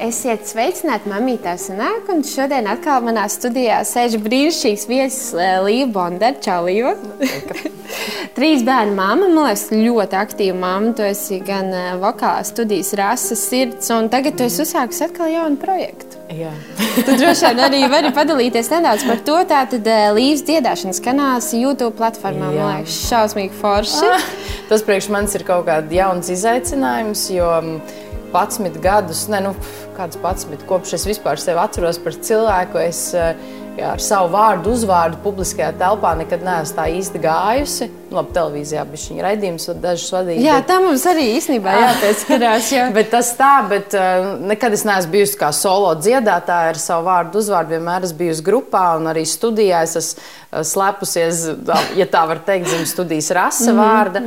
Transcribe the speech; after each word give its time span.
Esiet 0.00 0.46
sveicināti, 0.48 1.10
mamītā 1.12 1.58
sanāk, 1.60 2.06
un 2.08 2.22
šodien 2.24 2.64
atkal 2.70 3.02
manā 3.04 3.26
studijā 3.28 3.82
sēž 3.84 4.14
brīnišķīgs 4.24 4.86
viesis 4.88 5.34
eh, 5.36 5.58
Līva 5.60 5.90
Bondera. 5.92 6.38
Čau, 6.40 6.62
Līva! 6.64 6.94
Trīs 8.38 8.64
bērnu 8.64 8.94
māma, 8.96 9.28
man 9.28 9.36
liekas, 9.42 9.66
ļoti 9.74 10.16
aktīva 10.16 10.56
māma. 10.56 10.94
Tu 10.96 11.04
esi 11.04 11.42
gan 11.44 11.68
eh, 11.76 11.90
vokālā 12.00 12.40
studijas 12.48 12.94
rases 12.96 13.44
sirds, 13.50 13.92
un 13.92 14.08
tagad 14.08 14.40
tu 14.40 14.48
esi 14.48 14.62
uzsākusi 14.64 15.04
atkal 15.04 15.28
jaunu 15.34 15.60
projektu. 15.60 16.16
Jā. 16.32 16.54
tu 17.04 17.20
droši 17.20 17.50
vien 17.50 17.64
arī 17.66 17.84
vari 17.92 18.16
padalīties 18.16 18.72
nedaudz 18.72 19.04
par 19.04 19.20
to. 19.26 19.36
Tātad 19.52 19.84
eh, 19.84 20.06
Līvas 20.16 20.46
dziedāšanas 20.48 21.04
kanāls 21.04 21.52
YouTube 21.58 21.92
platformā, 22.00 22.54
man 22.54 22.78
liekas, 22.78 23.02
šausmīgi 23.10 23.52
forši. 23.60 24.06
Ah, 24.08 24.30
tas 24.72 24.86
priekš 24.86 25.12
manis 25.12 25.36
ir 25.36 25.44
kaut 25.44 25.68
kāds 25.68 25.92
jauns 25.92 26.32
izaicinājums, 26.32 27.28
jo 27.36 27.52
mm, 27.60 28.08
11 28.32 28.80
gadus, 28.82 29.26
ne, 29.32 29.42
nu, 29.44 29.54
kāds 29.96 30.18
11, 30.20 30.66
kopš 30.68 30.96
es 30.98 31.06
vispār 31.08 31.40
sevi 31.40 31.60
atceros 31.62 32.00
par 32.02 32.16
cilvēku, 32.16 32.80
es 32.82 33.02
eh, 33.14 33.34
jā, 33.78 33.94
ar 33.94 34.04
savu 34.04 34.32
vārdu, 34.34 34.74
uzvārdu 34.76 35.20
publiskajā 35.24 35.72
telpā 35.80 36.14
nekad 36.20 36.44
neesmu 36.46 36.78
tā 36.78 36.88
īsti 36.98 37.24
gājusi. 37.26 37.90
Labi, 38.10 38.32
televīzijā 38.34 38.82
bija 38.90 39.02
šī 39.04 39.18
raidījums, 39.22 39.68
un 39.70 39.80
dažus 39.84 40.10
vadīja. 40.14 40.42
Jā, 40.42 40.56
bet- 40.58 40.68
tā 40.70 40.78
mums 40.82 41.04
arī 41.06 41.26
īstenībā 41.36 41.74
jāpieskarās. 41.78 42.70
Jo... 42.74 42.86
Bet 42.96 43.10
tas 43.12 43.30
tā, 43.38 43.50
bet 43.70 43.94
uh, 43.94 44.32
nekad 44.50 44.74
es 44.74 44.82
neesmu 44.88 45.12
bijusi 45.14 45.38
kā 45.38 45.52
solo 45.54 45.92
dziedātāja 45.98 46.72
ar 46.72 46.80
savu 46.80 47.06
vārdu, 47.06 47.38
uzvārdu. 47.42 47.76
Vienmēr 47.76 48.08
esmu 48.08 48.18
bijusi 48.24 48.44
grupā 48.46 48.82
un 48.98 49.06
arī 49.12 49.22
studijā. 49.30 49.84
Es 49.86 49.94
esmu 50.00 50.24
uh, 50.24 50.64
slēpusies, 50.66 51.44
ja 51.98 52.08
tā 52.10 52.24
var 52.32 52.42
teikt, 52.46 52.68
zem 52.72 52.82
studijas 52.90 53.30
rasa 53.36 53.76
vārda. 53.78 54.24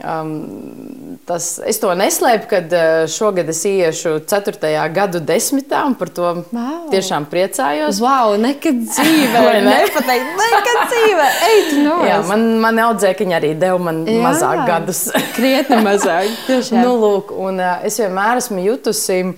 Um, 0.00 1.18
tas, 1.28 1.58
es 1.68 1.76
to 1.82 1.90
neslēpu, 1.96 2.46
kad 2.50 2.72
uh, 2.72 3.04
šogad 3.10 3.50
es 3.52 3.60
iešu 3.68 4.14
4. 4.24 4.70
gadu 4.96 5.20
desmitā, 5.20 5.82
un 5.86 5.94
par 6.00 6.08
to 6.16 6.30
Vau. 6.50 6.86
tiešām 6.92 7.26
priecājos. 7.30 8.00
Wow, 8.00 8.32
nekad 8.40 8.80
dzīvē, 8.88 9.44
ne? 9.66 9.74
nepateikt, 9.84 10.30
nekad 10.40 10.80
dzīvē, 10.94 11.28
ej, 11.50 11.60
no 11.84 11.98
Jā, 12.08 12.16
man, 12.30 12.46
man 12.64 12.80
audzēkņi 13.20 13.36
arī 13.36 13.54
deva 13.58 13.78
man 13.78 14.04
Jā. 14.08 14.20
mazāk 14.24 14.66
gadus. 14.66 15.10
krietni 15.36 15.80
mazāk. 15.84 16.28
Nu, 16.72 16.96
lūk, 17.00 17.32
un, 17.32 17.60
es 17.84 17.98
vienmēr 18.00 18.40
esmu 18.40 18.62
jutusi, 18.64 19.34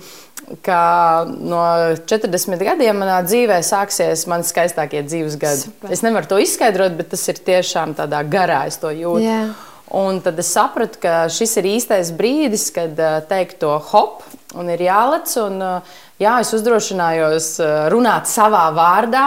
ka 0.63 1.25
no 1.27 1.63
40 2.05 2.63
gadiem 2.63 2.97
manā 2.99 3.21
dzīvē 3.25 3.61
sāksies 3.63 4.27
mani 4.27 4.43
skaistākie 4.43 5.03
dzīves 5.03 5.37
gadi. 5.39 5.67
Super. 5.67 5.91
Es 5.91 6.03
nevaru 6.03 6.27
to 6.29 6.39
izskaidrot, 6.39 6.97
bet 6.97 7.11
tas 7.13 7.27
ir 7.31 7.39
tiešām 7.39 7.95
tādā 7.95 8.23
garā, 8.27 8.65
es 8.67 8.77
to 8.77 8.91
jūtu. 8.91 9.23
Jā. 9.23 9.53
Un 9.93 10.21
tad 10.25 10.39
es 10.41 10.49
sapratu, 10.49 10.97
ka 11.03 11.27
šis 11.29 11.57
ir 11.61 11.67
īstais 11.75 12.09
brīdis, 12.17 12.71
kad 12.73 12.97
teikt 13.29 13.59
to 13.61 13.75
hop, 13.91 14.23
un 14.57 14.71
ir 14.73 14.81
jālec. 14.81 15.29
Un, 15.43 15.59
uh, 15.61 15.99
jā, 16.23 16.37
es 16.43 16.53
uzdrošinājos 16.57 17.49
uh, 17.61 17.73
runāt 17.93 18.29
savā 18.31 18.63
vārdā, 18.75 19.25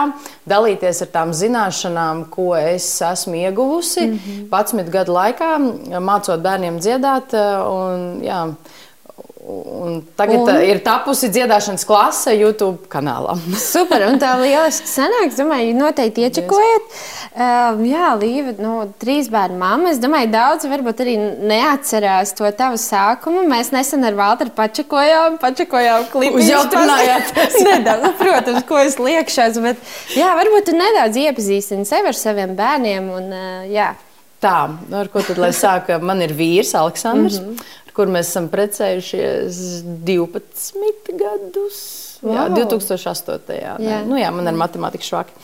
dalīties 0.49 1.03
ar 1.05 1.11
tām 1.13 1.33
zināšanām, 1.37 2.25
ko 2.33 2.51
es 2.57 2.89
esmu 3.01 3.35
ieguvusi 3.43 4.07
mm 4.07 4.17
-hmm. 4.17 4.49
11 4.49 4.91
gadu 4.91 5.13
laikā, 5.13 5.51
mācot 5.99 6.41
bērniem 6.41 6.79
dziedāt. 6.79 7.33
uh, 7.33 7.65
Un, 7.77 8.21
jā, 8.21 8.41
un 9.47 10.01
tagad 10.15 10.41
Un? 10.41 10.49
un? 10.49 10.61
ir 10.67 10.79
tapusi 10.83 11.29
dziedāšanas 11.31 11.85
klase 11.87 12.33
YouTube 12.35 12.89
kanālā. 12.91 13.37
Super, 13.61 14.03
un 14.09 14.19
tā 14.21 14.33
lieliski 14.41 14.89
sanāk. 14.91 15.29
Es 15.31 15.39
domāju, 15.39 15.75
noteikti 15.77 16.25
iečakojiet. 16.27 16.89
Uh, 17.37 17.83
jā, 17.87 18.09
Līva, 18.19 18.55
nu, 18.59 18.73
trīs 18.99 19.29
bērnu 19.31 19.59
mamma. 19.61 19.93
Es 19.93 20.01
domāju, 20.03 20.31
daudz 20.33 20.67
varbūt 20.67 21.03
arī 21.05 21.15
neatcerās 21.51 22.35
to 22.37 22.49
tavu 22.57 22.79
sākumu. 22.81 23.45
Mēs 23.47 23.71
nesen 23.75 24.03
ar 24.07 24.17
Valteru 24.17 24.51
pačakojām, 24.57 25.39
pačakojām 25.41 26.09
klipu. 26.11 26.41
Uzjautrinājaties. 26.41 27.61
nedaudz, 27.69 28.03
nu, 28.03 28.11
protams, 28.19 28.67
ko 28.67 28.81
es 28.83 28.99
liekšos, 28.99 29.61
bet 29.63 29.95
jā, 30.17 30.33
varbūt 30.41 30.71
tu 30.71 30.75
nedaudz 30.75 31.21
iepazīstini 31.23 31.87
sevi 31.87 32.11
ar 32.11 32.19
saviem 32.19 32.57
bērniem. 32.57 33.09
Un, 33.21 33.31
uh, 33.31 33.63
jā. 33.71 33.93
Tā, 34.43 34.67
nu, 34.69 34.99
ar 34.99 35.07
ko 35.09 35.23
tad 35.25 35.39
lai 35.41 35.49
sāka? 35.55 35.97
Man 35.97 36.19
ir 36.21 36.35
vīrs, 36.37 36.75
Aleksandrs, 36.77 37.39
mm 37.41 37.47
-hmm. 37.47 37.77
Ar 37.97 38.03
kuru 38.05 38.13
mēs 38.13 38.29
esam 38.29 38.47
precējušies 38.53 39.61
12 40.05 41.17
gadus. 41.17 41.79
Jā, 42.21 42.47
Wow. 42.49 42.55
2008. 42.57 43.53
Jā, 43.53 43.75
Jā. 43.77 43.77
jā. 43.77 43.97
Nu, 44.05 44.17
jā, 44.17 44.31
man 44.33 44.49
ir 44.49 44.55
matemātika 44.57 45.05
švaki. 45.05 45.35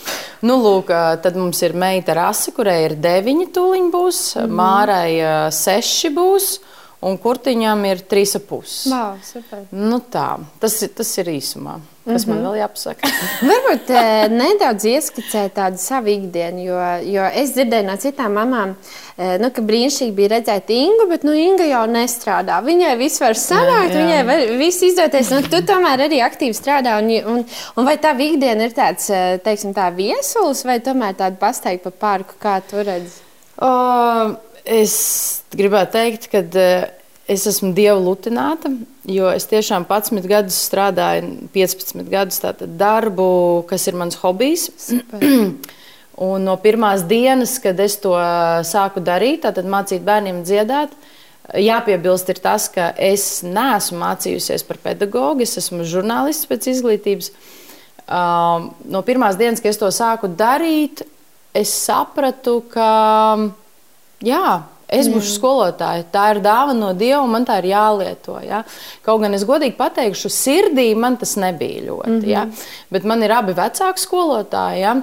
Nu, 0.42 0.56
lūk, 0.58 0.90
tad 1.22 1.36
mums 1.38 1.62
ir 1.62 1.76
meita 1.78 2.16
Rasa, 2.18 2.50
kurai 2.52 2.80
ir 2.88 2.96
deviņi 2.98 3.46
tūliņi 3.54 3.92
būs, 3.94 4.22
mm 4.36 4.42
-hmm. 4.42 4.56
Mārai 4.58 5.12
ā, 5.22 5.36
seši 5.54 6.10
būs, 6.10 6.48
un 7.04 7.18
kurtiņām 7.22 7.88
ir 7.90 8.04
trīs 8.10 8.36
ap 8.40 8.46
pus. 8.50 8.84
Wow, 8.92 9.18
super. 9.26 9.66
Nu, 9.72 10.00
tā, 10.12 10.38
tas, 10.60 10.82
ir- 10.86 10.94
tas 10.96 11.18
ir 11.20 11.32
īsumā. 11.34 11.80
Kas 12.06 12.26
mm 12.26 12.34
-hmm. 12.34 12.36
man 12.36 12.46
vēl 12.46 12.58
jāpasaka? 12.60 13.10
Varbūt 13.50 13.92
eh, 13.96 14.30
nedaudz 14.30 14.84
ieskicēt 14.86 15.54
tādu 15.56 15.78
savu 15.80 16.08
ikdienu, 16.12 16.64
jo, 16.66 16.80
jo 17.14 17.28
es 17.34 17.54
dzirdēju 17.56 17.86
no 17.88 17.96
citām 17.96 18.36
mamām, 18.36 18.76
eh, 19.18 19.38
nu, 19.40 19.50
ka 19.52 19.62
brīnišķīgi 19.62 20.12
bija 20.12 20.30
redzēt 20.34 20.70
Ingu, 20.70 21.08
bet 21.10 21.24
nu, 21.24 21.32
Inga 21.32 21.64
jau 21.64 21.86
nestrādā. 21.88 22.60
Viņai 22.64 22.98
viss 22.98 23.22
var 23.22 23.40
sanākt, 23.40 23.94
Jā, 23.94 24.00
jā. 24.00 24.04
viņai 24.04 24.26
var 24.26 24.58
viss 24.58 24.84
izdoties. 24.84 25.30
Nu, 25.32 25.42
tu 25.42 25.62
tomēr 25.62 26.08
arī 26.08 26.20
aktīvi 26.20 26.54
strādā. 26.54 26.98
Un, 27.00 27.36
un, 27.36 27.46
un 27.76 27.86
vai 27.86 27.98
tā 27.98 28.12
ikdiena 28.20 28.64
ir 28.64 28.72
tāds, 28.72 29.10
eh, 29.10 29.38
teiksim, 29.38 29.74
tā 29.74 29.88
viesulis, 29.96 30.66
vai 30.66 30.80
tomēr 30.80 31.16
tāda 31.16 31.40
pasteigta 31.40 31.90
pa 31.90 31.92
parku, 32.00 32.34
kā 32.40 32.62
tu 32.70 32.84
redzi? 32.84 33.16
Uh, 33.62 34.36
es 34.66 35.44
gribētu 35.56 35.98
teikt, 35.98 36.30
ka 36.32 36.44
uh, 36.44 36.84
es 37.28 37.46
esmu 37.48 37.72
dievu 37.76 38.02
lutināta, 38.04 38.72
jo 39.08 39.30
es 39.32 39.48
tiešām 39.48 39.86
11 39.88 40.28
gadus 40.28 40.58
strādāju, 40.68 41.48
15 41.56 42.12
gadus 42.12 42.42
tātad 42.44 42.76
darbu, 42.80 43.64
kas 43.70 43.88
ir 43.88 43.98
mans 44.00 44.20
hobijs. 44.20 44.70
Un 46.24 46.46
no 46.46 46.54
pirmās 46.62 47.08
dienas, 47.10 47.56
kad 47.64 47.80
es 47.82 47.96
to 48.02 48.14
sāku 48.68 49.02
darīt, 49.02 49.42
tātad 49.48 49.66
mācīt 49.66 50.04
bērniem 50.06 50.44
dziedāt, 50.46 50.92
jāpiebilst, 51.58 52.30
ir 52.30 52.40
tas, 52.44 52.68
ka 52.72 52.92
es 53.02 53.42
neesmu 53.48 53.98
mācījusies 54.04 54.68
par 54.68 54.80
pedagogu, 54.84 55.44
es 55.44 55.58
esmu 55.60 55.88
žurnālists 55.90 56.48
pēc 56.50 56.70
izglītības. 56.76 57.32
No 58.94 59.02
pirmās 59.08 59.40
dienas, 59.40 59.64
kad 59.64 59.74
es 59.74 59.82
to 59.82 59.90
sāku 59.96 60.30
darīt, 60.38 61.02
es 61.56 61.74
sapratu, 61.74 62.60
ka 62.70 62.92
jā, 64.24 64.62
es 64.94 65.10
būšu 65.12 65.38
skolotāja. 65.38 66.06
Tā 66.14 66.28
ir 66.34 66.42
dāvana 66.44 66.80
no 66.80 66.92
Dieva, 66.98 67.24
man 67.30 67.48
tā 67.48 67.60
ir 67.62 67.72
jālieto. 67.72 68.38
Ja? 68.46 68.64
Kaut 69.06 69.24
gan 69.24 69.34
es 69.34 69.46
godīgi 69.48 69.76
pateikšu, 69.80 70.32
sirdī 70.34 70.92
man 71.00 71.18
tas 71.22 71.36
nebija 71.42 71.88
ļoti. 71.90 72.10
Mm 72.10 72.22
-hmm. 72.22 72.30
ja? 72.30 72.46
Bet 72.90 73.04
man 73.04 73.24
ir 73.24 73.32
abi 73.32 73.54
vecāki 73.54 74.00
skolotāji. 74.00 74.82
Ja? 74.82 74.96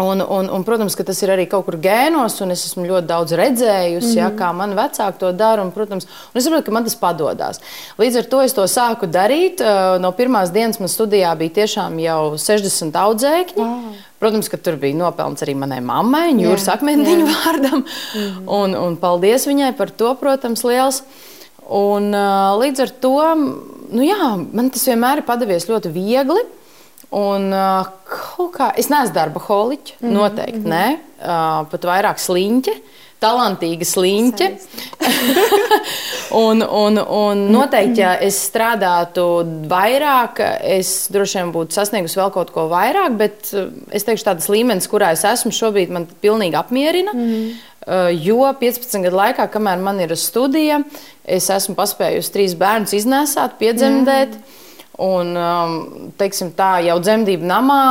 Un, 0.00 0.20
un, 0.24 0.46
un, 0.48 0.62
protams, 0.64 0.94
ka 0.96 1.04
tas 1.04 1.18
ir 1.20 1.28
arī 1.34 1.44
kaut 1.52 1.66
kur 1.66 1.76
gēnos, 1.76 2.38
un 2.40 2.54
es 2.54 2.62
esmu 2.64 2.86
ļoti 2.88 3.06
daudz 3.10 3.34
redzējusi, 3.36 4.06
mm 4.06 4.12
-hmm. 4.14 4.20
ja, 4.22 4.30
kā 4.32 4.48
mani 4.56 4.76
vecāki 4.78 5.18
to 5.20 5.32
dara. 5.36 5.62
Un, 5.62 5.70
protams, 5.70 6.06
un 6.32 6.38
es 6.38 6.44
saprotu, 6.44 6.64
ka 6.64 6.72
man 6.72 6.84
tas 6.84 6.96
padodas. 6.96 7.60
Līdz 7.98 8.18
ar 8.18 8.24
to 8.24 8.40
es 8.40 8.52
to 8.56 8.64
sāku 8.64 9.06
darīt. 9.06 9.60
Uh, 9.60 10.00
No 10.00 10.12
pirmās 10.12 10.50
dienas 10.52 10.80
man 10.80 10.88
studijā 10.88 11.36
bija 11.36 11.50
tiešām 11.50 11.98
jau 12.00 12.38
60 12.38 12.96
audzēkņi. 12.96 13.56
Wow. 13.56 13.92
Protams, 14.18 14.48
ka 14.48 14.56
tur 14.56 14.76
bija 14.76 14.96
nopelns 14.96 15.42
arī 15.42 15.54
manai 15.54 15.80
mammai, 15.80 16.32
Jūras 16.32 16.66
Jā, 16.66 16.74
akmentiņa 16.78 17.26
vārdam. 17.34 17.84
Mm 17.84 18.20
-hmm. 18.20 18.44
un, 18.46 18.74
un 18.74 18.96
paldies 18.96 19.46
viņai 19.46 19.76
par 19.76 19.90
to, 19.90 20.14
protams, 20.14 20.64
liels. 20.64 21.02
Un, 21.68 22.14
uh, 22.14 22.58
līdz 22.62 22.80
ar 22.80 22.90
to 22.90 23.18
nu 23.92 24.02
jā, 24.02 24.48
man 24.52 24.70
tas 24.70 24.88
vienmēr 24.88 25.20
ir 25.20 25.28
padavies 25.28 25.68
ļoti 25.68 25.92
viegli. 25.92 26.42
Un, 27.10 27.50
kā, 28.54 28.70
es 28.80 28.88
neesmu 28.88 29.14
darba 29.14 29.40
holiķa, 29.40 29.94
mm 30.00 30.08
-hmm. 30.08 30.12
noteikti 30.12 30.58
mm 30.58 30.64
-hmm. 30.64 30.68
ne. 30.68 30.98
Pat 31.70 31.84
vairāk 31.84 32.18
sliņķe, 32.18 32.72
talantīga 33.20 33.84
sliņķe. 33.84 34.48
un, 36.46 36.62
un, 36.62 36.98
un 36.98 37.42
noteikti, 37.52 38.00
ja 38.00 38.14
es 38.20 38.38
strādātu 38.48 39.44
vairāk, 39.68 40.40
es 40.62 41.08
droši 41.12 41.38
vien 41.38 41.52
būtu 41.52 41.72
sasniegusi 41.72 42.18
vēl 42.18 42.32
kaut 42.32 42.50
ko 42.50 42.68
vairāk, 42.72 43.16
bet 43.16 43.52
es 43.90 44.04
teikšu, 44.04 44.24
tāds 44.24 44.48
līmenis, 44.48 44.88
kurā 44.88 45.12
es 45.12 45.24
esmu 45.24 45.52
šobrīd, 45.52 45.90
man 45.90 46.08
pilnīgi 46.22 46.56
apmierina. 46.56 47.12
Mm 47.12 47.20
-hmm. 47.20 47.52
Jo 48.22 48.54
15 48.60 49.02
gadu 49.02 49.16
laikā, 49.16 49.48
kamēr 49.50 49.78
man 49.82 50.00
ir 50.00 50.16
studija, 50.16 50.82
es 51.24 51.50
esmu 51.50 51.74
paspējusi 51.74 52.32
trīs 52.32 52.54
bērnus 52.54 52.92
iznēsāt, 52.92 53.50
piedzemdēt. 53.58 54.28
Mm. 54.28 54.61
Un, 55.00 55.32
um, 55.36 55.76
teiksim, 56.20 56.52
tā 56.56 56.82
jau 56.84 56.98
dzemdību 57.00 57.46
namā, 57.48 57.82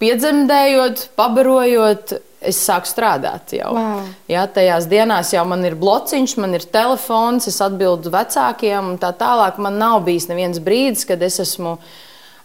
piedzemdējot, 0.00 1.10
pabarojot, 1.18 2.14
es 2.40 2.60
sāku 2.64 2.88
strādāt 2.88 3.52
jau. 3.58 3.74
Wow. 3.76 4.04
Jā, 4.30 4.46
tajās 4.48 4.86
dienās 4.88 5.34
jau 5.34 5.42
man 5.48 5.64
ir 5.68 5.76
blociņš, 5.80 6.36
man 6.40 6.56
ir 6.56 6.64
telefons, 6.72 7.48
es 7.50 7.60
atbildu 7.60 8.12
vecākiem 8.14 8.94
un 8.94 9.00
tā 9.00 9.12
tālāk. 9.16 9.60
Man 9.60 9.76
nav 9.80 10.00
bijis 10.06 10.30
neviens 10.30 10.62
brīdis, 10.64 11.04
kad 11.08 11.20
es 11.22 11.36
esmu 11.44 11.76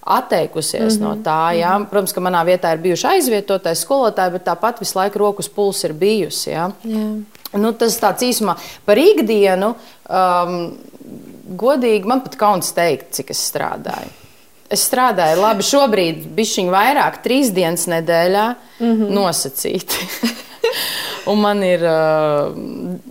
atteikusies 0.06 1.00
mm 1.00 1.02
-hmm. 1.02 1.08
no 1.08 1.16
tā. 1.24 1.56
Jā. 1.58 1.78
Protams, 1.90 2.14
ka 2.14 2.22
manā 2.22 2.44
vietā 2.46 2.74
ir 2.74 2.84
bijuši 2.84 3.08
aizvietotais 3.08 3.86
skolotāji, 3.86 4.32
bet 4.32 4.46
tāpat 4.46 4.80
visu 4.80 5.00
laiku 5.00 5.20
rokas 5.20 5.50
puls 5.50 5.84
ir 5.84 5.94
bijusi. 5.94 6.50
Jā. 6.50 6.72
Jā. 6.84 7.08
Nu, 7.54 7.72
tas 7.74 8.00
tāds 8.00 8.22
īsumā 8.22 8.56
par 8.86 8.98
ikdienu. 8.98 9.76
Um, 10.10 10.76
godīgi, 11.46 12.08
man 12.10 12.24
pat 12.26 12.38
kauns 12.40 12.72
teikt, 12.76 13.12
cik 13.18 13.34
es 13.36 13.42
strādāju. 13.52 14.12
Es 14.72 14.88
strādāju 14.88 15.38
labi, 15.44 15.66
šobrīd 15.66 16.24
bišķiņu 16.36 16.74
vairāk, 16.74 17.22
trīs 17.26 17.52
dienas 17.54 17.86
nedēļā 17.92 18.46
mm 18.80 18.92
-hmm. 18.92 19.14
nosacīti. 19.14 20.08
Un 21.30 21.40
man 21.42 21.64
ir 21.66 21.82
uh, 21.82 22.54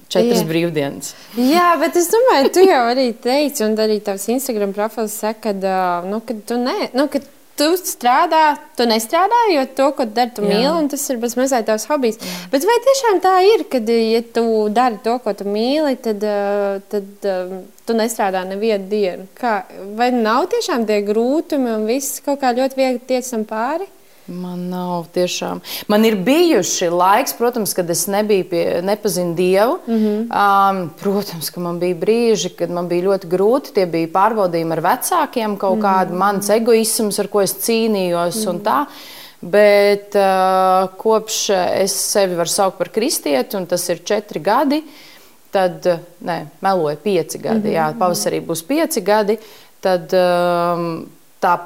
četras 0.09 0.43
Jā. 0.43 0.47
brīvdienas. 0.47 1.15
Jā, 1.39 1.73
bet 1.81 1.97
es 1.99 2.11
domāju, 2.13 2.51
tu 2.55 2.63
jau 2.63 2.83
arī 2.91 3.09
teici, 3.13 3.65
un 3.67 3.75
arī 3.75 4.01
tavs 4.03 4.29
Instagram 4.29 4.73
profils 4.73 5.17
saka, 5.19 5.51
ka, 5.51 6.03
uh, 6.03 6.11
nu, 6.11 6.21
ka 6.21 6.35
tu 6.47 6.59
ne, 6.59 6.91
nu, 6.95 7.09
ka 7.11 7.19
tu 7.59 7.69
strādā, 7.79 8.57
tu 8.79 8.87
nestrādā, 8.89 9.41
jo 9.53 9.65
to, 9.79 9.89
ko 9.97 10.07
dari, 10.11 10.33
tu 10.35 10.45
mīli, 10.45 10.71
un 10.73 10.89
tas 10.91 11.05
ir 11.13 11.21
mazliet 11.23 11.67
tavs 11.69 11.87
hobijs. 11.91 12.19
Jā. 12.21 12.35
Bet 12.53 12.67
vai 12.69 12.77
tiešām 12.87 13.21
tā 13.25 13.35
ir, 13.47 13.67
ka, 13.71 13.81
ja 13.85 14.23
tu 14.35 14.45
dari 14.75 15.01
to, 15.05 15.17
ko 15.25 15.35
tu 15.39 15.47
mīli, 15.49 15.97
tad, 16.05 16.25
uh, 16.27 16.79
tad 16.93 17.29
um, 17.31 17.57
tu 17.87 17.97
nestrādā 17.99 18.45
nevienu 18.49 18.91
dienu? 18.91 19.29
Kā, 19.39 19.61
vai 19.99 20.11
nav 20.15 20.49
tiešām 20.55 20.87
tie 20.89 21.03
grūtumi 21.07 21.77
un 21.77 21.87
viss 21.91 22.23
kaut 22.25 22.43
kā 22.43 22.55
ļoti 22.57 22.81
viegli 22.81 23.05
tiecam 23.15 23.47
pāri? 23.49 23.89
Man 24.27 24.71
nav 24.73 25.11
tiešām. 25.13 25.59
Man 25.89 26.05
ir 26.09 26.15
bijuši 26.25 26.87
laiks, 26.89 27.35
protams, 27.37 27.75
kad 27.77 27.91
es 27.93 28.07
nebiju 28.09 28.47
pie, 28.49 28.63
nepazinu 28.83 29.35
Dievu. 29.37 29.79
Mm 29.87 29.95
-hmm. 29.95 30.21
um, 30.33 30.91
protams, 31.01 31.51
ka 31.51 31.61
man 31.61 31.79
bija 31.79 31.95
brīži, 31.95 32.49
kad 32.57 32.71
man 32.71 32.89
bija 32.89 33.05
ļoti 33.05 33.29
grūti. 33.29 33.75
Tie 33.75 33.87
bija 33.87 34.09
pārbaudījumi 34.09 34.73
ar 34.73 34.81
vecākiem, 34.81 35.57
kaut 35.57 35.77
mm 35.77 35.83
-hmm. 35.83 36.09
kāda 36.09 36.19
mans 36.19 36.49
egoisms, 36.49 37.19
ar 37.19 37.29
ko 37.29 37.41
es 37.41 37.55
cīnījos. 37.55 38.47
Mm 38.47 38.61
-hmm. 38.61 38.87
Bet 39.41 40.15
uh, 40.15 40.89
kopš 40.97 41.51
es 41.83 41.93
sevi 42.13 42.35
varu 42.35 42.49
saukt 42.49 42.79
par 42.79 42.89
kristieti, 42.89 43.57
un 43.57 43.67
tas 43.67 43.89
ir 43.89 44.05
četri 44.05 44.41
gadi, 44.41 44.83
tad, 45.51 45.87
nē, 46.25 46.45
meloju 46.61 46.97
pieci 46.97 47.39
gadi, 47.39 47.69
mm 47.69 47.75
-hmm. 47.75 47.77
jā, 47.77 47.99
pavasarī 47.99 48.47
būs 48.47 48.63
pieci 48.67 49.01
gadi, 49.01 49.39
tad 49.81 50.13
um, 50.13 51.07
tā 51.43 51.59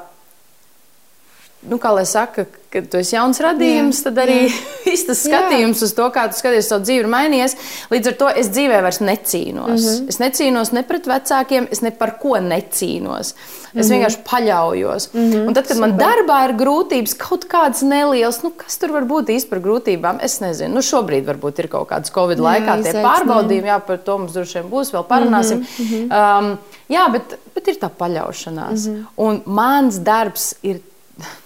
nu, 1.67 1.77
kā 1.81 1.91
lai 1.91 2.05
saka, 2.07 2.45
kad 2.69 2.85
tu 2.87 2.99
esi 3.01 3.15
jauns 3.15 3.39
radījums, 3.41 3.99
jā, 3.99 4.05
tad 4.07 4.19
arī 4.23 4.37
viss 4.85 5.07
tas 5.07 5.23
skatījums 5.25 5.81
jā. 5.81 5.89
uz 5.89 5.93
to, 5.97 6.05
kā 6.13 6.27
tu 6.29 6.37
skaties 6.37 6.69
savu 6.69 6.85
dzīvi, 6.85 7.03
ir 7.03 7.09
mainījies. 7.11 7.55
Līdz 7.91 8.11
ar 8.11 8.17
to 8.19 8.29
es 8.41 8.51
dzīvē 8.53 8.81
vairs 8.85 9.01
necīnos. 9.01 9.73
Mm 9.73 9.87
-hmm. 9.87 10.09
Es 10.13 10.19
necīnos 10.21 10.71
ne 10.77 10.83
pret 10.87 11.09
vecākiem, 11.09 11.67
es 11.71 11.81
ne 11.81 11.91
par 11.91 12.15
ko 12.21 12.37
necīnos. 12.37 13.33
Es 13.33 13.73
mm 13.73 13.81
-hmm. 13.81 13.89
vienkārši 13.89 14.19
paļaujos. 14.29 15.09
Mm 15.13 15.31
-hmm. 15.31 15.47
Un 15.47 15.53
tad, 15.53 15.67
kad 15.67 15.77
Super. 15.77 15.89
man 15.89 15.99
darbā 15.99 16.37
ir 16.49 16.55
grūtības, 16.61 17.17
kaut 17.17 17.45
kādas 17.45 17.81
nelielas, 17.81 18.43
nu, 18.43 18.51
kas 18.57 18.77
tur 18.77 18.91
var 18.91 19.03
būt 19.03 19.29
īsti 19.35 19.49
par 19.49 19.59
grūtībām, 19.59 20.19
es 20.21 20.39
nezinu. 20.39 20.73
Nu, 20.73 20.81
šobrīd 20.81 21.25
varbūt 21.25 21.59
ir 21.59 21.67
kaut 21.67 21.89
kādas 21.89 22.11
Covid 22.11 22.37
jā, 22.37 22.43
laikā 22.43 22.83
tie 22.83 22.93
pārbaudījumi, 22.93 23.67
jā, 23.67 23.79
par 23.79 23.97
to 23.97 24.17
mums 24.17 24.33
droši 24.33 24.59
vien 24.59 24.71
būs, 24.71 24.93
vēl 24.93 25.03
parunāsim. 25.03 25.57
Mm 25.57 25.85
-hmm. 25.85 26.39
um, 26.39 26.57
jā, 26.89 27.11
bet, 27.11 27.37
bet 27.55 27.67
ir 27.67 27.75
tā 27.75 27.89
paļaušanās. 27.99 28.87
Mm 28.87 28.95
-hmm. 28.95 29.05
Un 29.17 29.41
mans 29.45 29.95
darbs 29.95 30.55
ir 30.61 30.79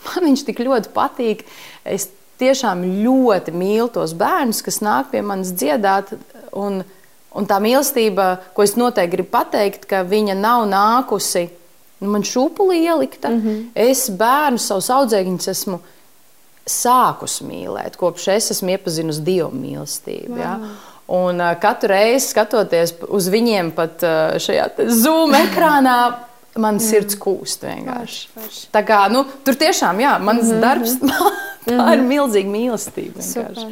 man 0.08 0.28
viņš 0.30 0.46
tik 0.48 0.62
ļoti 0.66 0.92
patīk. 0.96 1.46
Es 1.84 2.10
tiešām 2.42 2.84
ļoti 3.04 3.54
mīlu 3.56 3.90
tos 3.94 4.16
bērnus, 4.18 4.62
kas 4.66 4.82
nāk 4.84 5.12
pie 5.14 5.24
manis 5.26 5.54
dziedāt. 5.56 6.14
Un, 6.54 6.84
un 7.34 7.50
tā 7.50 7.60
mīlestība, 7.64 8.30
ko 8.54 8.66
es 8.66 8.78
noteikti 8.80 9.18
gribu 9.18 9.34
pateikt, 9.34 9.88
ka 9.90 10.04
viņa 10.08 10.38
nav 10.38 10.68
nākusi 10.70 11.48
nu, 12.04 12.12
man 12.12 12.26
šūpulī 12.28 12.84
ielikta. 12.84 13.30
Mm 13.30 13.42
-hmm. 13.42 13.66
Es 13.76 14.10
bērnu 14.10 14.62
savus 14.62 14.90
audzēkņus 14.90 15.48
esmu 15.48 15.80
sākus 16.70 17.42
mīlēt, 17.44 17.98
kopš 18.00 18.28
es 18.28 18.52
esmu 18.52 18.70
iepazinusi 18.70 19.22
dievu 19.22 19.52
mīlestību. 19.52 20.36
Wow. 20.36 20.40
Ja? 20.40 20.60
Un 21.08 21.42
uh, 21.42 21.60
katru 21.60 21.90
reizi 21.92 22.30
skatoties 22.32 22.94
uz 23.12 23.28
viņiem, 23.28 23.72
pat 23.76 24.04
uh, 24.04 24.38
šajā 24.40 24.70
zūmu 24.88 25.36
ekrānā, 25.50 25.98
Man 26.62 26.78
jā. 26.78 26.86
sirds 26.86 27.18
kūst 27.18 27.64
vienkārši. 27.66 28.28
Farš, 28.34 28.46
farš. 28.46 28.58
Tā 28.76 28.84
kā, 28.86 29.00
nu, 29.10 29.24
tur 29.46 29.58
tiešām, 29.58 30.02
jā, 30.04 30.14
mans 30.22 30.46
mm 30.46 30.52
-hmm. 30.52 30.62
darbs, 30.62 30.92
tā 31.66 31.94
ir 31.94 32.02
mhm. 32.02 32.08
milzīga 32.08 32.50
mīlestība. 32.50 33.18
Vienkārši. 33.20 33.68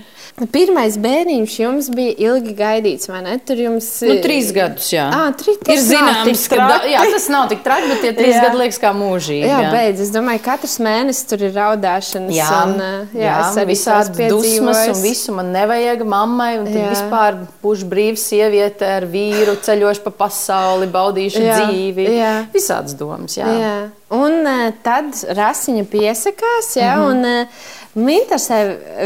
Pirmais 0.50 0.96
bērniņš 0.98 1.56
jums 1.60 1.88
bija 1.94 2.14
ilgi 2.18 2.54
gaidīts, 2.58 3.10
vai 3.12 3.20
ne? 3.26 3.36
Tur 3.46 3.60
jums 3.62 3.88
nu, 4.08 4.16
trīs 4.24 4.50
gadus, 4.56 4.88
jā. 4.94 5.04
À, 5.14 5.28
tri, 5.38 5.54
ir 5.70 5.82
zināms, 5.86 6.48
ka 6.50 6.58
da, 6.58 6.78
jā, 6.90 7.04
tas 7.14 7.28
nav 7.30 7.50
tik 7.52 7.62
traki, 7.66 7.92
bet 7.92 8.02
tie 8.06 8.14
trīs 8.20 8.40
gadi 8.42 8.62
liekas 8.64 8.82
kā 8.82 8.94
mūžīgi. 8.98 9.46
Jā, 9.46 9.60
jā. 9.68 9.72
beidz. 9.76 10.02
Es 10.08 10.14
domāju, 10.16 10.42
ka 10.42 10.56
katrs 10.56 10.80
mēnesis 10.82 11.28
tur 11.30 11.46
ir 11.46 11.54
raudāšanas. 11.56 12.34
Jā, 12.34 12.50
un, 12.66 12.82
jā, 13.14 13.22
jā 13.22 13.38
es 13.44 13.60
arī 13.62 13.76
visādas 13.76 14.32
dusmas 14.34 14.82
un 14.96 15.02
visu 15.04 15.36
man 15.38 15.52
nevajag 15.54 16.06
mammai. 16.16 16.52
Un 16.62 16.70
tad 16.72 16.80
jā. 16.80 16.90
vispār 16.96 17.38
būšu 17.62 17.90
brīva 17.92 18.22
sieviete 18.22 18.90
ar 18.98 19.06
vīru, 19.12 19.58
ceļošu 19.62 20.06
pa 20.08 20.16
pasauli, 20.26 20.90
baudīšu 20.92 21.44
jā, 21.46 21.60
dzīvi. 21.62 22.08
Jā. 22.18 22.34
Visādas 22.56 22.98
domas, 22.98 23.38
jā. 23.38 23.52
jā. 23.62 23.76
Un 24.12 24.44
tad 24.84 25.14
rasiņa 25.38 25.86
piesakās, 25.88 26.74
jā, 26.76 26.98
mm 26.98 27.06
-hmm. 27.06 27.12
un 27.12 27.81
Man 27.92 28.08
interesē 28.14 28.58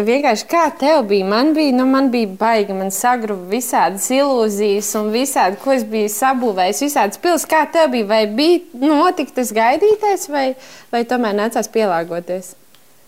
vienkārši, 0.06 0.46
kā 0.46 0.68
tev 0.78 1.08
bija. 1.10 1.26
Man 1.26 1.56
bija, 1.58 1.74
nu, 1.74 1.88
man 1.90 2.12
bija 2.14 2.30
baigi, 2.38 2.74
man 2.78 2.92
sagruba 2.94 3.50
visādas 3.56 4.06
ilūzijas 4.14 4.92
un 5.00 5.10
visādi, 5.14 5.58
ko 5.64 5.74
es 5.74 5.82
biju 5.90 6.12
sabūvējis, 6.14 6.84
visādas 6.86 7.22
pilsētas. 7.24 7.48
Kā 7.50 7.64
tev 7.74 7.90
bija? 7.96 8.06
Vai 8.12 8.22
bija 8.30 8.84
notikt 8.86 9.34
tas 9.40 9.50
gaidītais, 9.56 10.28
vai, 10.30 10.52
vai 10.94 11.02
tomēr 11.10 11.34
nācās 11.40 11.72
pielāgoties? 11.74 12.52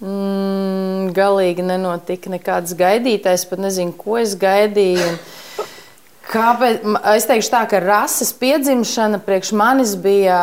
Mm, 0.01 1.13
galīgi 1.17 1.65
nenotika 1.65 2.33
nekāds 2.33 2.73
gaidītais, 2.77 3.45
pat 3.49 3.61
nezinu, 3.61 3.93
ko 4.01 4.17
es 4.17 4.33
gaidīju. 4.37 5.11
Kāpēc? 6.27 6.83
Es 7.15 7.27
teikšu 7.29 7.51
tā, 7.53 7.63
ka 7.71 7.79
rases 7.83 8.33
piedzimšana 8.35 9.21
priekš 9.23 9.53
manis 9.55 9.95
bija 9.99 10.39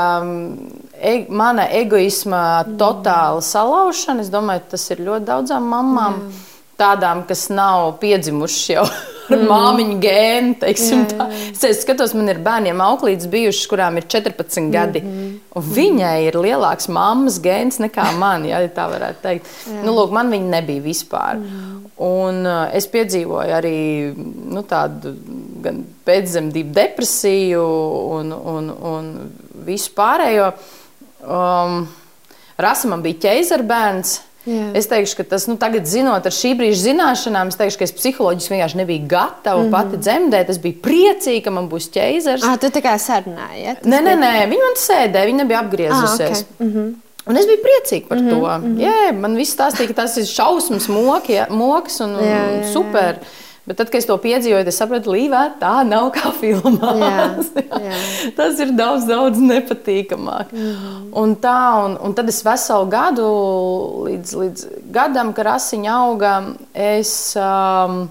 e, 0.97 1.15
mana 1.29 1.67
egoisma 1.77 2.65
totāla 2.81 3.45
salaušana. 3.45 4.25
Es 4.25 4.33
domāju, 4.33 4.65
tas 4.73 4.87
ir 4.95 5.05
ļoti 5.05 5.29
daudzām 5.29 5.67
mamām, 5.69 6.21
Jā. 6.23 6.45
tādām, 6.81 7.25
kas 7.29 7.51
nav 7.53 7.99
piedzimušas 8.01 8.71
jau 8.73 8.87
ar 8.87 9.37
mm. 9.37 9.47
māmiņu 9.51 9.99
gēnu. 10.03 10.57
Teiksim, 10.65 11.05
jā, 11.13 11.29
jā. 11.33 11.71
Es 11.71 11.83
skatos, 11.85 12.17
man 12.17 12.33
ir 12.33 12.41
bērniem 12.45 12.81
auklītes 12.85 13.29
bijušas, 13.33 13.69
kurām 13.71 14.01
ir 14.01 14.09
14 14.09 14.73
gadi. 14.73 15.05
Mm 15.05 15.13
-hmm. 15.13 15.24
Viņai 15.55 16.27
ir 16.27 16.39
lielāks 16.43 16.89
mammas 16.91 17.37
gēns 17.43 17.79
nekā 17.79 18.09
man, 18.19 18.43
ja 18.49 18.59
tā 18.75 18.89
varētu 18.91 19.21
teikt. 19.23 19.51
Nu, 19.85 19.95
lūk, 19.95 20.11
man 20.15 20.33
viņa 20.33 20.51
nebija 20.57 20.83
vispār. 20.83 21.39
Un, 22.05 22.41
uh, 22.43 22.65
es 22.75 22.89
piedzīvoju 22.91 23.55
arī 23.55 23.79
nu, 24.19 24.65
tādu 24.67 25.15
pēcdzemdību 26.09 26.75
depresiju 26.75 27.67
un, 28.17 28.35
un, 28.35 28.73
un 28.95 29.13
visu 29.67 29.95
pārējo. 29.95 30.51
Um, 31.23 31.85
Rasa 32.61 32.91
man 32.91 33.03
bija 33.03 33.23
ķēzarbērns. 33.29 34.19
Jā. 34.45 34.67
Es 34.77 34.89
teikšu, 34.91 35.17
ka 35.17 35.25
tas, 35.35 35.47
nu, 35.49 35.57
tagad, 35.61 35.87
zinot 35.89 36.27
ar 36.29 36.35
šī 36.35 36.53
brīža 36.59 36.91
zināšanām, 36.91 37.49
es 37.49 37.57
teikšu, 37.57 37.81
ka 37.81 37.87
es 37.87 37.95
psiholoģiski 37.97 38.53
vienkārši 38.53 38.81
nebiju 38.83 39.07
gatava 39.09 39.63
mm 39.63 39.67
-hmm. 39.67 39.73
pati 39.73 40.01
dzemdēt. 40.05 40.51
Es 40.53 40.59
biju 40.61 40.83
priecīga, 40.85 41.45
ka 41.45 41.51
man 41.51 41.71
būs 41.71 41.89
ķēzars. 41.95 42.45
Ah, 42.45 42.59
tu 42.61 42.69
tā 42.69 42.83
kā 42.85 42.93
sarunāji? 43.01 43.65
Ja? 43.65 43.75
Nē, 43.85 44.03
nē, 44.05 44.15
nē, 44.21 44.33
viņa 44.53 44.67
man 44.69 44.77
sēdēja, 44.77 45.27
viņa 45.31 45.41
nebija 45.43 45.61
apgriezusies. 45.61 46.45
Ah, 46.45 46.45
okay. 46.61 46.67
mm 46.67 46.73
-hmm. 46.73 46.93
Un 47.27 47.37
es 47.37 47.47
biju 47.47 47.59
priecīga 47.65 48.09
par 48.09 48.19
mm 48.19 48.29
-hmm. 48.29 48.41
to. 48.41 48.59
Mm 48.59 48.77
-hmm. 48.77 48.81
Jā, 48.85 49.13
man 49.21 49.37
viss 49.37 49.57
stāstīja, 49.57 49.87
ka 49.87 49.95
tas 50.03 50.17
ir 50.17 50.27
šausmas, 50.27 50.89
moki, 50.89 51.41
moks 51.51 52.01
un, 52.01 52.11
un 52.11 52.25
jā, 52.25 52.45
jā, 52.45 52.61
jā. 52.61 52.73
super. 52.73 53.15
Jā. 53.21 53.44
Bet 53.65 53.79
tad, 53.81 53.89
kad 53.89 54.03
es 54.03 54.05
to 54.05 54.17
piedzīvoju, 54.21 54.67
es 54.69 54.77
sapratu, 54.77 55.15
ka 55.33 55.45
tā 55.61 55.73
nav 55.89 56.11
kā 56.13 56.35
filmā. 56.37 56.91
Jā, 57.01 57.23
jā. 57.81 58.01
Tas 58.37 58.59
ir 58.61 58.75
daudz, 58.77 59.07
daudz 59.09 59.41
nepatīkamāk. 59.41 60.53
Mm. 60.53 61.07
Un 61.17 61.33
tā, 61.41 61.57
un, 61.87 61.95
un 61.97 62.17
tad 62.17 62.29
es 62.29 62.43
veselu 62.45 62.91
gadu, 62.93 63.29
līdz, 64.05 64.35
līdz 64.43 64.67
gadam, 64.93 65.33
kad 65.33 65.55
asiņa 65.55 65.95
auga, 65.97 66.35
es, 66.77 67.15
um, 67.41 68.03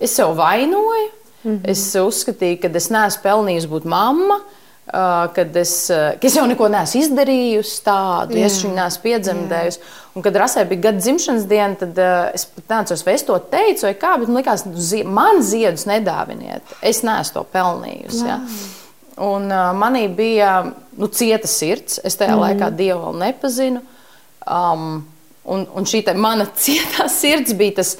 es 0.00 0.16
sev 0.16 0.32
vainoju. 0.40 1.10
Mm 1.42 1.52
-hmm. 1.52 1.70
Es 1.72 1.96
uzskatīju, 1.96 2.60
ka 2.60 2.68
es 2.76 2.90
neesmu 2.90 3.22
pelnījusi 3.22 3.68
būt 3.68 3.84
mamma. 3.84 4.40
Uh, 4.90 5.28
kad 5.36 5.54
es, 5.54 5.72
uh, 5.92 6.16
ka 6.18 6.26
es 6.26 6.34
jau 6.34 6.42
neko 6.50 6.66
neesmu 6.72 7.04
izdarījusi 7.04 7.76
tādu, 7.86 8.34
ja 8.40 8.48
es 8.48 8.56
viņu 8.58 8.74
neesmu 8.74 9.04
piedzemdējusi. 9.04 9.78
Jā. 9.78 9.90
Un, 10.18 10.24
kad 10.24 10.38
Rasē 10.42 10.64
bija 10.66 10.88
gada 10.88 10.98
dzimšanas 10.98 11.44
diena, 11.46 11.76
tad 11.78 12.00
uh, 12.02 12.24
es 12.34 12.48
pat 12.50 12.74
neatceros, 12.74 13.04
vai 13.06 13.14
es 13.14 13.22
to 13.28 13.36
teicu, 13.52 13.84
vai 13.86 13.92
kā, 14.00 14.16
bet 14.18 14.26
man 14.26 14.40
liekas, 14.40 14.64
nu, 14.66 14.74
zi 14.82 15.04
man 15.06 15.44
ziedus 15.46 15.86
nedāviniet. 15.86 16.74
Es 16.82 17.04
neesmu 17.06 17.36
to 17.36 17.44
pelnījusi. 17.54 18.24
Ja. 18.26 18.40
Un 19.30 19.46
uh, 19.52 19.70
manī 19.78 20.08
bija 20.10 20.56
nu, 20.66 21.06
cieta 21.14 21.46
sirds. 21.46 22.00
Es 22.02 22.18
tajā 22.18 22.34
mm. 22.34 22.42
laikā 22.48 22.74
Dievu 22.74 23.04
vēl 23.04 23.22
nepazinu. 23.22 23.84
Um, 24.42 25.04
un, 25.46 25.66
un 25.70 25.86
šī 25.86 26.02
mana 26.18 26.48
cietā 26.58 27.06
sirds 27.12 27.54
bija 27.54 27.78
tas 27.78 27.94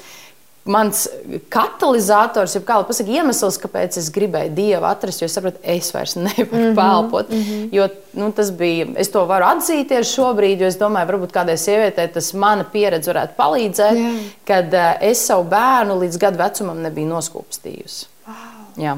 mans 0.65 1.07
katalizators, 1.49 2.53
jau 2.55 2.61
kāda 2.65 2.85
pasaka, 2.85 3.09
iemesls, 3.09 3.57
kāpēc 3.61 3.97
es 3.97 4.09
gribēju 4.13 4.53
dievu 4.57 4.85
atrast, 4.85 5.23
jo 5.23 5.29
es 5.29 5.35
sapratu, 5.37 5.57
es 5.63 5.89
vairs 5.93 6.15
nevaru 6.19 6.45
mm 6.45 6.67
-hmm, 6.67 6.75
pelpot. 6.75 7.29
Mm 7.29 7.41
-hmm. 7.43 7.69
Jo 7.71 7.87
nu, 8.13 8.31
tas 8.31 8.51
bija, 8.51 8.87
es 8.95 9.11
to 9.11 9.25
varu 9.25 9.45
atzīties 9.45 10.13
šobrīd, 10.15 10.61
jo 10.61 10.67
es 10.67 10.77
domāju, 10.77 11.07
varbūt 11.07 11.33
kādai 11.33 11.57
sievietei 11.57 12.07
tas 12.07 12.33
mana 12.33 12.63
pieredze 12.63 13.13
varētu 13.13 13.33
palīdzēt, 13.37 13.95
yeah. 13.95 14.15
kad 14.45 14.73
uh, 14.73 14.93
es 15.01 15.25
savu 15.25 15.43
bērnu 15.43 15.99
līdz 15.99 16.17
gadu 16.17 16.37
vecumam 16.37 16.81
nebiju 16.81 17.07
noskūpstījusi. 17.07 18.05
Wow. 18.27 18.83
Jā. 18.83 18.97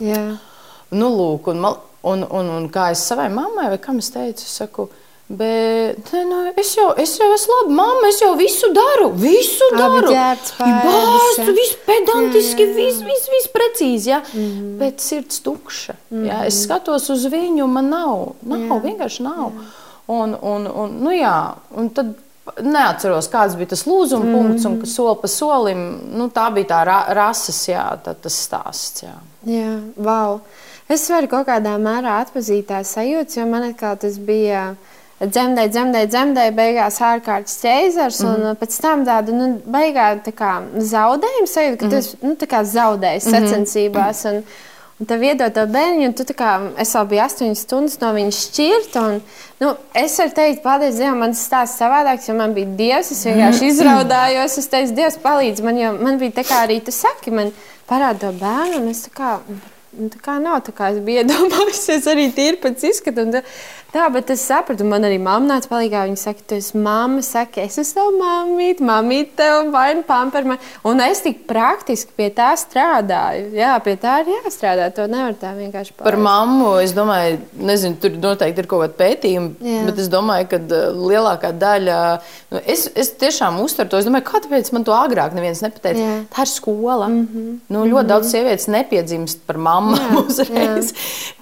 Yeah. 0.00 0.36
Nu, 0.90 1.08
lūk, 1.08 1.50
un 1.50 1.76
Un, 2.02 2.24
un, 2.30 2.48
un 2.50 2.64
kā 2.68 2.90
es 2.90 2.98
savai 3.06 3.28
mammai, 3.30 3.68
vai 3.68 3.78
kam 3.78 3.98
es 3.98 4.10
teicu, 4.10 4.42
es 4.42 4.56
saku, 4.58 4.88
Bet 5.32 6.10
nu, 6.12 6.38
es, 6.60 6.74
jau, 6.76 6.90
es 7.00 7.14
jau 7.16 7.28
esmu 7.32 7.54
labi, 7.62 7.74
mamma. 7.76 8.08
Es 8.10 8.18
jau 8.20 8.32
visu 8.36 8.68
daru. 8.76 9.08
Visu 9.16 9.68
daru. 9.78 10.10
Bāztu, 10.12 11.54
viss 11.56 11.78
pedantiski, 11.86 12.66
viss 12.76 13.00
vis, 13.06 13.28
vis 13.32 13.46
precīzi. 13.54 14.10
Ja? 14.12 14.20
Mm. 14.34 14.74
Bet 14.80 15.00
sirds 15.00 15.40
tukša. 15.44 15.96
Mm 16.10 16.26
ja? 16.28 16.42
Es 16.44 16.58
mhm. 16.58 16.64
skatos 16.66 17.08
uz 17.14 17.24
viņu, 17.32 17.68
man 17.70 17.88
nav. 17.94 18.34
Nav, 18.44 18.66
jā. 18.68 18.82
vienkārši 18.84 19.24
nav. 19.24 19.46
Jā. 19.48 19.70
Un, 20.12 20.36
un, 20.36 20.66
un, 20.66 20.94
nu, 21.06 21.14
jā, 21.14 21.36
un 21.78 21.88
tad 21.96 22.12
neatceros, 22.60 23.30
kāds 23.32 23.54
bija 23.56 23.70
tas 23.72 23.84
lūzuma 23.86 24.26
mm 24.26 24.34
punkts, 24.34 24.66
un 24.68 24.80
soli 24.90 25.14
pa 25.22 25.30
solim 25.30 25.82
nu, 26.18 26.26
tā 26.34 26.48
bija 26.52 26.72
tā 26.74 26.80
ra 26.88 26.98
rases, 27.14 27.60
jā, 27.70 27.84
tā, 28.04 28.16
tas 28.18 28.36
stāsts. 28.48 29.04
Jā, 29.06 29.14
jā 29.48 29.76
wow. 29.96 30.40
Es 30.90 31.06
varu 31.08 31.30
kaut 31.30 31.46
kādā 31.48 31.76
mērā 31.80 32.18
atpazīt 32.20 32.66
tās 32.68 32.92
sajūtas, 32.98 33.38
jo 33.38 33.46
man 33.48 33.70
atkal 33.70 33.96
tas 34.02 34.18
bija 34.20 34.72
dzemdēja, 35.26 35.70
dzemdēja, 35.76 36.10
dzemdēja, 36.10 36.56
beigās 36.56 36.98
ārkārtas 37.00 37.60
ķēzars, 37.62 38.20
mm 38.20 38.26
-hmm. 38.26 38.34
un 38.34 38.48
mhm. 38.48 38.58
pēc 38.62 38.80
tam 38.82 39.06
tāda 39.06 39.32
nu, 39.36 39.48
beigā 39.76 40.10
tā 40.24 40.34
kā, 40.34 40.52
zaudējuma 40.76 41.48
sajūta, 41.54 41.78
ka 41.78 41.86
mm 41.86 41.90
-hmm. 41.90 42.36
tu 42.36 42.44
esi 42.44 42.58
nu, 42.60 42.64
zaudējis 42.74 43.26
mm 43.26 43.32
-hmm. 43.32 43.48
sacensībās. 43.48 44.24
Un, 44.24 44.44
Un 45.02 45.06
tev 45.06 45.22
iedod 45.24 45.50
to 45.50 45.64
bērnu, 45.66 46.04
un 46.06 46.12
tu 46.14 46.22
kā, 46.38 46.50
es 46.78 46.92
vēl 46.94 47.08
biju 47.10 47.22
astoņas 47.24 47.62
stundas 47.64 47.96
no 47.98 48.12
viņa 48.14 48.34
šķirta. 48.36 49.00
Un, 49.08 49.16
nu, 49.58 49.72
es 49.98 50.14
varu 50.20 50.30
teikt, 50.36 50.62
paldies 50.62 50.94
Dievam, 51.00 51.18
man 51.18 51.34
tas 51.34 51.42
stāsts 51.48 51.82
savādāks, 51.82 52.28
jo 52.28 52.36
man 52.38 52.54
bija 52.54 52.70
Dievs. 52.78 53.10
Es 53.10 53.24
vienkārši 53.26 53.66
izraudājos. 53.72 54.58
Es 54.62 54.70
teicu, 54.70 54.94
Dievs, 54.94 55.18
palīdz 55.24 55.64
man, 55.66 55.80
jo 55.80 55.90
man 55.98 56.20
bija 56.22 56.36
tā 56.38 56.44
kā 56.46 56.60
arī 56.68 56.78
tu 56.86 56.94
saki, 56.94 57.34
man 57.34 57.50
parāda 57.90 58.28
to 58.28 58.32
bērnu. 58.44 58.78
Un 58.84 58.88
es 58.92 59.02
tā 59.08 59.10
kā, 59.16 59.32
tā 59.92 60.20
kā 60.24 60.38
nav 60.42 60.62
tā 60.66 60.74
kā 60.76 60.92
es 60.94 61.00
biju 61.04 61.20
iedomājies, 61.24 62.08
arī 62.10 62.30
tīri 62.34 62.60
pēc 62.62 62.88
izskata. 62.90 63.44
Tā, 63.92 64.06
bet 64.08 64.30
es 64.32 64.40
sapratu, 64.48 64.86
man 64.88 65.04
arī 65.04 65.18
mamma 65.20 65.50
nāca 65.50 65.68
palīdzīgā. 65.68 66.06
Viņa 66.08 66.20
saka, 66.22 66.44
tu 66.48 66.56
esi 66.56 66.78
mamma, 66.80 67.20
saka, 67.26 67.60
es 67.60 67.74
esmu 67.76 67.98
tava 67.98 68.12
mammīte, 68.16 68.84
mammīte 68.88 69.34
tev 69.36 69.66
vainu 69.74 70.00
pamperma. 70.08 70.56
Un 70.88 71.02
es 71.04 71.20
tik 71.20 71.42
praktiski 71.44 72.16
pie 72.16 72.30
tā 72.32 72.54
strādāju. 72.56 73.50
Jā, 73.52 73.74
pie 73.84 73.98
tā 74.00 74.14
ir 74.22 74.30
jāstrādā. 74.32 74.86
To 74.96 75.04
nevar 75.12 75.36
tā 75.36 75.50
vienkārši 75.58 75.92
pārēt. 75.92 76.06
Par 76.06 76.16
mammu, 76.24 76.70
es 76.80 76.94
domāju, 76.96 77.36
nezinu, 77.60 77.98
tur 78.00 78.16
noteikti 78.16 78.64
ir 78.64 78.70
kaut 78.70 78.86
kāda 78.86 78.96
pētījuma, 79.02 79.52
Jā. 79.60 79.84
bet 79.90 80.00
es 80.00 80.08
domāju, 80.14 80.48
ka 80.54 80.62
uh, 80.62 80.96
lielākā 81.12 81.52
daļa, 81.60 82.00
nu, 82.54 82.64
es, 82.64 82.86
es 82.96 83.12
tiešām 83.20 83.60
uztveru 83.60 83.92
to, 83.92 84.00
es 84.00 84.08
domāju, 84.08 84.28
kāpēc 84.30 84.72
man 84.72 84.88
to 84.88 84.96
agrāk 84.96 85.36
neviens 85.36 85.60
nepateica. 85.66 86.00
Jā. 86.00 86.16
Tā 86.32 86.48
ir 86.48 86.54
skola. 86.54 87.12
Mm 87.12 87.28
-hmm. 87.28 87.60
nu, 87.68 87.84
ļoti 87.84 87.92
mm 87.92 87.98
-hmm. 87.98 88.08
daudz 88.08 88.32
sievietes 88.32 88.66
nepiedzimst 88.72 89.44
par 89.46 89.60
mammu 89.60 89.81
uzreiz. 90.24 90.92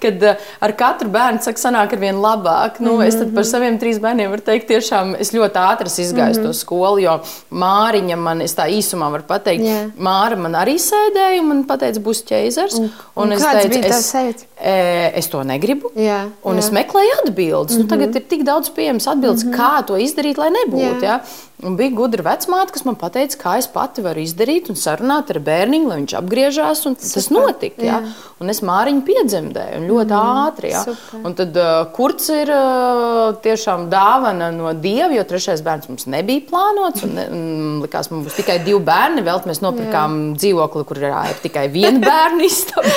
Kad 0.01 0.23
uh, 0.23 0.51
ar 0.59 0.75
katru 0.77 1.09
bērnu 1.09 1.41
saka, 1.41 1.59
sanāk 1.61 1.93
ar 1.95 2.07
labu 2.13 2.41
labāk. 2.41 2.79
Nu, 2.79 2.93
mm 2.93 3.01
-hmm. 3.01 3.07
Es 3.07 3.15
par 3.15 3.27
mhm. 3.27 3.43
saviem 3.43 3.79
trīs 3.79 3.99
bērniem 3.99 4.29
varu 4.29 4.41
teikt, 4.41 4.67
tiešām 4.67 5.15
es 5.19 5.31
ļoti 5.31 5.57
ātri 5.69 5.87
izgāju 5.87 6.33
mm 6.33 6.39
-hmm. 6.39 6.47
to 6.47 6.53
skolu, 6.53 6.99
jo 6.99 7.19
Māriņa 7.51 8.15
man, 8.15 8.41
es 8.41 8.55
tā 8.55 8.67
īsumā 8.69 9.11
varu 9.11 9.23
pateikt, 9.27 9.63
yeah. 9.63 9.89
Māra 9.97 10.37
man 10.37 10.53
arī 10.53 10.75
sēdēja 10.75 11.41
un 11.41 11.47
man 11.47 11.63
teica, 11.63 11.99
būs 11.99 12.23
ķeizars. 12.23 12.75
Un, 12.79 12.83
un, 13.15 13.23
un 13.23 13.31
es 13.31 13.41
teicu, 13.41 13.79
es, 13.87 14.13
e, 14.61 15.11
es 15.15 15.27
to 15.27 15.43
negribu. 15.43 15.91
Jā, 15.95 16.29
un 16.43 16.55
jā. 16.55 16.59
es 16.59 16.71
meklēju 16.71 17.11
atbildes. 17.23 17.75
Mm 17.75 17.79
-hmm. 17.79 17.83
nu, 17.83 17.87
tagad 17.87 18.07
mhm. 18.07 18.17
ir 18.17 18.23
tik 18.23 18.43
daudz 18.43 18.69
pieejamas 18.69 19.07
atbildes, 19.07 19.43
mm 19.43 19.51
-hmm. 19.51 19.57
kā 19.57 19.85
to 19.85 19.97
izdarīt, 19.97 20.37
lai 20.37 20.49
nebūtu. 20.49 21.01
Jā. 21.01 21.03
Ja? 21.03 21.19
Un 21.61 21.75
bija 21.77 21.93
gudra 21.93 22.23
vecmāte, 22.25 22.73
kas 22.73 22.85
man 22.87 22.97
teica, 22.97 23.37
kā 23.37 23.53
es 23.61 23.67
pati 23.69 24.01
varu 24.01 24.23
izdarīt 24.23 24.71
un 24.71 24.77
sarunāt 24.79 25.29
ar 25.33 25.37
bērniņu, 25.45 25.89
lai 25.91 25.97
viņš 25.99 26.15
apgriežās. 26.17 26.81
Tas 27.01 27.27
notika. 27.33 27.83
Jā. 27.85 27.99
Jā. 28.01 28.13
Un 28.41 28.49
es 28.49 28.63
māriņu 28.65 29.03
piedzemdēju 29.05 29.81
ļoti 29.85 30.15
mm, 30.15 30.39
ātri. 30.41 30.71
Ja? 30.73 30.81
Un 31.21 31.35
tad 31.37 31.57
uh, 31.61 31.83
kurts 31.93 32.31
ir 32.33 32.49
uh, 32.55 33.35
tiešām 33.43 33.85
dāvana 33.91 34.49
no 34.55 34.71
dieva, 34.73 35.11
jo 35.13 35.25
trešais 35.29 35.61
bērns 35.65 35.91
mums 35.91 36.07
nebija 36.09 36.47
plānots. 36.49 37.05
Un, 37.05 37.19
un 37.21 37.45
likās, 37.83 38.09
mums 38.09 38.29
būs 38.29 38.39
tikai 38.41 38.57
divi 38.65 38.81
bērni. 38.87 39.25
Vēl 39.27 39.43
mēs 39.45 39.61
nopirkām 39.61 40.17
jā. 40.17 40.37
dzīvokli, 40.41 40.85
kur 40.89 41.01
ir, 41.03 41.09
ir 41.29 41.41
tikai 41.45 41.67
viena 41.73 42.01
bērna 42.09 42.47
istaba. 42.49 42.95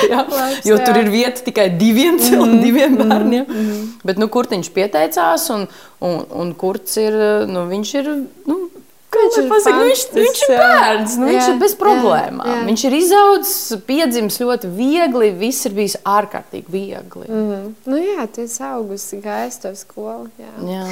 Jo 0.65 0.79
jā. 0.79 0.81
tur 0.87 1.01
ir 1.03 1.11
vieta 1.13 1.45
tikai 1.45 1.69
diviem, 1.77 2.17
mm, 2.17 2.57
diviem 2.65 2.97
mm, 2.97 3.13
bērniem. 3.13 3.45
Mm. 3.45 3.83
Bet 4.05 4.21
nu, 4.21 4.31
kurtiņš 4.33 4.73
pieteicās. 4.73 5.51
Un, 5.53 5.69
Un, 6.03 6.25
un 6.35 6.51
kurds 6.59 6.97
ir, 6.99 7.15
nu, 7.47 7.65
viņš 7.69 7.93
ir, 8.01 8.09
nu, 8.49 8.57
Viņš 9.15 9.37
ir, 9.39 9.47
pasaka, 9.49 9.81
viņš, 9.85 10.03
viņš 10.15 10.41
ir 10.45 10.51
bērns, 10.59 11.15
nu, 11.19 11.27
jā, 11.27 11.33
viņš 11.33 11.49
ir 11.51 11.59
bez 11.61 11.75
problēmām. 11.79 12.45
Jā, 12.45 12.55
jā. 12.55 12.65
Viņš 12.69 12.83
ir 12.89 12.95
izaudzis, 12.99 13.83
piedzimis 13.87 14.39
ļoti 14.41 14.71
viegli, 14.75 15.29
viss 15.39 15.67
ir 15.67 15.75
bijis 15.77 15.95
ārkārtīgi 16.03 16.71
viegli. 16.71 17.27
Mm 17.27 17.45
-hmm. 17.49 17.71
nu, 17.91 17.99
jā, 18.01 18.27
tu 18.35 18.43
esi 18.45 18.63
augusi, 18.63 19.21
gājis 19.23 19.59
to 19.63 19.71
skolu. 19.75 20.27
Jā, 20.41 20.53
jā. 20.71 20.85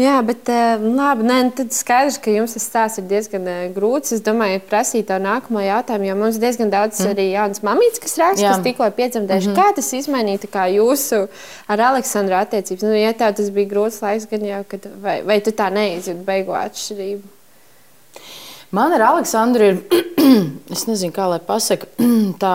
jā 0.00 0.16
bet 0.26 0.50
uh, 0.52 0.86
labi, 0.86 1.28
nē, 1.28 1.38
nu, 1.48 1.54
tad 1.60 1.72
skaidrs, 1.76 2.18
ka 2.22 2.30
jums 2.30 2.56
tas 2.56 2.66
stāsts 2.70 3.02
ir 3.02 3.08
diezgan 3.10 3.46
uh, 3.50 3.62
grūts. 3.76 4.14
Es 4.16 4.24
domāju, 4.24 4.60
prasīt 4.70 5.08
to 5.10 5.18
nākamo 5.22 5.62
jautājumu, 5.64 6.10
jo 6.10 6.16
mums 6.16 6.40
diezgan 6.42 6.70
daudz 6.70 7.00
mm. 7.00 7.12
arī 7.12 7.30
jaunas 7.32 7.62
mamītes, 7.62 8.02
kas 8.02 8.18
raksta, 8.22 8.46
jā. 8.46 8.54
kas 8.54 8.64
tikko 8.64 8.90
piedzemdējuši. 8.90 9.48
Mm 9.48 9.54
-hmm. 9.54 9.62
Kā 9.62 9.74
tas 9.76 9.92
izmainīja 9.92 10.50
kā 10.52 10.66
jūsu 10.72 11.28
ar 11.68 11.80
Aleksandru 11.90 12.34
attiecības? 12.34 12.82
Nu, 12.82 12.94
ja 12.94 13.12
tev 13.12 13.34
tas 13.34 13.50
bija 13.50 13.68
grūts 13.68 14.02
laiks, 14.02 14.28
gan 14.30 14.44
jau, 14.44 14.64
kad, 14.68 14.88
vai, 15.02 15.22
vai 15.22 15.40
tu 15.40 15.50
tā 15.50 15.70
neizjūti 15.72 16.24
beigu 16.24 16.52
atšķirību? 16.52 17.35
Man 18.74 18.92
ar 18.92 19.04
Aleksandru 19.12 19.70
ir, 19.70 19.80
es 20.74 20.86
nezinu, 20.88 21.14
kā 21.14 21.28
lai 21.30 21.40
pasakā, 21.44 21.88
tā. 22.42 22.54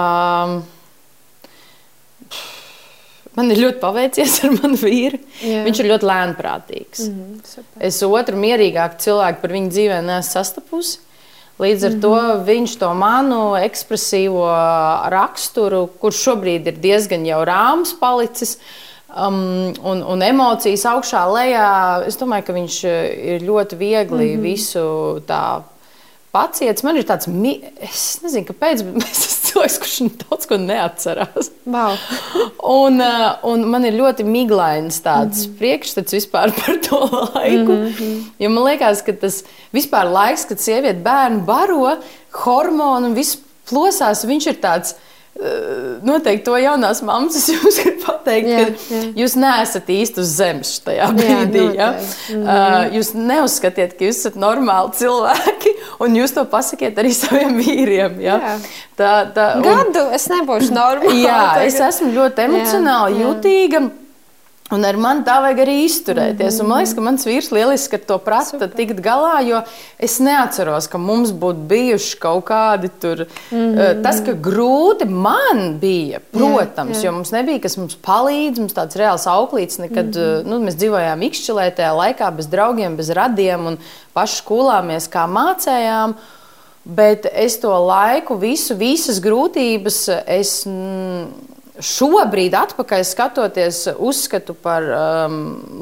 Man 3.31 3.53
ir 3.53 3.61
ļoti 3.63 3.79
paveicies 3.79 4.41
ar 4.43 4.57
manu 4.57 4.75
vīru. 4.79 5.21
Jā. 5.39 5.61
Viņš 5.63 5.79
ir 5.79 5.87
ļoti 5.93 6.07
lēnprātīgs. 6.09 7.05
Mm 7.07 7.21
-hmm, 7.21 7.39
super. 7.47 7.85
es 7.87 8.01
otru 8.03 8.35
mierīgāku 8.35 8.99
cilvēku 8.99 9.41
par 9.41 9.55
viņu 9.55 9.71
dzīvē 9.71 10.01
neesmu 10.03 10.31
sastapusi. 10.33 10.99
Līdz 11.61 11.83
ar 11.85 11.91
mm 11.91 11.97
-hmm. 11.97 12.01
to 12.01 12.43
viņš 12.45 12.77
to 12.79 12.93
manu 12.93 13.41
ekspresīvo 13.55 14.47
raksturu, 15.13 15.87
kurš 16.01 16.23
šobrīd 16.27 16.67
ir 16.67 16.77
diezgan 16.81 17.25
jau 17.25 17.45
rāms 17.45 17.93
palicis, 17.99 18.57
um, 19.15 19.73
un, 19.83 20.03
un 20.03 20.23
emocijas 20.25 20.85
augšā 20.89 21.25
lejā, 21.31 21.67
es 22.07 22.17
domāju, 22.19 22.47
ka 22.47 22.55
viņš 22.55 22.77
ir 23.35 23.45
ļoti 23.47 23.77
viegli 23.79 24.31
mm 24.31 24.37
-hmm. 24.37 24.45
visu 24.45 24.85
tā 25.27 25.61
paciets. 26.31 26.83
Man 26.83 26.97
ir 26.97 27.03
tāds, 27.03 27.27
es 27.81 28.21
nezinu, 28.23 28.47
kāpēc, 28.47 28.83
bet 28.83 29.03
es 29.11 29.25
esmu 29.27 29.51
cilvēks, 29.51 29.77
kurš 29.83 29.97
daudz 30.23 30.47
ko 30.47 30.57
neatcerās. 30.57 31.51
Wow. 31.65 31.97
un, 32.63 33.01
uh, 33.01 33.27
un 33.43 33.67
man 33.69 33.85
ir 33.85 33.93
ļoti 33.99 34.23
miglains 34.23 35.01
tāds 35.01 35.45
mm 35.45 35.51
-hmm. 35.51 35.57
priekšstats 35.59 36.13
vispār 36.13 36.53
par 36.59 36.79
to 36.87 36.99
laiku. 37.35 37.71
Mm 37.71 37.93
-hmm. 37.93 38.23
Jo 38.39 38.49
man 38.49 38.63
liekas, 38.63 39.01
ka 39.01 39.13
tas 39.13 39.43
vispār 39.73 40.11
laiks, 40.11 40.45
kad 40.45 40.59
sieviete 40.59 41.03
bērnu 41.03 41.45
baro, 41.45 41.97
hormonu 42.31 43.07
un 43.07 43.13
viss 43.13 43.37
plosās, 43.69 44.25
viņš 44.25 44.47
ir 44.47 44.55
tāds 44.61 44.95
Eh, 44.95 45.10
noteikti 46.05 46.43
to 46.45 46.57
jaunās 46.59 46.99
mammas 47.05 47.37
es 47.39 47.47
jums 47.53 47.79
gribu 47.81 48.03
pateikt, 48.03 48.49
jā, 48.51 48.65
ka 48.67 48.97
jā. 48.97 48.99
jūs 49.23 49.35
neesat 49.39 49.89
īsti 49.89 50.21
uz 50.21 50.33
zemes 50.37 50.73
tajā 50.85 51.07
brīdī. 51.17 51.63
Jā, 51.77 51.87
ja? 51.95 52.41
uh, 52.41 52.75
jūs 52.97 53.13
neuzskatiet, 53.17 53.95
ka 53.97 54.05
jūs 54.09 54.21
esat 54.21 54.37
normāli 54.41 54.93
cilvēki, 54.99 55.73
un 56.03 56.19
jūs 56.19 56.35
to 56.35 56.45
pasakiet 56.51 56.99
arī 57.01 57.15
saviem 57.21 57.57
vīriem. 57.61 58.19
Ja? 58.21 58.37
Jā. 58.43 58.53
Tā, 58.99 59.13
tā, 59.33 59.47
un... 59.57 59.65
Gadu 59.65 60.05
es 60.13 60.27
nebūšu 60.31 60.75
normāla. 60.81 61.17
Jā, 61.17 61.41
tagad. 61.55 61.67
es 61.71 61.81
esmu 61.89 62.13
ļoti 62.19 62.47
emocionāli 62.49 63.17
jā, 63.17 63.23
jā. 63.23 63.27
jutīga. 63.29 63.83
Un 64.71 64.85
ar 64.87 64.95
mani 64.95 65.25
tā 65.27 65.35
vajag 65.43 65.59
arī 65.65 65.73
izturēties. 65.83 66.55
Mm 66.55 66.59
-hmm. 66.59 66.63
Un 66.63 66.67
man 66.69 66.77
liekas, 66.77 66.93
ka 66.95 67.01
mans 67.01 67.25
vīrs 67.25 67.51
lieliski 67.51 67.97
to 67.97 68.17
prasa, 68.17 68.67
tikt 68.67 69.01
galā, 69.03 69.41
jo 69.47 69.61
es 69.99 70.19
neatceros, 70.19 70.87
ka 70.87 70.97
mums 70.97 71.31
būtu 71.31 71.67
bijuši 71.67 72.17
kaut 72.19 72.45
kādi 72.45 72.89
tur. 72.99 73.25
Mm 73.51 73.57
-hmm. 73.57 74.03
Tas, 74.03 74.21
ka 74.25 74.31
grūti 74.31 75.05
man 75.05 75.79
bija, 75.79 76.19
protams, 76.31 76.97
jā, 76.97 77.01
jā. 77.01 77.05
jo 77.05 77.11
mums 77.11 77.31
nebija 77.31 77.59
kas 77.59 77.77
mums 77.77 77.97
palīdz, 77.97 78.59
mums 78.59 78.73
tāds 78.73 78.95
reāls 78.95 79.27
auklīts, 79.27 79.79
nekad 79.79 80.15
mm 80.15 80.21
-hmm. 80.21 80.45
nu, 80.45 80.59
mēs 80.59 80.75
dzīvojām 80.75 81.21
ikšķilē 81.21 81.71
tajā 81.75 81.93
laikā 81.95 82.35
bez 82.35 82.47
draugiem, 82.47 82.95
bez 82.95 83.09
radiem 83.09 83.65
un 83.65 83.77
paši 84.13 84.43
skolāmies, 84.43 85.09
kā 85.09 85.27
mācējām. 85.27 86.13
Bet 86.83 87.25
es 87.33 87.59
to 87.59 87.69
laiku, 87.85 88.35
visu, 88.35 88.75
visas 88.75 89.19
grūtības, 89.19 90.23
es. 90.25 90.65
Mm, 90.65 91.25
šobrīd, 91.79 92.55
atpakaļ 92.57 93.03
skatoties, 93.07 93.85
uzskatu 93.99 94.55
par 94.57 94.83
um, 94.83 95.37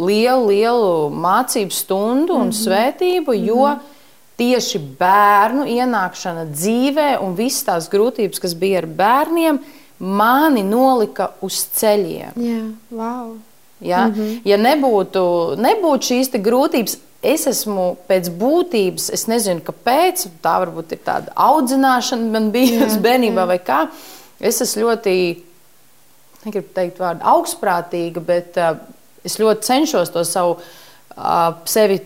lielu, 0.06 0.52
lielu 0.52 1.10
mācību 1.10 1.74
stundu 1.74 2.36
un 2.36 2.50
mm 2.50 2.52
-hmm. 2.52 2.62
svētību, 2.64 3.34
jo 3.34 3.66
mm 3.66 3.74
-hmm. 3.74 3.98
tieši 4.38 4.80
bērnu 5.00 5.66
ienākšana 5.66 6.46
dzīvē 6.54 7.20
un 7.22 7.36
visas 7.36 7.64
tās 7.64 7.90
grūtības, 7.90 8.40
kas 8.40 8.54
bija 8.54 8.78
ar 8.78 8.86
bērniem, 8.86 9.60
mani 10.00 10.64
nolika 10.64 11.30
uz 11.42 11.66
ceļiem. 11.76 12.32
Jā, 12.36 12.72
wow. 12.92 13.38
Ja, 13.82 14.08
mm 14.08 14.14
-hmm. 14.14 14.40
ja 14.46 14.58
nebūtu, 14.58 15.56
nebūtu 15.56 16.04
šīs 16.04 16.30
grūtības, 16.30 16.98
es 17.24 17.48
esmu 17.48 17.98
pēc 18.08 18.30
būtības, 18.30 19.10
es 19.14 19.28
nezinu, 19.28 19.62
kāpēc, 19.62 20.28
tā 20.42 20.56
varbūt 20.60 20.92
ir 20.92 21.00
tāda 21.06 21.32
audzināšana 21.36 22.32
man 22.32 22.52
bijusi 22.52 23.00
bērnībā 23.00 23.42
jā. 23.42 23.48
vai 23.48 23.60
kā. 23.60 23.88
Es 24.40 24.62
esmu 24.62 24.82
ļoti 24.82 25.44
negribu 26.46 26.74
teikt 26.76 27.02
vārdu 27.02 27.26
augstprātīga, 27.28 28.24
bet 28.24 28.60
uh, 28.60 28.78
es 29.28 29.40
ļoti 29.42 29.68
cenšos 29.68 30.14
to 30.14 30.24
savu 30.28 30.56
uh, 30.56 30.88
sevi 31.66 32.00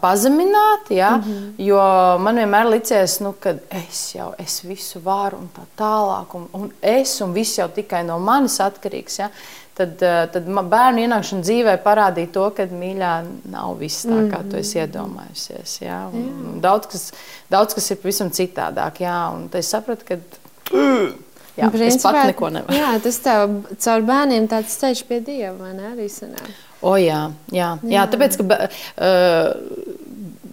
pazemināt. 0.00 0.90
Ja? 0.90 1.16
Mm 1.16 1.22
-hmm. 1.22 1.52
Jo 1.58 1.82
man 2.18 2.36
vienmēr 2.36 2.70
licies, 2.70 3.20
nu, 3.20 3.34
ka 3.40 3.54
es 3.70 4.14
jau 4.14 4.32
es 4.38 4.64
visu 4.64 5.00
varu 5.04 5.36
un 5.36 5.48
tā 5.56 5.64
tālāk, 5.78 6.34
un, 6.34 6.48
un 6.52 6.72
es 6.82 7.20
un 7.20 7.32
viss 7.32 7.58
jau 7.58 7.68
tikai 7.68 8.04
no 8.04 8.18
manis 8.18 8.60
atkarīgs. 8.60 9.18
Ja? 9.18 9.30
Tad, 9.74 9.98
tad 10.32 10.42
bērnu 10.44 10.98
ienākšana 10.98 11.42
dzīvē 11.42 11.76
parādīja 11.82 12.32
to, 12.32 12.50
ka 12.50 12.62
mīļā 12.62 13.24
nav 13.44 13.76
viss 13.78 14.06
tā, 14.06 14.30
kā 14.30 14.50
tu 14.50 14.56
esi 14.56 14.78
mhm. 14.78 14.86
iedomājusies. 14.86 15.80
Ja? 15.80 16.08
Un, 16.12 16.24
un 16.54 16.60
daudz, 16.60 16.86
kas, 16.86 17.12
daudz 17.50 17.74
kas 17.74 17.90
ir 17.90 17.96
pavisam 17.96 18.30
citādāk. 18.30 19.00
Ja? 19.00 19.30
Un 19.30 19.48
es 19.52 19.70
sapratu, 19.70 20.04
ka. 20.04 20.16
Jā, 21.58 21.68
Principā, 21.74 21.90
es 21.90 22.04
pat 22.06 22.30
neko 22.30 22.50
nevaru. 22.54 22.78
Jā, 22.78 22.94
tas 23.02 23.20
tev 23.24 23.54
caur 23.82 24.08
bērniem 24.08 24.48
tāds 24.50 24.76
ceļš 24.78 25.04
pie 25.08 25.20
dieva, 25.26 25.56
vai 25.58 25.72
ne? 25.74 25.92
Arī 25.92 26.06
sanāk. 26.12 26.50
O, 26.78 26.94
jā, 27.00 27.24
jā, 27.50 27.72
jā. 27.82 27.94
jā 27.96 28.04
tāpēc, 28.12 28.38
ka 28.38 28.44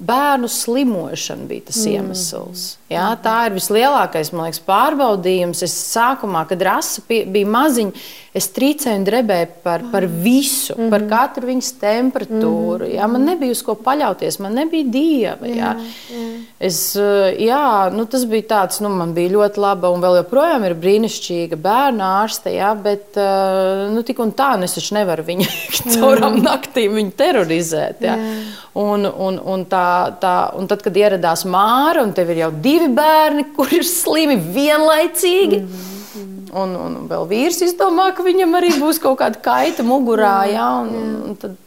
bērnu 0.05 0.47
slimošana 0.47 1.45
bija 1.49 1.67
tas 1.69 1.81
mm. 1.85 1.91
iemesls. 1.91 2.65
Jā, 2.85 3.07
tā 3.17 3.47
ir 3.47 3.55
vislielākais 3.55 4.29
liekas, 4.29 4.59
pārbaudījums. 4.61 5.63
Es 5.65 5.73
sākumā, 5.95 6.43
kad 6.45 6.61
rasa 6.61 7.01
bija 7.09 7.49
maziņa, 7.49 8.03
es 8.35 8.45
trīcēju 8.53 8.99
un 8.99 9.05
drebēju 9.07 9.47
par, 9.63 9.81
par 9.89 10.05
visu, 10.05 10.75
mm 10.75 10.83
-hmm. 10.83 10.91
par 10.93 11.05
katru 11.09 11.47
viņas 11.47 11.71
temperatūru. 11.81 12.85
Mm 12.85 12.91
-hmm. 12.91 12.95
jā, 12.99 13.07
man 13.07 13.25
nebija 13.25 13.51
uz 13.51 13.61
ko 13.65 13.73
paļauties, 13.73 14.39
man 14.39 14.53
nebija 14.53 14.83
dieva. 14.83 15.47
Jā. 15.47 15.55
Jā, 15.55 15.71
jā. 16.11 16.25
Es, 16.59 16.95
eh, 16.95 17.35
jā, 17.39 17.89
nu, 17.89 18.05
tas 18.05 18.25
bija 18.25 18.43
tāds, 18.43 18.81
nu, 18.81 18.89
man 18.89 19.13
bija 19.13 19.29
ļoti 19.29 19.57
laba 19.57 19.89
un 19.89 20.01
vēl 20.01 20.17
joprojām 20.17 20.63
ir 20.65 20.75
brīnišķīga 20.75 21.55
bērnu 21.55 22.03
ārste. 22.03 22.53
Jā, 22.53 22.75
bet 22.75 23.17
eh, 23.17 23.89
nu, 23.89 24.03
tik 24.03 24.19
un 24.19 24.31
tā, 24.31 24.57
nu, 24.57 24.63
es 24.63 24.73
taču 24.73 24.93
nevaru 24.93 25.23
viņu 25.23 25.45
caurām 25.97 26.37
naktīm 26.43 26.93
viņu 26.93 27.11
terorizēt. 27.17 28.01
Jā. 28.01 28.15
Jā. 28.15 28.41
Un, 28.75 29.05
un, 29.05 29.39
un, 29.39 29.65
tā, 29.65 30.11
tā, 30.19 30.51
un 30.53 30.67
tad, 30.67 30.81
kad 30.83 30.95
ieradās 30.97 31.45
Māra, 31.45 32.03
un 32.03 32.13
tev 32.13 32.29
ir 32.29 32.37
jau 32.37 32.51
divi 32.51 32.74
bērni, 32.95 33.49
kuriem 33.55 33.81
ir 33.81 33.89
slimi 33.89 34.37
vienlaicīgi. 34.55 35.59
Mm 35.59 35.67
-hmm. 35.67 35.91
Un, 36.55 36.71
un 36.79 36.95
vēl 37.09 37.27
vīrs 37.27 37.59
izdomā, 37.65 38.13
ka 38.15 38.23
viņam 38.23 38.55
arī 38.55 38.71
būs 38.79 39.01
kaut 39.03 39.19
kāda 39.19 39.41
kaita 39.43 39.83
mugurā. 39.83 40.45
Jā, 40.47 40.67
un, 40.85 41.15
un 41.27 41.35
tad, 41.35 41.57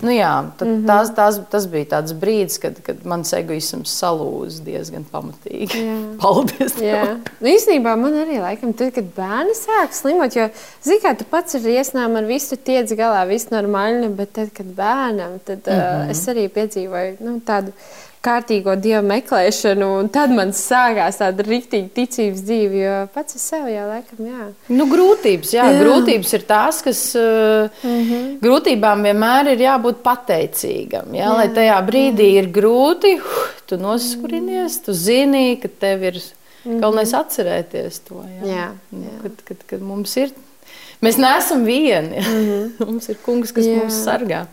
nu 0.00 0.10
jā, 0.14 0.44
tad 0.58 0.68
mm 0.68 0.74
-hmm. 0.74 0.86
tās, 0.86 1.10
tās, 1.16 1.40
tas 1.50 1.66
bija 1.66 1.84
tāds 1.84 2.12
brīdis, 2.12 2.60
kad, 2.62 2.78
kad 2.86 2.96
mans 3.04 3.32
egoisms 3.32 3.90
salūza 4.02 4.62
diezgan 4.62 5.04
pamatīgi. 5.12 5.82
Jā. 5.82 5.98
Paldies! 6.22 6.78
Jā. 6.78 7.18
Nu, 7.40 7.48
īstenībā 7.48 7.96
man 7.96 8.14
arī 8.14 8.38
laikam, 8.40 8.72
tad, 8.72 8.94
kad 8.94 9.04
bērni 9.16 9.54
sāk 9.58 9.92
slimot, 9.92 10.36
jo, 10.36 10.48
zini, 10.84 11.00
kā 11.02 11.16
tu 11.18 11.24
pats 11.24 11.54
ar 11.54 11.60
iesnām 11.60 12.16
ar 12.16 12.24
visu 12.24 12.56
tiec 12.56 12.92
galā, 12.92 13.26
viss 13.26 13.50
normāli, 13.50 14.08
bet 14.08 14.32
tad, 14.32 14.52
kad 14.54 14.66
bērnam, 14.66 15.40
tad 15.44 15.66
mm 15.66 15.72
-hmm. 15.72 16.04
uh, 16.04 16.10
es 16.10 16.28
arī 16.28 16.48
piedzīvoju 16.48 17.16
nu, 17.20 17.40
tādu 17.40 17.72
kārtīgo 18.24 18.74
dievu 18.80 19.02
meklēšanu, 19.08 19.88
un 20.00 20.08
tad 20.12 20.32
man 20.34 20.50
sākās 20.56 21.20
tāda 21.20 21.44
rīktīva 21.46 21.88
ticības 21.94 22.42
dzīve. 22.48 22.80
Jo 22.82 22.96
pats 23.14 23.38
es 23.38 23.44
sev 23.50 23.68
jau 23.70 23.86
laikam, 23.88 24.24
jā. 24.26 24.48
Nu, 24.74 24.88
grūtības, 24.90 25.52
jā, 25.54 25.68
jā. 25.72 25.82
grūtības 25.82 26.34
ir 26.38 26.46
tās, 26.48 26.82
kas 26.84 27.02
mm 27.14 28.00
-hmm. 28.08 28.26
grūtībām 28.42 29.06
vienmēr 29.08 29.52
ir 29.54 29.64
jābūt 29.66 30.02
pateicīgam. 30.02 31.14
Jā, 31.14 31.28
jā. 31.28 31.36
Lai 31.36 31.48
tajā 31.48 31.78
brīdī 31.86 32.32
jā. 32.34 32.42
ir 32.42 32.50
grūti, 32.52 33.14
uh, 33.20 33.38
tu 33.68 33.76
noskurinies, 33.76 34.80
tu 34.84 34.92
zini, 34.92 35.58
ka 35.62 35.68
tev 35.68 36.04
ir 36.08 36.18
mhm. 36.64 36.80
galvenais 36.80 37.14
atcerēties 37.14 38.02
to. 38.08 38.22
Jā. 38.24 38.44
Jā, 38.48 38.68
jā. 38.92 39.16
Kad, 39.22 39.42
kad, 39.44 39.64
kad 39.74 39.82
mums 39.82 40.16
ir 40.16 40.32
Mēs 40.98 41.14
neesam 41.14 41.62
vieni. 41.62 42.18
Mm 42.18 42.46
-hmm. 42.46 42.70
mums 42.86 43.08
ir 43.08 43.18
kungs, 43.22 43.52
kas 43.54 43.66
Jā. 43.66 43.76
mūs 43.78 44.00
sargā. 44.04 44.46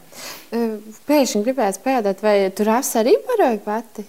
Pēkšņi 1.07 1.43
gribētu 1.43 1.79
pajautāt, 1.83 2.21
vai 2.21 2.35
tur 2.55 2.71
arī 2.71 3.15
baroja 3.27 3.59
pati? 3.65 4.05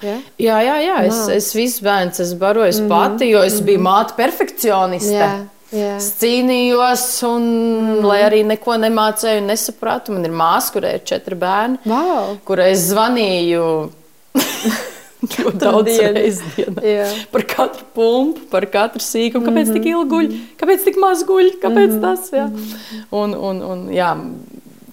Ja? 0.00 0.16
Jā, 0.40 0.58
jā, 0.64 0.76
jā. 0.80 0.98
Es, 1.04 1.16
Nā. 1.28 1.36
es 1.36 1.54
visu 1.54 1.84
bērnu 1.84 2.12
esmu 2.24 2.38
barojis 2.38 2.80
mm 2.80 2.84
-hmm. 2.84 2.88
pati, 2.88 3.30
jo 3.30 3.42
es 3.42 3.54
mm 3.54 3.58
-hmm. 3.58 3.66
biju 3.66 3.80
māte 3.80 4.16
perfekcioniste. 4.16 5.14
Jā. 5.14 5.46
Jā. 5.70 5.96
Es 5.96 6.14
cīnījos, 6.18 7.22
un, 7.28 7.42
mm. 7.42 8.04
lai 8.04 8.22
arī 8.26 8.40
neko 8.46 8.74
nemācīju, 8.74 9.44
nesapratu. 9.46 10.12
Man 10.12 10.24
ir 10.24 10.30
māsa, 10.30 10.72
kurai 10.72 10.94
ir 10.94 11.04
četri 11.04 11.34
bērni, 11.34 11.78
wow. 11.86 12.38
kurai 12.44 12.70
es 12.72 12.90
zvanīju. 12.90 13.90
Daudz 15.60 15.98
reizes 16.00 16.40
dienā. 16.56 17.06
Par 17.32 17.44
katru 17.48 17.84
pumpu, 17.94 18.46
par 18.52 18.66
katru 18.72 19.02
sīkumu. 19.04 19.44
Kāpēc 19.46 19.68
mm 19.68 19.72
-hmm. 19.72 19.82
tik 19.82 19.86
ilgi 19.92 20.10
guļ? 20.14 20.30
Kāpēc 20.60 20.84
tik 20.84 20.96
maz 21.00 21.24
guļ? 21.28 21.50
Kāpēc 21.62 21.90
mm 21.90 21.96
-hmm. 21.96 22.02
tas? 22.02 22.30
Jā. 22.32 22.46
Un, 23.10 23.34
un, 23.34 23.62
un, 23.62 23.88
jā, 23.92 24.10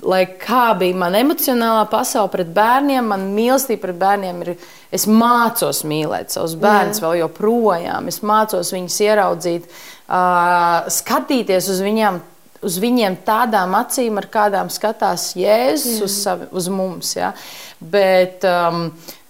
lai 0.08 0.24
kā 0.40 0.72
bija 0.80 0.98
mana 0.98 1.22
emocionālā 1.24 1.84
pasaule 1.92 2.32
pret 2.34 2.54
bērniem, 2.56 3.10
man 3.12 3.28
mīlestība 3.36 3.88
pret 3.88 4.00
bērniem 4.02 4.42
ir. 4.46 4.54
Es 4.94 5.04
mācos 5.12 5.84
mīlēt 5.88 6.32
savus 6.32 6.56
bērnus 6.62 7.02
vēl 7.04 7.20
joprojām. 7.26 8.08
Es 8.08 8.22
mācos 8.24 8.72
viņus 8.72 8.98
ieraudzīt, 9.04 9.68
uh, 9.68 10.88
skatīties 11.00 11.70
uz 11.76 11.84
viņiem. 11.84 12.24
Uz 12.66 12.80
viņiem 12.82 13.20
tādām 13.22 13.76
acīm, 13.78 14.16
ar 14.18 14.26
kādām 14.34 14.72
skatās 14.74 15.28
Jēzus 15.38 16.00
uz, 16.02 16.16
savi, 16.24 16.48
uz 16.58 16.72
mums. 16.74 17.12
Ja? 17.14 17.36
Bet 17.78 18.48
um, 18.50 18.88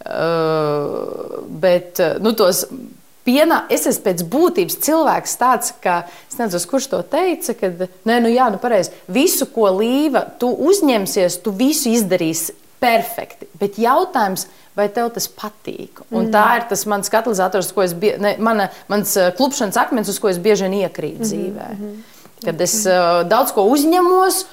Uh, 0.07 1.43
bet 1.59 1.99
nu, 2.23 2.31
tos 2.37 2.61
pienā, 3.27 3.63
es 3.73 3.85
esmu 3.89 4.05
pēc 4.07 4.23
būtības 4.31 4.79
cilvēks 4.87 5.35
tāds, 5.39 5.73
ka 5.83 5.99
es 6.29 6.39
nezinu, 6.39 6.63
kurš 6.71 6.89
to 6.93 7.01
teica, 7.11 7.55
ka 7.59 7.71
nē, 8.07 8.21
nu 8.23 8.31
jā, 8.31 8.47
nu 8.53 8.61
pareizi. 8.61 8.95
Visu, 9.11 9.49
ko 9.51 9.69
līva, 9.75 10.23
tu 10.39 10.53
uzņemsies, 10.71 11.41
tu 11.43 11.53
visu 11.55 11.91
izdarīsi 11.93 12.55
perfekti. 12.81 13.49
Bet 13.59 13.79
jautājums, 13.81 14.45
vai 14.77 14.87
tev 14.93 15.09
tas 15.15 15.27
patīk? 15.29 16.03
Un 16.11 16.27
mm. 16.27 16.33
tā 16.35 16.45
ir 16.59 16.67
tas 16.69 16.85
mans 16.89 17.09
katalizators, 17.11 17.71
ko 17.73 17.83
es, 17.85 17.95
bie, 17.97 18.13
ne, 18.21 18.35
mana, 18.43 18.69
mans 18.91 19.15
uh, 19.17 19.31
klupšanas 19.37 19.79
akmens, 19.81 20.11
uz 20.13 20.21
ko 20.21 20.31
es 20.31 20.39
bieži 20.41 20.67
vien 20.67 20.79
iekrītu 20.83 21.23
mm 21.23 21.25
-hmm. 21.25 21.31
dzīvē. 21.31 21.67
-hmm. 21.73 21.97
Kad 22.45 22.61
es 22.61 22.85
uh, 22.85 23.23
daudz 23.27 23.51
ko 23.51 23.65
uzņemos, 23.65 24.45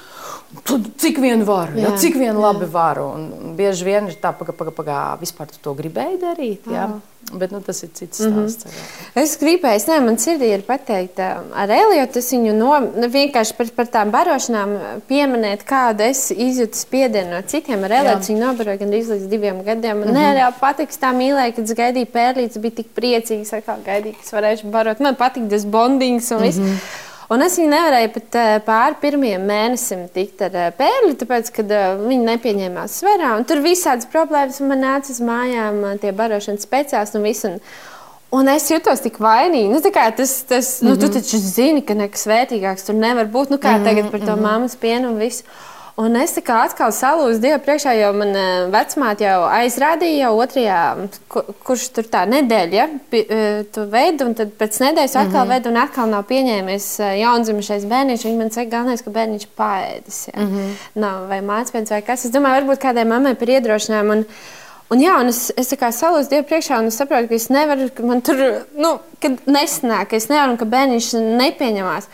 Cik 0.97 1.19
vien 1.19 1.41
varu, 1.45 1.75
jā, 1.79 1.89
ja, 1.89 1.97
cik 1.99 2.15
vien 2.19 2.37
labi 2.39 2.67
varu. 2.71 3.09
Un 3.17 3.55
bieži 3.57 3.85
vien 3.87 4.07
ir 4.07 4.15
tā, 4.21 4.31
ka 4.37 4.53
pagaidi, 4.53 4.75
paga, 4.77 5.01
vispār 5.19 5.49
tu 5.51 5.59
to 5.61 5.73
gribēji 5.77 6.21
darīt. 6.21 6.69
Jā. 6.71 6.85
Jā. 6.85 7.15
Bet 7.33 7.49
nu, 7.49 7.59
tas 7.65 7.79
ir 7.81 7.89
cits 7.89 8.21
mhm. 8.21 8.45
stāsts. 8.45 8.65
Mm 8.65 8.71
-hmm. 8.71 9.21
Es 9.23 9.37
gribēju, 9.41 9.75
es 9.75 9.87
nezinu, 9.87 10.05
man 10.05 10.17
sirdī 10.21 10.49
ir 10.53 10.61
pateikt, 10.61 11.19
ar 11.53 11.69
Eliotu 11.69 12.19
es 12.19 12.31
viņu 12.33 12.53
no, 12.53 12.79
nu, 12.79 13.07
vienkārši 13.09 13.55
par, 13.57 13.71
par 13.75 13.87
tām 13.87 14.11
barošanām 14.11 15.01
pieminēt, 15.09 15.65
kādu 15.65 16.03
es 16.03 16.31
izjūtu 16.31 16.77
spiedienu 16.77 17.31
no 17.31 17.41
citiem. 17.41 17.83
Ar 17.83 17.91
Eliotu 17.91 18.31
viņu 18.31 18.45
nobaroju 18.45 18.79
gandrīz 18.79 19.09
līdz 19.09 19.27
diviem 19.27 19.63
gadiem. 19.63 19.99
Man 19.99 20.07
mm 20.07 20.13
-hmm. 20.13 20.21
nereāli 20.21 20.59
patiks 20.59 21.01
tā 21.01 21.11
mīlēja, 21.17 21.55
kad 21.55 21.63
es 21.65 21.77
gaidīju 21.77 22.05
pērlītes, 22.13 22.61
bija 22.61 22.75
tik 22.75 22.87
priecīgs, 22.95 23.51
kā 23.65 23.75
gaidīju, 23.85 24.13
ka 24.13 24.23
es 24.25 24.33
varēšu 24.33 24.71
barot. 24.71 24.99
Man 24.99 25.15
patīk 25.15 25.49
tas 25.49 25.65
bondings 25.65 26.31
un 26.31 26.41
viss. 26.41 26.57
Mm 26.57 26.65
-hmm. 26.65 27.13
Un 27.33 27.41
es 27.41 27.55
viņu 27.57 27.71
nevarēju 27.71 28.11
pat 28.13 28.37
eh, 28.37 28.51
pāri 28.65 28.99
pirmajam 29.01 29.47
mēnesim 29.49 30.05
tikt 30.13 30.43
ar 30.45 30.57
eh, 30.61 30.69
pērli, 30.77 31.15
tāpēc, 31.17 31.49
ka 31.55 31.65
eh, 31.65 31.85
viņi 31.97 32.27
nepieņēmās 32.27 32.99
svarā. 33.01 33.33
Un 33.39 33.47
tur 33.49 33.63
visādas 33.65 34.05
problēmas 34.11 34.61
man 34.61 34.83
nāca 34.85 35.09
uz 35.13 35.21
mājām, 35.25 35.81
tie 36.03 36.13
barošanas 36.15 36.67
speciālisti 36.67 37.17
un 37.17 37.25
viss. 37.25 37.47
Un, 37.49 37.57
un 38.37 38.51
es 38.53 38.69
jutos 38.69 39.01
tik 39.01 39.17
vainīgi. 39.23 39.71
Nu, 39.73 39.81
tas, 39.81 40.35
tas, 40.45 40.81
mm 40.81 40.87
-hmm. 40.87 40.89
nu, 40.91 40.97
tu 41.01 41.07
mhm. 41.07 41.13
taču 41.17 41.41
zini, 41.41 41.81
ka 41.81 41.97
nekas 41.97 42.27
vērtīgāks 42.29 42.85
tur 42.85 42.95
nevar 42.95 43.25
būt. 43.25 43.49
Nu, 43.49 43.57
kā 43.57 43.73
mm 43.73 43.81
-hmm. 43.81 43.89
tagad 43.89 44.11
par 44.11 44.19
to 44.19 44.25
mm 44.25 44.39
-hmm. 44.39 44.41
mammas 44.41 44.75
pienu 44.75 45.09
un 45.09 45.17
visu. 45.17 45.43
Un 45.95 46.17
es 46.19 46.33
kā 46.43 46.57
atkal 46.65 46.91
salūzu 46.91 47.39
Dievu 47.39 47.61
priekšā, 47.63 47.93
jo 47.95 48.09
man 48.19 48.33
eh, 48.35 48.65
vecmāte 48.71 49.23
jau 49.23 49.45
aizrādīja, 49.47 50.25
jau 50.25 50.33
otrajā, 50.43 50.79
kurš 51.63 51.85
tur 51.95 52.09
tā 52.11 52.25
nedēļa, 52.27 52.75
ja, 52.75 52.87
eh, 53.15 53.61
tu 53.71 53.85
veidi, 53.93 54.27
un 54.27 54.35
tad 54.35 54.51
pēc 54.59 54.81
nedēļas 54.83 55.15
atkal 55.15 55.29
mm 55.29 55.39
-hmm. 55.39 55.53
veidi, 55.53 55.71
un 55.71 55.79
atkal 55.79 56.11
nav 56.11 56.27
pieņēmies 56.27 56.89
eh, 56.99 57.13
jaundzimušais 57.21 57.87
bērniņš. 57.87 58.27
Viņa 58.27 58.41
man 58.41 58.51
saka, 58.51 58.71
galvenais, 58.75 59.05
ka 59.05 59.15
bērniņš 59.15 59.47
paēdis, 59.55 60.19
ja. 60.33 60.35
mm 60.41 60.51
-hmm. 60.51 60.75
nav 61.05 61.29
vai 61.31 61.39
mācīts 61.39 61.95
vai 61.95 62.01
kas. 62.01 62.25
Es 62.25 62.35
domāju, 62.35 62.59
varbūt 62.59 62.83
kādai 62.83 63.07
mammai 63.07 63.35
par 63.35 63.55
iedrošinājumu. 63.55 64.11
Un, 64.11 64.25
Un, 64.89 64.99
jā, 65.01 65.15
un 65.17 65.27
es, 65.27 65.51
es 65.57 65.73
salūzu 65.73 66.29
Dievu 66.29 66.45
priekšā, 66.45 66.77
un 66.77 66.87
es 66.91 66.97
saprotu, 66.99 67.27
ka 67.27 67.35
es 67.35 67.49
nevaru, 67.49 67.89
ka 67.89 68.03
man 68.05 68.21
tur 68.21 68.37
nu, 68.77 68.99
nesnāk, 69.47 70.11
ka 70.11 70.15
es 70.15 70.29
nevaru, 70.29 70.51
un 70.51 70.57
ka 70.57 70.65
bērniņš 70.65 71.07
nepieņemās 71.41 72.07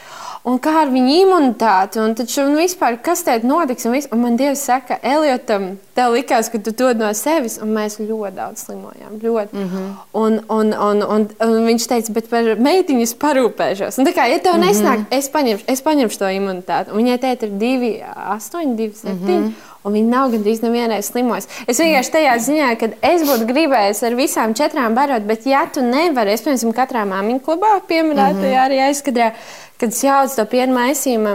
un 0.48 0.58
kā 0.62 0.74
ar 0.82 0.92
viņu 0.92 1.14
imunitāti, 1.22 2.00
un, 2.02 2.16
taču, 2.18 2.46
un 2.48 2.58
vispār, 2.60 2.98
kas 3.04 3.24
te 3.28 3.38
notiks. 3.46 3.86
Un, 3.86 3.98
un 4.14 4.22
man 4.24 4.38
Dievs 4.40 4.64
saka, 4.66 4.98
Eliotam, 5.06 5.76
tev 5.98 6.16
likās, 6.16 6.50
ka 6.52 6.62
tu 6.64 6.74
dod 6.78 7.02
no 7.02 7.12
sevis, 7.18 7.60
un 7.62 7.74
mēs 7.76 8.00
ļoti 8.02 8.34
daudz 8.38 8.66
slimojām. 8.66 9.18
Ļoti. 9.22 9.56
Mm 9.56 9.70
-hmm. 9.70 9.90
un, 10.24 10.40
un, 10.58 10.74
un, 10.90 11.04
un, 11.16 11.28
un 11.48 11.58
viņš 11.70 11.88
teica, 11.88 12.14
bet 12.14 12.30
par 12.30 12.54
meitiņu 12.58 13.08
es 13.08 13.16
parūpēšos. 13.16 14.00
Un, 14.02 14.14
kā, 14.16 14.28
ja 14.32 14.40
tev 14.40 14.58
mm 14.58 14.62
-hmm. 14.62 14.68
nesnāk, 14.68 15.06
es 15.12 15.30
paņemšu, 15.30 15.64
es 15.68 15.82
paņemšu 15.82 16.20
to 16.20 16.30
imunitāti. 16.30 16.92
Un 16.92 16.98
viņai 16.98 17.18
teikt, 17.18 17.44
ir 17.44 17.50
2, 17.50 17.94
8, 18.38 18.76
2, 18.76 18.94
7. 18.94 19.14
Mm 19.14 19.28
-hmm. 19.28 19.52
Un 19.82 19.94
viņi 19.94 20.10
nav 20.10 20.30
gandrīz 20.30 20.60
nevienreiz 20.62 21.08
slimojis. 21.10 21.48
Es 21.68 21.80
vienkārši 21.80 22.12
tajā 22.14 22.36
ziņā, 22.46 22.76
ka 22.78 22.90
es 23.02 23.24
būtu 23.26 23.48
gribējis 23.50 24.04
ar 24.04 24.14
visām 24.14 24.54
četrām 24.54 24.94
barot, 24.94 25.26
bet, 25.26 25.46
ja 25.46 25.66
tu 25.74 25.82
nevari, 25.82 26.36
es, 26.36 26.44
piemēram, 26.46 26.74
katrā 26.74 27.06
māmiņu 27.10 27.42
klubā, 27.48 27.80
piemēram, 27.90 28.36
mm 28.36 28.44
-hmm. 28.44 28.60
arī 28.66 28.78
aizkadrā, 28.90 29.32
kad 29.82 29.90
es 29.90 30.04
jaucu 30.04 30.36
to 30.38 30.44
piena 30.46 30.76
maisījumu, 30.76 31.32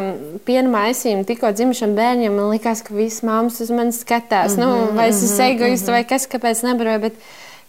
piena 0.47 0.71
maisījumu 0.71 1.27
tikko 1.27 1.51
dzimušam 1.51 1.97
bērnam, 1.99 2.37
man 2.39 2.53
liekas, 2.53 2.85
ka 2.87 2.95
visas 2.95 3.25
mammas 3.27 3.59
uz 3.65 3.73
mani 3.75 3.95
skatās. 3.95 4.55
Mm 4.55 4.63
-hmm, 4.63 4.85
nu, 4.87 4.95
vai 4.95 5.09
es 5.09 5.23
esmu 5.23 5.45
egoists, 5.45 5.89
mm 5.89 5.89
-hmm. 5.89 5.97
vai 5.97 6.05
kas, 6.05 6.29
kāpēc 6.31 6.63
nebaroju. 6.63 7.01
Bet, 7.01 7.13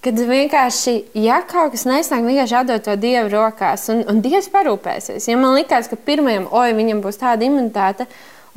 kad 0.01 0.19
vienkārši, 0.19 0.93
ja 1.13 1.41
kaut 1.41 1.71
kas 1.71 1.85
nesnāk, 1.85 2.21
vienkārši 2.25 2.55
atdot 2.55 2.83
to 2.83 2.95
dievu 2.95 3.29
rokās, 3.29 3.89
un, 3.89 4.03
un 4.09 4.21
dievs 4.21 4.49
parūpēsies. 4.53 5.29
Ja 5.29 5.37
man 5.37 5.55
liekas, 5.55 5.87
ka 5.87 5.95
pirmajam, 5.95 6.47
oi, 6.51 6.73
viņam 6.73 7.01
būs 7.01 7.17
tāda 7.17 7.45
imunitāte. 7.45 8.05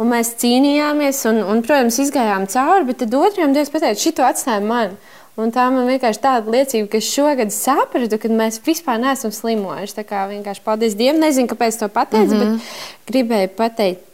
Un 0.00 0.08
mēs 0.08 0.34
cīnījāmies, 0.40 1.28
un, 1.28 1.42
un, 1.42 1.62
protams, 1.62 1.98
izgājām 1.98 2.46
cauri, 2.46 2.84
bet 2.84 2.98
tad 2.98 3.14
otrajam 3.14 3.52
Dievs 3.52 3.70
pateica, 3.70 4.00
šito 4.00 4.22
atstāja 4.22 4.60
man. 4.60 4.96
Un 5.40 5.54
tā 5.54 5.66
man 5.72 5.88
vienkārši 5.88 6.22
tāda 6.22 6.52
liecība, 6.52 6.88
ka 6.92 7.00
šogad 7.04 7.54
sapratu, 7.54 8.18
ka 8.20 8.28
mēs 8.28 8.60
vispār 8.66 9.00
neesam 9.02 9.32
slimojuši. 9.34 9.96
Tā 10.00 10.04
kā 10.06 10.26
vienkārši 10.30 10.64
paldies 10.66 10.94
Dievam. 10.98 11.20
Nezinu, 11.20 11.50
kāpēc 11.50 11.78
to 11.80 11.88
pateicu, 11.88 12.34
mm 12.34 12.40
-hmm. 12.40 12.54
bet 12.54 13.12
gribēju 13.12 13.48
pateikt. 13.56 14.06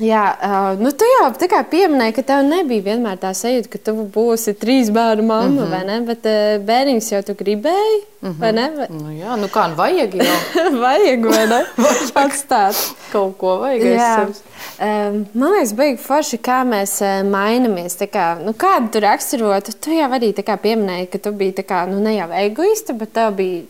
Jā, 0.00 0.22
uh, 0.40 0.78
nu 0.80 0.88
tu 0.96 1.04
jau 1.04 1.26
tā 1.36 1.46
kā 1.52 1.58
pieminēji, 1.68 2.14
ka 2.16 2.22
tev 2.24 2.46
nebija 2.48 2.80
vienmēr 2.86 3.18
tā 3.20 3.34
sajūta, 3.36 3.68
ka 3.74 3.78
tu 3.78 3.92
būsi 4.14 4.54
trīs 4.56 4.88
bērnu 4.88 5.22
mamma, 5.26 5.48
mm 5.50 5.58
-hmm. 5.58 5.70
vai 5.70 5.82
ne? 5.84 6.00
Bet 6.06 6.24
uh, 6.24 6.64
bērniņus 6.64 7.10
jau 7.12 7.22
tu 7.22 7.34
gribēji, 7.34 7.98
mm 8.22 8.30
-hmm. 8.30 8.38
vai 8.40 8.52
ne? 8.52 8.70
Vai... 8.76 8.86
Nu, 8.88 9.10
jā, 9.12 9.36
nu 9.36 9.46
kā, 9.52 9.68
nu 9.68 9.76
vajag 9.76 10.14
jau. 10.14 10.38
vajag, 10.86 11.26
vai 11.26 11.46
ne? 11.46 11.60
Atstāt. 12.24 12.76
Kaut 13.12 13.36
ko 13.38 13.58
vajag. 13.58 13.82
Jā. 13.82 14.24
Um, 14.24 14.32
man 14.78 15.52
liekas, 15.52 15.74
baigi 15.76 16.00
forši, 16.02 16.38
kā 16.42 16.62
mēs 16.68 16.96
uh, 17.04 17.20
mainamies. 17.28 17.98
Kā, 18.12 18.32
nu, 18.42 18.54
kādu 18.58 18.92
tu 18.94 19.02
raksturotu? 19.04 19.74
Tu 19.80 19.98
jau 19.98 20.08
arī 20.16 20.32
pieminēji, 20.32 21.10
ka 21.12 21.18
tu 21.18 21.32
biji 21.32 21.66
kā, 21.66 21.84
nu 21.90 22.00
ne 22.00 22.16
jau 22.16 22.30
egoista, 22.42 22.92
bet 22.96 23.12
tev 23.12 23.36
bija 23.36 23.62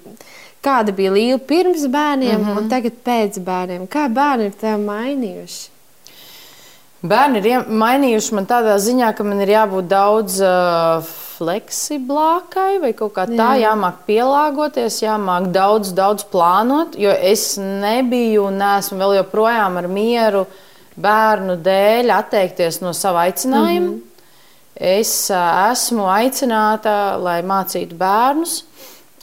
kāda 0.63 0.95
bija 0.95 1.13
līnija 1.13 1.39
pirms 1.39 1.87
bērniem 1.91 2.39
mm 2.39 2.49
-hmm. 2.49 2.59
un 2.59 2.69
tagad 2.71 2.93
pēc 3.05 3.39
bērniem. 3.43 3.87
Kā 3.89 4.09
bērni 4.09 4.51
ir 4.51 4.59
tev 4.61 4.79
mainījuši? 4.79 5.69
Bērni 7.03 7.41
ir 7.43 7.65
mainījuši 7.67 8.35
man 8.35 8.47
tādā 8.47 8.77
ziņā, 8.79 9.09
ka 9.19 9.25
man 9.27 9.41
ir 9.41 9.49
jābūt 9.49 9.89
daudz 9.91 10.37
uh, 10.41 11.03
fleksiblākai 11.39 12.79
vai 12.83 12.93
kaut 12.93 13.13
kā 13.17 13.25
tā, 13.27 13.49
Jā. 13.59 13.71
jāmāk 13.71 14.05
pielāgoties, 14.07 15.01
jāmāk 15.03 15.49
daudz, 15.51 15.91
daudz 15.93 16.23
plānot. 16.25 16.95
Jo 16.95 17.11
es 17.11 17.57
nebiju 17.59 18.45
un 18.47 18.63
esmu 18.63 18.99
vēl 18.99 19.17
joprojām 19.17 19.77
ar 19.83 19.89
mieru 19.89 20.47
bērnu 20.97 21.57
dēļ 21.65 22.13
atteikties 22.15 22.81
no 22.83 22.93
sava 22.97 23.27
aicinājuma. 23.29 23.87
Mm 23.87 23.93
-hmm. 23.93 24.09
Es 24.75 25.31
esmu 25.31 26.07
aicināta, 26.09 27.17
lai 27.21 27.43
mācītu 27.43 27.95
bērnus, 27.95 28.65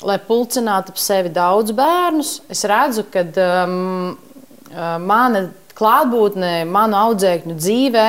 lai 0.06 0.20
pulcinātu 0.20 0.94
ap 0.94 0.98
sevi 0.98 1.30
daudz 1.30 1.72
bērnus. 1.72 2.42
Es 2.50 2.64
redzu, 2.64 3.04
ka 3.12 3.26
um, 3.26 4.18
mana 5.02 5.50
klātbūtne 5.76 6.66
manu 6.70 6.98
audzēkņu 6.98 7.56
dzīvē 7.56 8.08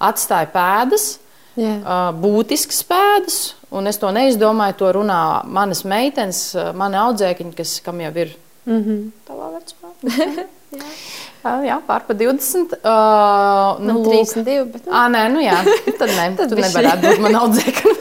atstāja 0.00 0.50
pēdas, 0.52 1.18
yeah. 1.56 2.10
būtiskas 2.18 2.82
pēdas. 2.88 3.54
Un 3.72 3.86
es 3.86 3.96
to 3.96 4.10
neizdomāju, 4.12 4.76
to 4.76 4.92
runā 4.98 5.44
manas 5.48 5.84
meitenes, 5.88 6.50
mani 6.76 6.98
audzēkņi, 7.00 7.54
kas 7.56 7.80
kam 7.80 8.00
jau 8.00 8.12
ir 8.16 8.36
mm 8.66 8.82
-hmm. 8.82 9.10
tavā 9.28 9.48
vecumā. 9.54 10.48
jā. 11.44 11.54
jā, 11.66 11.78
pār 11.86 12.04
pa 12.06 12.14
20. 12.18 12.76
Uh, 12.78 13.80
nu, 13.82 13.98
nu, 13.98 14.04
32. 14.10 14.64
Bet, 14.72 14.86
nu. 14.86 14.92
À, 14.94 15.06
nē, 15.12 15.24
nu 15.34 15.42
jā, 15.42 15.58
tad 15.98 16.12
ne. 16.14 16.28
tad 16.38 16.52
tu 16.52 16.58
nevarētu 16.60 17.08
būt 17.08 17.22
man 17.24 17.38
audzēkņi. 17.42 17.94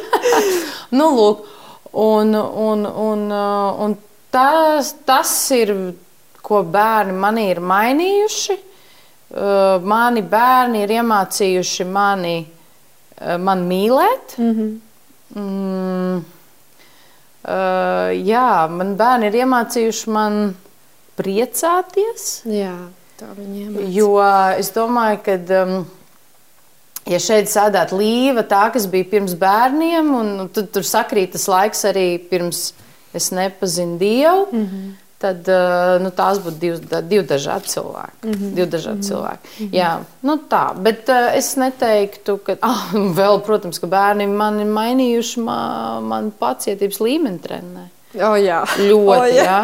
nu, 0.99 1.09
lūk, 1.17 1.45
un, 2.05 2.35
un, 2.35 2.85
un, 2.85 3.25
un 3.85 3.97
tas, 4.33 4.93
tas 5.07 5.31
ir, 5.55 5.73
ko 6.41 6.63
bērni 6.67 7.15
manī 7.17 7.49
ir 7.53 7.63
mainījuši. 7.63 8.59
Uh, 9.31 9.77
mani 9.87 10.25
bērni 10.27 10.81
ir 10.83 10.91
iemācījuši 10.97 11.85
mani 11.87 12.41
uh, 12.43 13.37
man 13.39 13.63
mīlēt. 13.69 14.33
Mm 14.37 14.49
-hmm. 14.57 14.71
mm, 15.39 16.17
uh, 17.45 18.09
jā, 18.27 18.49
man 18.67 18.97
bērni 18.99 19.29
ir 19.31 19.37
iemācījuši 19.45 20.11
man 20.11 20.41
priecāties. 21.15 22.41
Jā, 22.49 22.75
tā 23.21 23.31
viņiem 23.37 23.79
ir. 23.79 23.89
Jo 24.01 24.13
es 24.57 24.73
domāju, 24.75 25.23
ka. 25.25 25.39
Um, 25.63 25.81
Ja 27.09 27.17
šeit 27.17 27.47
sēdētu 27.49 27.97
līva, 27.97 28.43
tā 28.45 28.67
kas 28.69 28.83
bija 28.85 29.07
pirms 29.09 29.33
bērniem, 29.41 30.11
un 30.13 30.27
tad 30.53 30.67
tur 30.69 30.85
sakrīt 30.85 31.31
tas 31.33 31.47
laiks 31.49 31.81
arī 31.89 32.19
pirms 32.29 32.59
es 33.17 33.31
nepazinu 33.33 33.97
Dievu, 33.97 34.43
mm 34.51 34.67
-hmm 34.67 34.91
tad 35.21 35.49
eh, 35.51 35.99
nu, 36.01 36.11
tās 36.15 36.41
būtu 36.41 36.57
divas, 36.61 36.81
divi 37.09 37.23
dažādi 37.27 37.71
cilvēki. 37.71 38.19
Mm 38.23 38.33
-hmm. 38.33 38.53
Divi 38.57 38.67
dažādi 38.75 38.97
mm 38.97 39.01
-hmm. 39.01 39.09
cilvēki. 39.09 39.47
Mm 39.47 39.65
-hmm. 39.65 39.73
Jā, 39.79 39.91
nu 40.21 40.37
tā, 40.49 40.65
bet 40.87 41.09
uh, 41.09 41.37
es 41.37 41.55
neteiktu, 41.55 42.37
ka, 42.45 42.55
ah, 42.71 42.93
vēl, 42.93 43.41
protams, 43.45 43.79
ka 43.79 43.87
bērni 43.87 44.27
man 44.27 44.59
ir 44.59 44.67
mainījuši 44.67 45.43
man, 45.43 46.03
man 46.03 46.31
pacietības 46.39 46.99
līmeni 46.99 47.39
trenē. 47.39 47.85
Oh, 48.19 48.35
jā, 48.35 48.59
ļoti. 48.75 49.15
Oh, 49.15 49.25
jā. 49.29 49.43
Jā. 49.45 49.59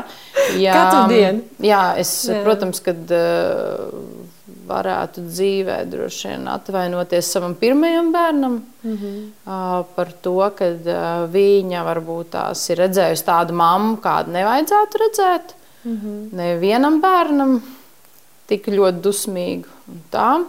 jā, 0.56 0.74
katru 0.78 1.02
dienu. 1.12 1.44
Jā, 1.64 1.82
es, 2.00 2.12
jā. 2.30 2.40
protams, 2.46 2.80
kad 2.86 3.12
uh, 3.12 3.90
varētu 4.68 5.24
dzīvē 5.28 5.78
droši 5.92 6.32
vien 6.32 6.48
atvainoties 6.52 7.32
savam 7.34 7.56
pirmajam 7.60 8.12
bērnam 8.12 8.58
mm 8.84 8.98
-hmm. 8.98 9.24
uh, 9.46 9.86
par 9.96 10.12
to, 10.22 10.38
ka 10.58 10.68
uh, 10.72 11.30
viņa 11.32 11.84
varbūt 11.88 12.30
tās 12.36 12.70
ir 12.70 12.80
redzējusi 12.84 13.26
tādu 13.26 13.54
mammu, 13.54 13.98
kādu 14.04 14.32
nevajadzētu 14.32 15.04
redzēt. 15.04 15.56
Mm 15.84 15.98
-hmm. 15.98 16.36
Nevienam 16.36 17.02
bērnam 17.02 17.62
tik 18.48 18.68
ļoti 18.68 19.02
dusmīgu 19.02 19.68
un 19.88 20.02
tā. 20.12 20.44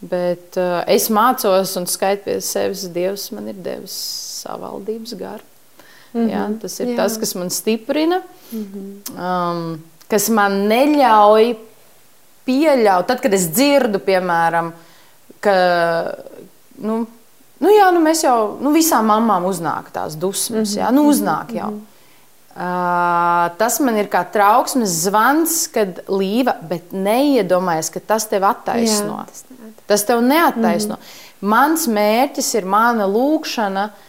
Bet 0.00 0.56
uh, 0.56 0.82
es 0.86 1.10
mācos 1.10 1.76
un 1.76 1.86
skaitu 1.86 2.24
pie 2.24 2.40
sevis, 2.40 2.88
Dievs 2.88 3.30
man 3.32 3.48
ir 3.48 3.54
devis 3.54 3.96
savaldības 4.42 5.14
garu. 5.18 5.42
Mm 6.12 6.20
-hmm. 6.20 6.30
ja, 6.30 6.48
tas 6.60 6.80
ir 6.80 6.86
Jā. 6.86 6.96
tas, 6.96 7.18
kas 7.18 7.34
man 7.34 7.50
stiprina, 7.50 8.22
mm 8.52 8.64
-hmm. 8.64 9.52
um, 9.52 9.82
kas 10.08 10.28
man 10.28 10.52
neļauj 10.68 11.56
pieļaut, 12.46 13.06
tad, 13.06 13.20
kad 13.20 13.34
es 13.34 13.50
dzirdu, 13.52 13.98
piemēram, 13.98 14.72
ka 15.40 15.54
nu, 16.78 17.06
nu, 17.58 17.68
jā, 17.68 17.90
nu 17.92 18.00
mēs 18.00 18.24
jau 18.24 18.56
nu, 18.60 18.72
visām 18.72 19.06
mamām 19.06 19.44
uznāk 19.44 19.92
tās 19.92 20.16
dusmas, 20.16 20.68
mm 20.68 20.74
-hmm. 20.74 20.80
jā, 20.80 20.90
nu, 20.90 21.08
uznāk 21.08 21.52
jau. 21.52 21.70
Mm 21.70 21.76
-hmm. 21.76 21.94
Uh, 22.58 23.56
tas 23.58 23.80
man 23.80 23.96
ir 23.96 24.08
kā 24.10 24.24
trauksmes 24.32 24.88
zvans, 24.88 25.68
kad 25.68 26.00
līva, 26.08 26.56
bet 26.68 26.92
neiedomājies, 26.92 27.90
ka 27.90 28.00
tas 28.00 28.26
tev 28.26 28.44
attaisno. 28.44 29.18
Jā, 29.18 29.26
tas, 29.26 29.44
tas 29.86 30.04
tev 30.04 30.22
neattaisno. 30.22 30.94
Mm 30.94 31.00
-hmm. 31.00 31.48
Mans 31.48 31.86
mērķis 31.86 32.54
ir 32.54 32.64
mana 32.64 33.06
lūkšana 33.06 33.84
uh, 33.84 34.07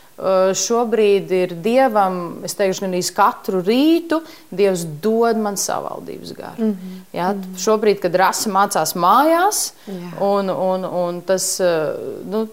šobrīd 0.56 1.32
ir 1.32 1.54
dievam, 1.64 2.42
es 2.44 2.56
teikšu, 2.58 2.86
gan 2.86 2.96
īsti 2.98 3.16
katru 3.16 3.62
rītu, 3.64 4.20
dievs 4.52 4.86
dod 5.04 5.40
man 5.40 5.58
savaldības 5.58 6.34
garu. 6.36 6.66
Mm 6.66 6.72
-hmm. 6.74 7.02
ja, 7.14 7.34
šobrīd, 7.58 8.00
kad 8.04 8.16
rasa 8.16 8.50
mācās 8.50 8.96
mājās, 8.96 9.74
Jā. 9.88 10.12
un, 10.20 10.50
un, 10.50 10.86
un 10.86 11.22
tas. 11.22 11.60
Eh, 11.60 11.94
nu, 12.26 12.48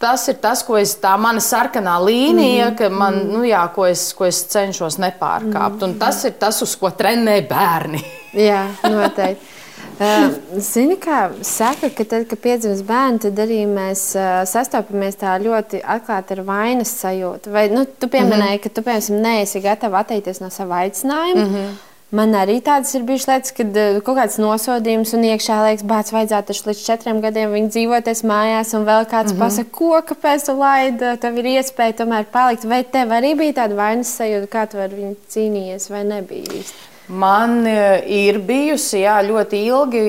Tas 0.00 0.28
ir 0.28 0.34
tas, 0.40 0.62
ko 0.64 0.78
es, 0.78 0.94
tā 0.96 1.18
mana 1.20 1.40
sarkanā 1.40 1.98
līnija, 2.00 2.70
mm 2.70 2.76
-hmm. 2.76 2.90
man, 2.90 3.14
mhm. 3.14 3.32
nu, 3.32 3.42
jā, 3.44 3.68
ko, 3.74 3.86
es, 3.86 4.12
ko 4.12 4.24
es 4.24 4.46
cenšos 4.48 4.96
nepārkāpt. 4.96 5.74
Mm 5.74 5.80
-hmm. 5.80 5.84
Un 5.84 5.98
tas 5.98 6.24
ir 6.24 6.32
tas, 6.32 6.62
uz 6.62 6.76
ko 6.76 6.90
trenē 6.90 7.48
bērni. 7.48 8.04
jā, 8.32 8.66
noteikti. 8.82 9.44
Zini, 10.00 10.96
kā 10.96 11.26
saka, 11.44 11.90
ka 11.92 12.06
tad, 12.08 12.24
kad 12.30 12.40
piedzimst 12.40 12.86
bērns, 12.88 13.26
tad 13.26 13.42
arī 13.44 13.66
mēs 13.68 14.06
sastopamies 14.48 15.20
tā 15.20 15.34
ļoti 15.42 15.82
atklāti 15.84 16.38
ar 16.38 16.42
vainas 16.46 16.94
sajūtu. 17.02 17.52
Vai 17.52 17.66
nu, 17.68 17.84
tu 17.84 18.08
pieminēji, 18.08 18.40
mm 18.40 18.56
-hmm. 18.56 18.62
ka 18.64 18.74
tu, 18.74 18.82
piemēram, 18.86 19.22
neesi 19.26 19.60
gatava 19.60 20.00
atteikties 20.00 20.40
no 20.40 20.50
sava 20.50 20.82
aicinājuma. 20.86 21.44
Mm 21.44 21.54
-hmm. 21.54 21.78
Man 22.10 22.32
arī 22.34 22.56
tādas 22.60 22.94
ir 22.94 23.02
bijušas 23.06 23.28
lietas, 23.28 23.52
kad 23.54 23.76
kaut 24.02 24.16
kāds 24.18 24.38
nosodījums 24.42 25.12
un 25.14 25.22
iekšā 25.28 25.58
liekas, 25.62 25.84
bācis, 25.84 26.12
vajadzētu 26.16 26.56
līdz 26.66 26.80
četriem 26.86 27.20
gadiem 27.20 27.52
viņa 27.52 27.68
dzīvoties 27.68 28.22
mājās, 28.22 28.74
un 28.74 28.86
vēl 28.88 29.06
kāds 29.06 29.32
mm 29.32 29.36
-hmm. 29.36 29.44
pasakā, 29.44 29.70
ko, 29.70 30.02
kāpēc 30.08 30.46
tu 30.46 30.56
laidi, 30.58 31.16
tev 31.20 31.38
ir 31.38 31.44
iespēja 31.44 31.92
tomēr 32.02 32.24
palikt. 32.32 32.64
Vai 32.64 32.82
tev 32.82 33.08
arī 33.08 33.36
bija 33.36 33.52
tāda 33.52 33.74
vainas 33.74 34.18
sajūta, 34.18 34.46
kā 34.46 34.66
tu 34.66 34.78
ar 34.78 34.88
viņu 34.88 35.14
cīnījies, 35.28 35.90
vai 35.90 36.04
nebija 36.04 36.42
īsti? 36.42 36.89
Man 37.10 37.66
e, 37.66 38.02
ir 38.06 38.36
bijusi 38.46 39.00
jā, 39.00 39.16
ļoti 39.26 39.58
ilgi 39.66 40.02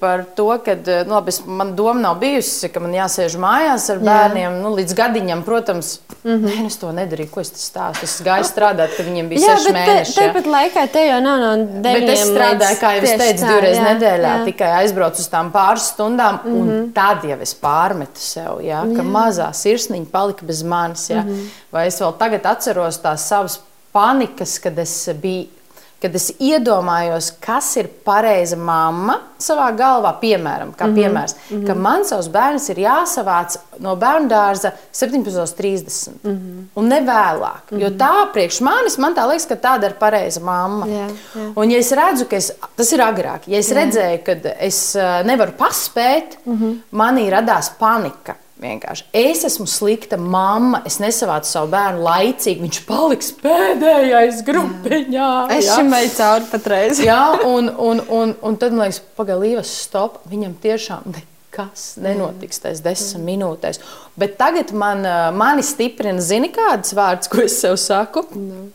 par 0.00 0.22
to, 0.36 0.46
ka 0.64 0.72
e, 0.72 1.02
nu, 1.04 1.12
labi, 1.18 1.34
man 1.52 1.74
doma 1.76 2.00
nav 2.00 2.16
bijusi, 2.22 2.70
ka 2.72 2.80
man 2.80 2.94
jāsēž 2.96 3.36
mājās 3.40 3.90
ar 3.92 4.00
bērniem. 4.00 4.46
Jā. 4.46 4.52
Nu, 4.62 4.70
līdz 4.78 4.96
gadiņam, 4.96 5.42
protams, 5.44 5.90
mm 6.22 6.30
-hmm. 6.30 6.46
nē, 6.48 6.66
es 6.70 6.80
to 6.80 6.94
nedarīju. 6.96 7.30
Ko 7.34 7.44
es 7.44 7.52
stāstu? 7.52 8.08
Es 8.08 8.16
gāju 8.24 8.48
strādāt, 8.48 8.96
kad 8.96 9.04
viņiem 9.10 9.28
bija 9.28 9.50
jā, 9.50 9.58
seši 9.58 9.74
mēneši. 9.76 10.16
Te, 10.16 10.24
tāpat 10.30 10.48
laikā 10.54 10.86
te 10.96 11.04
jau 11.10 11.20
nav 11.26 11.44
no 11.44 11.52
deviņiem. 11.58 12.08
Bet 12.08 12.14
es 12.14 12.24
strādāju, 12.30 12.80
kā 12.80 12.94
jau 12.96 13.04
es 13.04 13.14
teicu, 13.26 13.44
divreiz 13.44 13.76
jā, 13.76 13.84
nedēļā. 13.90 14.32
Jā. 14.32 14.42
Tikai 14.48 14.72
aizbraucu 14.80 15.20
uz 15.20 15.28
tām 15.28 15.52
pāris 15.52 15.92
stundām, 15.92 16.40
mm 16.40 16.50
-hmm. 16.50 16.60
un 16.60 16.66
mhm. 16.66 16.90
tad 16.96 17.24
jau 17.24 17.40
es 17.40 17.54
pārmetu 17.54 18.24
sev, 18.32 18.64
jā, 18.64 18.80
ka 18.96 19.02
jā. 19.02 19.08
mazā 19.12 19.52
sirsniņa 19.52 20.08
palika 20.10 20.46
bez 20.46 20.62
manis. 20.62 21.10
Jā. 21.10 21.20
Mm 21.22 21.28
-hmm. 21.28 21.62
Vai 21.72 21.86
es 21.86 22.00
vēl 22.00 22.18
tagad 22.18 22.46
atceros 22.46 22.98
tās 22.98 23.28
savas 23.28 23.60
panikas, 23.92 24.58
kad 24.58 24.78
es 24.78 25.08
biju 25.14 25.59
kad 26.00 26.14
es 26.16 26.30
iedomājos, 26.40 27.34
kas 27.44 27.74
ir 27.76 27.88
pareiza 28.04 28.56
mamma 28.56 29.18
savā 29.40 29.66
galvā, 29.76 30.14
piemēram, 30.20 30.72
kā 30.76 30.86
mm 30.86 30.90
-hmm. 30.90 30.98
piemērs, 30.98 31.34
mm 31.34 31.56
-hmm. 31.56 31.66
ka 31.66 31.74
man 31.74 32.04
savus 32.04 32.28
bērnus 32.28 32.68
ir 32.68 32.76
jāsavāc 32.84 33.56
no 33.78 33.96
bērnu 33.96 34.28
dārza 34.28 34.72
17.30 34.94 36.08
mm 36.22 36.30
-hmm. 36.30 36.64
un 36.74 36.88
ne 36.88 37.00
vēlāk. 37.00 37.62
Mm 37.70 37.78
-hmm. 37.78 37.82
Jo 37.82 37.88
tā 37.88 38.32
priekš 38.32 38.60
manis, 38.60 38.98
man 38.98 39.14
tā 39.14 39.28
liekas, 39.28 39.46
ka 39.46 39.54
tāda 39.54 39.86
ir 39.86 39.94
pareiza 39.94 40.40
mamma. 40.40 40.86
Jā, 40.86 41.08
jā. 41.34 41.52
Un 41.56 41.70
ja 41.70 41.78
es 41.78 41.92
redzu, 41.92 42.24
ka 42.24 42.36
es, 42.36 42.52
tas 42.76 42.92
ir 42.92 43.00
agrāk, 43.00 43.40
ja 43.46 43.58
es 43.58 43.70
jā. 43.70 43.74
redzēju, 43.74 44.22
ka 44.24 44.32
es 44.60 44.96
eh, 44.96 45.24
nevaru 45.24 45.52
paspēt, 45.58 46.36
mm 46.44 46.58
-hmm. 46.58 46.78
manī 46.92 47.30
radās 47.30 47.70
panika. 47.78 48.34
Vienkārši. 48.60 49.06
Es 49.16 49.40
esmu 49.48 49.64
slikta 49.70 50.18
mamma. 50.20 50.82
Es 50.88 50.98
nesavācu 51.00 51.48
savu 51.48 51.70
bērnu 51.72 52.02
laicīgi. 52.04 52.60
Viņš 52.66 52.80
paliks 52.88 53.32
pēdējais 53.40 54.42
grupiņā. 54.44 55.08
Jā. 55.16 55.32
Es 55.56 55.70
šim 55.72 55.92
eju 55.96 56.12
cauri 56.18 56.48
patreiz. 56.52 57.00
jā, 57.00 57.22
un, 57.48 57.72
un, 57.72 58.04
un, 58.12 58.34
un 58.44 58.60
tad 58.60 58.76
man 58.76 58.90
liekas, 58.90 59.00
pagaidīvas 59.16 59.72
stop. 59.86 60.20
Viņam 60.28 60.58
tiešām 60.60 61.08
nekas 61.14 61.86
nenotiks 62.04 62.60
tajās 62.60 62.84
desmit 62.84 63.24
minūtēs. 63.30 63.80
Bet 64.20 64.36
tagad 64.40 64.74
man, 64.76 65.06
mani 65.40 65.64
stiprina, 65.64 66.20
zini, 66.20 66.52
kādas 66.52 66.92
vārdas, 66.96 67.32
ko 67.32 67.46
es 67.46 67.56
sev 67.62 67.80
saku. 67.80 68.26
No. 68.36 68.66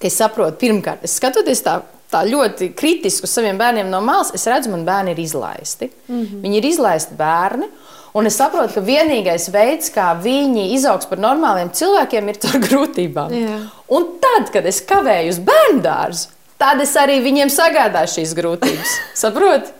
Es 0.00 0.14
saprotu, 0.16 0.54
pirmkārt, 0.62 1.02
es 1.04 1.18
skatoties 1.18 1.60
tā 1.66 1.80
tā 2.10 2.24
ļoti 2.26 2.72
kritiski 2.74 3.26
uz 3.26 3.32
saviem 3.32 3.58
bērniem 3.60 3.90
no 3.90 4.00
malas, 4.02 4.32
es 4.34 4.46
redzu, 4.50 4.72
man 4.72 4.82
bērni 4.86 5.14
ir 5.14 5.20
izlaisti. 5.22 5.90
Mm 6.08 6.22
-hmm. 6.22 6.40
Viņi 6.42 6.56
ir 6.58 6.64
izlaisti 6.72 7.14
bērni. 7.14 7.68
Un 8.16 8.26
es 8.26 8.36
saprotu, 8.40 8.74
ka 8.74 8.82
vienīgais 8.82 9.46
veids, 9.54 9.92
kā 9.94 10.08
viņi 10.18 10.70
izaugs 10.74 11.06
par 11.10 11.20
normāliem 11.22 11.70
cilvēkiem, 11.74 12.30
ir 12.32 12.40
caur 12.42 12.62
grūtībām. 12.64 13.34
Jā. 13.34 13.58
Un 13.94 14.08
tad, 14.22 14.50
kad 14.54 14.66
es 14.66 14.80
kavēju 14.86 15.34
uz 15.34 15.38
bērnu 15.46 15.84
dārzu, 15.84 16.32
tad 16.60 16.82
es 16.82 16.96
arī 16.98 17.20
viņiem 17.22 17.52
sagādāju 17.54 18.16
šīs 18.16 18.34
grūtības. 18.38 18.96
Saprotiet? 19.22 19.74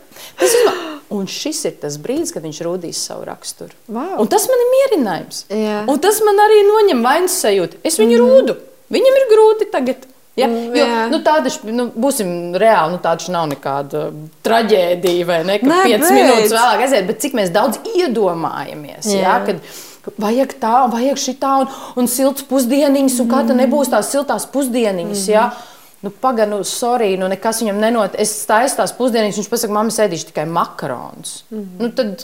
Un 1.11 1.27
šis 1.27 1.59
ir 1.67 1.75
tas 1.81 1.97
brīdis, 1.99 2.31
kad 2.31 2.45
viņš 2.45 2.61
rūdīs 2.63 2.99
savu 3.09 3.25
raksturu. 3.27 3.75
Wow. 3.91 4.15
Un 4.23 4.29
tas 4.31 4.45
man 4.47 4.63
ir 4.63 4.69
mierinājums. 4.75 5.43
Jā. 5.51 5.81
Un 5.91 5.99
tas 6.03 6.21
man 6.23 6.39
arī 6.39 6.61
noņem 6.69 7.03
vainas 7.03 7.35
sajūtu. 7.43 7.81
Es 7.83 7.99
viņu 7.99 8.15
mm. 8.15 8.21
rūdu. 8.23 8.55
Viņam 8.95 9.19
ir 9.19 9.27
grūti 9.31 9.67
tagad. 9.73 10.07
Ja? 10.39 10.47
Mm, 10.47 10.75
jo, 10.75 10.85
nu, 11.11 11.19
tāda, 11.25 11.51
nu, 11.67 11.89
būsim 11.91 12.53
reāli, 12.55 12.95
nu, 12.95 12.99
tāda 13.03 13.33
nav 13.33 13.49
nekāda 13.51 14.05
traģēdija, 14.45 15.27
vai 15.27 15.39
ne? 15.47 15.57
Ka 15.59 15.81
5 15.83 16.05
minūtes 16.07 16.53
vēlāk 16.55 16.85
aiziet, 16.85 17.09
bet 17.09 17.19
cik 17.23 17.35
mēs 17.35 17.51
daudz 17.51 17.81
iedomājamies. 17.97 19.09
Jā. 19.11 19.25
Ja? 19.25 19.35
Kad, 19.43 19.59
vajag 20.21 20.55
tā, 20.61 20.77
vajag 20.93 21.19
šī 21.19 21.35
tā, 21.41 21.57
un, 21.65 21.75
un 21.99 22.07
silts 22.09 22.47
pusdieniņas, 22.47 23.19
un 23.21 23.29
kā 23.31 23.43
tad 23.43 23.57
mm. 23.57 23.65
nebūs 23.65 23.91
tās 23.91 24.13
siltās 24.13 24.47
pusdieniņas. 24.53 25.27
Mm. 25.27 25.33
Ja? 25.35 25.49
Nu, 26.01 26.09
Pagaidām, 26.09 26.55
nu, 26.55 26.65
sorry, 26.65 27.11
nu, 27.19 27.27
nekas 27.29 27.59
viņam 27.61 27.83
nenotiek. 27.83 28.23
Es 28.23 28.31
taisu 28.49 28.79
tās 28.79 28.95
pusdienas, 28.97 29.37
viņš 29.37 29.51
pasakā, 29.51 29.75
mamma, 29.75 29.93
sēdīšu 29.93 30.31
tikai 30.31 30.47
makaronus. 30.49 31.41
Mm. 31.51 31.67
Nu, 31.77 31.91
tad 31.93 32.23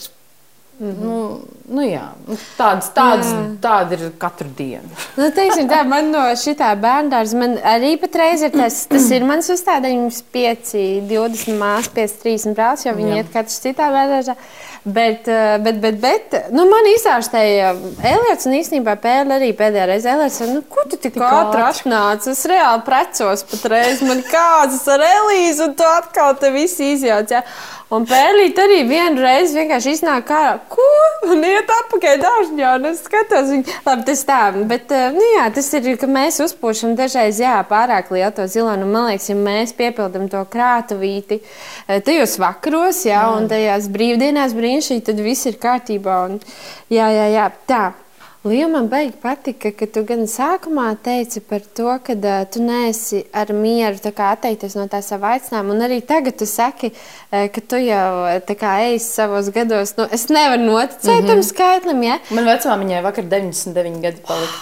Mm 0.79 0.89
-hmm. 0.89 1.03
nu, 1.03 1.39
nu 1.65 1.81
jā, 1.81 2.07
nu, 2.27 2.35
tāds, 2.57 2.87
tāds, 2.93 3.27
jā. 3.33 3.45
tāda 3.61 3.93
ir 3.93 4.11
katru 4.17 4.47
dienu. 4.57 4.89
nu, 5.17 5.31
teiksim, 5.31 5.67
tā, 5.69 5.83
man 5.87 6.11
no 6.11 6.19
šī 6.19 6.53
bērnās 6.81 7.33
arī 7.63 7.97
patreiz 8.01 8.41
ir 8.41 8.51
tas, 8.51 8.85
tas 8.85 9.09
ir 9.11 9.25
mans 9.25 9.49
uzstādījums 9.49 10.21
5, 10.33 10.73
20 11.09 11.57
māsas, 11.57 11.89
5, 11.95 12.13
30 12.23 12.53
brālis, 12.53 12.85
jo 12.85 12.93
viņi 12.93 13.09
jā. 13.09 13.17
iet 13.17 13.33
katrs 13.33 13.61
citā 13.61 13.89
bērnā. 13.89 14.35
Bet, 14.83 15.27
eh, 15.27 15.57
bet, 15.59 15.79
bet, 15.81 15.95
bet 15.99 16.35
nu, 16.51 16.63
man 16.69 16.85
izārstēja 16.93 17.73
Elīds, 18.03 18.45
un 18.47 18.53
īstenībā 18.55 18.93
pēle 19.03 19.35
arī 19.35 19.49
pēdējā 19.57 19.87
reizē 19.89 20.13
Elīds, 20.13 20.37
nu, 20.47 20.61
kur 20.61 20.85
tu 20.87 20.95
tik 20.95 21.17
ātri 21.17 21.63
atnāci? 21.65 22.31
Es 22.31 22.45
reāli 22.47 22.85
precos 22.85 23.43
patreiz, 23.49 24.01
man 24.07 24.23
kāds 24.29 24.87
ar 24.87 25.03
Elīzu, 25.09 25.67
un 25.67 25.75
tu 25.75 25.83
atkal 25.83 26.37
te 26.39 26.53
visi 26.55 26.93
izjauc. 26.93 27.33
Ja? 27.35 27.43
Un 27.87 28.03
pēlīt 28.03 28.57
arī 28.59 28.81
vienreiz 28.83 29.53
vienkārši 29.55 29.93
iznāk 29.95 30.25
kā, 30.27 30.41
ko? 30.67 30.85
Un 31.31 31.39
iet 31.47 31.69
apakaļ 31.71 32.17
dārzņā, 32.19 32.71
un 32.75 32.87
es 32.89 32.99
skatos 33.05 33.47
viņu. 33.53 33.75
Labi, 33.85 34.03
tas 34.09 34.23
tā, 34.27 34.39
bet, 34.67 34.91
eh, 34.91 35.05
nu 35.15 35.23
jā, 35.23 35.45
tas 35.55 35.69
ir, 35.77 35.87
ka 36.01 36.09
mēs 36.11 36.41
uzpūšam 36.43 36.97
dažreiz, 36.99 37.39
jā, 37.39 37.55
pārāk 37.69 38.11
lielu 38.11 38.33
to 38.35 38.47
zilonu. 38.51 38.89
Man 38.91 39.07
liekas, 39.13 39.29
ja 39.31 39.37
mēs 39.39 39.71
piepildam 39.77 40.27
to 40.27 40.43
krātuvīti 40.51 41.39
eh, 41.39 42.01
tajos 42.03 42.35
vakaros, 42.43 43.05
jā, 43.07 43.21
jā. 43.21 43.37
un 43.37 43.47
tajās 43.47 43.87
brīvdienās 43.93 44.57
brīnišķīgi, 44.57 45.05
tad 45.07 45.23
viss 45.23 45.47
ir 45.47 45.55
kārtībā. 45.55 46.19
Un, 46.27 46.41
jā, 46.91 47.07
jā, 47.07 47.29
jā, 47.37 47.47
tā. 47.71 47.85
Līja 48.47 48.67
man 48.71 48.85
beig 48.87 49.15
patika, 49.19 49.71
ka 49.75 49.87
tu 49.91 50.03
gan 50.07 50.23
sākumā 50.29 50.91
teici 51.03 51.41
par 51.43 51.63
to, 51.75 51.87
ka 52.05 52.13
uh, 52.15 52.43
tu 52.51 52.61
neesi 52.63 53.23
ar 53.35 53.51
mieru 53.55 53.99
atteikties 54.07 54.77
no 54.77 54.85
tā 54.91 55.01
sava 55.03 55.33
aicinājuma, 55.35 55.73
un 55.73 55.85
arī 55.87 55.97
tagad 56.07 56.37
tu 56.39 56.47
saki, 56.47 56.91
uh, 56.93 57.47
ka 57.51 57.63
tu 57.67 57.79
jau 57.81 58.07
kā, 58.47 58.73
ej 58.87 58.99
savos 59.03 59.49
gados. 59.55 59.95
Nu, 59.97 60.07
es 60.11 60.27
nevaru 60.29 60.63
noticēt 60.63 61.11
mm 61.11 61.19
-hmm. 61.19 61.27
tam 61.27 61.43
skaitlim, 61.43 62.03
ja? 62.03 62.19
Man 62.31 62.45
vecmāmiņai 62.45 63.03
vakar 63.03 63.23
99 63.23 64.01
gadi 64.01 64.21
palika. 64.27 64.57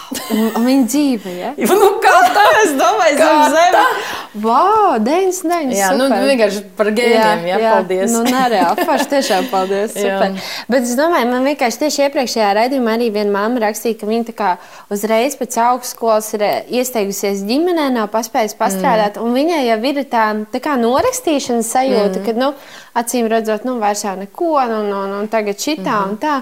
Viņa 0.66 0.86
dzīve, 0.86 1.36
ja? 1.38 1.54
nu, 1.82 1.90
tā? 2.34 2.44
Es 2.62 2.72
domāju, 2.78 3.18
zem 3.20 3.42
zemes. 3.54 4.14
Wow, 4.36 4.98
99. 5.00 5.72
Jā, 5.72 5.90
nu, 5.96 6.06
super. 6.06 6.20
nu 6.20 6.28
vienkārši 6.28 6.62
par 6.76 6.90
gēniem, 6.92 7.44
jā, 7.48 7.54
jā, 7.54 7.60
jā, 7.62 7.72
paldies. 7.72 8.12
Nu, 8.12 8.22
nereāli, 8.26 8.84
forši 8.88 9.08
tiešām 9.14 9.48
paldies, 9.52 9.94
super. 10.02 10.34
Bet 10.68 10.84
es 10.84 10.92
domāju, 10.98 11.30
man 11.30 11.46
vienkārši 11.48 11.80
tieši 11.84 12.02
iepriekšējā 12.06 12.50
raidījumā 12.58 12.96
arī 12.98 13.08
viena 13.14 13.32
mamma 13.32 13.62
rakstīja, 13.64 13.96
ka 14.00 14.10
viņa 14.10 14.50
uzreiz 14.92 15.38
pēc 15.40 15.56
augstskolas 15.64 16.28
ir 16.36 16.44
eh, 16.44 16.56
iesteigusies 16.80 17.44
ģimenē, 17.48 17.88
nav 17.96 18.10
paspējusi 18.12 18.58
pastrādāt. 18.60 19.20
Mm. 19.22 19.38
Viņai 19.40 19.62
jau 19.70 19.78
ir 19.92 20.02
tā, 20.12 20.26
tā 20.52 20.62
kā 20.64 20.76
norakstīšanas 20.80 21.72
sajūta, 21.72 22.20
mm. 22.20 22.26
ka 22.26 22.36
nu, 22.36 22.52
acīm 22.96 23.28
redzot, 23.30 23.66
nu, 23.68 23.76
vairs 23.82 24.04
jau 24.04 24.14
neko, 24.18 24.52
un, 24.62 24.74
un, 24.78 24.90
un, 24.96 25.14
un 25.20 25.30
tagad 25.32 25.60
šitā 25.60 26.00
mm. 26.00 26.10
un 26.10 26.18
tā. 26.22 26.36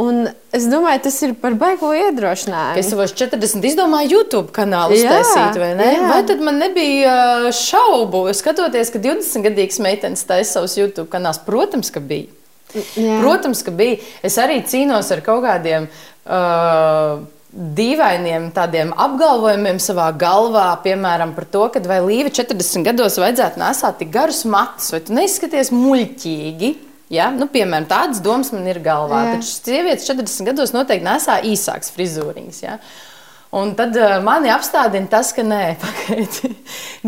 Un 0.00 0.20
es 0.54 0.68
domāju, 0.70 1.02
tas 1.06 1.18
ir 1.26 1.34
par 1.40 1.56
baigo 1.58 1.92
iedrošinājumu. 1.96 2.80
Es 2.80 2.90
savos 2.92 3.14
40 3.16 3.66
izdomāju 3.70 4.18
YouTube 4.18 4.54
kanālu 4.54 4.98
uztaisīt, 4.98 5.60
vai 5.62 5.72
ne? 5.78 5.90
Jā. 5.96 6.06
Vai 6.10 6.22
tad 6.28 6.42
man 6.44 6.60
nebija 6.62 7.18
uh, 7.48 7.50
šaubu, 7.54 8.26
skatoties, 8.36 8.92
ka 8.94 9.02
20-gadīgs 9.02 9.80
meitenes 9.84 10.26
taisa 10.28 10.58
savus 10.58 10.78
YouTube 10.78 11.08
kanālus? 11.12 11.42
Protams, 11.46 11.92
ka 11.94 12.02
bija. 12.04 12.30
Jā. 12.74 13.20
Protams, 13.22 13.62
ka 13.64 13.74
bija. 13.74 14.00
Es 14.26 14.38
arī 14.42 14.60
cīnos 14.66 15.12
ar 15.14 15.22
kaut 15.24 15.44
kādiem 15.46 15.86
uh, 15.86 17.22
dīvainiem 17.54 18.48
tādiem 18.54 18.90
apgalvojumiem 18.98 19.78
savā 19.82 20.08
galvā, 20.18 20.66
piemēram, 20.84 21.34
par 21.36 21.46
to, 21.50 21.66
ka 21.74 21.82
vai 21.86 22.00
Līva 22.02 22.32
40 22.34 22.86
gados 22.88 23.18
vajadzētu 23.22 23.62
nesāt 23.62 24.00
tik 24.00 24.10
garus 24.14 24.42
matus, 24.48 24.90
vai 24.94 25.00
tu 25.06 25.14
neizskaties 25.14 25.70
muļķīgi. 25.74 26.72
Ja? 27.14 27.28
Nu, 27.34 27.46
piemēram, 27.52 27.86
tādas 27.90 28.22
domas 28.24 28.50
man 28.54 28.66
ir 28.70 28.80
galvā. 28.82 29.22
Jā. 29.28 29.36
Taču 29.38 29.52
sievietes 29.54 30.08
40 30.10 30.50
gados 30.50 30.74
noteikti 30.74 31.06
nesā 31.06 31.38
īsākas 31.46 31.92
frizūriņas. 31.94 32.62
Ja? 32.64 32.78
Un 33.54 33.70
tad 33.78 33.94
uh, 33.94 34.16
mani 34.24 34.50
apstādina 34.50 35.06
tas, 35.10 35.30
ka 35.34 35.44
nē, 35.46 35.62
pagaidi. 35.82 36.50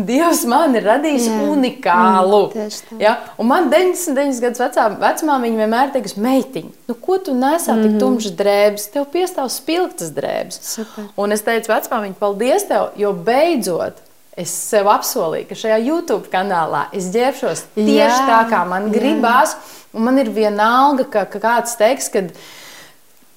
Dievs 0.07 0.45
man 0.47 0.77
ir 0.79 0.85
radījis 0.87 1.27
Jā. 1.27 1.37
unikālu. 1.51 2.41
Mm, 2.55 3.01
ja? 3.03 3.17
Un 3.41 3.49
man 3.49 3.67
99 3.73 4.39
gadus 4.45 4.63
vecā 4.63 4.87
vecmāmiņa 5.01 5.61
vienmēr 5.63 5.93
teiks, 5.95 6.15
meitiņ, 6.23 6.69
nu 6.87 6.97
ko 7.03 7.19
tu 7.23 7.35
nesā 7.35 7.75
mm. 7.75 7.83
tik 7.83 8.01
tumšas 8.03 8.35
drēbes, 8.39 8.89
tev 8.93 9.09
piestāv 9.11 9.51
spilgtas 9.51 10.13
drēbes. 10.15 10.61
Super. 10.77 11.09
Un 11.19 11.35
es 11.35 11.43
teicu, 11.43 11.73
vecmāmiņa, 11.73 12.19
paldies 12.21 12.67
tev, 12.69 12.93
jo 13.01 13.11
beidzot 13.27 14.03
es 14.37 14.53
sev 14.53 14.87
apsolīju, 14.93 15.47
ka 15.49 15.57
šajā 15.57 15.79
YouTube 15.81 16.29
kanālā 16.31 16.85
es 16.95 17.09
ģērbšos 17.13 17.63
tieši 17.73 18.05
Jā. 18.05 18.27
tā, 18.29 18.41
kā 18.51 18.61
man 18.69 18.91
gribās. 18.93 19.57
Un 19.97 20.05
man 20.05 20.19
ir 20.21 20.29
vienalga, 20.29 21.07
ka, 21.09 21.23
ka 21.31 21.41
kāds 21.41 21.73
teiks, 21.79 22.11
ka 22.13 22.27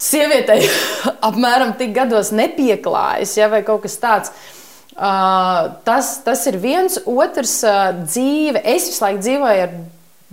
sievietei 0.01 0.65
apmēram 1.29 1.75
tik 1.79 1.93
gados 1.97 2.33
nepieklājas, 2.37 3.37
ja, 3.39 3.51
vai 3.53 3.63
kaut 3.67 3.85
kas 3.85 3.99
tāds. 4.01 4.33
Uh, 5.01 5.79
tas, 5.87 6.19
tas 6.25 6.43
ir 6.51 6.59
viens, 6.61 6.99
otrs 7.09 7.61
uh, 7.65 7.93
dzīve. 8.03 8.61
Es 8.69 8.91
visu 8.91 9.05
laiku 9.05 9.23
dzīvoju 9.25 9.63
ar 9.65 9.77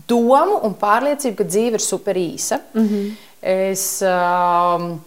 domu 0.08 0.58
un 0.68 0.74
pārliecību, 0.80 1.38
ka 1.40 1.46
dzīve 1.48 1.80
ir 1.80 1.84
super 1.84 2.18
īsa. 2.20 2.60
Mm 2.74 2.88
-hmm. 2.88 3.12
Es 3.48 4.02
uh, 4.04 4.98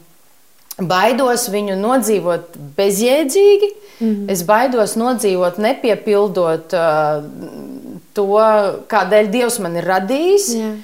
baidos 0.80 1.48
viņu 1.52 1.76
nodzīvot 1.76 2.56
bezjēdzīgi. 2.76 3.68
Mm 4.00 4.06
-hmm. 4.06 4.30
Es 4.32 4.42
baidos 4.42 4.96
nodzīvot, 4.96 5.58
nepiepildot 5.58 6.72
uh, 6.72 7.24
to, 8.14 8.26
kādēļ 8.88 9.30
Dievs 9.30 9.58
man 9.58 9.76
ir 9.76 9.84
radījis. 9.84 10.54
Yeah. 10.54 10.74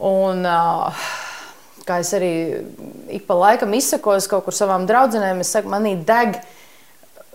Un, 0.00 0.44
uh, 0.46 0.92
kā 1.86 2.00
es 2.00 2.12
arī 2.16 2.32
ik 3.08 3.26
pa 3.28 3.36
laikam 3.38 3.72
izsakos 3.74 4.28
kaut 4.30 4.44
kur 4.46 4.56
savām 4.56 4.86
draudzenēm, 4.88 5.40
es 5.44 5.52
saku, 5.54 5.70
manī 5.72 5.96
deg 6.06 6.40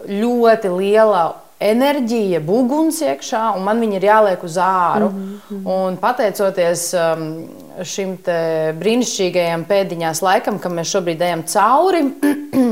ļoti 0.05 0.71
liela 0.73 1.25
enerģija, 1.65 2.41
uguns 2.51 2.99
iekšā, 3.05 3.45
un 3.55 3.63
man 3.63 3.79
viņa 3.79 3.95
ir 3.97 4.08
jāliek 4.10 4.43
uz 4.43 4.58
āru. 4.60 5.10
Mm 5.10 5.39
-hmm. 5.49 5.67
Un 5.71 5.97
pateicoties 5.97 6.93
um, 6.93 7.47
šim 7.84 8.17
brīnišķīgajam 8.81 9.65
pēdiņās 9.65 10.21
laikam, 10.21 10.60
kam 10.60 10.75
mēs 10.75 10.91
šobrīd 10.91 11.21
ejam 11.21 11.43
cauri, 11.43 12.03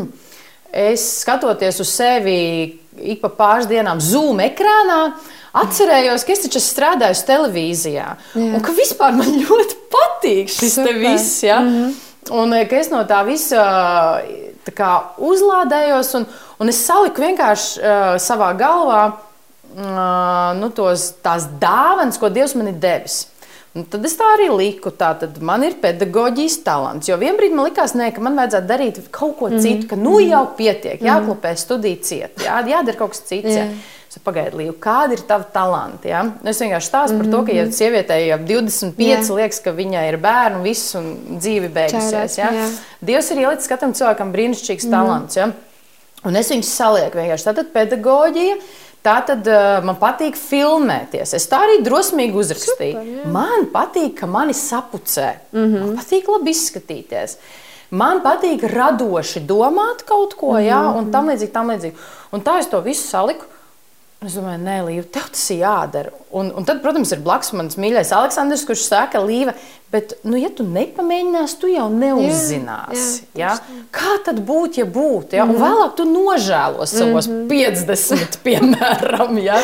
es 0.91 1.21
skatoties 1.21 1.79
uz 1.79 1.89
sevi 1.89 2.79
ik 2.97 3.21
pa 3.21 3.29
pāris 3.29 3.67
dienām 3.67 4.01
Zoom 4.01 4.39
ekrānā, 4.39 5.13
atcerējos, 5.53 6.25
ka 6.25 6.33
es 6.33 6.45
taču 6.45 6.61
strādāju 6.63 7.25
televīzijā. 7.27 8.07
Jā. 8.35 8.47
Un 8.49 8.63
ka 8.63 8.73
vispār 8.77 9.15
man 9.17 9.35
ļoti 9.45 9.77
patīk 9.93 10.53
šis 10.53 10.79
Super. 10.79 10.97
viss. 11.01 11.43
Ja? 11.43 11.59
Mm 11.59 11.75
-hmm. 11.75 11.93
Un 12.31 12.55
ka 12.69 12.75
es 12.79 12.89
no 12.89 13.03
tā 13.03 13.25
visa 13.27 14.21
kā, 14.71 14.91
uzlādējos, 15.17 16.13
un, 16.15 16.25
un 16.59 16.69
es 16.69 16.85
saliku 16.85 17.21
vienkārši 17.21 17.81
uh, 17.81 18.15
savā 18.21 18.53
galvā 18.55 19.03
uh, 19.75 20.59
nu, 20.59 20.69
tos, 20.69 21.13
tās 21.23 21.49
dāvanas, 21.59 22.19
ko 22.19 22.29
Dievs 22.29 22.55
man 22.55 22.67
ir 22.67 22.79
devis. 22.79 23.27
Un 23.73 23.87
tad 23.89 24.05
es 24.05 24.13
tā 24.13 24.27
arī 24.35 24.51
liku. 24.53 24.91
Tā 24.93 25.15
tad 25.17 25.39
man 25.41 25.63
ir 25.65 25.79
pedagoģijas 25.81 26.59
talants. 26.65 27.09
Jo 27.09 27.17
vienbrīd 27.17 27.55
man 27.57 27.71
likās, 27.71 27.95
ne, 27.97 28.11
ka 28.13 28.21
man 28.21 28.37
vajadzētu 28.37 28.69
darīt 28.69 28.99
kaut 29.09 29.37
ko 29.39 29.49
mm 29.49 29.55
-hmm. 29.55 29.61
citu, 29.61 29.87
ka 29.87 29.95
nu 29.95 30.19
jau 30.19 30.45
pietiek, 30.57 31.01
mhm. 31.01 31.09
jāklopē 31.09 31.55
studiju 31.57 31.97
ciet, 32.01 32.37
jā, 32.45 32.61
jādara 32.67 32.97
kaut 32.97 33.09
kas 33.09 33.23
cits. 33.25 33.55
Jā. 33.55 33.67
Pagaidiet, 34.19 34.53
Līja, 34.53 34.73
kādi 34.79 35.17
ir 35.17 35.23
tavi 35.27 35.45
talanti? 35.53 36.11
Ja? 36.11 36.23
Nu, 36.23 36.49
es 36.49 36.61
vienkārši 36.61 36.89
stāstu 36.89 37.15
mm 37.15 37.21
-hmm. 37.21 37.31
par 37.31 37.39
to, 37.39 37.45
ka, 37.45 37.51
ja 37.51 37.63
mhm. 37.63 37.71
sievietei 37.71 38.27
jau 38.27 38.39
25, 38.39 39.01
yeah. 39.07 39.29
liekas, 39.29 39.59
ka 39.59 39.71
viņai 39.71 40.07
ir 40.09 40.17
bērni 40.17 40.63
viss, 40.63 40.95
un 40.95 41.17
dzīve 41.39 41.69
beigusies. 41.69 42.37
Ja? 42.37 42.51
Yeah. 42.51 42.69
Dievs 43.01 43.31
ir 43.31 43.37
ielicis 43.37 43.67
katram 43.67 43.93
cilvēkam 43.93 44.31
brīnišķīgs 44.31 44.85
mm 44.85 44.93
-hmm. 44.93 45.07
talants. 45.07 45.35
Ja? 45.35 45.51
Un 46.23 46.35
es 46.35 46.51
viņus 46.51 46.75
salieku 46.75 47.17
vienkārši. 47.17 47.45
Tātad 47.45 47.71
pedagoģija, 47.73 48.55
Tā 49.03 49.17
tad 49.27 49.47
uh, 49.51 49.81
man 49.83 49.97
patīk 49.99 50.37
filmēties. 50.39 51.33
Es 51.35 51.49
tā 51.51 51.59
arī 51.65 51.81
drosmīgi 51.83 52.39
uzrakstīju. 52.39 52.93
Super, 52.93 53.09
jā. 53.19 53.31
man 53.35 53.65
patīk, 53.73 54.13
ka 54.21 54.29
mani 54.31 54.53
sapucē. 54.55 55.33
Mm 55.51 55.65
-hmm. 55.65 55.79
Man 55.79 55.97
patīk 55.97 56.29
labi 56.31 56.51
izskatīties. 56.51 57.37
Man 57.89 58.21
patīk 58.23 58.63
radoši 58.63 59.39
domāt 59.39 60.05
kaut 60.05 60.33
ko, 60.33 60.51
mm 60.51 60.57
-hmm. 60.57 60.69
jā, 60.69 60.97
un 60.97 61.11
tam 61.11 61.27
līdzīgi, 61.29 61.51
tam 61.51 61.67
līdzīgi. 61.69 61.93
Un 62.31 62.41
tā 62.41 62.59
es 62.59 62.67
to 62.67 62.79
visu 62.81 63.07
saliku. 63.07 63.45
Es 64.23 64.37
domāju, 64.37 64.59
nē, 64.63 64.75
Līva, 64.87 65.03
tev 65.11 65.25
tas 65.33 65.43
ir 65.51 65.63
jādara. 65.65 66.11
Un, 66.31 66.49
un 66.55 66.67
tad, 66.67 66.79
protams, 66.83 67.11
ir 67.11 67.23
blakus 67.23 67.51
mans 67.57 67.75
mīļais 67.79 68.13
Aleksandrs, 68.15 68.63
kurš 68.67 68.85
saka, 68.87 69.19
Līva, 69.23 69.51
bet, 69.91 70.15
nu, 70.23 70.37
ja 70.39 70.47
tu 70.55 70.63
nepamēģināsi, 70.63 71.57
tu 71.59 71.71
jau 71.71 71.89
neuzzināsi. 71.91 73.25
Jā, 73.35 73.51
jā, 73.51 73.51
ja? 73.57 73.83
Kā 73.93 74.15
tad 74.23 74.39
būtu, 74.47 74.79
ja 74.79 74.87
būtu? 74.87 75.35
Ja? 75.35 75.43
Mm 75.45 75.51
-hmm. 75.51 75.55
Un 75.55 75.61
mhm. 75.61 75.65
vēlāk 75.67 75.95
tu 75.99 76.05
nožēlos 76.07 76.95
savos 76.95 77.27
mm 77.27 77.43
-hmm. 77.43 77.47
50, 77.49 78.39
piemēram. 78.45 79.43
Ja? 79.43 79.59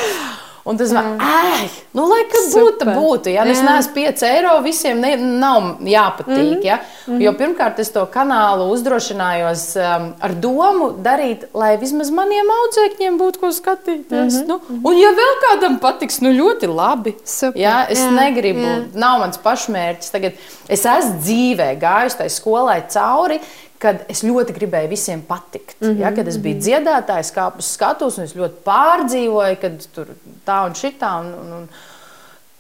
Un 0.67 0.77
tas 0.77 0.91
man 0.93 1.15
ir, 1.15 1.69
nu, 1.95 2.05
lai 2.09 2.23
kas 2.29 2.49
būtu, 2.53 2.87
būtu. 2.91 3.31
Ja? 3.33 3.45
Nu, 3.47 3.53
es 3.55 3.61
neesmu 3.63 3.93
5 3.95 4.23
eiro, 4.27 4.55
visiem 4.65 4.99
ne, 5.01 5.13
nav 5.17 5.79
jāpatīk. 5.87 6.27
Mm 6.27 6.53
-hmm. 6.53 6.65
ja? 6.65 6.75
mm 6.75 7.13
-hmm. 7.13 7.21
Jo 7.23 7.33
pirmkārt, 7.33 7.79
es 7.79 7.91
to 7.91 8.05
kanālu 8.05 8.69
uzdrošinājos 8.73 9.63
um, 9.75 10.13
ar 10.19 10.33
domu 10.33 10.91
darīt, 11.03 11.47
lai 11.53 11.77
vismaz 11.77 12.11
maniem 12.11 12.47
audzēkņiem 12.57 13.17
būtu 13.17 13.39
ko 13.39 13.51
skatīties. 13.51 14.33
Mm 14.33 14.39
-hmm. 14.39 14.47
nu, 14.47 14.59
un, 14.83 14.97
ja 14.97 15.09
vēl 15.09 15.33
kādam 15.45 15.79
patiks, 15.79 16.19
nu 16.21 16.29
ļoti 16.29 16.67
labi. 16.75 17.15
Super. 17.23 17.61
Ja? 17.61 17.85
Es 17.89 17.99
jā, 17.99 18.11
negribu, 18.11 18.59
jā. 18.59 18.83
nav 18.93 19.19
mans 19.19 19.37
pašmērķis. 19.37 20.11
Tagad 20.11 20.33
es 20.67 20.85
esmu 20.85 21.19
dzīvē 21.21 21.79
gājusi 21.79 22.17
tai 22.17 22.29
skolai 22.29 22.83
cauri 22.93 23.39
kad 23.79 24.01
es 24.11 24.23
ļoti 24.27 24.53
gribēju 24.55 24.91
visiem 24.91 25.21
patikt. 25.27 25.77
Mm 25.79 25.87
-hmm, 25.87 26.01
ja, 26.03 26.15
kad 26.15 26.27
es 26.27 26.37
biju 26.37 26.55
mm 26.55 26.61
-hmm. 26.61 26.65
dziedātājs, 26.65 27.35
kāpu 27.35 27.63
uz 27.63 27.71
skatuves, 27.75 28.17
un 28.17 28.23
es 28.23 28.35
ļoti 28.35 28.59
pārdzīvoju, 28.65 29.61
kad 29.61 29.87
tur 29.95 30.07
tā 30.45 30.65
un 30.65 30.75
šitā. 30.75 31.19
Un, 31.19 31.33
un, 31.33 31.53
un, 31.61 31.69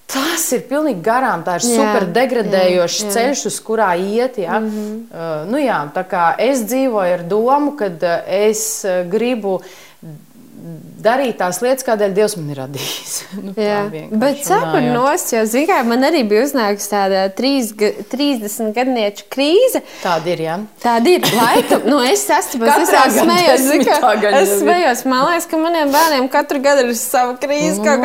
Tas 0.09 0.51
ir 0.51 0.63
pilnīgi 0.65 1.03
garām. 1.05 1.43
Tā 1.45 1.59
ir 1.59 1.65
jā, 1.67 1.75
super 1.75 2.07
degradējošs 2.15 3.01
jā, 3.01 3.05
jā. 3.05 3.11
ceļš, 3.13 3.45
uz 3.45 3.59
kurā 3.61 3.91
iet. 3.93 4.37
Ja? 4.37 4.59
Mm 4.59 4.69
-hmm. 4.69 4.95
uh, 5.11 5.51
nu, 5.51 5.57
jā, 5.57 6.35
es 6.37 6.59
dzīvoju 6.59 7.13
ar 7.13 7.23
domu, 7.23 7.75
ka 7.77 7.85
uh, 7.85 8.15
es 8.25 8.85
uh, 8.85 9.05
gribu 9.11 9.61
darīt 10.99 11.37
tās 11.39 11.61
lietas, 11.63 11.85
kādēļ 11.87 12.13
Dievs 12.15 12.35
man 12.39 12.49
ir 12.51 12.59
radījis. 12.59 13.13
nu, 13.45 13.53
Bet 14.19 14.41
cepur 14.45 14.83
nost, 14.83 15.31
jo 15.33 15.43
zināmā 15.47 15.93
man 15.93 16.07
arī 16.09 16.23
bija 16.27 16.43
uznākusi 16.47 16.89
tāda 16.91 17.25
30 17.37 18.73
gadnieču 18.75 19.27
krīze. 19.31 19.81
Tāda 20.03 20.33
ir, 20.33 20.43
jā. 20.43 20.57
Tāda 20.83 21.13
ir. 21.13 21.27
Laikam, 21.39 21.85
nu, 21.87 22.01
es 22.03 22.25
esmu 22.27 22.67
smējos, 22.67 23.67
es 24.41 24.53
smējos, 24.59 25.05
man 25.09 25.25
liekas, 25.29 25.47
ka 25.49 25.61
maniem 25.61 25.93
bērniem 25.93 26.27
katru 26.31 26.61
gadu 26.63 26.87
ir 26.87 26.97
sava 26.99 27.37
krīze. 27.39 27.79
Nu, 27.79 27.95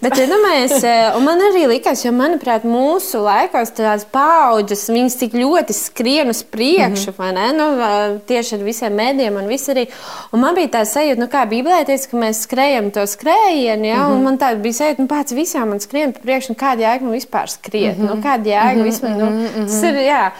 Bet, 0.00 0.16
ja 0.16 0.26
domājies, 0.30 0.76
eh, 0.88 1.18
un 1.18 1.26
man 1.26 1.42
arī 1.50 1.66
likās, 1.70 2.04
jo, 2.06 2.14
manuprāt, 2.16 2.64
mūsu 2.68 3.20
laikos 3.24 3.74
tās 3.76 4.06
paudzes, 4.08 4.86
viņas 4.90 5.18
tik 5.20 5.36
ļoti 5.36 5.76
skrien 5.76 6.32
uz 6.32 6.42
priekšu, 6.46 7.12
mm 7.12 7.14
-hmm. 7.14 7.20
vai 7.20 7.32
ne? 7.36 7.46
Nu, 7.56 8.18
tieši 8.28 8.56
ar 8.56 8.64
visiem 8.64 8.96
mēdiem 8.96 9.36
un 9.36 9.50
viss 9.50 9.68
arī. 9.68 9.86
Un 10.32 10.40
man 10.44 10.56
bija 10.56 10.72
tā 10.78 10.84
sajūta, 10.88 11.20
nu 11.20 11.28
kā 11.30 11.44
Bībelē 11.50 11.84
teica, 11.90 12.08
ka 12.10 12.20
mēs 12.22 12.42
skrējam 12.46 12.90
to 12.94 13.04
skrējienu, 13.10 13.88
ja, 13.90 13.98
mm 13.98 14.06
-hmm. 14.06 14.16
un 14.16 14.24
man 14.28 14.38
tāda 14.40 14.62
bija 14.62 14.78
sajūta, 14.78 15.04
nu 15.04 15.10
pats 15.10 15.36
visām 15.36 15.74
man 15.74 15.82
skrien 15.82 16.14
pa 16.16 16.24
priekšu, 16.24 16.54
nu 16.54 16.58
kāda 16.62 16.86
jēga 16.86 17.06
man 17.06 17.14
vispār 17.18 17.52
skriet, 17.52 17.98
mm 17.98 18.02
-hmm. 18.02 18.08
nu 18.08 18.14
mhm. 18.14 18.26
kāda 18.26 18.50
jēga 18.54 18.74
mm 18.74 18.80
-hmm. 18.80 18.90
vispār, 18.90 19.16
nu, 19.18 19.26
-hmm. 19.26 19.66
tas 19.66 19.82
ir, 19.82 19.94
jā. 19.94 20.30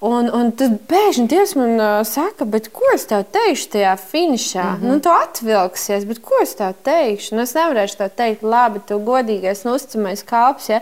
Un, 0.00 0.30
un 0.32 0.52
tad 0.52 0.78
pēkšņi 0.88 1.26
Dievs 1.28 1.54
man 1.54 1.74
uh, 1.76 2.06
saka, 2.06 2.46
ko 2.72 2.92
es 2.94 3.04
tev 3.06 3.24
teikšu 3.32 3.68
tajā 3.72 3.96
finišā? 4.12 4.64
Mm 4.64 4.76
-hmm. 4.76 4.88
nu, 4.88 5.00
tu 5.00 5.08
atvilksies, 5.08 6.04
bet 6.04 6.18
ko 6.18 6.34
es 6.42 6.54
tev 6.54 6.72
teikšu? 6.82 7.34
Nu, 7.34 7.42
es 7.42 7.54
nevarēšu 7.54 7.96
tev 7.96 8.08
teikt, 8.16 8.42
labi, 8.42 8.80
tu 8.88 8.94
godīgais 8.94 9.66
un 9.66 9.72
uzticamais 9.72 10.22
kalps. 10.22 10.68
Ja? 10.68 10.80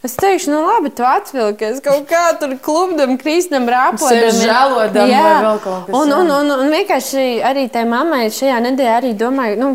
Es 0.00 0.14
teikšu, 0.16 0.48
nu 0.48 0.60
labi, 0.64 0.88
tu 0.96 1.04
atvilkies 1.04 1.82
kaut 1.84 2.06
kā 2.08 2.22
tur 2.40 2.54
klubam, 2.64 3.18
krīstam, 3.20 3.66
rāpojam, 3.68 4.30
žēlodam, 4.38 5.10
jā. 5.12 5.24
vēl 5.44 5.58
kaut 5.60 5.90
kas. 5.90 5.96
Un, 5.98 6.14
un, 6.16 6.30
un, 6.38 6.52
un 6.54 6.72
vienkārši 6.72 7.24
arī 7.44 7.66
tai 7.72 7.82
mammai 7.88 8.22
šajā 8.32 8.62
nedēļā 8.64 8.94
arī 9.02 9.10
domāju, 9.20 9.58
nu, 9.60 9.68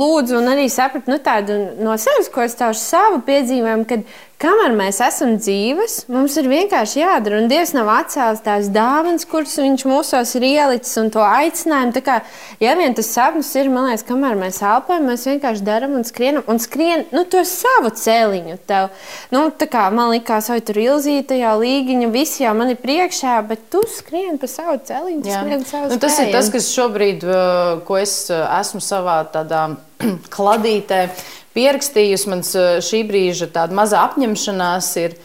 lūdzu, 0.00 0.40
un 0.40 0.50
arī 0.50 0.66
sapratu 0.74 1.14
nu, 1.14 1.20
tādu 1.22 1.60
no 1.78 1.94
sevis, 1.94 2.26
ko 2.34 2.42
es 2.42 2.58
tādu 2.58 2.74
savu 2.80 3.22
piedzīvojumu, 3.28 3.86
kad 3.86 4.02
Kamēr 4.38 4.70
mēs 4.70 5.00
esam 5.02 5.32
dzīves, 5.34 6.04
mums 6.14 6.36
ir 6.38 6.46
vienkārši 6.46 7.00
jādara. 7.00 7.40
Un 7.40 7.48
Dievs 7.50 7.72
nav 7.74 7.88
atcēlis 7.90 8.44
tās 8.44 8.68
dāvanas, 8.70 9.26
kuras 9.26 9.56
Viņš 9.58 9.82
mūsos 9.90 10.34
ir 10.38 10.44
ielicis, 10.46 10.92
un 11.00 11.08
to 11.10 11.24
aicinājumu. 11.26 11.90
Tā 11.96 12.02
kā, 12.06 12.18
ja 12.62 12.76
vien 12.78 12.94
tas 12.94 13.08
sapnis 13.10 13.50
ir, 13.58 13.66
man 13.74 13.88
liekas, 13.88 14.04
kamēr 14.06 14.38
mēs 14.38 14.60
elpojam, 14.62 15.08
mēs 15.10 15.26
vienkārši 15.26 15.66
darām 15.66 15.96
un 15.98 16.06
skrienam, 16.06 16.44
un 16.46 16.62
skrien 16.62 17.02
nu, 17.10 17.24
to 17.26 17.42
savu 17.50 17.90
cēliņu. 17.98 18.54
Tev. 18.70 18.92
Nu, 19.34 19.42
kā, 19.58 19.88
man 19.90 20.12
liekas, 20.14 20.52
vai 20.54 20.60
tur 20.62 20.78
ilzīta, 20.84 21.34
jau 21.40 21.56
līgiņa, 21.58 22.12
visi 22.14 22.44
jau 22.44 22.54
man 22.60 22.70
ir 22.70 22.78
priekšā, 22.78 23.40
bet 23.50 23.66
tu 23.74 23.82
skrien 23.90 24.38
pa 24.38 24.46
savu 24.46 24.78
cēliņu. 24.86 25.34
Nu, 25.50 25.98
tas 25.98 26.22
ir 26.22 26.30
tas, 26.36 26.52
kas 26.54 26.70
šobrīd, 26.78 27.26
uh, 27.26 27.82
ko 27.90 27.98
es 27.98 28.20
uh, 28.30 28.46
esmu 28.60 28.78
savā 28.86 29.18
tādā 29.34 29.66
kladītē 30.36 31.08
pierakstījusi. 31.56 32.30
Mans 32.32 32.54
eh, 32.58 32.78
šī 32.84 33.02
brīža 33.08 33.50
tāda 33.54 33.76
maza 33.76 34.02
apņemšanās 34.06 34.88
ir, 35.02 35.16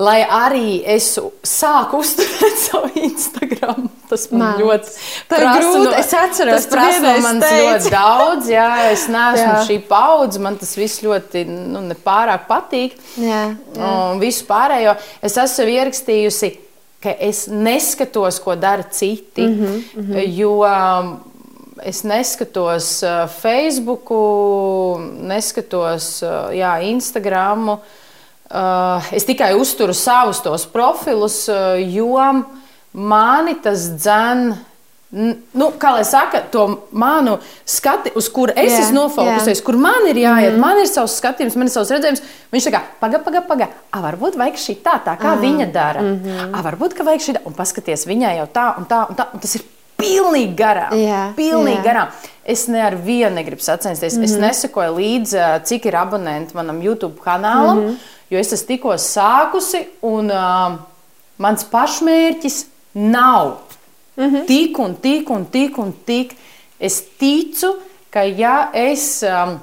lai 0.00 0.20
arī 0.24 0.80
es 0.88 1.12
sāku 1.46 2.00
uzturēt 2.00 2.62
savu 2.66 2.92
Instagram. 3.02 3.90
Tas 4.10 4.26
man, 4.32 4.40
man 4.42 4.62
ļoti 4.62 4.94
prasa. 5.30 5.74
No, 5.78 5.92
es 5.94 6.14
atceros, 6.18 6.64
tas 6.64 6.70
prasa 6.72 7.02
no 7.04 7.12
manis 7.26 7.52
ļoti 7.60 7.92
daudz. 7.94 8.48
Jā, 8.50 8.70
es 8.94 9.04
neesmu 9.12 9.44
jā. 9.44 9.60
šī 9.68 9.78
paudze. 9.90 10.42
Man 10.42 10.58
tas 10.62 10.74
viss 10.78 11.04
ļoti 11.04 11.44
nu, 11.46 11.84
nepārāk 11.92 12.48
patīk. 12.50 12.98
Jā, 13.20 13.44
jā. 13.54 13.92
Un 14.10 14.18
visu 14.22 14.48
pārējo 14.50 14.96
es 15.22 15.38
esmu 15.44 15.70
ierakstījusi 15.76 16.56
ka 17.00 17.14
es 17.16 17.46
neskatos, 17.48 18.38
ko 18.44 18.54
dara 18.60 18.82
citi. 18.82 19.42
Mm 19.46 19.54
-hmm, 19.58 19.82
mm 19.96 20.12
-hmm. 20.12 20.38
Jo 20.38 20.64
es 21.84 22.02
neskatos 22.04 23.02
uh, 23.02 23.24
Facebook, 23.30 24.12
neskatos 25.30 26.22
uh, 26.22 26.48
jā, 26.54 26.76
Instagram. 26.90 27.76
Uh, 28.50 29.12
es 29.14 29.26
tikai 29.28 29.52
uzturu 29.58 29.94
savus 29.94 30.42
tos 30.42 30.66
profilus, 30.66 31.44
jo 31.86 32.16
mani 32.92 33.54
tas 33.62 33.86
dzēn. 33.94 34.50
Nu, 35.10 35.72
kā 35.74 35.90
lai 35.96 36.04
saka, 36.06 36.38
to 36.54 36.68
manu 36.94 37.40
skati, 37.66 38.12
uz 38.14 38.28
kuru 38.30 38.54
es 38.54 38.68
yeah, 38.70 38.84
esmu 38.84 38.94
nofokusējis, 39.00 39.58
yeah. 39.58 39.66
kur 39.66 39.78
man 39.82 40.06
ir 40.06 40.20
jāiet, 40.22 40.52
mm. 40.54 40.62
man 40.62 40.78
ir 40.78 40.86
savs 40.86 41.16
skatījums, 41.18 41.56
man 41.58 41.66
ir 41.66 41.74
savs 41.74 41.90
redzējums. 41.90 42.22
Viņš 42.54 42.68
saka, 42.68 42.84
pagaidi, 43.00 43.24
pagaidi, 43.26 43.48
pagaidi. 43.48 43.80
Varbūt 44.06 44.38
vajag 44.38 44.62
šī 44.62 44.76
tā, 44.84 45.00
tā 45.02 45.16
kā 45.18 45.34
mm. 45.34 45.42
viņa 45.42 45.66
dara. 45.74 46.04
Mm 46.06 46.14
-hmm. 46.22 46.54
A, 46.54 46.62
varbūt, 46.62 46.94
ka 46.94 47.06
vajag 47.08 47.26
šī 47.26 47.34
tā, 47.38 47.42
un 47.42 47.58
paskaties, 47.58 48.06
viņai 48.06 48.36
jau 48.38 48.46
tā 48.54 48.68
un 48.78 48.86
tā, 48.86 49.02
un 49.10 49.18
tā. 49.18 49.26
Un 49.34 49.42
tas 49.42 49.54
ir 49.58 49.66
pilnīgi 50.00 50.54
garām. 50.58 50.94
Jā, 50.98 51.22
pilnīgi 51.36 51.78
jā. 51.78 51.84
garām. 51.84 52.08
Es 52.44 52.66
ne 52.72 52.82
ar 52.82 52.96
vienu 52.96 53.34
negribu 53.36 53.62
sacensties. 53.62 54.14
Mm 54.14 54.20
-hmm. 54.20 54.24
Es 54.24 54.32
mhm. 54.32 54.40
nesakoju 54.40 54.96
līdzi, 54.96 55.64
cik 55.64 55.86
ir 55.86 55.96
abonenti 55.96 56.54
manam 56.54 56.82
YouTube 56.82 57.20
kanālam, 57.24 57.78
mm 57.78 57.88
-hmm. 57.88 57.96
jo 58.30 58.38
es 58.38 58.52
esmu 58.52 58.66
tikko 58.66 58.92
sākusi, 58.98 59.84
un 60.02 60.30
uh, 60.30 60.78
mans 61.38 61.64
pašmērķis 61.64 62.66
nav 62.92 63.56
mm 64.16 64.24
-hmm. 64.24 64.46
tik 64.46 64.78
un 64.78 64.94
tik 64.94 65.30
un 65.30 65.44
tik 65.44 65.78
un 65.78 65.92
tik. 66.04 66.36
Es 66.78 67.02
ticu, 67.18 67.76
ka 68.10 68.22
ja 68.22 68.70
es. 68.72 69.22
Um, 69.22 69.60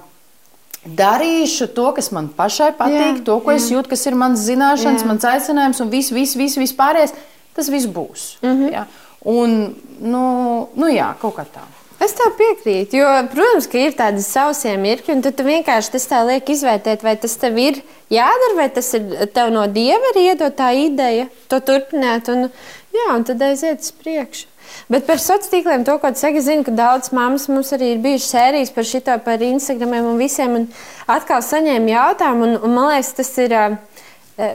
darīšu 0.95 1.67
to, 1.75 1.89
kas 1.95 2.11
man 2.11 2.29
pašai 2.35 2.71
patīk, 2.77 3.19
jā, 3.19 3.23
to, 3.25 3.39
ko 3.43 3.51
jā. 3.51 3.55
es 3.55 3.71
jūtu, 3.71 3.89
kas 3.89 4.05
ir 4.05 4.15
mans 4.15 4.39
zināšanas, 4.47 5.03
jā. 5.03 5.09
mans 5.09 5.25
aicinājums 5.27 5.81
un 5.83 5.91
viss, 5.91 6.13
viss, 6.15 6.37
viss, 6.39 6.59
viss 6.59 6.77
pārējais. 6.77 7.13
Tas 7.57 7.69
viss 7.73 7.89
būs. 7.89 8.37
Mm 8.41 8.53
-hmm. 8.53 8.73
ja? 8.73 8.85
Un, 9.25 9.57
nu, 9.99 10.23
nu 10.77 10.91
jā, 10.93 11.09
kaut 11.21 11.39
kā 11.39 11.47
tā. 11.49 11.65
Es 11.97 12.13
tev 12.13 12.35
piekrītu, 12.37 12.99
jo, 12.99 13.07
protams, 13.31 13.65
ka 13.71 13.79
ir 13.81 13.95
tādi 13.97 14.21
sausie 14.21 14.75
mirkļi, 14.77 15.15
un 15.15 15.23
tu 15.25 15.45
vienkārši 15.47 15.95
tas 15.95 16.03
tā 16.05 16.19
liek 16.27 16.51
izvērtēt, 16.53 17.01
vai 17.01 17.15
tas 17.17 17.33
tev 17.41 17.57
ir 17.57 17.79
jādara, 18.13 18.53
vai 18.59 18.67
tas 18.75 18.91
ir 18.93 19.07
tev 19.33 19.49
no 19.55 19.63
dieva 19.65 20.11
iedotā 20.13 20.69
ideja 20.77 21.25
to 21.49 21.57
turpināt, 21.65 22.29
un, 22.29 22.51
jā, 22.93 23.07
un 23.15 23.25
tad 23.25 23.41
aiziet 23.41 23.81
uz 23.81 23.89
priekšu. 23.97 24.45
Bet 24.91 25.07
par 25.07 25.17
sociāliem 25.17 25.49
tīkliem, 25.55 25.87
to, 25.87 25.97
ko 25.97 26.11
tu 26.13 26.21
saki, 26.21 26.43
zinu, 26.43 26.67
ka 26.67 26.75
daudz 26.75 27.09
mammas 27.15 27.47
mums 27.49 27.73
arī 27.73 27.95
ir 27.95 28.03
bijušas 28.03 28.29
sērijas 28.35 28.73
par 28.75 28.85
šito, 28.85 29.17
par 29.25 29.41
Instagramiem 29.41 30.11
un 30.11 30.21
visiem, 30.21 30.53
un 30.59 30.69
atkal 31.09 31.41
saņēmu 31.41 31.95
jautājumu, 31.95 32.45
un, 32.45 32.57
un 32.61 32.77
man 32.77 32.91
liekas, 32.93 33.15
tas 33.17 33.37
ir. 33.41 33.57
Uh, 33.57 33.86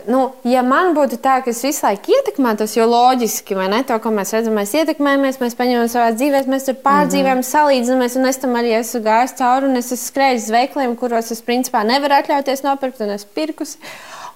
nu, 0.06 0.20
ja 0.46 0.60
man 0.62 0.92
būtu 0.94 1.16
tā, 1.18 1.40
ka 1.42 1.50
es 1.50 1.60
visu 1.66 1.82
laiku 1.82 2.12
ietekmētos, 2.14 2.76
jo 2.76 2.84
loģiski, 2.86 3.56
vai 3.58 3.66
ne, 3.72 3.80
to, 3.86 3.96
ko 3.98 4.12
mēs 4.14 4.30
redzam, 4.36 4.54
mēs 4.54 4.76
ietekmējamies, 4.78 5.40
mēs 5.42 5.58
paņemam 5.58 5.88
savā 5.90 6.12
dzīvē, 6.14 6.44
mēs 6.52 6.68
tur 6.68 6.78
pārdzīvojam, 6.84 7.40
mm 7.40 7.42
-hmm. 7.42 7.50
salīdzinamies, 7.50 8.16
un 8.20 8.30
es 8.30 8.38
tam 8.38 8.54
arī 8.60 8.76
esmu 8.78 9.02
gājis 9.02 9.36
cauri, 9.42 9.66
un 9.66 9.82
es 9.82 9.90
esmu 9.90 10.06
skrējis 10.06 10.46
uz 10.46 10.54
veikliem, 10.54 10.96
kuros 10.96 11.34
es 11.34 11.42
principā 11.42 11.82
nevaru 11.82 12.14
atļauties 12.20 12.62
nopirkt, 12.62 13.02
un 13.02 13.10
es 13.18 13.24
pirkus. 13.24 13.76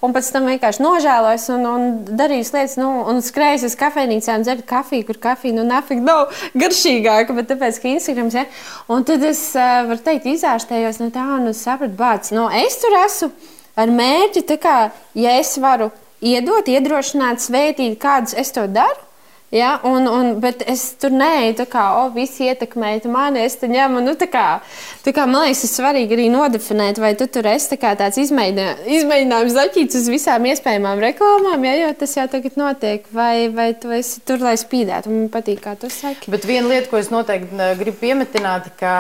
Un 0.02 0.12
pēc 0.12 0.26
tam 0.32 0.44
vienkārši 0.50 0.82
nožēlojos 0.82 1.48
un, 1.54 1.66
un 1.66 2.04
darīju 2.04 2.50
lietas, 2.52 2.76
nu, 2.76 2.90
un 3.08 3.22
skrēju 3.22 3.64
uz 3.70 3.76
kafejnīcām, 3.80 4.42
dzēru 4.42 4.66
kafiju, 4.66 5.06
kur 5.06 5.16
kafija 5.30 5.54
nu, 5.54 5.64
nafik 5.64 6.02
nav 6.02 6.26
garšīgāka, 6.54 7.32
bet 7.32 7.48
tāpēc, 7.54 7.80
ka 7.80 7.88
Instagrams, 7.88 8.34
ja, 8.34 8.44
un 8.92 9.06
tad 9.08 9.24
es, 9.24 9.54
varu 9.54 10.02
teikt, 10.04 10.26
izārstējos 10.26 11.00
no 11.00 11.08
tā, 11.14 11.24
un 11.38 11.48
es 11.54 11.62
sapratu, 11.64 11.96
bāc, 11.96 12.34
no 12.36 12.50
es 12.50 12.76
tur 12.82 12.98
esmu 13.06 13.30
ar 13.76 13.92
mērķi, 13.92 14.46
kā, 14.60 14.76
ja 15.14 15.38
es 15.40 15.56
varu 15.62 15.90
iedot, 16.24 16.68
iedrošināt, 16.68 17.44
svētīt, 17.44 17.98
kādus 18.00 18.36
es 18.38 18.54
to 18.56 18.66
daru. 18.70 19.06
Ja, 19.54 19.76
un, 19.86 20.08
un, 20.10 20.40
bet 20.42 20.64
es 20.66 20.80
tur 20.98 21.12
neeju, 21.14 21.52
tā 21.60 21.64
kā, 21.70 21.82
oh, 22.00 22.08
visi 22.10 22.48
ietekmēja 22.50 23.06
mani, 23.06 23.44
es 23.46 23.54
te 23.60 23.68
ņemu. 23.70 24.00
Nu, 24.02 24.16
tā 24.18 24.26
kā, 24.26 24.58
tā 25.06 25.14
kā, 25.14 25.22
man 25.30 25.46
liekas, 25.46 25.62
ir 25.68 25.70
svarīgi 25.70 26.16
arī 26.16 26.26
nodefinēt, 26.34 26.98
vai 26.98 27.12
tu 27.14 27.28
tur 27.30 27.46
esi 27.52 27.78
tā 27.78 27.92
tāds 27.94 28.18
izmēģinā, 28.24 28.66
izmēģinājums 28.98 29.54
zaķīts 29.54 30.00
uz 30.00 30.10
visām 30.10 30.50
iespējamām 30.50 30.98
reklāmām, 31.06 31.62
ja, 31.70 31.76
jo 31.78 31.94
tas 32.02 32.18
jau 32.18 32.26
tagad 32.32 32.58
notiek, 32.58 33.06
vai, 33.14 33.46
vai 33.54 33.70
tu 33.78 33.94
esi 33.94 34.18
tur, 34.26 34.42
lai 34.42 34.58
spīdētu. 34.58 35.14
Man 35.14 35.30
patīk, 35.30 35.62
kā 35.62 35.78
tu 35.78 35.94
saki. 35.94 36.34
Bet 36.34 36.50
viena 36.50 36.66
lieta, 36.74 36.90
ko 36.90 36.98
es 36.98 37.14
noteikti 37.14 37.70
gribu 37.78 38.02
piemetināt, 38.02 38.72
ka 38.82 38.96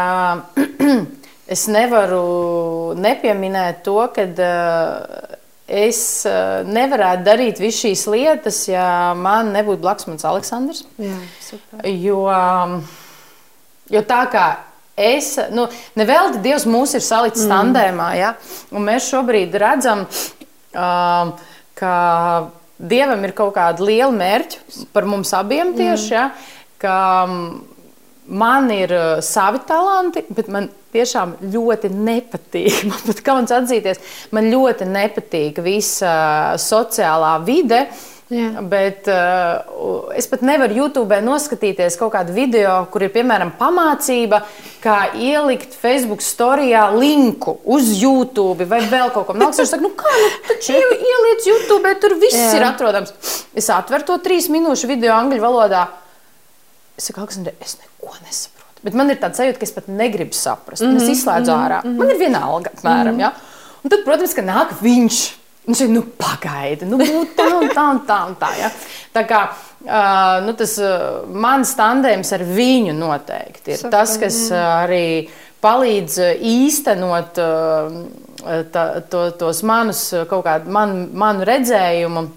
es 1.46 1.66
nevaru 1.70 2.94
nepieminēt 2.98 3.82
to, 3.86 3.98
ka 4.14 4.26
uh, 4.26 5.34
es 5.66 6.00
uh, 6.28 6.62
nevarētu 6.66 7.26
darīt 7.26 7.62
visu 7.62 7.86
šīs 7.86 8.06
lietas, 8.10 8.62
ja 8.70 8.86
man 9.18 9.52
nebūtu 9.54 9.82
blakus 9.82 10.08
mans 10.10 10.26
Aleksandrs. 10.26 10.84
Jā, 11.02 11.18
super. 11.42 11.86
jo, 11.90 12.22
jo 13.94 14.02
tā 14.06 14.22
kā 14.32 14.46
es, 14.96 15.34
nu, 15.52 15.66
nevelti 15.98 16.40
Dievs 16.44 16.64
mūs 16.70 16.96
ir 16.96 17.04
salicis 17.04 17.44
mm. 17.44 17.52
tandēmā, 17.52 18.10
ja? 18.16 18.34
un 18.72 18.86
mēs 18.88 19.10
šobrīd 19.12 19.54
redzam, 19.60 20.06
um, 20.72 21.34
ka 21.76 21.96
Dievam 22.76 23.22
ir 23.24 23.32
kaut 23.36 23.54
kāda 23.56 23.84
liela 23.84 24.12
mērķa 24.12 24.88
par 24.92 25.06
mums 25.08 25.32
abiem 25.36 25.74
tieši, 25.76 26.10
mm. 26.10 26.16
ja? 26.16 26.26
ka 26.80 26.96
um, 27.24 27.36
man 28.28 28.70
ir 28.74 28.92
uh, 28.94 29.06
savi 29.24 29.60
talanti, 29.68 30.24
bet 30.34 30.50
man 30.52 30.68
tiešām 30.96 31.36
ļoti 31.52 31.92
nepatīk. 31.92 32.82
Man 32.90 33.00
pat 33.06 33.22
kauns 33.26 33.52
atzīties, 33.54 34.00
man 34.34 34.50
ļoti 34.52 34.86
nepatīk 34.88 35.58
visa 35.64 36.56
sociālā 36.60 37.36
vide. 37.46 37.86
Jā. 38.26 38.62
Bet 38.66 39.06
uh, 39.06 40.08
es 40.18 40.26
pat 40.26 40.40
nevaru 40.42 40.74
YouTube 40.80 41.14
noskatīties 41.22 41.94
kaut 42.00 42.10
kādu 42.16 42.34
video, 42.34 42.80
kur 42.90 43.04
ir 43.06 43.12
piemēram 43.14 43.52
pamācība, 43.54 44.40
kā 44.82 44.96
ielikt 45.14 45.76
Facebook 45.78 46.24
storijā 46.26 46.88
linku 46.96 47.54
uz 47.70 47.92
YouTube 47.94 48.66
vai 48.66 48.80
vēl 48.90 49.12
kaut 49.14 49.28
ko 49.28 49.36
tādu. 49.36 49.62
Es 49.62 49.70
saku, 49.70 49.86
nu 49.86 49.92
kā, 49.94 50.10
nu, 50.10 50.32
taču 50.48 50.74
ieliec 50.74 51.46
YouTube, 51.46 51.94
tur 52.02 52.16
viss 52.18 52.40
Jā. 52.40 52.56
ir 52.58 52.66
atrodams. 52.66 53.14
Es 53.54 53.70
atveru 53.70 54.08
to 54.10 54.18
trīs 54.26 54.50
minūšu 54.50 54.90
video 54.90 55.14
angļu 55.14 55.44
valodā. 55.46 55.86
Es 56.96 57.08
saku, 57.08 57.20
Aleksandr, 57.20 57.52
es 57.60 57.76
neko 57.80 58.14
nesaprotu. 58.24 58.82
Bet 58.86 58.94
man 58.96 59.10
ir 59.12 59.18
tāds 59.20 59.40
sajūta, 59.40 59.60
ka 59.60 59.66
es 59.66 59.74
pat 59.74 59.88
negribu 59.88 60.36
saprast. 60.36 60.82
Mm 60.82 60.96
-hmm, 60.96 61.02
es 61.02 61.18
izslēdzu 61.18 61.52
mm 61.52 61.56
-hmm, 61.58 61.66
ārā. 61.66 61.80
Mm 61.84 61.90
-hmm. 61.90 61.98
Man 61.98 62.10
ir 62.10 62.18
viena 62.18 62.44
alga, 62.44 62.70
apmēram. 62.70 63.14
Mm 63.14 63.18
-hmm. 63.18 63.20
ja? 63.20 63.32
Un 63.84 63.90
tad, 63.90 64.04
protams, 64.04 64.34
ka 64.34 64.42
nāk 64.42 64.68
viņš. 64.82 65.32
Viņš 65.66 65.80
ir, 65.80 65.88
nu, 65.88 66.02
pagaidi, 66.02 66.84
nu, 66.84 66.96
tā 67.36 67.46
un 67.60 67.68
tā 67.68 67.90
un 67.90 68.00
tā. 68.06 68.18
Un 68.28 68.36
tā 68.38 68.50
ja? 68.60 68.70
tā 69.14 69.26
kā 69.26 69.40
uh, 69.84 70.46
nu, 70.46 70.52
tas 70.52 70.78
uh, 70.78 71.26
mans 71.28 71.74
tandēms 71.74 72.32
ar 72.32 72.42
viņu 72.42 72.92
noteikti 72.92 73.70
ir 73.70 73.76
Super, 73.76 73.90
tas, 73.90 74.16
kas 74.16 74.50
uh, 74.50 74.56
arī 74.84 75.28
palīdz 75.60 76.18
īstenot 76.40 77.38
uh, 77.42 78.62
tā, 78.72 78.84
to, 79.10 79.30
tos 79.30 79.62
manus 79.62 80.14
kaut 80.30 80.44
kādu 80.44 80.70
man, 80.70 81.08
manu 81.12 81.44
redzējumu, 81.44 82.20
mm 82.22 82.30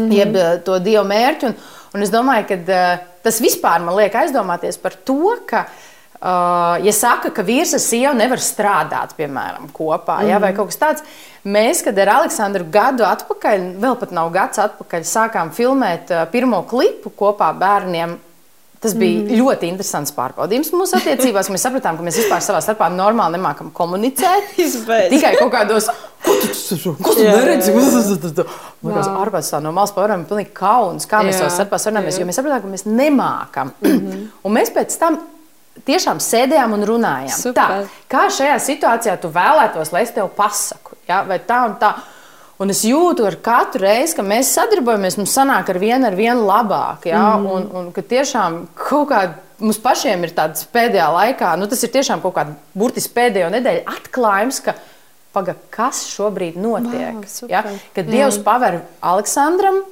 -hmm. 0.00 0.12
jeb 0.12 0.64
to 0.64 0.78
dievu 0.78 1.04
mērķu. 1.04 1.46
Un, 1.46 1.54
un 1.94 2.04
es 2.04 2.12
domāju, 2.12 2.48
ka 2.50 2.58
uh, 2.60 3.06
tas 3.24 3.40
vispār 3.42 3.82
man 3.84 3.96
liek 3.98 4.14
aizdomāties 4.16 4.78
par 4.80 4.94
to, 5.06 5.34
ka 5.48 5.64
uh, 5.66 6.76
ja 6.84 6.94
saka, 6.94 7.32
ka 7.34 7.44
vīrs 7.46 7.74
ar 7.76 7.82
sievu 7.84 8.14
nevar 8.18 8.42
strādāt, 8.44 9.16
piemēram, 9.18 9.68
kopā, 9.74 10.20
mm. 10.20 10.30
ja, 10.30 10.40
vai 10.42 10.52
mhm. 10.52 10.58
kaut 10.60 10.72
kas 10.72 10.80
tāds, 10.80 11.20
mēs, 11.44 11.84
kad 11.86 11.98
ar 12.02 12.14
Aleksandru 12.20 12.68
gadu 12.72 13.06
atpakaļ, 13.08 13.68
vēl 13.82 14.00
pat 14.00 14.16
nav 14.16 14.32
gads 14.34 14.62
atpakaļ, 14.62 15.06
sākām 15.08 15.54
filmēt 15.56 16.12
uh, 16.14 16.26
pirmo 16.32 16.62
klipu 16.70 17.12
kopā 17.16 17.52
bērniem. 17.58 18.18
Tas 18.80 18.94
bija 18.96 19.18
mm. 19.20 19.36
ļoti 19.36 19.68
interesants 19.68 20.12
pārbaudījums 20.16 20.70
mūsu 20.72 20.96
attiecībās. 20.96 21.50
Mēs 21.52 21.66
sapratām, 21.66 21.98
ka 21.98 22.04
mēs 22.06 22.16
vispār 22.22 22.40
savā 22.40 22.62
starpā 22.64 22.86
normāli 22.94 23.36
nemākam 23.36 23.68
komunicēt. 23.76 24.54
Tikai 25.12 25.34
kaut 25.36 25.50
kādos, 25.52 25.90
ko 26.24 26.36
tu, 26.40 26.78
tu 27.04 27.26
neredzi? 27.26 27.74
Mēs 27.76 29.10
ārpus 29.20 29.52
tā 29.52 29.60
no 29.60 29.74
malas 29.76 29.92
pārējām, 29.96 30.24
pilnīgi 30.30 30.54
kauns, 30.56 31.04
kā 31.10 31.20
mēs 31.26 31.42
savā 31.42 31.50
starpā 31.58 31.80
sarunājamies, 31.82 32.22
jo 32.22 32.28
mēs 32.30 32.40
sapratām, 32.40 32.64
ka 32.64 32.72
mēs 32.72 32.86
nemākam. 32.88 33.74
-hmm. 33.84 34.24
Un 34.48 34.56
mēs 34.56 34.72
pēc 34.72 34.96
tam 35.02 35.20
tiešām 35.84 36.22
sēdējām 36.24 36.72
un 36.78 36.86
runājām. 36.88 37.36
Super. 37.36 37.60
Tā, 37.60 38.00
kā 38.08 38.24
šajā 38.32 38.56
situācijā 38.64 39.18
tu 39.20 39.28
vēlētos, 39.34 39.92
lai 39.92 40.06
es 40.08 40.14
tev 40.16 40.32
pasaku? 40.36 40.96
Ja? 41.08 41.20
Vai 41.28 41.36
tā 41.44 41.66
un 41.68 41.76
tā? 41.80 41.94
Un 42.60 42.68
es 42.68 42.82
jūtu, 42.84 43.24
ka 43.40 43.40
katru 43.40 43.86
reizi, 43.86 44.18
kad 44.18 44.26
mēs 44.28 44.50
sadarbojamies, 44.52 45.16
mums 45.16 45.32
sanāk 45.32 45.70
ar 45.72 45.78
vienu 45.80 46.06
ar 46.10 46.16
vienu 46.18 46.44
labāk. 46.44 47.06
Ja? 47.08 47.38
Mm. 47.38 47.46
Un, 47.48 47.68
un 47.80 47.86
ka 47.96 48.04
tiešām 48.04 48.66
kaut 48.76 49.08
kādā 49.14 49.38
mums 49.60 49.80
pašiem 49.80 50.24
ir 50.24 50.32
tāds 50.36 50.64
pēdējā 50.72 51.06
laikā, 51.14 51.54
nu, 51.60 51.68
tas 51.70 51.82
ir 51.84 51.92
tiešām 51.94 52.22
kaut 52.24 52.36
kāds 52.38 52.56
burtiski 52.76 53.14
pēdējo 53.16 53.50
nedēļu 53.52 53.84
atklājums, 53.92 54.62
paga, 55.34 55.54
kas 55.72 56.06
šobrīd 56.10 56.58
notiek. 56.60 57.20
Wow, 57.22 57.50
ja? 57.52 57.64
Kad 57.94 58.10
Dievs 58.10 58.40
Jā. 58.40 58.44
paver 58.46 58.80
Aleksandram 59.12 59.82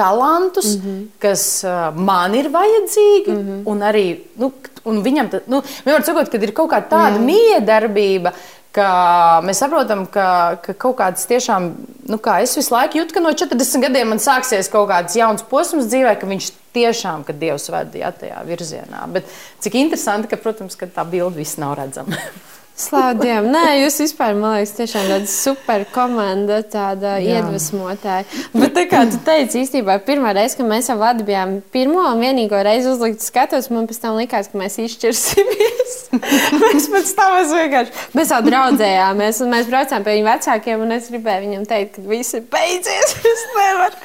talantus, 0.00 0.76
mm 0.76 0.82
-hmm. 0.82 1.00
kas 1.20 1.64
uh, 1.64 1.96
man 1.96 2.34
ir 2.34 2.48
vajadzīgi, 2.48 3.30
mm 3.30 3.42
-hmm. 3.48 3.62
un 3.66 3.80
arī 3.80 4.06
nu, 4.36 4.52
un 4.84 5.02
viņam, 5.04 5.28
tad, 5.30 5.42
nu, 5.46 5.62
vienmēr 5.84 6.04
sakot, 6.04 6.28
kad 6.32 6.42
ir 6.42 6.52
kaut 6.52 6.70
kāda 6.70 6.88
tāda 6.88 7.18
mm. 7.18 7.24
miedarbība. 7.24 8.32
Mēs 8.70 9.58
saprotam, 9.58 10.04
ka, 10.06 10.60
ka 10.62 10.74
kaut 10.78 10.94
kāds 11.00 11.24
tiešām, 11.26 11.64
nu, 12.06 12.18
kā 12.22 12.36
es 12.44 12.54
visu 12.54 12.70
laiku 12.70 13.00
jūtu, 13.00 13.16
ka 13.16 13.22
no 13.24 13.32
40 13.34 13.82
gadiem 13.82 14.12
man 14.12 14.22
sāksies 14.22 14.70
kaut 14.70 14.86
kāds 14.92 15.16
jauns 15.18 15.42
posms 15.50 15.88
dzīvē, 15.90 16.14
ka 16.20 16.28
viņš 16.30 16.52
tiešām, 16.76 17.24
ka 17.26 17.34
Dievs 17.34 17.66
vedīja 17.74 18.12
tajā 18.14 18.44
virzienā. 18.46 19.02
Bet 19.10 19.26
cik 19.64 19.74
interesanti, 19.80 20.30
ka, 20.30 20.38
protams, 20.38 20.78
ka 20.78 20.86
tā 20.86 21.02
bilde 21.02 21.42
viss 21.42 21.58
nav 21.58 21.74
redzama. 21.80 22.14
Slaudiem. 22.80 23.44
Nē, 23.52 23.64
jūs 23.82 23.98
vispār, 24.00 24.32
man 24.38 24.54
liekas, 24.56 24.72
tiešām 24.78 25.08
tāda 25.10 25.28
super 25.28 25.82
komanda, 25.92 26.60
tāda 26.64 27.18
Jā. 27.20 27.40
iedvesmotāja. 27.40 28.24
Bet 28.54 28.72
tā 28.76 28.86
kā 28.88 29.02
tu 29.10 29.18
teici, 29.26 29.60
īstenībā 29.66 29.98
pirmā 30.06 30.32
reize, 30.36 30.56
kad 30.56 30.68
mēs 30.68 30.88
ar 30.92 30.96
Vladu 31.00 31.26
bijām 31.28 31.58
pirmo 31.74 32.06
un 32.08 32.22
vienīgo 32.24 32.60
reizi 32.64 32.88
uzlikt 32.92 33.20
skatos, 33.24 33.68
man 33.74 33.88
pēc 33.90 34.00
tam 34.00 34.16
likās, 34.16 34.48
ka 34.48 34.60
mēs 34.60 34.78
izšķirsimies. 34.86 35.98
mēs 36.62 36.88
pēc 36.94 37.12
tam 37.18 37.36
mēs 37.36 37.52
vienkārši, 37.58 38.06
mēs 38.16 38.32
jau 38.34 38.40
draudzējāmies 38.48 39.42
un 39.44 39.54
mēs 39.56 39.68
braucām 39.68 40.06
pie 40.06 40.16
viņu 40.16 40.28
vecākiem 40.30 40.86
un 40.86 40.96
es 40.96 41.12
gribēju 41.12 41.44
viņam 41.46 41.68
teikt, 41.74 41.98
ka 41.98 42.06
viss 42.08 42.38
ir 42.38 42.48
beidzies. 42.54 43.16
Es 43.30 43.44
nevaru. 43.54 43.98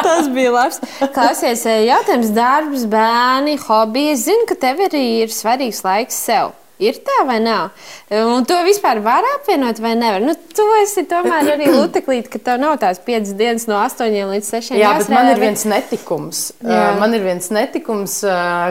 Tas 0.00 0.28
bija 0.32 0.52
labs. 0.54 0.78
Klausies, 1.12 1.66
jautājums 1.84 2.30
darbs, 2.36 2.86
bērni, 2.90 3.58
hobiji. 3.60 4.14
Es 4.14 4.24
zinu, 4.28 4.46
ka 4.48 4.56
tev 4.62 4.86
arī 4.86 5.04
ir 5.26 5.34
svarīgs 5.34 5.82
laiks 5.84 6.24
sev. 6.30 6.54
Ir 6.80 7.00
tā 7.04 7.18
vai 7.28 7.36
nav? 7.44 7.70
Un 8.16 8.46
to 8.48 8.56
vispār 8.64 9.02
var 9.04 9.26
apvienot 9.34 9.80
vai 9.84 9.92
nevar? 10.00 10.24
Nu, 10.24 10.34
tu 10.56 10.64
esi 10.80 11.04
tomēr 11.08 11.52
arī 11.56 11.68
luteklīt, 11.76 12.30
ka 12.32 12.40
tev 12.50 12.60
nav 12.62 12.78
tās 12.82 13.02
piecas 13.04 13.34
dienas 13.36 13.68
no 13.70 13.76
8 13.82 14.16
līdz 14.32 14.52
6. 14.56 14.78
Jā, 14.80 14.94
bet 15.00 15.12
man 15.12 15.28
ir 15.32 15.42
viens 15.42 15.66
netikums. 15.68 16.46
Jā. 16.64 16.86
Man 17.00 17.16
ir 17.16 17.26
viens 17.26 17.50
netikums, 17.52 18.20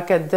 kad 0.09 0.33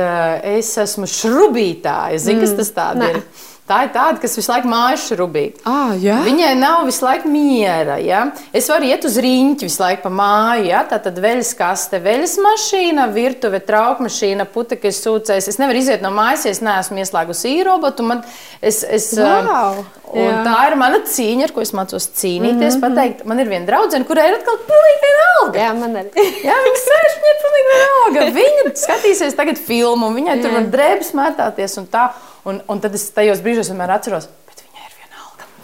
es 0.52 0.74
esmu 0.84 1.08
šrubītāja. 1.08 2.20
Zini, 2.22 2.44
kas 2.44 2.52
mm. 2.52 2.60
tas 2.60 2.76
tāds 2.76 3.08
ir? 3.08 3.24
Tā 3.62 3.84
ir 3.86 3.92
tāda, 3.94 4.18
kas 4.18 4.34
visu 4.34 4.50
laiku 4.50 4.66
mājas 4.66 5.04
rubīga. 5.14 5.60
Ah, 5.70 5.92
jā. 5.94 6.16
Viņai 6.26 6.50
nav 6.58 6.82
visu 6.88 7.04
laiku 7.06 7.30
miera. 7.30 7.94
Ja? 8.02 8.24
Es 8.50 8.66
varu 8.72 8.88
iet 8.90 9.06
uz 9.06 9.14
rīņķi 9.22 9.68
visu 9.68 9.80
laiku 9.84 10.02
pa 10.08 10.10
māju. 10.12 10.66
Ja? 10.66 10.82
Tā 10.90 10.98
tad 11.04 11.20
veļas 11.22 11.52
kaste, 11.56 12.00
veļas 12.02 12.34
mašīna, 12.42 13.06
virtuve, 13.14 13.62
traukmašīna, 13.68 14.48
putekļi 14.50 14.92
sūcējs. 14.98 15.48
Es 15.54 15.60
nevaru 15.62 15.78
iziet 15.78 16.02
no 16.02 16.10
mājas, 16.14 16.48
ja 16.48 16.56
es 16.56 16.62
neesmu 16.64 17.04
ieslēgusi 17.04 17.54
īrobotu. 17.60 18.08
Man, 18.10 18.24
es, 18.60 18.82
es, 18.82 19.12
Wow. 19.22 19.84
Un 20.12 20.26
Jā. 20.28 20.40
tā 20.44 20.56
ir 20.68 20.74
mana 20.76 20.98
cīņa, 21.08 21.46
ar 21.46 21.52
ko 21.56 21.62
es 21.64 21.70
mācos 21.72 22.04
cīnīties. 22.18 22.74
Mm 22.74 22.82
-hmm. 22.82 22.82
pateikt, 22.82 23.22
man 23.24 23.40
ir 23.40 23.48
viena 23.48 23.64
draudzene, 23.70 24.04
kurai 24.04 24.26
ir 24.28 24.36
atkal 24.36 24.58
pilnīgi 24.68 25.00
vienalga. 25.06 25.62
Jā, 25.62 25.70
man 25.78 25.96
arī. 26.02 26.26
Jā, 26.48 26.56
viņa 26.66 26.82
sēž, 26.82 27.14
viņai 27.16 27.32
ir 27.32 27.40
pilnīgi 27.44 27.70
vienalga. 27.70 28.26
Viņa 28.36 28.74
skatīsies 28.82 29.38
tagad 29.38 29.62
filmu, 29.70 30.12
viņai 30.12 30.36
tur 30.42 30.52
var 30.58 30.68
drēbes 30.74 31.14
mētāties 31.16 31.78
un 31.80 31.88
tā. 31.94 32.10
Un, 32.44 32.62
un 32.68 32.80
tad 32.82 32.94
es 32.98 33.10
tajos 33.14 33.42
brīžos 33.44 33.70
vienmēr 33.70 33.96
atceros. 33.98 34.28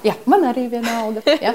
Jā, 0.06 0.12
man 0.30 0.44
arī 0.46 0.68
ir 0.68 0.74
vienalga. 0.76 1.22
Ja? 1.42 1.52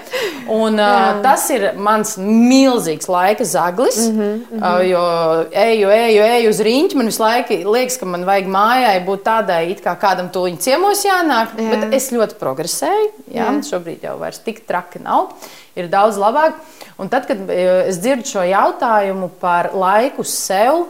Un, 0.51 0.75
uh, 0.79 1.21
tas 1.23 1.45
ir 1.53 1.63
mans 1.79 2.15
milzīgs 2.19 3.07
laika 3.11 3.45
zaglis. 3.47 3.97
Mm 4.09 4.19
-hmm, 4.19 4.33
mm 4.35 4.59
-hmm. 4.59 4.79
Uh, 4.79 4.89
jo 4.89 5.03
eju, 5.51 5.89
eju, 5.89 6.23
eju 6.23 6.49
uz 6.49 6.59
rīņķi. 6.59 6.95
Man 6.95 7.05
visu 7.05 7.23
laiku 7.23 7.53
liekas, 7.71 7.97
ka 7.97 8.05
man 8.05 8.25
vajag 8.25 8.47
mājai 8.47 9.05
būt 9.05 9.23
tādai, 9.23 9.75
kā 9.79 9.95
kādam 9.99 10.29
tūlīt 10.29 10.59
ciemos 10.59 11.05
jānāk. 11.05 11.55
Jā. 11.57 11.69
Bet 11.69 11.93
es 11.93 12.11
ļoti 12.11 12.35
progresēju. 12.39 13.09
Jā? 13.31 13.47
Jā. 13.51 13.61
Šobrīd 13.71 14.03
jau 14.03 14.17
vairs 14.19 14.39
tik 14.39 14.65
traki 14.67 14.99
nav. 14.99 15.29
Ir 15.75 15.87
daudz 15.87 16.17
labāk. 16.17 16.53
Un 16.97 17.09
tad, 17.09 17.25
kad 17.25 17.49
es 17.87 17.97
dzirdu 17.97 18.25
šo 18.25 18.43
jautājumu 18.43 19.29
par 19.39 19.71
laiku 19.73 20.23
sev, 20.23 20.85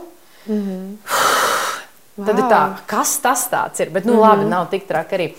Tad 2.14 2.38
ir 2.38 2.46
tā, 2.46 2.62
kas 2.86 3.16
tas 3.24 3.48
tāds 3.50 3.82
ir. 3.82 3.90
Bet, 3.94 4.06
nu, 4.06 4.20
labi, 4.22 4.46
nav 4.50 4.68
tik 4.70 4.86
traki 4.90 5.18
arī. 5.18 5.30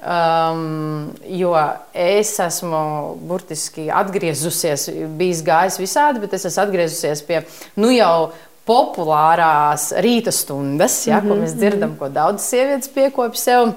Um, 0.00 1.10
jo 1.28 1.50
es 1.92 2.30
esmu 2.40 2.78
burtiski 3.28 3.90
atgriezusies, 3.92 4.86
bijis 5.18 5.42
gājis 5.44 5.76
visādi, 5.82 6.22
bet 6.22 6.38
es 6.38 6.46
esmu 6.48 6.62
atgriezusies 6.62 7.20
pie 7.26 7.42
nu 7.82 7.90
jau 7.92 8.30
populārās 8.70 9.90
rīta 10.00 10.32
stundas, 10.32 11.02
ja, 11.10 11.18
ko 11.24 11.36
mēs 11.42 11.56
dzirdam, 11.58 11.98
ko 12.00 12.08
daudzas 12.12 12.48
sievietes 12.52 12.92
piekopja 12.94 13.42
sev. 13.42 13.74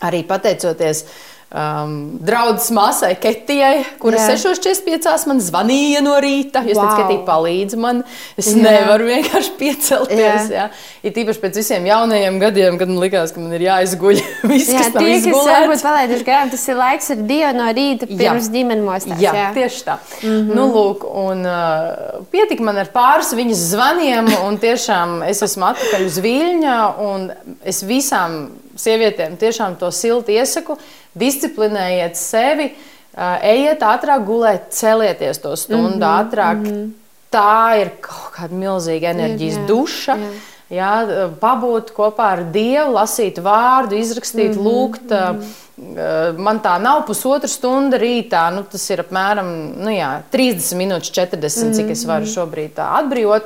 Arī 0.00 0.22
pateicoties 0.24 1.04
um, 1.50 1.94
draudzes 2.22 2.70
māsai 2.74 3.12
Ketijai, 3.20 3.82
kuras 4.02 4.28
Jā. 4.28 4.36
6.45 4.54 5.26
man 5.30 5.42
zvanīja 5.42 6.02
no 6.04 6.14
rīta. 6.22 6.62
Jūs 6.66 6.78
wow. 6.78 6.90
Teicat, 6.92 7.08
Ketija 7.08 7.24
palīdz 7.26 7.78
man. 7.80 8.02
Es 8.40 8.52
Jā. 8.52 8.62
Nevaru 8.64 9.08
vienkārši 9.10 9.54
piecelties. 9.58 10.50
Jā. 10.52 10.54
Jā. 10.56 10.66
Ir 11.06 11.14
tīpaši 11.16 11.42
pēc 11.42 11.60
visiem 11.62 11.88
jaunajiem 11.88 12.38
gadiem, 12.42 12.78
kad 12.80 12.92
man 12.92 13.02
likās, 13.02 13.34
ka 13.34 13.42
man 13.42 13.56
ir 13.56 13.66
jāizguļ 13.66 14.22
viss, 14.52 14.70
Jā, 14.70 14.84
kas 14.84 14.92
tie, 14.96 15.16
kas 15.26 15.50
varbūt 15.50 15.84
palaiduši 15.86 16.28
garām, 16.28 16.52
tas 16.54 16.66
ir 16.70 16.80
laiks 16.80 17.12
ar 17.14 17.24
Dievu 17.30 17.52
no 17.56 17.68
rīta 17.76 18.08
pirms 18.10 18.50
ģimenes 18.52 18.86
mostās. 18.86 19.20
Jā, 19.22 19.34
jā, 19.36 19.48
tieši 19.56 19.84
tā. 19.86 19.98
Mm 20.22 20.30
-hmm. 20.30 20.54
nu, 20.58 20.66
lūk, 20.74 21.06
un, 21.24 21.44
uh, 21.46 22.24
pietika 22.32 22.64
man 22.66 22.78
ar 22.80 22.90
pāris 22.94 23.34
viņas 23.36 23.66
zvaniem, 23.74 24.30
un 24.46 24.58
tiešām 24.60 25.20
es 25.28 25.42
esmu 25.42 25.70
atpakaļ 25.72 26.06
uz 26.06 26.18
Viļņa. 26.20 26.78
un 27.00 27.30
Es 27.64 27.82
visām 27.84 28.48
sievietēm 28.84 29.36
tiešām 29.40 29.76
to 29.80 29.90
silti 29.94 30.38
iesaku. 30.38 30.78
Disciplinējiet 31.18 32.16
sevi, 32.16 32.70
ejiet 33.16 33.82
ātrāk 33.82 34.24
gulēt, 34.26 34.70
celieties 34.76 35.38
to 35.38 35.56
stundu 35.56 35.96
mm 35.96 36.02
-hmm. 36.02 36.20
ātrāk. 36.20 36.56
Mm 36.56 36.72
-hmm. 36.72 36.88
Tā 37.30 37.80
ir 37.80 37.90
kaut 38.00 38.32
kāda 38.34 38.54
milzīga 38.54 39.10
enerģijas 39.10 39.56
jā, 39.56 39.66
duša. 39.66 40.16
jā. 40.16 40.30
Jā, 40.70 41.30
pabūt 41.40 41.88
kopā 41.90 42.28
ar 42.36 42.44
Dievu, 42.54 42.92
lasīt 42.94 43.40
vārdu, 43.42 43.96
izrakstīt, 43.98 44.54
mm 44.54 44.58
-hmm, 44.58 44.66
lūgt. 44.66 45.10
Mm 45.10 45.40
-hmm. 45.40 46.38
Man 46.38 46.60
tā 46.60 46.78
nav 46.78 47.06
pusotra 47.06 47.48
stunda 47.48 47.98
rītā. 47.98 48.54
Nu, 48.54 48.62
tas 48.62 48.90
ir 48.90 49.00
apmēram 49.02 49.74
nu, 49.76 49.90
jā, 49.90 50.22
30 50.32 50.76
minūtes, 50.76 51.10
40 51.10 51.64
mm 51.64 51.70
-hmm. 51.70 51.74
cik 51.76 51.90
es 51.90 52.04
varu 52.04 52.26
šobrīd 52.26 52.70
tā 52.76 52.86
atbrīvot 53.00 53.42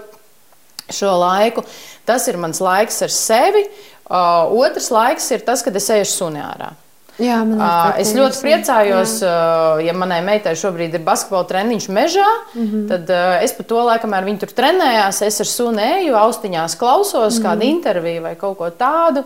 šo 0.91 1.17
laiku. 1.17 1.65
Tas 2.05 2.29
ir 2.29 2.37
mans 2.37 2.61
laiks 2.61 3.03
ar 3.03 3.09
sevi. 3.09 3.65
Uh, 4.05 4.53
otrs 4.61 4.91
laiks 4.91 5.31
ir 5.33 5.45
tas, 5.47 5.63
kad 5.65 5.77
es 5.77 5.91
eju 5.91 6.05
suni 6.05 6.43
ārā. 6.45 6.75
Jā, 7.19 7.37
Uh, 7.47 7.93
es 8.03 8.11
ļoti 8.11 8.41
priecājos, 8.43 9.21
uh, 9.23 9.79
ja 9.85 9.93
manai 9.95 10.19
meitai 10.27 10.57
šobrīd 10.59 10.97
ir 10.99 11.05
basketbola 11.07 11.47
treniņš 11.47 11.89
mežā. 11.89 12.27
Mm 12.55 12.63
Mhm. 12.63 12.75
-hmm. 12.75 12.89
Tad 12.89 13.11
uh, 13.11 13.43
es 13.45 13.53
pa 13.53 13.63
to 13.63 13.85
laiku, 13.85 14.07
kamēr 14.07 14.25
viņi 14.25 14.39
tur 14.39 14.49
trenējās, 14.49 15.23
es 15.23 15.41
ar 15.41 15.47
sunu 15.47 15.79
eju, 15.79 16.15
austiņās 16.15 16.77
klausos 16.79 17.39
mm 17.39 17.45
-hmm. 17.45 17.47
kādu 17.47 17.63
interviju 17.63 18.23
vai 18.23 18.35
kaut 18.35 18.59
ko 18.59 18.71
tādu. 18.71 19.25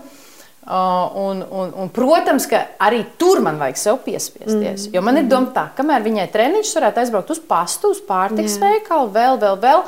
Uh, 0.69 1.17
un, 1.17 1.45
un, 1.51 1.73
un, 1.77 1.89
protams, 1.89 2.47
ka 2.47 2.59
arī 2.79 3.05
tur 3.17 3.41
man 3.41 3.57
vajag 3.59 3.77
sev 3.77 3.97
piespiesties. 4.05 4.83
Mm 4.83 4.91
-hmm. 4.91 4.95
Jo 4.95 5.01
man 5.01 5.17
ir 5.17 5.25
doma 5.25 5.47
tā, 5.55 5.67
kamēr 5.77 6.03
viņai 6.03 6.29
treniņš 6.33 6.75
varētu 6.77 6.99
aizbraukt 6.99 7.31
uz 7.31 7.41
pastu, 7.49 7.89
uz 7.89 8.01
pārtiks 8.09 8.59
veikalu, 8.61 9.11
vēl, 9.11 9.39
vēl, 9.41 9.57
vēl. 9.61 9.83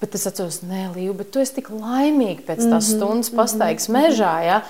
Bet 0.00 0.14
es 0.18 0.26
atceros, 0.26 0.60
nē, 0.66 0.88
Līva, 0.96 1.14
bet 1.22 1.30
tu 1.32 1.40
esi 1.40 1.60
tik 1.60 1.70
laimīga 1.70 2.42
pēc 2.48 2.62
tās 2.66 2.88
-hmm. 2.90 2.96
stundas 2.96 3.30
pastaigas 3.30 3.88
mežā. 3.88 4.34
Ja? 4.44 4.60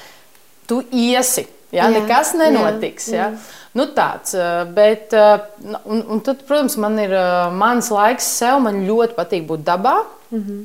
Tu 0.69 0.83
iesi, 0.93 1.47
ja? 1.73 1.89
Jā, 1.89 1.91
nekas 1.91 2.35
nenotiks. 2.39 3.09
Ja? 3.09 3.33
Nu, 3.75 3.89
tāds, 3.91 4.35
eh, 4.35 4.65
bet, 4.71 5.13
eh, 5.13 5.41
nu, 5.59 5.79
un, 5.85 6.05
un 6.09 6.21
tad, 6.21 6.45
protams, 6.47 6.77
man 6.77 6.99
ir 6.99 7.11
eh, 7.13 7.51
mans 7.51 7.91
laiks 7.91 8.25
sev. 8.39 8.61
Man 8.63 8.85
ļoti 8.87 9.17
patīk 9.19 9.47
būt 9.49 9.65
dabā. 9.67 9.97
Mm 10.31 10.41
-hmm. 10.41 10.63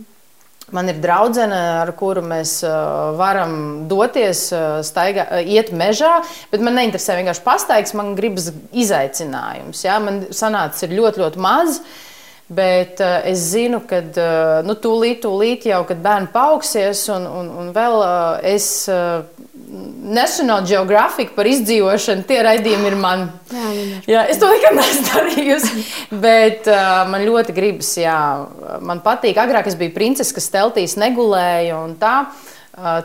Man 0.71 0.89
ir 0.89 0.99
draudzene, 1.01 1.59
ar 1.81 1.91
kuru 1.97 2.21
mēs 2.21 2.59
uh, 2.63 3.17
varam 3.17 3.87
doties, 3.89 4.51
uh, 4.53 4.83
staigā, 4.85 5.25
uh, 5.31 5.41
iet 5.41 5.71
mežā, 5.73 6.21
bet 6.51 6.61
man 6.61 6.75
neinteresē 6.77 7.15
vienkārši 7.17 7.41
pastaigas, 7.41 7.93
man 7.93 8.15
gribas 8.15 8.51
izaicinājums. 8.71 9.81
Ja? 9.83 9.99
Man 9.99 10.27
sanācis 10.29 10.85
ir 10.85 10.89
ļoti, 10.99 11.23
ļoti 11.23 11.41
maz. 11.41 11.81
Bet 12.49 12.97
uh, 13.03 13.19
es 13.29 13.43
zinu, 13.51 13.83
ka 13.85 13.99
uh, 14.01 14.59
nu, 14.65 14.73
tūlīt, 14.81 15.19
tūlīt 15.21 15.67
jau, 15.69 15.83
kad 15.85 15.99
bērni 16.01 16.31
paaugsies, 16.33 17.03
un, 17.13 17.27
un, 17.29 17.51
un 17.61 17.69
vēl 17.75 17.97
uh, 18.01 18.39
es 18.41 18.87
uh, 18.89 19.21
National 20.09 20.65
Geographic 20.65 21.35
par 21.35 21.45
izdzīvošanu, 21.45 22.25
tie 22.25 22.39
raidījumi 22.47 22.89
ir 22.89 22.97
man. 22.97 23.27
Jā. 23.53 23.69
Jā, 24.09 24.23
es 24.33 24.41
to 24.41 24.49
nekad 24.49 24.79
neesmu 24.79 25.05
darījusi. 25.11 25.87
Bet 26.25 26.65
uh, 26.73 27.03
man 27.11 27.27
ļoti 27.27 27.53
gribas, 27.53 27.93
jā, 28.01 28.17
man 28.81 29.03
patīk. 29.05 29.37
Agrāk 29.37 29.69
es 29.69 29.77
biju 29.77 29.93
princese, 29.93 30.33
kas 30.33 30.49
teltīs 30.49 30.97
negulēja 30.97 31.77
un 31.83 31.99
tā. 32.01 32.15
Uh, 32.25 32.55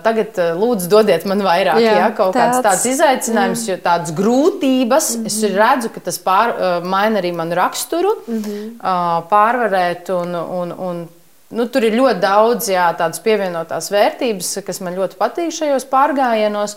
tagad, 0.05 0.37
uh, 0.39 0.53
lūdzu, 0.61 0.89
dodiet 0.93 1.25
man 1.27 1.43
vairāk, 1.43 1.81
jā, 1.83 1.93
Jā, 1.95 1.99
jā, 2.05 2.09
kaut 2.17 2.35
kāds 2.37 2.61
tāds, 2.61 2.67
tāds 2.67 2.87
izaicinājums, 2.93 3.65
jo 3.71 3.77
tādas 3.83 4.15
grūtības, 4.15 5.11
mm 5.17 5.23
-hmm. 5.23 5.27
es 5.27 5.57
redzu, 5.57 5.91
ka 5.95 6.01
tas 6.01 6.19
pār, 6.19 6.55
uh, 6.55 6.87
maina 6.87 7.21
arī 7.21 7.33
manu 7.35 7.55
raksturu, 7.55 8.17
mm 8.27 8.43
-hmm. 8.43 8.67
uh, 8.79 9.25
pārvarēt. 9.31 10.11
Un, 10.15 10.35
un, 10.35 10.75
un, 10.79 11.09
nu, 11.51 11.67
tur 11.69 11.85
ir 11.85 11.97
ļoti 12.01 12.21
daudz 12.21 12.69
jā, 12.69 12.91
tādas 12.99 13.19
pievienotās 13.19 13.91
vērtības, 13.91 14.59
kas 14.67 14.81
man 14.81 14.95
ļoti 14.95 15.17
patīk 15.17 15.51
šajos 15.51 15.85
pārgājienos. 15.85 16.77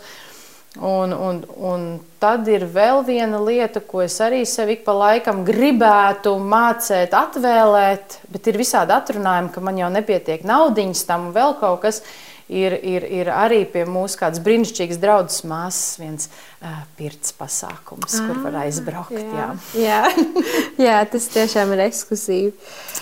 Un, 0.82 1.12
un, 1.12 1.42
un 1.58 1.86
tad 2.22 2.48
ir 2.48 2.68
vēl 2.70 3.02
viena 3.06 3.40
lieta, 3.42 3.80
ko 3.80 4.04
es 4.04 4.20
arī 4.22 4.44
sev 4.46 4.70
ik 4.70 4.84
pa 4.86 4.94
laikam 4.94 5.42
gribētu 5.46 6.36
mācīt, 6.38 7.16
atvēlēt, 7.18 8.20
bet 8.30 8.48
ir 8.48 8.58
visādi 8.58 8.94
atrunājumi, 8.94 9.50
ka 9.54 9.62
man 9.62 9.78
jau 9.78 9.90
nepietiek 9.90 10.44
naudiņas 10.46 11.06
tam 11.10 11.28
un 11.28 11.34
vēl 11.34 11.58
kaut 11.60 11.82
kas. 11.82 12.04
Ir, 12.48 12.78
ir, 12.80 13.04
ir 13.12 13.28
arī 13.28 13.66
pie 13.68 13.82
mums 13.84 14.14
kāds 14.16 14.40
brīnišķīgs 14.44 15.02
draugs 15.02 15.42
māsas, 15.44 15.98
viens 16.00 16.30
uh, 16.30 16.86
pirts 16.96 17.34
pasākums, 17.36 18.14
ah, 18.22 18.30
kur 18.30 18.40
var 18.46 18.62
aizbraukt. 18.62 19.18
Jā. 19.20 19.50
Jā. 19.76 19.98
Jā. 20.08 20.30
jā, 20.88 21.02
tas 21.12 21.28
tiešām 21.34 21.76
ir 21.76 21.84
ekskluzīvi. 21.90 22.54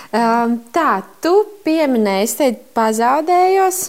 Um, 0.10 0.58
tā, 0.74 1.04
tu 1.22 1.36
pieminēji, 1.68 2.26
es 2.26 2.36
teicu, 2.42 2.66
pazaudējos. 2.74 3.84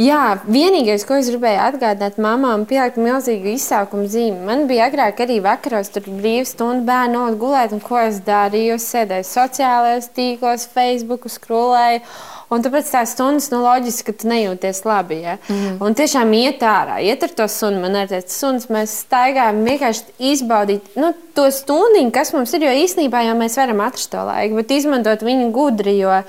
Jā, 0.00 0.40
vienīgais, 0.50 1.04
ko 1.06 1.18
es 1.20 1.28
gribēju 1.30 1.60
atgādināt 1.62 2.16
mamām, 2.22 2.64
pielikt 2.68 2.98
milzīgu 2.98 3.52
izsaukumu 3.52 4.08
zīmi. 4.10 4.40
Man 4.48 4.66
bija 4.70 4.88
agrāk 4.90 5.22
arī 5.22 5.38
vakaros, 5.44 5.92
tur 5.94 6.08
brīvā 6.08 6.48
stunda 6.48 6.82
bērnu 6.88 7.36
gulēt, 7.38 7.76
un 7.76 7.82
ko 7.84 8.00
es 8.02 8.18
darīju? 8.26 8.74
Es 8.80 8.88
sēdēju 8.90 9.28
sociālajos 9.28 10.10
tīklos, 10.16 10.66
Facebook, 10.72 11.28
skrolēju. 11.30 12.02
Un 12.48 12.62
tāpēc 12.64 12.88
tās 12.88 13.12
stundas, 13.12 13.50
nu, 13.52 13.60
loģiski, 13.60 14.06
ka 14.08 14.22
tu 14.22 14.28
nejūties 14.30 14.80
labi. 14.88 15.18
Ja? 15.20 15.36
Mm. 15.52 15.74
Un 15.84 15.96
tiešām 15.98 16.30
iet 16.38 16.62
ārā, 16.64 16.96
iet 17.04 17.26
ar 17.26 17.34
to 17.36 17.48
sunu. 17.52 17.82
Man 17.82 17.98
ir 18.00 18.08
tāds 18.08 18.38
suns, 18.40 18.70
mēs 18.72 18.94
staigājam, 19.04 19.60
vienkārši 19.68 20.14
izbaudīt 20.30 20.96
nu, 20.96 21.12
to 21.36 21.44
stundu, 21.52 22.06
kas 22.14 22.32
mums 22.32 22.54
ir. 22.56 22.64
Jo 22.64 22.72
īsnībā 22.86 23.20
jau 23.26 23.36
mēs 23.38 23.58
varam 23.60 23.84
atrast 23.84 24.12
to 24.14 24.24
laiku, 24.30 24.56
bet 24.62 24.72
izmantot 24.78 25.26
viņu 25.28 25.50
gudri. 25.52 25.98
Jo 26.00 26.22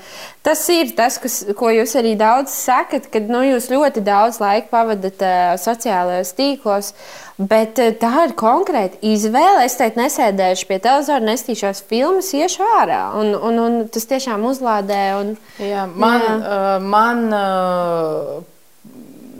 tas 0.44 0.62
ir 0.72 0.92
tas, 0.96 1.16
kas, 1.22 1.40
ko 1.56 1.72
jūs 1.72 1.96
arī 2.00 2.12
daudz 2.20 2.52
sakat, 2.52 3.08
kad 3.12 3.32
nu, 3.32 3.40
jūs 3.54 3.70
ļoti 3.72 4.04
daudz 4.04 4.42
laika 4.42 4.68
pavadat 4.72 5.24
uh, 5.24 5.56
sociālajos 5.60 6.36
tīklos. 6.36 6.92
Bet 7.40 7.78
uh, 7.80 7.94
tā 7.96 8.26
ir 8.26 8.34
konkrēta 8.38 9.00
izvēle. 9.06 9.64
Es 9.64 9.78
teicu, 9.78 10.02
nesēdēšu 10.02 10.68
pie 10.68 10.80
televizora, 10.84 11.24
nestīšos 11.24 11.84
filmas, 11.88 12.32
iešu 12.36 12.66
ārā. 12.80 13.00
Un, 13.20 13.32
un, 13.38 13.62
un 13.64 13.78
tas 13.92 14.04
tiešām 14.10 14.44
uzlādē. 14.50 15.00
Un, 15.20 15.32
Jā, 15.62 15.86
man, 15.88 16.26
Jā. 16.26 16.34
uh, 16.36 16.84
man 16.84 17.24
uh, 17.32 18.42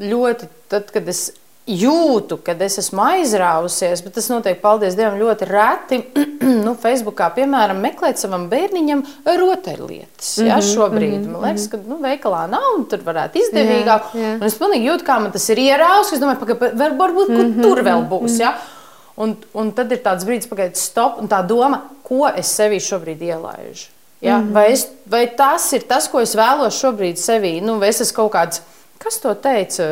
ļoti, 0.00 0.48
tad, 0.72 0.88
kad 0.94 1.12
es 1.12 1.28
jūtu, 1.70 2.38
kad 2.44 2.60
es 2.64 2.78
esmu 2.82 3.02
aizrāvusies, 3.04 4.02
bet 4.04 4.14
tas 4.16 4.28
notiek, 4.30 4.58
paldies 4.62 4.96
Dievam, 4.98 5.18
ļoti 5.20 5.48
reti. 5.48 6.00
nu, 6.66 6.74
Facebookā, 6.80 7.30
piemēram, 7.36 7.80
meklēt 7.82 8.20
savam 8.20 8.48
bērniņam 8.50 9.04
rotaļlietas. 9.26 10.32
Mm 10.38 10.44
-hmm, 10.44 10.50
ja, 10.50 10.58
šobrīd 10.64 11.14
mm 11.18 11.24
-hmm. 11.24 11.36
man 11.36 11.46
liekas, 11.48 11.68
ka 11.70 11.80
nu, 11.86 12.00
veikalā 12.02 12.42
nav, 12.50 12.66
un 12.78 12.84
tur 12.90 13.04
varētu 13.06 13.42
izdevīgāk. 13.44 14.10
Jā, 14.14 14.26
jā. 14.26 14.34
Un 14.40 14.46
es 14.48 14.58
pilnīgi 14.58 14.90
jūtu, 14.90 15.06
kā 15.06 15.20
man 15.20 15.32
tas 15.32 15.48
ir 15.48 15.58
ierausis. 15.58 16.12
Es 16.18 16.20
domāju, 16.20 16.46
ka 16.46 16.72
varbūt 16.76 17.28
mm 17.28 17.36
-hmm, 17.36 17.62
tur 17.62 17.82
vēl 17.86 18.04
būs. 18.08 18.40
Ja? 18.40 18.54
Un, 19.16 19.36
un 19.54 19.72
tad 19.72 19.92
ir 19.92 20.02
tāds 20.02 20.24
brīdis, 20.24 20.48
kad 20.48 20.76
stop, 20.76 21.20
un 21.20 21.28
tā 21.28 21.46
doma, 21.46 21.82
ko 22.02 22.28
es 22.28 22.58
sevī 22.58 22.80
šobrīd 22.80 23.22
ielaižu. 23.22 23.88
Ja? 24.20 24.38
Mm 24.38 24.48
-hmm. 24.48 24.52
vai, 24.52 24.72
es, 24.72 24.88
vai 25.06 25.26
tas 25.36 25.72
ir 25.72 25.82
tas, 25.82 26.08
ko 26.08 26.20
es 26.20 26.36
vēlos 26.36 26.80
šobrīd 26.80 27.16
sevī? 27.16 27.62
Nu, 27.62 27.78
vai 27.78 27.88
es 27.88 28.00
esmu 28.00 28.16
kaut 28.16 28.32
kāds 28.32 28.60
Kas 29.00 29.16
to 29.22 29.32
teica? 29.34 29.86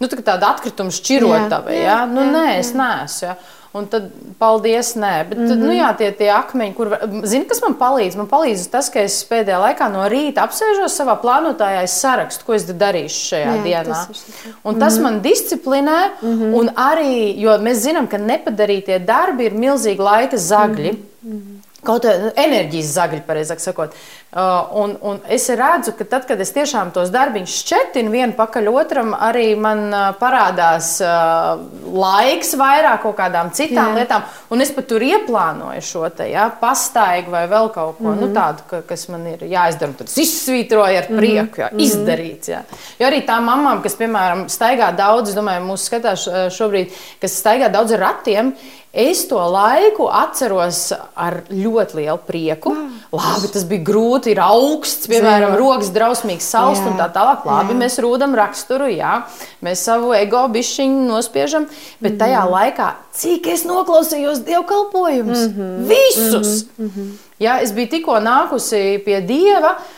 Nu, 0.00 0.08
tā 0.08 0.22
tāda 0.24 0.54
atkrituma 0.54 0.94
šķirotava. 0.94 1.74
Jā, 1.76 1.84
jā, 1.84 2.00
nu, 2.08 2.24
jā, 2.24 2.32
nē, 2.32 2.48
es 2.62 2.72
neesmu. 2.76 3.28
Ja. 3.28 3.36
Un 3.76 3.84
tad, 3.92 4.06
paldies, 4.40 4.94
nē, 4.96 5.28
bet 5.28 5.38
mm 5.38 5.48
-hmm. 5.50 5.64
nu, 5.66 5.72
jā, 5.76 5.90
tie, 5.96 6.10
tie 6.16 6.30
akmeņi, 6.32 6.74
kur, 6.74 6.94
zini, 7.28 7.44
kas 7.44 7.60
man 7.60 7.74
palīdz? 7.76 8.16
Man 8.16 8.28
palīdz 8.30 8.70
tas, 8.72 8.88
ka 8.88 9.00
es 9.00 9.18
pēdējā 9.28 9.58
laikā 9.60 9.88
no 9.92 10.06
rīta 10.08 10.46
apsēžos 10.46 10.96
savā 10.96 11.18
plānotājā, 11.20 11.82
sarakstu, 11.86 12.44
ko 12.46 12.54
es 12.54 12.64
darīšu 12.64 13.20
šajā 13.26 13.52
jā, 13.56 13.62
dienā. 13.66 13.98
Tas 14.08 14.24
un 14.64 14.80
tas 14.80 14.94
mm 14.94 14.98
-hmm. 14.98 15.02
man 15.02 15.20
disciplinē, 15.20 16.00
mm 16.22 16.32
-hmm. 16.32 16.54
un 16.54 16.68
arī, 16.68 17.36
jo 17.36 17.58
mēs 17.58 17.84
zinām, 17.84 18.06
ka 18.08 18.18
nepadarītie 18.18 18.98
darbi 18.98 19.44
ir 19.44 19.52
milzīgi 19.52 20.02
laika 20.02 20.36
zagļi. 20.36 20.92
Mm 21.22 21.32
-hmm. 21.32 21.65
Kaut 21.86 22.06
kā 22.06 22.14
enerģijas 22.34 22.94
zagļi, 22.96 23.22
pareizāk 23.26 23.62
sakot. 23.62 23.94
Uh, 24.36 24.66
un, 24.82 24.90
un 25.00 25.20
es 25.32 25.46
redzu, 25.48 25.94
ka 25.96 26.04
tad, 26.04 26.24
kad 26.28 26.40
es 26.42 26.50
tiešām 26.52 26.90
tos 26.92 27.08
darbiņus 27.14 27.54
šķetinu 27.62 28.10
vienu 28.12 28.34
pakaļ 28.36 28.66
otram, 28.68 29.14
arī 29.16 29.46
man 29.56 29.86
uh, 29.88 30.08
parādās 30.18 30.90
uh, 31.00 31.62
laiks 31.88 32.52
vairāk 32.58 33.00
kaut 33.06 33.16
kādām 33.16 33.52
citām 33.56 33.94
Jā. 33.94 34.02
lietām. 34.02 34.26
Un 34.52 34.64
es 34.64 34.74
pat 34.76 34.90
tur 34.90 35.04
ieplānoju 35.06 35.80
šo 35.86 36.04
te 36.12 36.28
ja, 36.28 36.50
pastaigu 36.60 37.32
vai 37.32 37.46
vēl 37.48 37.70
kaut 37.72 37.96
ko 37.96 38.04
mm 38.04 38.12
-hmm. 38.12 38.20
nu, 38.20 38.26
mhm. 38.26 38.36
tādu, 38.36 38.68
ka, 38.70 38.82
kas 38.90 39.08
man 39.08 39.26
ir 39.32 39.46
jāizdara. 39.46 39.96
Tad 39.96 40.12
es 40.12 40.18
izsvītroju 40.26 40.98
ar 40.98 41.08
mhm. 41.08 41.18
prieku, 41.18 41.60
ja, 41.60 41.68
mm 41.72 41.78
-hmm. 41.78 41.86
izdarīts. 41.86 42.48
Ja. 42.50 42.62
Jo 42.98 43.06
arī 43.06 43.24
tām 43.26 43.48
mamām, 43.48 43.82
kas, 43.82 43.96
piemēram, 43.96 44.48
staigā 44.48 44.92
daudz, 44.96 45.28
es 45.30 45.36
domāju, 45.36 45.64
mūsu 45.64 45.84
skatās 45.88 46.28
šobrīd, 46.50 46.92
kas 47.20 47.40
staigā 47.40 47.72
daudz 47.72 47.92
ar 47.92 48.00
ratiem, 48.00 48.52
Es 48.96 49.26
to 49.28 49.36
laiku 49.52 50.06
atceros 50.08 50.78
ar 51.12 51.42
ļoti 51.50 51.98
lielu 51.98 52.20
prieku. 52.24 52.70
Mm. 52.72 52.94
Labi, 53.12 53.50
tas 53.52 53.66
bija 53.68 53.84
grūti, 53.84 54.32
ir 54.32 54.40
augsts, 54.40 55.10
piemēram, 55.10 55.52
Zinu. 55.52 55.58
rokas 55.60 55.90
drausmīgs, 55.92 56.46
sausts 56.48 56.88
un 56.88 56.96
tā 56.96 57.10
tālāk. 57.12 57.44
Labi, 57.44 57.74
jā. 57.74 57.80
mēs 57.82 57.98
rūdam 58.00 58.32
raksturu, 58.38 58.88
jā, 58.94 59.18
mēs 59.64 59.84
savu 59.84 60.14
ego 60.16 60.46
bišķiņu 60.54 61.04
nospiežam, 61.10 61.68
bet 62.00 62.14
mm. 62.14 62.22
tajā 62.24 62.46
laikā, 62.54 62.88
cik 63.20 63.50
es 63.52 63.66
noklausījos 63.68 64.40
dievkalpojumus, 64.48 65.44
mm 65.44 65.54
-hmm. 65.60 65.86
visus! 65.92 66.64
Mm 66.78 66.90
-hmm. 66.96 67.12
Jā, 67.40 67.60
es 67.62 67.72
biju 67.76 67.88
tikko 67.88 68.16
nākusi 68.16 69.04
pie 69.04 69.20
Dieva. 69.20 69.76
Uh, 69.76 69.95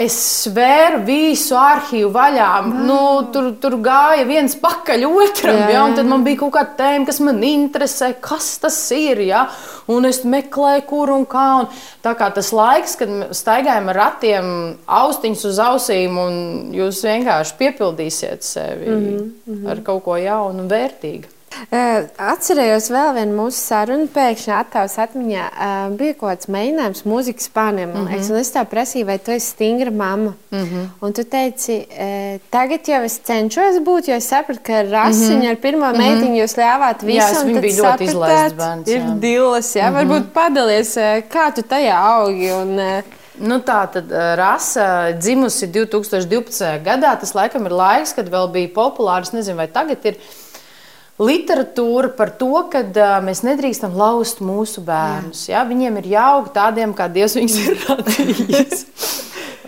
es 0.00 0.14
svēru 0.44 1.02
visu 1.04 1.56
arhīvu 1.58 2.08
vaļā. 2.14 2.50
Wow. 2.64 2.84
Nu, 2.88 3.00
tur, 3.34 3.50
tur 3.60 3.76
gāja 3.84 4.24
viens 4.28 4.54
pakaļ 4.60 5.04
otram, 5.08 5.58
jā, 5.58 5.66
jā. 5.68 5.74
Ja, 5.74 5.82
tad 5.98 6.08
man 6.08 6.24
bija 6.24 6.40
kaut 6.44 6.54
kāda 6.56 6.76
tēma, 6.78 7.08
kas 7.08 7.20
man 7.24 7.42
interesē, 7.44 8.14
kas 8.24 8.54
tas 8.62 8.78
ir. 8.96 9.20
Ja? 9.26 9.44
Un 9.92 10.08
es 10.08 10.22
meklēju, 10.24 10.86
kur 10.88 11.12
un 11.12 11.26
kā. 11.28 11.44
Un 11.60 11.68
tā 12.04 12.14
kā 12.18 12.30
tas 12.34 12.52
laiks, 12.56 12.96
kad 13.00 13.12
staigājam 13.36 13.92
ar 13.92 14.00
ratiem, 14.00 14.50
austiņas 15.02 15.46
uz 15.50 15.62
ausīm, 15.66 16.18
un 16.24 16.34
jūs 16.76 17.04
vienkārši 17.04 17.58
piepildīsiet 17.60 18.46
sevi 18.46 18.88
mm 18.88 19.06
-hmm. 19.46 19.70
ar 19.70 19.84
kaut 19.84 20.04
ko 20.04 20.16
jaunu 20.16 20.64
un 20.64 20.70
vērtīgu. 20.70 21.33
Atcerējos 21.70 22.88
vēl 22.92 23.10
vienu 23.18 23.36
mūsu 23.38 23.58
sarunu, 23.58 24.08
pēkšņi 24.14 24.52
attēlus 24.56 24.96
atmiņā. 25.04 25.44
Bija 25.98 26.16
kaut 26.18 26.28
kāds 26.30 26.50
mēģinājums 26.52 27.04
mūzikas 27.08 27.48
spāniem. 27.50 27.90
Mm 27.92 28.06
-hmm. 28.08 28.30
Un 28.30 28.40
es 28.40 28.52
tā 28.54 28.64
prasīju, 28.68 29.06
vai 29.06 29.18
tu 29.18 29.32
esi 29.32 29.50
stingra 29.54 29.90
mamma. 29.90 30.34
Mm 30.50 30.64
-hmm. 30.64 30.86
Un 31.00 31.12
tu 31.12 31.24
teici, 31.24 31.86
tagad 32.50 32.88
jau 32.88 33.02
es 33.04 33.18
cenšos 33.18 33.80
būt, 33.86 34.08
jo 34.08 34.14
es 34.14 34.28
sapratu, 34.28 34.60
ka 34.62 34.82
rasiņa 34.82 35.36
mm 35.36 35.42
-hmm. 35.42 35.50
ar 35.50 35.56
pirmo 35.56 35.86
mm 35.86 35.94
-hmm. 35.94 35.98
meitiņu 35.98 36.42
jūs 36.42 36.54
ļāvāt 36.58 37.02
visu. 37.02 37.34
Jā, 37.34 37.44
viņa 37.44 37.60
bija 37.60 37.82
ļoti 37.82 38.04
izlaists 38.04 38.58
bērns. 38.58 38.88
Ir 38.88 39.02
dilas, 39.20 39.76
jā. 39.76 39.90
Mm 39.90 39.94
-hmm. 39.94 39.98
Varbūt 39.98 40.24
padalies, 40.32 40.96
kā 41.34 41.54
tu 41.54 41.62
tajā 41.62 41.96
augi. 41.96 42.52
Un, 42.52 42.80
Nu, 43.38 43.58
tā 43.58 43.80
tad 43.90 44.12
rasa 44.38 45.12
dzimusi 45.18 45.66
2012. 45.66 46.84
gadā. 46.84 47.16
Tas 47.18 47.34
laikam 47.34 47.66
ir 47.66 47.72
laiks, 47.72 48.12
kad 48.14 48.30
vēl 48.30 48.50
bija 48.54 48.68
populārs. 48.74 49.32
Nezinu, 49.34 49.56
vai 49.56 49.66
tagad 49.66 50.04
ir 50.06 50.18
literatūra 51.22 52.10
par 52.16 52.32
to, 52.38 52.52
ka 52.72 52.82
uh, 52.82 53.18
mēs 53.24 53.44
nedrīkstam 53.46 53.94
laust 53.98 54.42
mūsu 54.42 54.82
bērnus. 54.86 55.46
Jā. 55.48 55.60
Ja? 55.60 55.68
Viņiem 55.68 56.00
ir 56.02 56.10
jāaug 56.16 56.50
tādiem, 56.54 56.94
kā 56.96 57.06
Dievs 57.12 57.36
viņus 57.38 57.58
ir 57.62 57.84
radījis. 57.88 58.84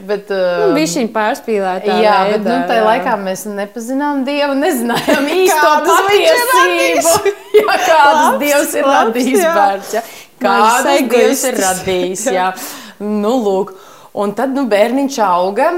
Bet, 0.06 0.30
uh, 0.30 0.66
nu, 0.66 0.74
bija 0.76 0.90
šī 0.90 1.06
pārspīlēta. 1.14 1.98
Jā, 2.02 2.16
veidā, 2.26 2.34
bet 2.34 2.44
nu, 2.46 2.58
tajā 2.68 2.82
jā. 2.82 2.86
laikā 2.90 3.14
mēs 3.22 3.46
nepazinām 3.48 4.22
Dievu, 4.26 4.58
nezinājām 4.58 5.30
īsto 5.40 5.72
patiesību. 5.86 7.34
jā, 7.60 7.80
kādas 7.86 8.38
Dievs 8.42 8.76
ir 8.76 8.90
labs, 8.90 9.10
radījis 9.10 9.46
bērns. 9.46 9.96
Ja? 9.96 10.06
Kādas 10.42 11.10
Dievs 11.14 11.44
ir 11.48 11.60
radījis. 11.62 12.26
Jā. 12.34 12.50
Nu, 13.02 13.36
lūk. 13.44 13.76
Un 14.16 14.32
tad 14.32 14.54
nu, 14.56 14.64
bērniņš 14.70 15.16
auga 15.20 15.70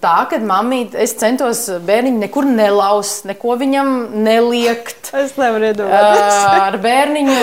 tā, 0.00 0.14
ka 0.30 0.38
mammīte, 0.42 0.98
es 1.02 1.12
centos 1.20 1.66
bērniņu 1.84 2.20
nekur 2.22 2.46
nelaust, 2.48 3.26
neko 3.28 3.56
viņam 3.60 3.90
neliekt. 4.24 5.10
Es 5.20 5.34
nevaru 5.36 5.66
iedomāties. 5.68 6.36
Ar 6.62 6.76
bērniņu, 6.80 7.40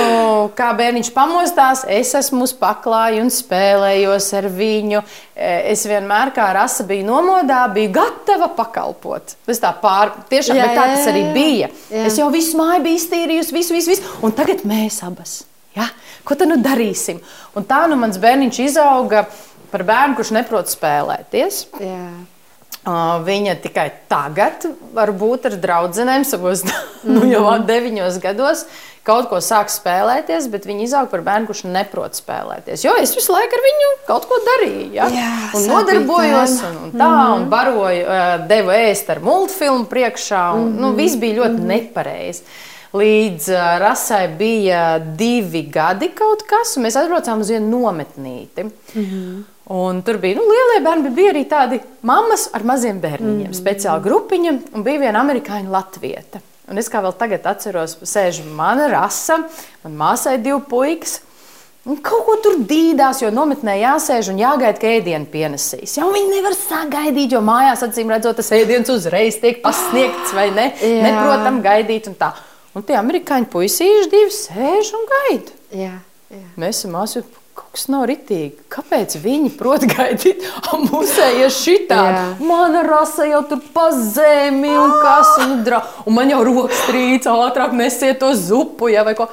kā 0.57 0.71
bērniņš 0.77 1.11
pamostās, 1.13 1.83
es 1.93 2.13
esmu 2.17 2.47
uz 2.47 2.53
paklāju 2.57 3.25
un 3.25 3.29
spēlējos 3.33 4.29
ar 4.39 4.47
viņu. 4.55 5.03
Es 5.37 5.83
vienmēr, 5.85 6.31
kā 6.35 6.47
rasa 6.57 6.87
bija 6.87 7.05
nomodā, 7.05 7.59
biju 7.75 7.91
gatava 7.99 8.47
pakalpot. 8.57 9.35
Es 9.51 9.61
tā 9.61 9.73
pār, 9.77 10.15
tiešām, 10.31 10.57
jā, 10.57 10.65
bet 10.65 10.79
tā 10.79 10.87
tas 10.95 11.11
arī 11.11 11.27
bija. 11.35 11.69
Jā. 11.91 12.07
Es 12.09 12.17
jau 12.17 12.31
visu 12.33 12.57
māju 12.57 12.81
biju 12.87 13.01
iztīrījusi, 13.03 13.55
visu, 13.59 13.77
visu, 13.77 13.93
visu. 13.93 14.15
Un 14.25 14.33
tagad 14.35 14.65
mēs 14.67 15.03
abas. 15.05 15.41
Ja? 15.77 15.91
Ko 16.25 16.35
tad 16.39 16.49
nu 16.49 16.57
darīsim? 16.63 17.21
Un 17.55 17.67
tā 17.67 17.83
nu 17.91 17.99
mans 17.99 18.17
bērniņš 18.19 18.63
izauga 18.65 19.27
par 19.71 19.83
bērnu, 19.83 20.15
kurš 20.15 20.33
neprot 20.37 20.71
spēlēties. 20.71 21.65
Jā. 21.83 22.09
Uh, 22.87 23.17
viņa 23.19 23.57
tikai 23.59 23.89
tagad, 24.07 24.63
varbūt 24.95 25.49
ar 25.49 25.55
draugiem, 25.59 26.23
savos 26.23 26.61
mm 26.63 26.69
-hmm. 26.71 27.15
nu, 27.15 27.25
jau 27.27 27.41
mhm. 27.43 27.65
deviņos 27.67 28.19
gados, 28.23 28.61
kaut 29.03 29.27
ko 29.31 29.41
sāk 29.43 29.67
spēlēties, 29.71 30.47
bet 30.51 30.65
viņa 30.67 30.83
izaug 30.83 31.09
par 31.11 31.21
bērnu, 31.25 31.47
kurš 31.47 31.65
neprot 31.67 32.15
spēlēties. 32.15 32.85
Jo 32.85 32.93
es 33.01 33.15
visu 33.15 33.33
laiku 33.33 33.57
ar 33.57 33.63
viņu 33.65 33.89
kaut 34.07 34.27
ko 34.29 34.39
darīju. 34.45 34.93
Ja? 34.93 35.09
Jā, 35.11 35.33
un 35.55 35.67
nodarbojos, 35.71 36.55
un, 36.69 36.77
un 36.83 36.91
tā, 36.91 37.09
mm 37.09 37.17
-hmm. 37.17 37.35
un 37.35 37.49
baroju, 37.49 38.05
uh, 38.05 38.47
devu 38.47 38.71
ēst 38.71 39.11
ar 39.11 39.19
multfilmu 39.19 39.85
priekšā. 39.85 40.53
Un, 40.53 40.59
mm 40.61 40.73
-hmm. 40.73 40.79
nu, 40.79 40.93
viss 40.93 41.15
bija 41.15 41.41
ļoti 41.41 41.57
mm 41.57 41.59
-hmm. 41.59 41.67
nepareizi. 41.67 42.41
Līdz 42.93 43.49
uh, 43.49 43.79
rasai 43.79 44.27
bija 44.27 44.99
divi 44.99 45.61
gadi 45.63 46.09
kaut 46.09 46.43
kas, 46.47 46.77
un 46.77 46.83
mēs 46.83 46.95
atbraucām 46.95 47.39
uz 47.39 47.49
vienu 47.49 47.79
nometnīti. 47.79 48.63
Mm 48.63 49.03
-hmm. 49.03 49.43
Un 49.67 49.99
tur 50.07 50.15
bija 50.23 50.37
nu, 50.37 50.45
lielie 50.47 50.79
bērni, 50.83 51.03
bet 51.09 51.15
bija 51.17 51.31
arī 51.33 51.43
tādi 51.49 51.79
mammas 52.07 52.45
ar 52.55 52.63
maziem 52.63 53.01
bērniņiem, 53.03 53.49
mm 53.49 53.51
-hmm. 53.51 53.57
speciāla 53.57 53.99
grupiņa, 54.03 54.53
un 54.73 54.83
bija 54.83 55.01
viena 55.01 55.19
amerikāņu 55.19 55.73
latvieta. 55.73 56.39
Un 56.71 56.77
es 56.77 56.89
kā 56.91 57.01
vēl 57.03 57.13
tagad 57.15 57.45
atceros, 57.47 57.97
sēž 58.03 58.41
mana 58.55 58.87
rasa, 58.91 59.37
man 59.83 59.95
māsai 59.99 60.37
divi 60.43 60.59
puikas. 60.69 61.21
Un 61.87 62.01
kaut 62.03 62.25
ko 62.27 62.35
tur 62.43 62.57
dīdās, 62.67 63.21
jo 63.23 63.29
nometnē 63.31 63.77
jāsēž 63.79 64.33
un 64.33 64.39
jāgaida, 64.41 64.75
ka 64.79 64.87
ēdienu 64.87 65.29
pienesīs. 65.31 65.93
Jau 65.95 66.09
viņi 66.11 66.33
nevar 66.33 66.55
sagaidīt, 66.59 67.31
jo 67.31 67.39
mājās, 67.39 67.83
acīm 67.87 68.11
redzot, 68.11 68.35
tas 68.35 68.51
ēdiens 68.51 68.91
uzreiz 68.91 69.39
tiek 69.39 69.61
pasniegts 69.63 70.33
vai 70.35 70.49
ne. 70.51 70.73
Jā. 70.83 71.03
Neprotam 71.05 71.61
gaidīt 71.63 72.09
un 72.11 72.17
tā. 72.19 72.33
Un 72.75 72.83
tie 72.83 72.97
amerikāņu 72.99 73.47
puisīši 73.53 74.11
divi 74.11 74.35
sēž 74.35 74.91
un 74.99 75.07
gaida. 75.13 75.55
Jā, 75.71 75.93
jā. 76.29 76.43
Mēs 76.59 76.81
esam 76.81 76.97
māsu 76.97 77.23
kaut 77.57 77.73
kas 77.73 77.87
nav 77.91 78.05
ritīgi. 78.09 78.67
Kāpēc 78.73 79.17
viņi 79.23 79.51
prot 79.57 79.85
gaidīt, 79.93 80.45
ah, 80.61 80.77
musējies 80.85 81.59
šitā? 81.63 81.99
Mana 82.43 82.83
rasa 82.87 83.27
jau 83.29 83.43
tur 83.49 83.61
pa 83.73 83.89
zemi 83.95 84.73
un 84.77 84.97
kas 85.01 85.35
un 85.45 85.59
dra. 85.65 85.81
Un 86.05 86.17
man 86.17 86.33
jau 86.33 86.43
rokas 86.47 86.85
trīc, 86.89 87.29
ātrāk 87.31 87.75
nesiet 87.77 88.21
to 88.21 88.33
zupu, 88.37 88.91
ja 88.93 89.05
vai 89.07 89.17
ko. 89.17 89.29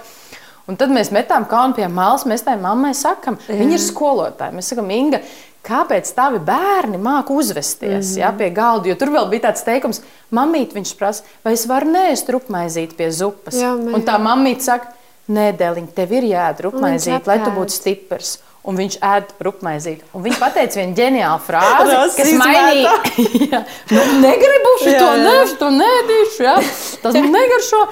Un 0.65 0.79
tad 0.81 0.93
mēs 0.95 1.11
metām 1.13 1.45
kaunu 1.45 1.77
pie 1.77 1.87
malas, 1.93 2.25
mēs 2.25 2.45
tai 2.47 2.55
mammai 2.57 2.95
sakam, 2.97 3.37
Jā. 3.45 3.59
viņa 3.59 3.77
ir 3.77 3.83
skolotāja. 3.85 4.55
Mēs 4.57 4.71
sakam, 4.73 4.89
Inga, 4.95 5.21
kāpēc 5.65 6.09
tavi 6.17 6.41
bērni 6.45 7.01
māca 7.01 7.37
uzvesties 7.37 8.15
mm 8.15 8.15
-hmm. 8.15 8.21
ja, 8.23 8.33
pie 8.33 8.51
galda. 8.51 8.89
Jo 8.89 8.97
tur 9.01 9.13
vēl 9.13 9.29
bija 9.29 9.51
tāds 9.51 9.65
teikums, 9.65 10.01
mamīt, 10.33 10.73
viņš 10.73 10.95
prasa, 10.97 11.25
vai 11.45 11.53
es 11.53 11.67
varu 11.69 11.93
nēst 11.93 12.33
rupmaizīt 12.33 12.97
pie 12.97 13.11
zupas. 13.11 13.61
Jā, 13.61 13.75
un 13.77 14.03
tā 14.09 14.17
mamīt 14.19 14.65
saka, 14.65 14.95
Nē, 15.25 15.53
dēliņ, 15.57 15.87
tev 15.97 16.11
ir 16.13 16.27
jādara 16.29 16.69
rupmaizīt, 16.69 17.29
lai 17.29 17.39
tu 17.41 17.53
būtu 17.55 17.73
stiprs. 17.73 18.37
Un 18.65 18.79
viņš 18.81 18.95
ēd 19.05 19.33
rupmaizīt. 19.45 20.05
Un 20.17 20.23
viņš 20.25 20.39
pateica 20.41 20.79
vienu 20.81 20.97
ģeniālu 20.97 21.41
frāzi, 21.45 21.97
kas 22.17 22.31
mainīja. 22.41 22.95
nu, 23.93 24.05
negribu 24.23 24.73
šo 24.81 24.95
to, 24.97 25.11
ne, 25.21 25.35
šo 25.51 25.69
nēdīšu, 25.75 26.31
pušu, 26.31 26.47
ja? 26.47 26.55
tas 27.03 27.19
man 27.19 27.31
negaršo. 27.35 27.83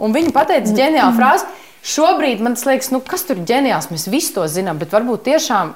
Un 0.00 0.16
viņa 0.16 0.34
pateica 0.36 0.76
ģeniālu 0.76 1.16
frāzi. 1.16 1.48
Šobrīd 1.80 2.42
man 2.44 2.56
liekas, 2.60 2.90
nu, 2.92 3.00
kas 3.00 3.24
tur 3.24 3.40
ir 3.40 3.46
ģeniāls, 3.48 3.88
mēs 3.92 4.04
visi 4.12 4.34
to 4.36 4.44
zinām, 4.44 4.76
bet 4.80 4.92
varbūt 4.92 5.24
tiešām 5.30 5.72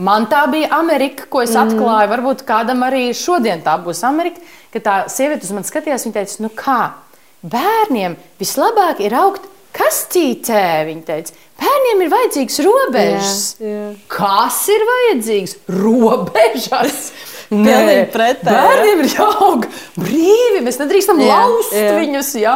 man 0.00 0.26
tā 0.32 0.46
bija 0.48 0.72
Amerika, 0.78 1.28
ko 1.28 1.42
es 1.44 1.52
atklāju. 1.52 2.08
Mm. 2.08 2.12
Varbūt 2.14 2.44
kādam 2.48 2.84
arī 2.88 3.10
šodien 3.16 3.60
tā 3.64 3.76
būs 3.80 4.00
Amerika, 4.08 4.40
ka 4.72 4.80
tā 4.80 4.98
sieviete 5.12 5.44
uz 5.44 5.52
mani 5.52 5.68
skatījās, 5.68 6.08
viņa 6.08 6.16
teica, 6.16 6.38
nu 6.44 6.52
kā, 6.56 6.80
bērniem 7.44 8.16
vislabāk 8.40 9.04
ir 9.04 9.20
augt 9.20 9.51
kastītē, 9.76 10.64
viņa 10.88 11.06
teica. 11.08 11.38
Bērniem 11.62 12.04
ir 12.04 12.10
vajadzīgs 12.12 12.58
robežas. 12.66 13.40
Jā, 13.60 13.70
jā. 13.70 13.88
Kas 14.10 14.58
ir 14.72 14.84
vajadzīgs? 14.88 15.56
Robežas! 15.78 17.10
Nē, 17.52 18.06
bērniem 18.12 19.02
ir 19.04 19.10
jāaug 19.12 19.66
brīvi. 20.00 20.62
Mēs 20.64 20.80
nedrīkstam 20.80 21.20
jā, 21.20 21.42
laust 21.44 21.74
jā. 21.76 21.90
viņus. 21.98 22.30
Jā. 22.40 22.54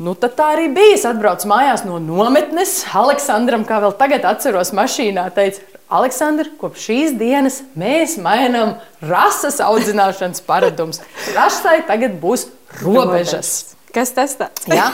Nu, 0.00 0.14
tā 0.16 0.30
arī 0.54 0.70
bija. 0.72 0.96
Es 0.96 1.04
atbraucu 1.08 1.50
mājās 1.50 1.84
no 1.84 1.98
nometnes. 2.00 2.78
Aleksandram, 2.96 3.66
kā 3.68 3.82
vēl 3.84 3.92
tagad 4.00 4.24
atceros, 4.30 4.72
mašīnā 4.76 5.26
teica, 5.36 5.60
Aleksandr, 5.90 6.52
kopš 6.60 6.86
šīs 6.86 7.16
dienas 7.18 7.60
mēs 7.78 8.14
mainām 8.22 8.76
rases 9.02 9.58
audzināšanas 9.64 10.44
paradumus. 10.46 11.02
Rasai 11.34 11.80
tagad 11.88 12.14
būs 12.22 12.46
robežas. 12.80 13.74
Kas 13.94 14.12
tas 14.14 14.36
tāds? 14.38 14.66
ja? 14.78 14.90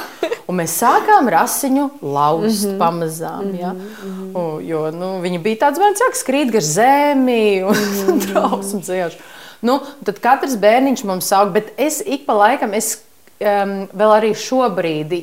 Un 0.47 0.61
mēs 0.61 0.77
sākām 0.81 1.29
rasiņu 1.33 1.89
laust 2.03 2.67
mm 2.67 2.71
-hmm. 2.73 2.79
pamazām. 2.79 3.55
Ja? 3.61 3.73
Mm 3.73 4.33
-hmm. 4.35 4.61
jo 4.69 4.91
nu, 4.91 5.21
viņi 5.23 5.43
bija 5.43 5.57
tāds 5.67 5.79
bērns, 5.79 6.03
kas 6.11 6.25
krīt 6.25 6.53
gar 6.53 6.63
zemi 6.63 7.63
un 7.63 7.77
mm 7.77 8.07
-hmm. 8.07 8.27
drausmas 8.27 8.89
vienkārši. 8.89 9.19
Nu, 9.61 9.81
tad 10.05 10.19
katrs 10.19 10.57
bērniņš 10.57 11.05
mums 11.05 11.33
aug, 11.33 11.53
bet 11.53 11.73
es 11.77 12.03
ik 12.07 12.27
pa 12.27 12.33
laikam, 12.33 12.75
es 12.75 12.99
um, 13.41 13.89
vēl 13.93 14.13
arī 14.21 14.35
šobrīd 14.35 15.15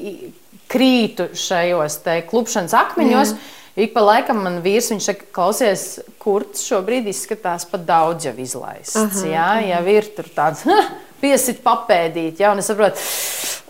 krītu 0.67 1.29
šajos 1.33 1.99
klupšanas 2.29 2.73
akmeņos. 2.73 3.31
Mm. 3.31 3.39
Ik 3.75 3.93
pa 3.93 4.03
laikam 4.05 4.43
man 4.45 4.59
vīrs, 4.61 4.91
saka, 5.01 5.25
klausies, 5.33 5.99
kurts 6.21 6.61
šobrīd 6.67 7.07
izskatās 7.09 7.65
pat 7.65 7.87
daudz 7.87 8.27
jau 8.27 8.33
izlaists. 8.37 8.99
Aha, 8.99 9.23
jā, 9.25 9.45
aha. 9.47 9.63
jau 9.71 9.95
ir 9.95 10.09
tur 10.13 10.29
tāds 10.35 10.61
piesit 11.23 11.63
papēdīt, 11.65 12.43
jā, 12.43 12.51
un 12.53 12.61
es 12.61 12.69
saprotu, 12.69 13.01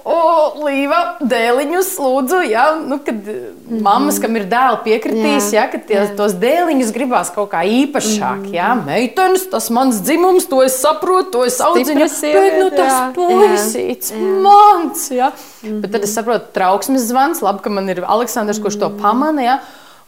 Līva, 0.03 0.97
dēliņus 1.23 1.89
lūdzu, 1.95 2.41
ja, 2.51 2.63
nu, 2.75 2.97
kad 3.05 3.15
mm 3.15 3.45
-hmm. 3.69 3.81
mammas, 3.85 4.17
kam 4.19 4.35
ir 4.35 4.49
dēli, 4.51 4.79
piekritīs, 4.83 5.47
jā, 5.55 5.61
ja, 5.61 5.67
ka 5.71 5.79
tie, 5.79 5.95
jā. 5.95 6.09
tos 6.17 6.33
dēliņus 6.41 6.91
gribās 6.91 7.31
kaut 7.31 7.49
kā 7.53 7.63
īpašāk. 7.63 8.41
Mm 8.41 8.45
-hmm. 8.45 8.55
ja. 8.55 8.75
Meitenes, 8.75 9.45
tas 9.49 9.69
mans 9.69 10.01
dzimums, 10.03 10.45
to 10.45 10.63
es 10.63 10.75
saprotu, 10.81 11.31
to 11.31 11.45
es 11.45 11.61
audzinu. 11.61 11.99
Bet 12.21 12.59
nu, 12.59 12.69
tas 12.75 13.15
puisīts, 13.15 14.11
mans. 14.41 15.11
Ja. 15.11 15.31
Mm 15.31 15.69
-hmm. 15.69 15.81
Bet 15.81 15.91
tad 15.91 16.03
es 16.03 16.13
saprotu, 16.13 16.45
trauksmes 16.53 17.01
zvans, 17.01 17.41
labi, 17.41 17.59
ka 17.63 17.69
man 17.69 17.89
ir 17.89 18.03
Aleksandrs, 18.07 18.59
kurš 18.59 18.79
to 18.79 18.91
pamana. 19.01 19.41
Ja. 19.41 19.59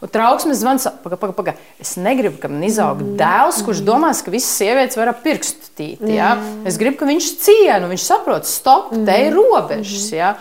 Un 0.04 0.12
trauksmes 0.12 0.60
zvans, 0.60 0.84
pagaidi, 1.02 1.20
pagaidi. 1.22 1.36
Paga. 1.36 1.54
Es 1.80 1.94
negribu, 2.00 2.36
ka 2.42 2.50
man 2.52 2.66
izaug 2.66 3.00
mm. 3.00 3.16
dēls, 3.20 3.62
kurš 3.64 3.80
domās, 3.86 4.20
ka 4.24 4.34
visas 4.34 4.52
sievietes 4.58 4.98
var 4.98 5.14
ap 5.14 5.22
pirkstu 5.24 5.72
tīt. 5.78 6.04
Ja? 6.12 6.34
Es 6.68 6.76
gribu, 6.80 7.00
ka 7.00 7.08
viņš 7.08 7.32
cienu, 7.40 7.88
viņš 7.92 8.04
saprot, 8.04 8.48
stop, 8.48 8.92
te 8.92 9.18
ir 9.24 9.32
mm. 9.32 9.40
robežas. 9.40 10.10
Ja? 10.12 10.36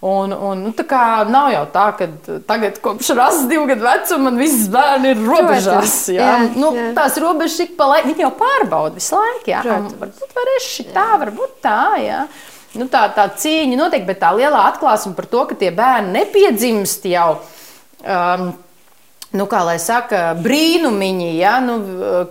Un, 0.00 0.32
un, 0.32 0.62
nu, 0.64 0.70
tā 0.72 0.86
kā 0.88 1.00
nav 1.28 1.50
jau 1.52 1.64
tā, 1.74 1.82
ka 1.98 2.06
tagad, 2.48 2.78
kopš 2.80 3.10
rases 3.18 3.48
divu 3.50 3.66
gadu 3.68 3.84
vecuma, 3.84 4.30
man 4.30 4.38
visas 4.40 4.70
bērni 4.72 5.10
ir 5.12 5.20
robežās. 5.28 5.96
Jā, 6.08 6.24
jā, 6.24 6.38
nu, 6.56 6.70
jā. 6.72 6.86
Tās 6.96 7.18
robežas 7.20 7.66
ik 7.66 7.74
pa 7.76 7.90
laikam, 7.90 8.14
viņi 8.14 8.24
jau 8.24 8.30
pārbauda 8.38 8.96
visu 8.96 9.18
laiku. 9.18 9.44
Jā, 9.52 9.60
Protams. 9.66 9.98
varbūt 10.00 10.40
varēs 10.40 10.70
tā, 10.94 11.04
varbūt 11.24 11.60
tā. 11.64 11.82
Jā. 12.00 12.22
Nu, 12.80 12.88
tā, 12.88 13.04
tā 13.12 13.26
cīņa 13.42 13.76
notiek, 13.76 14.08
bet 14.08 14.22
tā 14.22 14.32
lielā 14.38 14.64
atklāsme 14.70 15.12
par 15.18 15.28
to, 15.28 15.44
ka 15.50 15.60
tie 15.60 15.68
bērni 15.74 16.16
nepiedzimst 16.16 17.04
jau. 17.10 17.30
Um, 18.00 18.52
nu, 19.36 19.46
kā 19.50 19.62
lai 19.66 19.78
saka, 19.82 20.30
brīnumiņi, 20.40 21.30
ja? 21.38 21.60
nu, 21.64 21.78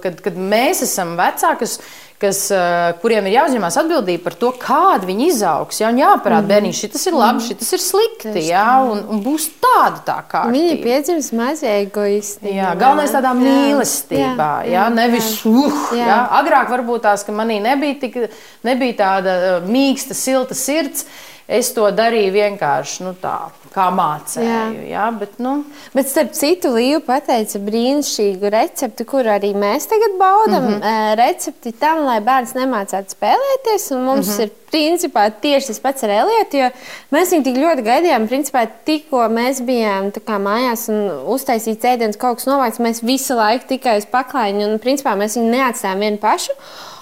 kad, 0.03 0.19
kad 0.23 0.37
mēs 0.37 0.83
esam 0.83 1.15
vecāki, 1.19 1.63
kas, 1.63 1.77
kas, 2.19 2.39
kuriem 2.99 3.29
ir 3.29 3.37
jāuzņemas 3.37 3.77
atbildība 3.79 4.25
par 4.25 4.35
to, 4.41 4.49
kāda 4.59 5.07
viņi 5.07 5.29
izaugs. 5.31 5.79
Ja? 5.79 5.93
Un 5.93 6.01
jāparāda, 6.01 6.43
mm. 6.43 6.51
bērniņš, 6.51 6.81
šis 6.83 7.07
ir 7.11 7.15
labi, 7.15 7.39
mm. 7.39 7.45
šis 7.47 7.71
ir 7.77 7.83
slikti, 7.85 8.43
ja? 8.49 8.65
un, 8.83 9.05
un 9.07 9.23
būs 9.23 9.47
tāda 9.63 10.03
tā 10.09 10.17
kā. 10.31 10.43
Viņi 10.51 10.75
piedzims 10.83 11.31
maz 11.39 11.63
egoisti. 11.63 12.51
Jā, 12.57 12.75
galvenais 12.79 13.15
tādā 13.15 13.31
jā. 13.31 13.39
mīlestībā, 13.45 14.51
jā, 14.67 14.75
jā, 14.75 14.85
nevis 14.99 15.31
uh, 15.47 15.89
jā. 15.95 16.03
Jā. 16.03 16.21
agrāk 16.41 16.75
varbūt 16.75 17.07
tās, 17.07 17.23
ka 17.23 17.35
manī 17.35 17.61
nebija, 17.63 18.01
tik, 18.03 18.21
nebija 18.67 18.99
tāda 19.05 19.39
mīksta, 19.67 20.17
silta 20.17 20.57
sirds. 20.57 21.07
Es 21.49 21.71
to 21.73 21.87
darīju 21.89 22.29
vienkārši 22.35 23.05
nu, 23.07 23.15
tā, 23.17 23.49
kā 23.73 23.87
mācēju. 23.93 24.45
Jā. 24.45 24.65
Jā, 24.91 25.05
bet, 25.17 25.39
nu. 25.41 25.63
bet 25.95 26.09
starp 26.11 26.35
citu, 26.37 26.69
Līja 26.75 26.99
pateica 27.01 27.57
brīnišķīgu 27.65 28.51
recepti, 28.53 29.05
kur 29.09 29.25
arī 29.33 29.49
mēs 29.57 29.87
tagad 29.89 30.13
baudām. 30.19 30.67
Mm 30.67 30.75
-hmm. 30.83 31.15
Recepti 31.17 31.71
tam, 31.71 32.03
lai 32.05 32.19
bērns 32.21 32.53
nemācētu 32.53 33.15
spēlēties. 33.15 33.87
Mums 33.97 34.27
mm 34.27 34.33
-hmm. 34.33 34.41
ir 34.43 34.51
principā 34.69 35.31
tieši 35.41 35.67
tas 35.67 35.79
pats 35.79 36.03
ar 36.03 36.09
Elietu, 36.09 36.57
jo 36.57 36.69
mēs 37.11 37.33
viņu 37.33 37.43
tik 37.43 37.57
ļoti 37.57 37.85
gaidījām. 37.89 38.27
Principā 38.27 38.67
tikko 38.85 39.25
mēs 39.29 39.61
bijām 39.65 40.11
kā, 40.11 40.37
mājās 40.37 40.89
un 40.89 41.09
uztaisīja 41.33 41.95
ēdienas 41.95 42.17
kaut 42.17 42.37
kas 42.37 42.45
novākts, 42.45 42.79
mēs 42.79 43.01
visu 43.03 43.33
laiku 43.33 43.65
tikai 43.73 43.97
uz 43.97 44.05
paklājiņu 44.05 44.71
un 44.71 44.79
principā 44.79 45.17
mēs 45.17 45.37
viņu 45.37 45.49
neatstājām 45.49 45.99
vienu 45.99 46.17
pašu. 46.17 46.53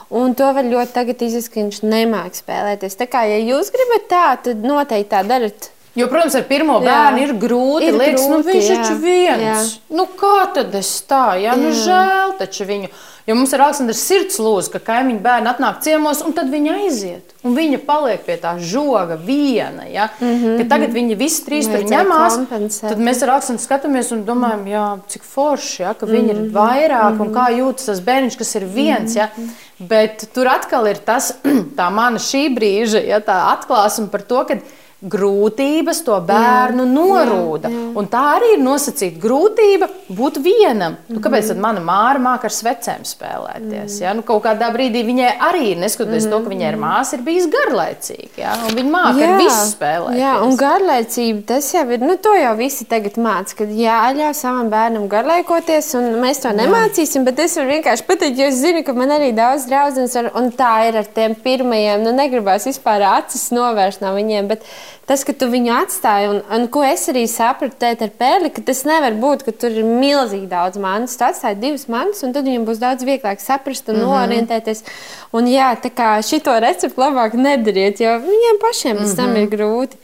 Un 0.09 0.35
to 0.39 0.51
var 0.55 0.63
ļoti 0.63 0.93
tagad 0.95 1.23
izjust, 1.27 1.51
ka 1.51 1.59
viņš 1.59 1.81
nemāķi 1.83 2.43
spēlēties. 2.43 2.95
Tā 2.95 3.09
kā, 3.11 3.25
ja 3.27 3.41
jūs 3.43 3.73
gribat 3.75 4.07
tā, 4.11 4.27
tad 4.45 4.63
noteikti 4.63 5.11
tā 5.11 5.23
darat. 5.27 5.71
Jo, 5.97 6.05
protams, 6.07 6.35
ar 6.37 6.45
pirmo 6.45 6.77
bērnu 6.83 7.21
ir 7.25 7.31
grūti. 7.41 7.89
Ir 7.89 7.95
liekas, 7.97 8.21
nu, 8.29 8.37
grūti, 8.37 8.45
nu, 8.45 8.53
viņš 8.53 8.67
jā. 8.69 8.79
taču 8.79 8.97
viens. 9.01 9.43
Jā. 9.43 9.59
Nu, 9.97 10.05
kā 10.19 10.39
tad 10.53 10.75
es 10.77 10.91
tā? 11.09 11.25
Jā, 11.41 11.55
nu, 11.57 11.71
jā. 11.71 11.85
žēl 11.87 12.35
taču 12.37 12.67
viņu. 12.69 12.91
Jo 13.27 13.35
mums 13.35 13.51
ir 13.51 13.59
Aleksandrs 13.59 14.01
sirds 14.07 14.37
lūdzu, 14.39 14.71
ka 14.71 14.79
kaimiņu 14.87 15.19
bērni 15.25 15.49
atnāk 15.51 15.81
ciemos, 15.83 16.21
un 16.23 16.31
tad 16.37 16.47
viņa 16.47 16.75
aiziet. 16.77 17.33
Un 17.43 17.57
viņa 17.57 17.81
paliek 17.83 18.21
pie 18.23 18.37
tā 18.39 18.53
žoga 18.61 19.17
viena. 19.19 19.83
Ja? 19.89 20.05
Mm 20.21 20.37
-hmm. 20.43 20.69
Tagad 20.69 20.93
viņi 20.95 21.17
visi 21.19 21.43
trīs 21.43 21.67
tur 21.67 21.83
ņemās. 21.83 22.37
Tad 22.79 23.01
mēs 23.03 23.23
ar 23.23 23.33
Aleksandru 23.33 23.63
skatāmies 23.65 24.13
un 24.15 24.23
domājam, 24.23 24.63
jā, 24.67 24.85
cik 25.07 25.23
forši, 25.23 25.81
ja? 25.83 25.93
ka 25.93 26.05
viņi 26.05 26.21
mm 26.21 26.29
-hmm. 26.29 26.45
ir 26.45 26.49
mhm. 26.49 26.55
vairāk 26.55 27.11
mm 27.11 27.19
-hmm. 27.19 27.27
un 27.27 27.33
kā 27.35 27.45
jūtas 27.57 27.85
tas 27.85 27.99
bērniņš, 27.99 28.37
kas 28.37 28.55
ir 28.55 28.65
viens. 28.65 29.15
Mm 29.15 29.21
-hmm. 29.21 29.49
Bet 29.77 30.25
tur 30.33 30.49
atkal 30.49 30.87
ir 30.89 31.01
tas, 31.05 31.29
tā 31.77 31.87
mana 31.93 32.21
šī 32.21 32.47
brīža, 32.55 33.03
ja, 33.05 33.21
atklāsme 33.21 34.09
par 34.13 34.25
to, 34.25 34.41
ka 34.49 34.57
grūtības 34.97 35.99
to 36.07 36.15
bērnu 36.25 36.81
jā, 36.87 36.89
norūda. 36.89 37.69
Jā, 37.69 37.77
jā. 37.77 37.89
Un 38.01 38.07
tā 38.09 38.21
arī 38.37 38.55
ir 38.55 38.61
nosacīta 38.65 39.21
grūtība 39.21 39.89
būt 40.09 40.39
vienam. 40.41 40.95
Mm 40.95 40.97
-hmm. 40.97 41.13
nu, 41.13 41.21
kāpēc 41.21 41.47
tad 41.51 41.59
mana 41.61 41.83
māra 41.85 42.17
māca 42.17 42.49
ar 42.49 42.53
svecēm 42.55 43.05
spēlēties? 43.05 43.61
Mm 43.61 43.87
-hmm. 43.87 44.01
ja? 44.01 44.13
nu, 44.13 44.21
kaut 44.21 44.43
kādā 44.43 44.71
brīdī 44.73 45.05
viņai 45.05 45.31
arī, 45.49 45.77
neskatoties 45.77 46.25
mm 46.25 46.31
-hmm. 46.31 46.37
to, 46.37 46.43
ka 46.43 46.49
viņai 46.49 46.69
ir 46.73 46.77
māsa, 46.77 47.13
ir 47.13 47.21
bijis 47.21 47.45
garlaicīga. 47.55 48.37
Ja? 48.37 48.55
Viņa 48.75 48.91
māca 48.91 49.23
ar 49.27 49.37
visu 49.37 49.77
spēlēties. 49.77 50.19
Jā, 50.19 50.33
un 50.43 50.57
garlaicība 50.57 51.41
tas 51.45 51.73
jau 51.73 51.89
ir, 51.89 51.99
nu, 51.99 52.17
to 52.17 52.33
jau 52.33 52.55
visi 52.55 52.85
tagad 52.85 53.17
māca, 53.17 53.55
ka 53.57 53.63
jāļauj 53.63 54.33
savam 54.33 54.69
bērnam 54.69 55.07
garlaikoties, 55.07 55.93
un 55.93 56.03
mēs 56.23 56.41
to 56.41 56.49
nemācīsim, 56.49 57.21
jā. 57.21 57.25
bet 57.25 57.39
es 57.39 57.57
varu 57.57 57.69
vienkārši 57.69 58.03
pateikt, 58.07 58.39
jo 58.39 58.45
es 58.45 58.55
zinu, 58.55 58.83
ka 58.83 58.93
man 58.93 59.09
arī 59.09 59.31
daudz 59.35 59.65
draudzenes, 59.65 60.15
un 60.33 60.51
tā 60.51 60.89
ir 60.89 60.97
ar 60.97 61.05
tiem 61.05 61.35
pirmajiem, 61.35 62.03
nu, 62.03 62.11
negribās 62.11 62.65
vispār 62.65 63.01
acis 63.01 63.51
novērst 63.51 64.01
no 64.01 64.13
viņiem, 64.15 64.47
bet 64.47 64.61
tas, 65.07 65.23
ka 65.23 65.33
tu 65.33 65.47
viņu 65.51 65.71
atstāji, 65.71 66.29
un, 66.31 66.39
un 66.51 66.67
ko 66.71 66.83
es 66.83 67.05
arī 67.11 67.23
sapratu 67.31 67.77
tēt 67.79 68.01
ar 68.03 68.11
pērli, 68.19 68.51
ka 68.51 68.61
tas 68.67 68.83
nevar 68.87 69.15
būt, 69.19 69.45
ka 69.47 69.53
tur 69.55 69.71
ir 69.71 69.87
milzīgi 69.87 70.49
daudz 70.51 70.79
mantas. 70.83 71.15
Tu 71.19 71.25
atstāji 71.27 71.59
divas 71.61 71.87
mantas, 71.91 72.23
un 72.27 72.33
tad 72.35 72.47
viņam 72.47 72.65
būs 72.67 72.81
daudz 72.81 73.07
vieglāk 73.07 73.39
saprast 73.43 73.87
un 73.89 74.01
mm 74.01 74.03
-hmm. 74.03 74.23
orientēties. 74.23 74.83
Un 75.31 75.47
jā, 75.47 75.69
tā 75.83 75.91
kā 75.91 76.09
šito 76.23 76.53
recepti 76.59 77.01
labāk 77.01 77.33
nedariet, 77.33 77.99
jo 77.99 78.17
viņiem 78.23 78.59
pašiem 78.61 78.97
tam 78.97 79.29
mm 79.29 79.35
-hmm. 79.35 79.41
ir 79.43 79.49
grūti. 79.49 79.95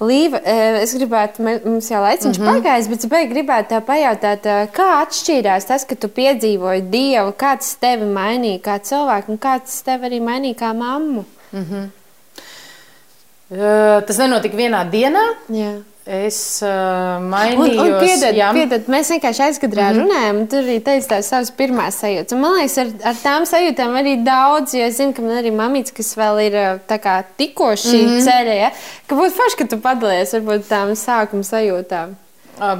Līva, 0.00 0.40
e, 0.44 0.82
es 0.82 0.94
gribētu, 0.94 1.42
mums 1.64 1.90
jau 1.90 2.02
laiciņš 2.02 2.38
mm 2.38 2.44
-hmm. 2.44 2.54
pagājis, 2.54 2.88
bet 2.88 3.04
es 3.04 3.30
gribētu 3.30 3.68
tev 3.68 3.82
pajautāt, 3.86 4.46
e, 4.46 4.68
kā 4.72 4.88
atšķīrās 5.04 5.66
tas, 5.66 5.84
ka 5.84 5.94
tu 5.94 6.08
piedzīvoji 6.08 6.90
Dievu, 6.90 7.32
kāds 7.32 7.76
tevi 7.80 8.04
mainīja 8.04 8.60
kā 8.60 8.78
cilvēku, 8.80 9.28
un 9.28 9.38
kāds 9.38 9.82
tevi 9.84 10.06
arī 10.06 10.20
mainīja 10.20 10.54
kā 10.54 10.74
mammu? 10.74 11.24
Mm 11.52 11.64
-hmm. 11.64 11.99
Tas 13.50 14.18
nenotika 14.20 14.58
vienā 14.58 14.84
dienā. 14.90 15.22
Jā. 15.50 15.78
Es 16.10 16.58
uh, 16.64 17.20
mainīju 17.22 17.76
to 17.76 17.98
piedod. 18.56 18.86
Mēs 18.90 19.10
vienkārši 19.12 19.42
aizkadrā 19.44 19.90
mm 19.90 19.98
-hmm. 19.98 20.00
runājām, 20.00 20.38
un 20.40 20.46
tur 20.50 20.62
arī 20.64 20.78
teica 20.82 21.08
tās 21.08 21.28
savas 21.28 21.50
pirmās 21.54 22.00
sajūtas. 22.02 22.34
Un, 22.34 22.40
man 22.40 22.56
liekas, 22.56 22.78
ar, 22.78 22.88
ar 23.10 23.18
tām 23.22 23.46
sajūtām 23.46 23.98
arī 24.00 24.14
daudz, 24.24 24.74
jo 24.74 24.86
es 24.86 24.96
zinu, 24.96 25.12
ka 25.12 25.22
man 25.22 25.36
arī 25.38 25.52
mamīts, 25.54 25.94
kas 25.94 26.16
vēl 26.16 26.40
ir 26.46 26.56
kā, 26.88 27.22
tikko 27.36 27.72
šī 27.76 28.00
mm 28.02 28.08
-hmm. 28.08 28.24
ceļa, 28.26 28.54
ja? 28.54 28.70
ka 29.06 29.14
būtu 29.14 29.36
forši, 29.36 29.56
ka 29.56 29.64
tu 29.64 29.78
padalies 29.78 30.34
varbūt 30.34 30.66
tām 30.68 30.94
sākuma 30.96 31.42
sajūtām. 31.42 32.16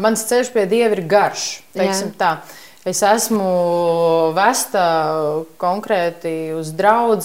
Mans 0.00 0.24
ceļš 0.24 0.52
pie 0.52 0.66
Dieva 0.66 0.92
ir 0.92 1.06
garš, 1.06 1.62
teiksim 1.72 2.08
Jā. 2.08 2.18
tā. 2.18 2.36
Es 2.84 3.02
esmu 3.02 4.32
vesta 4.32 4.84
konkrēti 5.60 6.54
uz 6.56 6.72
draugu 6.72 7.20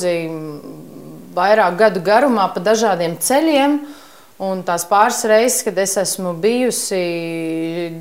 vairāk 1.35 1.77
gadu 1.79 2.01
garumā 2.05 2.49
pa 2.53 2.63
dažādiem 2.63 3.19
ceļiem. 3.21 3.79
Un 4.45 4.65
tās 4.67 4.83
pāris 4.89 5.21
reizes, 5.29 5.61
kad 5.63 5.77
es 5.79 5.93
esmu 6.01 6.33
bijusi 6.43 6.97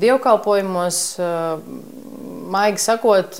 dievkalpojumos, 0.01 0.97
maigi 2.51 2.83
sakot, 2.83 3.37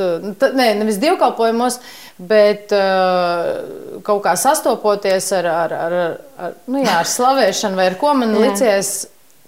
ne, 0.55 0.67
nevis 0.79 1.01
dievkalpojumos, 1.03 1.81
bet 2.15 2.71
kaut 2.71 4.21
kā 4.23 4.37
sastopoties 4.39 5.27
ar, 5.35 5.49
ar, 5.51 5.75
ar, 5.75 5.97
ar, 6.39 6.55
nu 6.71 6.85
jā, 6.85 7.01
ar 7.01 7.11
slavēšanu 7.11 7.81
vai 7.81 7.89
ar 7.91 7.97
ko 7.99 8.13
man 8.15 8.31
licies, 8.39 8.93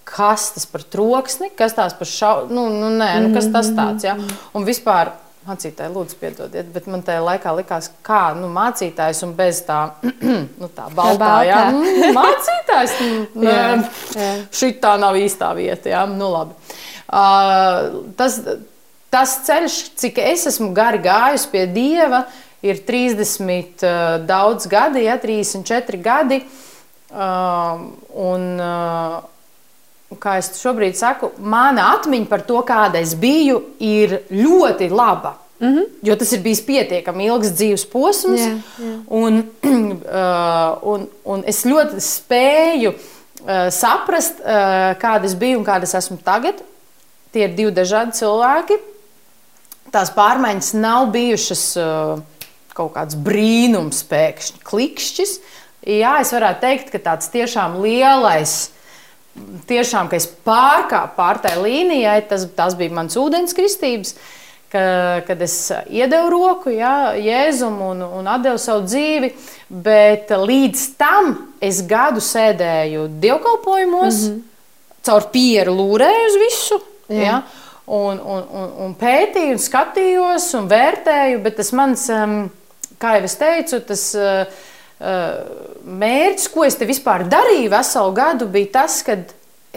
kas 0.07 0.49
tas 0.55 0.67
par 0.67 0.83
troksni, 0.83 1.47
kas 1.55 1.75
tās 1.77 1.95
par 1.95 2.09
šau, 2.09 2.35
nu, 2.51 2.67
nu, 2.73 2.91
nē, 2.99 3.13
nu, 3.23 3.31
kas 3.35 3.47
tas 3.53 3.71
tāds, 3.75 4.07
jā. 4.07 4.15
Un 4.55 4.67
vispār 4.67 5.13
Mācītāji, 5.47 5.93
lūdzu, 5.95 6.15
piedodiet, 6.19 6.67
bet 6.73 6.89
man 6.91 7.03
tajā 7.07 7.21
laikā 7.23 7.53
likās, 7.55 7.85
kā 8.03 8.33
nu, 8.35 8.49
mācītājs 8.51 9.21
un 9.23 9.31
bez 9.37 9.61
tā, 9.63 9.77
nu, 10.59 10.67
tā 10.75 10.89
baltā, 10.91 11.29
jā, 11.47 11.59
mm, 11.71 12.09
mācītājs. 12.17 12.95
Nu, 13.37 13.45
jā, 13.45 13.67
jā. 14.17 14.27
Šī 14.59 14.73
tā 14.81 14.95
nav 14.99 15.15
īstā 15.19 15.53
vieta, 15.55 15.91
jā, 15.93 16.01
nu 16.09 16.27
labi. 16.33 16.57
Uh, 17.07 18.09
tas, 18.19 18.41
tas 19.13 19.37
ceļš, 19.47 19.77
cik 20.01 20.19
es 20.25 20.43
esmu 20.51 20.73
gari 20.75 20.99
gājis 21.05 21.47
pie 21.51 21.63
Dieva, 21.71 22.25
ir 22.65 22.81
30 22.83 23.87
uh, 23.87 24.17
daudz 24.27 24.67
gadi, 24.67 25.05
ja, 25.07 25.15
34 25.21 26.01
gadi. 26.03 26.41
Uh, 27.07 27.87
un, 28.19 28.47
uh, 28.59 29.21
kā 30.15 30.37
es 30.39 30.53
šobrīd 30.61 30.95
saku, 30.95 31.33
mana 31.39 31.91
atmiņa 31.97 32.29
par 32.29 32.45
to, 32.47 32.61
kāda 32.67 33.01
es 33.03 33.15
biju, 33.19 33.59
ir 33.83 34.21
ļoti 34.31 34.89
laba. 34.89 35.35
Mm 35.59 35.73
-hmm. 35.73 35.85
Jo 36.01 36.15
tas 36.15 36.31
ir 36.31 36.39
bijis 36.39 36.61
pietiekami 36.61 37.25
ilgs 37.25 37.47
dzīves 37.47 37.85
posms, 37.85 38.39
yeah, 38.39 38.57
yeah. 38.79 38.99
Un, 39.07 39.49
uh, 39.63 40.77
un, 40.81 41.07
un 41.23 41.43
es 41.45 41.65
ļoti 41.65 41.99
spēju 41.99 42.93
uh, 42.93 43.69
saprast, 43.69 44.39
uh, 44.39 44.45
kāda 45.01 45.25
es 45.25 45.35
biju 45.35 45.57
un 45.57 45.65
kāda 45.65 45.83
es 45.83 45.93
esmu 45.93 46.17
tagad. 46.23 46.55
Tie 47.31 47.43
ir 47.43 47.55
divi 47.55 47.71
dažādi 47.71 48.11
cilvēki. 48.11 48.77
Tās 49.91 50.11
pārmaiņas 50.11 50.73
nav 50.73 51.11
bijušas 51.11 51.77
uh, 51.77 52.19
kaut 52.73 52.93
kāds 52.93 53.15
brīnums, 53.15 54.03
pēkšņi 54.03 54.59
klikšķis. 54.63 55.39
Jā, 55.87 56.21
es 56.21 56.31
varētu 56.33 56.61
teikt, 56.61 56.89
ka 56.91 56.97
tāds 56.99 57.29
tiešām 57.33 57.81
lielais 57.81 58.69
tiešām, 59.69 60.09
ka 60.09 60.17
es 60.19 60.27
pārkāpu 60.27 61.15
pār 61.17 61.39
tai 61.43 61.55
līnijai, 61.61 62.19
tas, 62.29 62.47
tas 62.57 62.75
bija 62.77 62.95
mans 62.97 63.17
ūdenskristības. 63.19 64.17
Ka, 64.67 64.81
kad 65.23 65.39
es 65.45 65.53
iedevu 65.95 66.27
roku 66.33 66.73
jā, 66.75 67.13
Jēzum 67.23 67.77
un, 67.85 68.01
un 68.03 68.27
devu 68.43 68.59
savu 68.59 68.81
dzīvi, 68.83 69.29
bet 69.71 70.33
līdz 70.35 70.81
tam 70.99 71.29
es 71.63 71.79
gadu 71.87 72.19
sēdēju 72.19 73.05
dievkalpojumos, 73.23 74.17
mm 74.25 74.33
-hmm. 74.33 74.41
caur 75.07 75.29
pieru 75.31 75.77
lūrēju 75.77 76.27
uz 76.27 76.37
visu. 76.43 76.81
Jā. 77.07 77.23
Jā, 77.23 77.37
un, 77.87 78.19
un, 78.19 78.43
un, 78.51 78.71
un 78.85 78.95
pētīju, 78.99 79.55
un 79.55 79.63
skatījos, 79.63 80.49
un 80.59 80.67
vērtēju, 80.67 81.39
bet 81.43 81.55
tas 81.61 81.71
mans, 81.71 82.03
kā 82.99 83.15
jau 83.15 83.23
es 83.23 83.35
teicu, 83.39 83.79
tas 83.87 84.03
uh, 84.19 84.65
mērķis, 84.97 86.47
ko 86.53 86.65
es 86.65 86.77
te 86.77 86.87
vispār 86.89 87.27
darīju 87.29 87.69
veselu 87.69 88.13
gadu, 88.17 88.47
bija 88.49 88.71
tas, 88.79 89.01
ka 89.05 89.17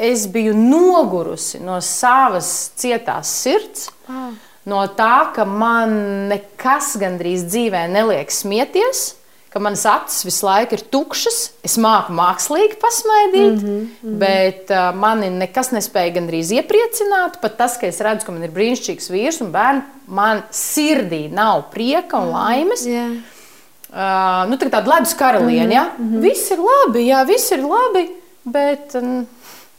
es 0.01 0.27
biju 0.33 0.55
nogurusi 0.57 1.61
no 1.61 1.81
savas 1.85 2.71
cietās 2.81 3.33
sirds, 3.43 3.91
ah. 4.09 4.31
no 4.65 4.83
tā, 4.97 5.31
ka 5.37 5.45
man 5.45 6.29
nekas 6.31 6.95
gandrīz 7.01 7.49
dzīvē 7.51 7.87
neliek 7.93 8.33
smieties. 8.33 9.17
Ka 9.51 9.59
manas 9.59 9.83
acis 9.91 10.23
visu 10.23 10.45
laiku 10.47 10.77
ir 10.77 10.83
tukšas, 10.95 11.39
es 11.67 11.73
māku 11.83 12.15
mākslīgi 12.15 12.77
pasmaidīt, 12.79 13.57
mm 13.57 13.65
-hmm, 13.65 13.81
mm 13.81 13.89
-hmm. 14.03 14.19
bet 14.21 14.71
uh, 14.71 14.95
mani 14.95 15.27
nekas 15.31 15.73
nespēja 15.75 16.13
gandrīz 16.21 16.53
iepriecināt. 16.55 17.41
Pat 17.43 17.57
tas, 17.59 17.75
ka 17.77 17.87
es 17.87 17.99
redzu, 17.99 18.27
ka 18.27 18.33
man 18.33 18.47
ir 18.47 18.55
brīnišķīgs 18.55 19.11
vīrs 19.11 19.41
un 19.43 19.51
bērns, 19.51 19.83
man 20.07 20.43
sirdī 20.53 21.27
nav 21.35 21.65
prieka 21.75 22.19
un 22.19 22.31
laimes. 22.31 22.87
Yeah. 22.87 23.19
Uh, 23.91 24.45
nu, 24.47 24.55
tā 24.55 24.69
tāda 24.71 24.87
ledus 24.87 25.17
karaliene. 25.19 25.65
Mm 25.67 25.71
-hmm. 25.71 25.75
ja? 25.75 25.85
mm 25.99 26.13
-hmm. 26.15 26.21
Viss 26.23 26.51
ir 26.51 26.59
labi, 26.59 27.01
jā, 27.09 27.27
viss 27.27 27.53
ir 27.53 27.63
labi, 27.63 28.11
bet 28.45 28.95
nu, 28.95 29.27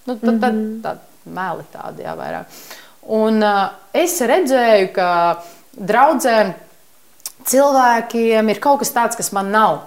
tad, 0.05 0.19
tad, 0.21 0.41
tad, 0.41 0.53
mhm. 0.53 0.81
tad 0.81 0.97
meli 1.23 1.63
tādi 1.73 2.03
jā, 2.03 2.15
vairāk. 2.17 2.45
Un 3.01 3.43
uh, 3.43 3.69
es 3.93 4.21
redzēju, 4.21 4.91
ka 4.93 5.41
draudzēm 5.77 6.53
cilvēkiem 7.45 8.49
ir 8.49 8.59
kaut 8.59 8.79
kas 8.79 8.93
tāds, 8.93 9.17
kas 9.17 9.31
man 9.31 9.51
nav, 9.51 9.79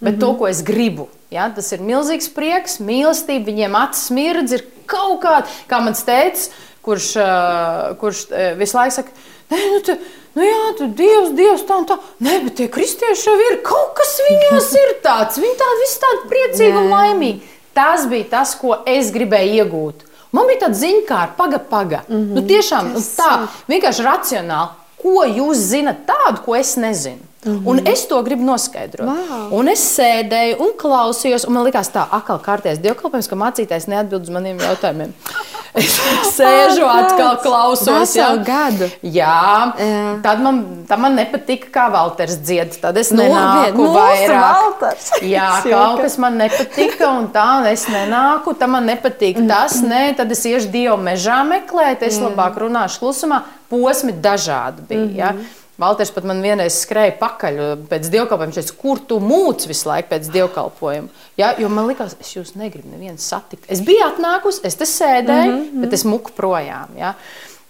bet 0.00 0.12
mm 0.12 0.16
-hmm. 0.16 0.20
to, 0.20 0.30
mhm. 0.30 0.38
ko 0.38 0.48
es 0.48 0.62
gribu. 0.62 1.08
Ja? 1.30 1.50
Tas 1.50 1.72
ir 1.72 1.80
milzīgs 1.80 2.28
prieks, 2.34 2.80
mīlestība, 2.80 3.46
viņiem 3.46 3.76
acis 3.76 4.10
mirdz, 4.10 4.52
ir 4.52 4.64
kaut 4.86 5.22
kāda, 5.22 5.46
kā 5.68 5.80
mans 5.80 6.04
teicis, 6.04 6.50
kurš, 6.82 7.16
uh, 7.16 7.96
kurš 7.98 8.26
uh, 8.30 8.58
visu 8.58 8.76
laiku 8.76 8.94
saka, 8.94 9.10
nu, 9.50 9.80
tu, 9.86 9.96
nu 10.36 10.44
jā, 10.46 10.60
tu 10.78 10.88
Dievs, 10.98 11.32
Dievs, 11.38 11.64
tā 11.68 11.78
un 11.80 11.88
tā. 11.88 11.98
Nē, 12.24 12.38
bet 12.46 12.56
tie 12.60 12.68
kristieši 12.72 13.28
jau 13.28 13.34
ir 13.48 13.58
kaut 13.66 13.94
kas 13.98 14.14
viņos 14.28 14.70
ir 14.82 14.94
tāds. 15.04 15.40
Viņi 15.42 15.58
tādi 15.60 15.84
visi 15.84 15.98
tādi 16.04 16.30
priecīgi 16.32 16.78
un 16.82 16.92
laimīgi. 16.92 17.52
Tas 17.72 18.06
bija 18.08 18.28
tas, 18.36 18.54
ko 18.60 18.76
es 18.86 19.10
gribēju 19.14 19.62
iegūt. 19.62 20.06
Man 20.32 20.48
bija 20.48 20.66
tāda 20.66 20.80
ziņa, 20.80 21.02
kā 21.08 21.20
paga, 21.36 21.58
paga. 21.58 22.04
Mm 22.08 22.16
-hmm. 22.16 22.34
nu, 22.36 22.46
tiešām 22.48 22.92
nu, 22.92 23.00
tā, 23.16 23.32
vienkārši 23.68 24.08
racionāli. 24.08 24.68
Ko 25.02 25.24
jūs 25.26 25.58
zinat 25.72 26.06
tādu, 26.06 26.44
ko 26.44 26.56
es 26.56 26.76
nezinu? 26.76 27.31
Mm 27.44 27.58
-hmm. 27.58 27.68
Un 27.68 27.86
es 27.86 28.06
to 28.06 28.22
gribu 28.22 28.44
noskaidrot. 28.44 29.08
Wow. 29.08 29.58
Un 29.58 29.68
es 29.68 29.98
sēdēju 29.98 30.58
un 30.58 30.70
klausījos, 30.82 31.46
un 31.46 31.52
man 31.52 31.64
likās, 31.64 31.90
tā 31.90 32.06
atkal 32.10 32.38
kārtēs 32.38 32.78
dievkalpojums, 32.78 33.28
ka 33.28 33.36
mācītājs 33.36 33.88
neatbild 33.88 34.22
uz 34.22 34.30
maniem 34.30 34.58
jautājumiem. 34.58 35.12
Es 35.72 35.94
sēžu, 36.36 36.84
atkal 36.84 37.38
klausos. 37.40 38.12
Jau 38.16 38.34
gadu. 38.44 38.90
Jā, 39.00 39.72
jā. 39.80 40.20
Tad, 40.22 40.42
man, 40.44 40.84
tad 40.88 41.00
man 41.00 41.14
nepatika, 41.16 41.70
kā 41.72 41.86
Valters 41.92 42.36
dzied. 42.44 42.76
Tad 42.80 42.96
es 43.00 43.08
nenāku 43.16 43.86
vairāk. 43.94 44.84
Jā, 45.34 45.48
kaut 45.72 46.02
kas 46.04 46.18
man 46.20 46.36
nepatika, 46.36 47.08
un 47.08 47.30
tā 47.32 47.64
es 47.72 47.86
nenāku. 47.88 48.52
Tad 48.52 48.68
man 48.68 48.84
nepatīk 48.84 49.40
tas, 49.48 49.80
nē, 49.80 50.12
tad 50.20 50.30
es 50.36 50.44
iešu 50.44 50.68
Dievu 50.68 50.98
mežā 51.00 51.40
meklēt, 51.48 52.04
es 52.04 52.20
labāk 52.20 52.60
runāšu 52.60 53.00
klusumā. 53.00 53.40
Posmi 53.72 54.12
dažādi 54.12 54.84
bija. 54.88 55.00
Mm 55.00 55.08
-hmm. 55.08 55.18
ja? 55.18 55.61
Valters 55.82 56.12
pat 56.14 56.26
man 56.28 56.42
vienreiz 56.44 56.76
skrēja 56.84 57.16
pakaļ 57.20 57.60
pēc 57.90 58.10
dievkalpojuma. 58.12 58.50
Viņš 58.50 58.60
teica, 58.60 58.78
kur 58.80 59.00
tu 59.08 59.18
mūci 59.22 59.70
visu 59.70 59.88
laiku 59.90 60.12
pēc 60.12 60.28
dievkalpojuma? 60.34 61.22
Ja, 61.40 61.52
jo 61.58 61.70
man 61.72 61.88
liekas, 61.90 62.16
es 62.22 62.34
jūs 62.36 62.54
negribu 62.58 62.92
nevienu 62.92 63.18
satikt. 63.22 63.66
Es 63.72 63.82
biju 63.84 64.04
atnākusi, 64.06 64.62
es 64.68 64.78
te 64.78 64.88
sēdēju, 64.88 65.52
mm 65.52 65.64
-hmm. 65.64 65.86
bet 65.86 65.96
es 65.98 66.04
muku 66.04 66.34
projām. 66.36 66.94
Ja? 66.98 67.14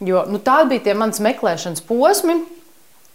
Jo, 0.02 0.24
nu, 0.28 0.38
tādi 0.42 0.74
bija 0.74 0.88
tie 0.88 0.94
mans 0.98 1.20
meklēšanas 1.22 1.84
posmi. 1.86 2.42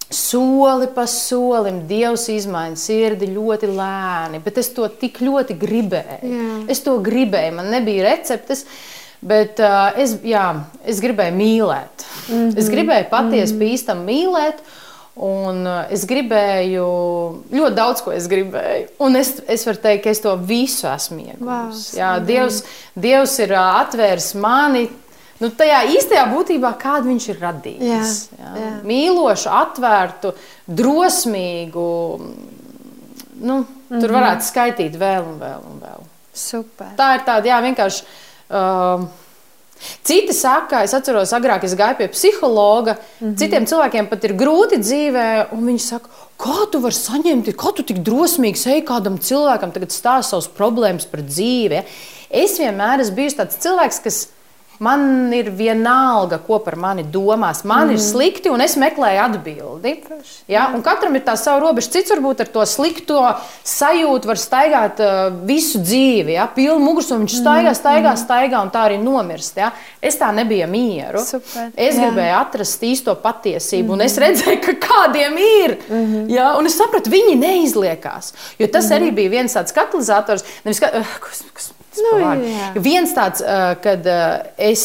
Soli 0.09 0.87
pa 0.95 1.03
solim 1.11 1.81
Dievs 1.87 2.29
izmaina 2.31 2.75
sirdi 2.79 3.27
ļoti 3.27 3.67
lēni, 3.67 4.39
bet 4.43 4.57
es 4.61 4.69
to 4.71 4.87
tik 4.87 5.19
ļoti 5.19 5.57
gribēju. 5.59 6.29
Jā. 6.31 6.53
Es 6.71 6.79
to 6.85 6.93
gribēju, 7.03 7.57
man 7.57 7.67
nebija 7.73 8.05
receptes. 8.07 8.63
Bet 9.19 9.57
uh, 9.59 9.97
es, 9.97 10.13
jā, 10.23 10.45
es 10.85 11.01
gribēju 11.01 11.33
mīlēt. 11.33 12.05
Mm 12.29 12.35
-hmm. 12.35 12.57
Es 12.61 12.69
gribēju 12.69 13.09
patiesi 13.09 13.53
mm 13.53 13.59
-hmm. 13.59 13.63
bīstam 13.65 14.05
mīlēt. 14.05 14.61
Un 15.17 15.63
eh, 15.65 15.93
es 15.95 16.05
gribēju 16.09 16.85
ļoti 17.49 17.75
daudz, 17.77 18.03
ko 18.05 18.13
es 18.13 18.27
gribēju. 18.29 18.91
Un 19.03 19.17
es, 19.17 19.33
es 19.49 19.65
varu 19.65 19.81
teikt, 19.81 20.03
ka 20.05 20.13
es 20.13 20.21
to 20.21 20.35
visu 20.37 20.85
esmu 20.91 21.23
ieguvis. 21.23 21.87
Wow, 21.97 22.21
Dievs, 22.27 22.61
Dievs 22.93 23.37
ir 23.41 23.55
eh, 23.55 23.69
atvērs 23.81 24.31
mani. 24.37 24.85
Nu, 25.37 25.51
tajā 25.53 25.83
īstajā 25.93 26.23
būtībā, 26.31 26.71
kādu 26.81 27.11
viņš 27.11 27.27
ir 27.29 27.41
radījis. 27.41 28.13
Jā, 28.31 28.37
jā. 28.41 28.53
Jā. 28.61 28.71
Mīlošu, 28.89 29.51
atvērtu, 29.53 30.33
drosmīgu. 30.65 31.89
Nu, 33.37 33.59
mm 33.59 33.65
-hmm. 33.89 34.01
Tur 34.01 34.13
varētu 34.17 34.45
skaitīt 34.45 34.97
vēl 34.97 35.21
un 35.25 35.37
vēl. 35.41 35.61
Un 35.71 35.81
vēl. 35.81 36.07
Super. 36.33 36.93
Tā 36.97 37.13
ir 37.17 37.25
tāda, 37.25 37.49
jā, 37.49 37.61
vienkārši. 37.61 38.03
Uh, 38.47 39.05
Citi 40.03 40.33
saka, 40.33 40.83
es 40.83 40.93
atceros, 40.93 41.33
agrāk 41.35 41.63
es 41.67 41.75
gāju 41.77 41.97
pie 41.97 42.07
psihologa. 42.13 42.97
Mm 43.19 43.27
-hmm. 43.27 43.37
Citiem 43.37 43.65
cilvēkiem 43.65 44.09
pat 44.09 44.23
ir 44.23 44.33
grūti 44.33 44.79
dzīvē, 44.79 45.27
un 45.51 45.65
viņi 45.67 45.79
saka, 45.79 46.09
kā 46.37 46.69
tu 46.71 46.79
vari 46.79 46.95
saņemt, 46.95 47.53
kā 47.55 47.73
tu 47.75 47.83
tik 47.83 47.97
drosmīgi 47.97 48.67
ej 48.73 48.81
kādam 48.85 49.17
cilvēkam, 49.17 49.71
tagad 49.71 49.89
stāst 49.89 50.29
savus 50.29 50.49
problēmas 50.57 51.05
par 51.05 51.21
dzīvi. 51.21 51.83
Es 52.29 52.59
vienmēr 52.59 52.99
esmu 52.99 53.15
bijis 53.15 53.35
tāds 53.35 53.57
cilvēks, 53.63 54.03
kas 54.03 54.27
Man 54.83 55.33
ir 55.33 55.49
vienalga, 55.57 56.37
ko 56.45 56.59
par 56.61 56.75
mani 56.77 57.01
domās. 57.01 57.63
Man 57.65 57.87
mm. 57.87 57.93
ir 57.95 58.01
slikti, 58.01 58.49
un 58.53 58.61
es 58.61 58.75
meklēju 58.77 59.21
atbildi. 59.23 59.93
Ja? 60.51 60.67
Un 60.75 60.83
katram 60.85 61.15
ir 61.17 61.23
tā 61.25 61.33
sava 61.39 61.63
robeža. 61.63 61.89
Cits 61.95 62.13
varbūt 62.13 62.43
ar 62.45 62.51
to 62.53 62.65
slikto 62.69 63.23
sajūtu 63.65 64.29
var 64.29 64.37
staigāt 64.41 65.01
uh, 65.01 65.21
visu 65.49 65.81
dzīvi. 65.81 66.35
Ja? 66.37 66.45
Pilnu 66.53 66.77
muguras, 66.83 67.09
un 67.15 67.23
viņš 67.23 67.37
staigā, 67.39 67.73
staigā, 67.77 68.13
staigā, 68.21 68.61
un 68.61 68.69
tā 68.73 68.83
arī 68.89 68.99
nomirst. 69.01 69.57
Ja? 69.57 69.71
Es 70.01 70.19
tā 70.21 70.29
nebiju 70.35 70.67
mieru. 70.69 71.23
Super. 71.25 71.71
Es 71.73 71.97
Jā. 71.97 72.05
gribēju 72.05 72.35
atrast 72.37 72.85
īsto 72.85 73.17
patiesību, 73.23 73.89
mm. 73.89 73.95
un 73.97 74.05
es 74.05 74.19
redzēju, 74.21 74.59
ka 74.67 74.77
kādiem 74.83 75.41
ir. 75.41 75.77
Mm 75.87 76.05
-hmm. 76.05 76.29
ja? 76.35 76.51
Un 76.59 76.69
es 76.69 76.77
sapratu, 76.77 77.09
viņi 77.09 77.33
neizliekās. 77.41 78.33
Jo 78.59 78.67
tas 78.67 78.91
mm. 78.91 78.95
arī 78.99 79.11
bija 79.11 79.33
viens 79.39 79.57
tāds 79.57 79.73
katalizators. 79.73 80.45
Nevis, 80.63 80.79
ka, 80.79 80.93
uh, 80.93 81.17
kas, 81.25 81.43
kas, 81.53 81.71
Nu, 82.03 82.81
Viens 82.81 83.13
tāds, 83.15 83.41
kad 83.83 84.07
es, 84.57 84.83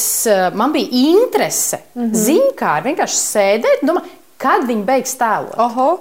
man 0.54 0.72
bija 0.72 0.88
interese, 0.90 1.78
mm 1.94 2.02
-hmm. 2.02 2.14
zinkāri, 2.24 2.84
vienkārši 2.90 3.20
sēdēt, 3.20 3.82
domāt, 3.82 4.08
kad 4.36 4.64
viņi 4.66 4.84
beigs 4.84 5.14
tēlot. 5.18 5.58
Oho, 5.58 6.00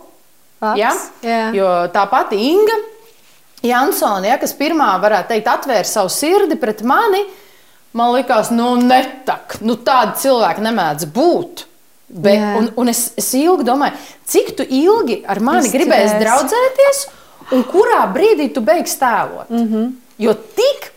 ja? 0.76 0.94
Jā. 1.22 1.54
Jo 1.54 1.68
tā 1.94 2.10
pati 2.10 2.36
Inga 2.36 2.78
Jansone, 3.62 4.28
ja, 4.32 4.40
kas 4.42 4.56
pirmā, 4.58 4.90
varētu 5.02 5.36
teikt, 5.36 5.50
atvēra 5.52 5.86
savu 5.86 6.10
sirdi 6.10 6.58
pret 6.58 6.82
mani, 6.82 7.22
man 7.98 8.16
likās, 8.16 8.50
nu, 8.54 8.74
netak, 8.82 9.60
nu, 9.62 9.76
tāda 9.86 10.16
cilvēka 10.22 10.64
nemēdz 10.66 11.10
būt. 11.14 11.68
Be, 12.12 12.34
un, 12.60 12.66
un 12.82 12.92
es, 12.92 13.06
es 13.16 13.30
ilgi 13.40 13.64
domāju, 13.64 13.96
cik 14.28 14.50
tu 14.58 14.66
ilgi 14.66 15.22
ar 15.32 15.40
mani 15.40 15.62
Izturēs. 15.64 15.76
gribēsi 15.78 16.18
draudzēties, 16.20 17.04
un 17.56 17.62
kurā 17.70 18.02
brīdī 18.12 18.50
tu 18.52 18.64
beigsi 18.66 18.98
tēlot. 19.00 19.48
Mm 19.54 19.68
-hmm. 19.68 19.94
Jo 20.26 20.34
tik 20.34 20.92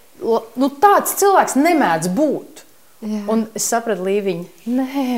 nu, 0.61 0.69
tāds 0.83 1.17
cilvēks 1.21 1.57
nemēdz 1.61 2.11
būt. 2.17 2.63
Jā. 3.05 3.23
Un 3.29 3.43
es 3.57 3.67
sapratu, 3.69 4.05
Līviņa, 4.07 4.45
nē, 4.67 5.09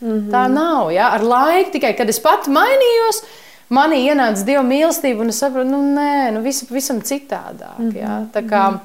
mm 0.00 0.08
-hmm. 0.08 0.30
tā 0.32 0.46
nav. 0.50 0.90
Ja? 0.92 1.12
Ar 1.14 1.22
laiku 1.22 1.70
tikai, 1.76 1.92
kad 1.96 2.08
es 2.08 2.18
pati 2.20 2.50
mainījos, 2.50 3.22
manī 3.70 4.00
ienāca 4.08 4.44
dieva 4.44 4.64
mīlestība, 4.66 5.20
un 5.22 5.28
es 5.28 5.38
sapratu, 5.38 5.68
nu, 5.68 5.82
nē, 5.94 6.32
nu, 6.34 6.42
visu 6.42 6.66
pavisam 6.66 7.00
citādāk. 7.00 7.78
Mm 7.78 7.90
-hmm. 7.90 7.98
ja? 7.98 8.26
Tā 8.32 8.42
kā, 8.48 8.78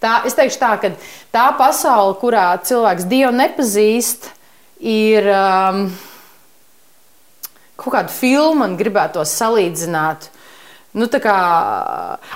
tā, 0.00 0.26
es 0.26 0.34
teikšu 0.34 0.58
tā, 0.58 0.80
ka 0.80 0.90
tā 1.32 1.56
pasaule, 1.58 2.14
kurā 2.20 2.58
cilvēks 2.62 3.04
dievu 3.04 3.32
nepazīst, 3.32 4.30
ir 4.80 5.26
um, 5.26 5.92
kaut 7.76 7.94
kāda 7.94 8.08
filma, 8.08 8.64
un 8.64 8.76
gribētu 8.76 9.12
to 9.12 9.24
salīdzināt 9.24 10.30
Nu, 10.98 11.06
tā 11.10 11.20
kā 11.22 11.34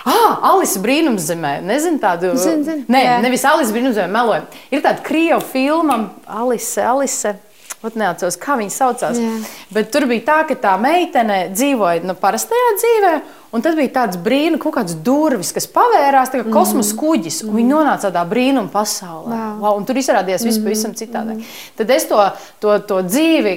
ah, 0.06 0.50
Alisa 0.52 0.80
brīnumzemē, 0.82 1.56
nezinu 1.66 1.98
tādu. 2.02 2.32
Zin, 2.38 2.62
zin, 2.66 2.84
Nē, 2.92 3.00
jā. 3.08 3.16
nevis 3.24 3.42
Alisa 3.48 3.74
brīnumzemē, 3.74 4.10
meloju. 4.12 4.44
Ir 4.70 4.84
tāda 4.84 5.02
krievu 5.06 5.42
filma, 5.52 5.98
Alise, 6.30 6.84
Alise. 6.86 7.34
Pat 7.82 7.96
neatceros, 7.98 8.36
kā 8.38 8.54
viņa 8.60 8.70
saucās. 8.70 9.18
Jā. 9.18 9.30
Bet 9.74 9.88
tur 9.90 10.06
bija 10.06 10.22
tā, 10.28 10.36
ka 10.46 10.54
tā 10.54 10.76
meitene 10.78 11.48
dzīvoja 11.50 12.04
nu, 12.06 12.14
parastajā 12.18 12.68
dzīvē, 12.78 13.10
un 13.56 13.64
tad 13.64 13.74
bija 13.74 13.90
tāds 13.96 14.20
brīnums, 14.22 14.62
kaut 14.62 14.76
kāds 14.76 14.94
durvis, 15.02 15.50
kas 15.56 15.66
pavērās, 15.72 16.30
kā 16.30 16.44
mm. 16.44 16.52
kosmosa 16.54 16.94
kuģis, 17.00 17.40
mm. 17.42 17.56
viņi 17.58 17.72
nonāca 17.72 18.06
tādā 18.06 18.22
brīnuma 18.30 18.70
pasaulē. 18.70 19.34
Wow. 19.34 19.56
Wow, 19.64 19.80
un 19.80 19.88
tur 19.88 19.98
izrādījās 19.98 20.46
viss 20.46 20.62
pavisam 20.62 20.92
mm. 20.92 21.00
citādāk. 21.02 21.40
Mm. 21.42 21.56
Tad 21.80 21.90
es 21.96 22.06
to, 22.12 22.20
to, 22.62 22.76
to 22.86 23.00
dzīvi 23.08 23.56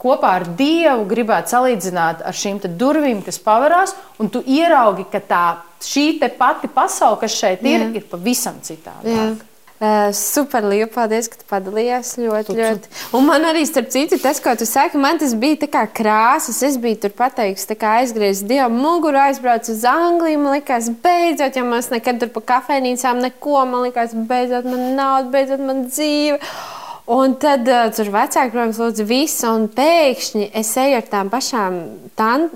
kopā 0.00 0.32
ar 0.38 0.48
Dievu 0.58 1.04
gribētu 1.10 1.52
salīdzināt 1.52 2.24
ar 2.24 2.40
šīm 2.40 2.62
durvīm, 2.80 3.20
kas 3.26 3.36
pavērās, 3.44 3.92
un 4.22 4.32
tu 4.32 4.40
ieraugi, 4.48 5.04
ka 5.12 5.20
tā, 5.28 5.44
šī 5.84 6.08
pati 6.40 6.72
pasaule, 6.72 7.20
kas 7.20 7.36
šeit 7.36 7.68
ir, 7.68 7.84
Jā. 7.84 7.92
ir 8.00 8.08
pavisam 8.10 8.58
citādāka. 8.64 9.44
Uh, 9.78 10.10
super 10.10 10.64
liela 10.66 10.88
paldies, 10.90 11.28
ka 11.30 11.38
padalījies. 11.52 12.16
Ļoti, 12.18 12.46
tu, 12.48 12.56
ļoti. 12.58 12.88
Un 13.14 13.28
man 13.28 13.44
arī, 13.46 13.62
starp 13.68 13.92
citu, 13.94 14.18
tas, 14.18 14.40
ko 14.42 14.56
tu 14.58 14.66
saki, 14.66 14.98
man 14.98 15.20
tas 15.22 15.36
bija 15.38 15.68
kā 15.70 15.84
krāsas. 16.00 16.58
Es 16.66 16.78
biju 16.82 16.98
tur 17.04 17.14
pateikts, 17.18 17.68
kā 17.78 18.00
aizgriezis 18.00 18.42
dievu 18.48 18.74
muguru, 18.74 19.20
aizbraucu 19.28 19.70
uz 19.76 19.84
Angliju. 19.86 20.40
Man 20.42 20.56
liekas, 20.56 20.90
beidzot, 21.04 21.60
ja 21.60 21.62
mēs 21.66 21.92
nekad 21.94 22.18
tur 22.18 22.32
pa 22.34 22.42
kafejnīcām 22.54 23.22
neko, 23.28 23.60
man 23.70 23.86
liekas, 23.86 24.18
beidzot 24.18 24.66
man 24.66 24.90
nauda, 24.98 25.30
beidzot 25.36 25.62
man 25.62 25.86
dzīve. 25.86 26.42
Un 27.08 27.38
tad 27.40 27.64
tur 27.96 28.10
vecāki, 28.12 28.50
protams, 28.52 28.78
lūdza 28.82 29.04
visu, 29.08 29.48
un 29.48 29.62
pēkšņi 29.72 30.50
es 30.60 30.74
eju 30.76 30.98
ar 30.98 31.06
tām 31.08 31.30
pašām 31.32 31.78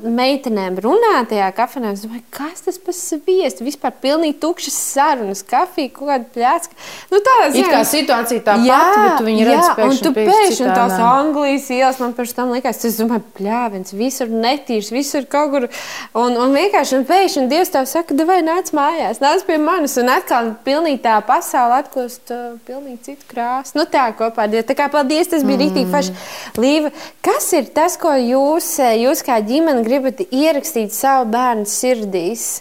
meitenēm 0.02 0.76
runāt 0.84 1.30
tajā 1.30 1.46
kafejnē. 1.56 1.94
Es 1.96 2.02
domāju, 2.04 2.24
kas 2.36 2.60
tas 2.66 2.76
par 2.82 2.92
sviestu? 2.92 3.64
Vispār 3.64 3.94
pilnīgi 4.02 4.36
tukšas 4.42 4.76
sarunas, 4.76 5.40
kafija, 5.48 5.92
kaut 5.94 6.10
kāda 6.10 6.28
pļācka. 6.34 6.76
Nu, 7.14 7.20
tā 7.24 7.36
ir 7.48 7.70
kā 7.72 7.80
situācija 7.88 8.42
tā 8.44 8.58
jā, 8.66 8.76
pati, 8.76 9.06
bet 9.06 9.24
viņi 9.30 9.46
redz 9.48 9.70
pēkšņi. 9.78 9.86
Un 9.86 10.02
tu 10.04 10.12
pēkšņi 10.18 10.68
tās 10.68 10.96
Anglijas 11.06 11.70
ielas 11.72 12.02
man 12.02 12.12
pēc 12.18 12.36
tam 12.36 12.52
likās, 12.52 12.82
es 12.84 13.00
domāju, 13.00 13.24
pļāvens, 13.38 13.96
visur 13.96 14.36
netīrs, 14.36 14.92
visur 14.92 15.24
kaut 15.32 15.54
kur. 15.54 15.68
Un, 16.12 16.36
un 16.36 16.52
vienkārši, 16.58 16.98
un 16.98 17.08
pēkšņi 17.08 17.46
Dievs 17.48 17.72
tev 17.72 17.88
saka, 17.88 18.18
vai 18.28 18.42
nāc 18.44 18.68
mājās, 18.76 19.22
nāc 19.24 19.48
pie 19.48 19.56
manis, 19.62 19.96
un 20.02 20.12
atkal 20.12 20.52
pilnīgi 20.66 21.00
tā 21.08 21.16
pasaule 21.24 21.80
atklāst 21.80 22.36
uh, 22.36 22.60
pilnīgi 22.68 23.12
citu 23.12 23.32
krāsu. 23.32 23.78
Nu, 23.80 23.88
tā 23.88 24.10
kopā 24.18 24.41
pārdot. 24.42 24.66
Tā 24.66 24.76
kā 24.78 24.90
paldies, 24.92 25.30
tas 25.30 25.46
bija 25.46 25.56
mm. 25.56 25.62
rītīgi 25.62 25.92
paši. 25.92 26.16
Līva, 26.60 26.92
kas 27.24 27.48
ir 27.56 27.70
tas, 27.74 27.96
ko 28.00 28.12
jūs, 28.18 28.74
jūs 28.98 29.24
kā 29.26 29.38
ģimene 29.46 29.86
gribat 29.86 30.20
ierakstīt 30.28 30.94
savu 30.94 31.30
bērnu 31.32 31.66
sirdīs? 31.70 32.60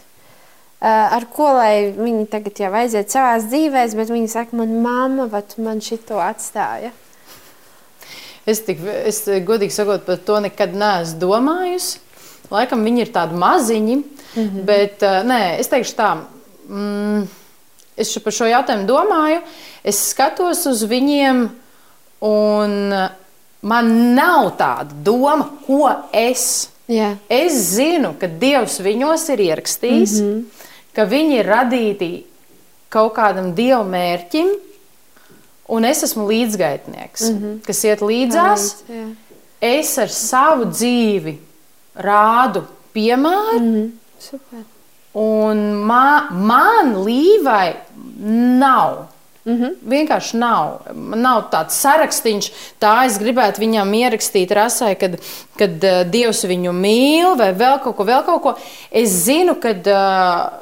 Uh, 0.82 0.89
ar 0.89 1.27
ko 1.29 1.45
lai 1.59 1.91
viņi 1.93 2.23
tagad 2.32 2.57
jau 2.57 2.71
aiziet 2.73 3.13
savā 3.13 3.36
dzīvē, 3.43 3.84
bet 3.99 4.09
viņi 4.09 4.32
saka, 4.32 4.57
man 4.57 4.79
mamma, 4.82 5.27
bet 5.29 5.53
man 5.61 5.77
šito 5.77 6.17
atstāja. 6.17 6.89
Es, 8.49 8.63
tik, 8.65 8.82
es 9.05 9.21
godīgi 9.45 9.75
sakot, 9.75 10.07
par 10.07 10.17
to 10.25 10.39
nekad 10.41 10.73
neesmu 10.73 11.21
domājusi. 11.21 11.99
Laikam 12.49 12.82
viņi 12.84 13.05
ir 13.05 13.11
tādi 13.13 13.38
maziņi, 13.38 13.99
mm 13.99 14.41
-hmm. 14.41 14.65
bet 14.65 15.05
uh, 15.05 15.21
nē, 15.21 15.59
es 15.61 15.69
teikšu 15.69 15.93
tā. 15.95 16.09
Mm, 16.65 17.27
es 17.95 18.17
par 18.25 18.34
šo 18.34 18.49
jautājumu 18.49 18.89
domāju, 18.89 19.41
es 19.84 20.01
skatos 20.09 20.65
uz 20.65 20.82
viņiem 20.82 21.45
Un 22.22 22.93
uh, 22.93 23.07
man 23.61 23.91
nav 24.15 24.51
tāda 24.59 24.97
doma, 25.05 25.47
ko 25.65 25.89
es. 26.13 26.69
Jā. 26.91 27.13
Es 27.32 27.55
zinu, 27.78 28.15
ka 28.19 28.28
Dievs 28.28 28.80
viņos 28.84 29.30
ir 29.34 29.45
ierakstījis, 29.47 30.17
mm 30.19 30.28
-hmm. 30.28 30.67
ka 30.93 31.05
viņi 31.07 31.39
ir 31.39 31.47
radīti 31.47 32.11
kaut 32.91 33.13
kādam 33.15 33.53
dievu 33.55 33.84
mērķim, 33.88 34.49
un 35.72 35.86
es 35.88 36.03
esmu 36.03 36.28
līdzgaitnieks, 36.28 37.30
mm 37.30 37.38
-hmm. 37.38 37.61
kas 37.65 37.84
iet 37.84 38.01
līdzās. 38.01 38.76
Palīdz, 38.88 39.15
es 39.61 39.97
ar 39.97 40.09
savu 40.09 40.65
dzīvi 40.65 41.38
rādu 41.95 42.65
piemēru. 42.93 43.59
Mm 43.59 43.74
-hmm. 43.76 43.89
Super. 44.19 44.63
Un 45.13 45.74
man, 45.86 46.28
man 46.32 46.93
līvai 47.05 47.76
nav 48.59 49.07
Mm 49.46 49.58
-hmm. 49.58 49.74
Vienkārši 49.89 50.38
nav. 50.38 50.82
Nav 51.16 51.50
tāds 51.52 51.74
sarakstīns, 51.82 52.52
tā 52.80 53.06
es 53.06 53.18
gribētu 53.18 53.60
viņam 53.60 53.94
ierakstīt 53.94 54.52
rasai, 54.52 54.96
kad, 54.96 55.18
kad 55.58 55.84
uh, 55.84 56.04
Dievs 56.06 56.44
viņu 56.46 56.72
mīl, 56.72 57.38
vai 57.38 57.54
vēl 57.54 57.80
kaut 57.84 57.96
ko, 57.96 58.04
vēl 58.04 58.26
kaut 58.26 58.42
ko. 58.42 58.56
Es 58.92 59.10
zinu, 59.10 59.56
ka 59.56 59.70
uh, 59.72 60.60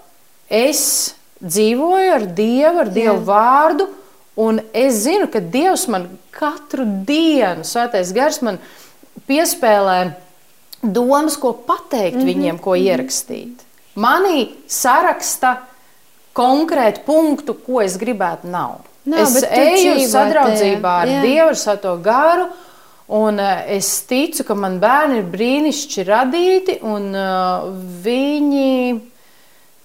es 0.50 1.16
dzīvoju 1.40 2.14
ar 2.14 2.26
Dievu, 2.26 2.80
ar 2.80 2.90
Dievu 2.90 3.16
Jā. 3.16 3.26
vārdu, 3.26 3.88
un 4.36 4.62
es 4.74 5.04
zinu, 5.04 5.28
ka 5.28 5.40
Dievs 5.40 5.88
man 5.88 6.08
katru 6.32 6.86
dienu, 6.86 7.64
Svētais 7.64 8.14
Gars, 8.16 8.42
man 8.42 8.60
piespēlē 9.28 10.14
domas, 10.82 11.38
ko 11.38 11.54
pateikt 11.54 12.16
mm 12.16 12.22
-hmm. 12.22 12.26
viņiem, 12.26 12.60
ko 12.60 12.76
mhm. 12.76 12.86
ierakstīt. 12.86 13.66
Manī 13.96 14.50
saraksta 14.68 15.58
konkrētu 16.40 17.04
punktu, 17.08 17.58
ko 17.66 17.84
es 17.84 18.00
gribētu, 18.00 18.50
nav. 18.52 18.80
nav 19.10 19.28
es 19.28 19.44
eju 19.44 20.00
sadraudzībā 20.08 20.96
ar 21.04 21.14
jā. 21.14 21.22
Dievu, 21.26 21.52
ar 21.52 21.60
savu 21.60 21.96
garu. 22.04 22.50
Un 23.20 23.42
uh, 23.42 23.64
es 23.74 23.88
ticu, 24.06 24.44
ka 24.46 24.54
man 24.54 24.78
bērni 24.82 25.24
ir 25.24 25.30
brīnišķīgi 25.32 26.10
radīti, 26.10 26.80
un 26.86 27.14
uh, 27.18 27.70
viņi. 28.06 28.74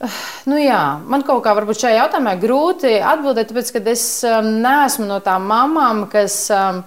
Nu 0.51 0.59
jā, 0.61 0.81
man 1.09 1.23
kaut 1.25 1.41
kā 1.47 1.55
varbūt 1.57 1.81
šajā 1.81 2.03
jautājumā 2.03 2.35
grūti 2.37 2.91
atbildēt, 3.01 3.49
tāpēc, 3.49 3.71
ka 3.73 3.81
es 3.89 4.03
um, 4.29 4.51
neesmu 4.61 5.07
no 5.09 5.17
tām 5.25 5.47
mamām, 5.49 6.03
kas 6.13 6.37
um, 6.53 6.83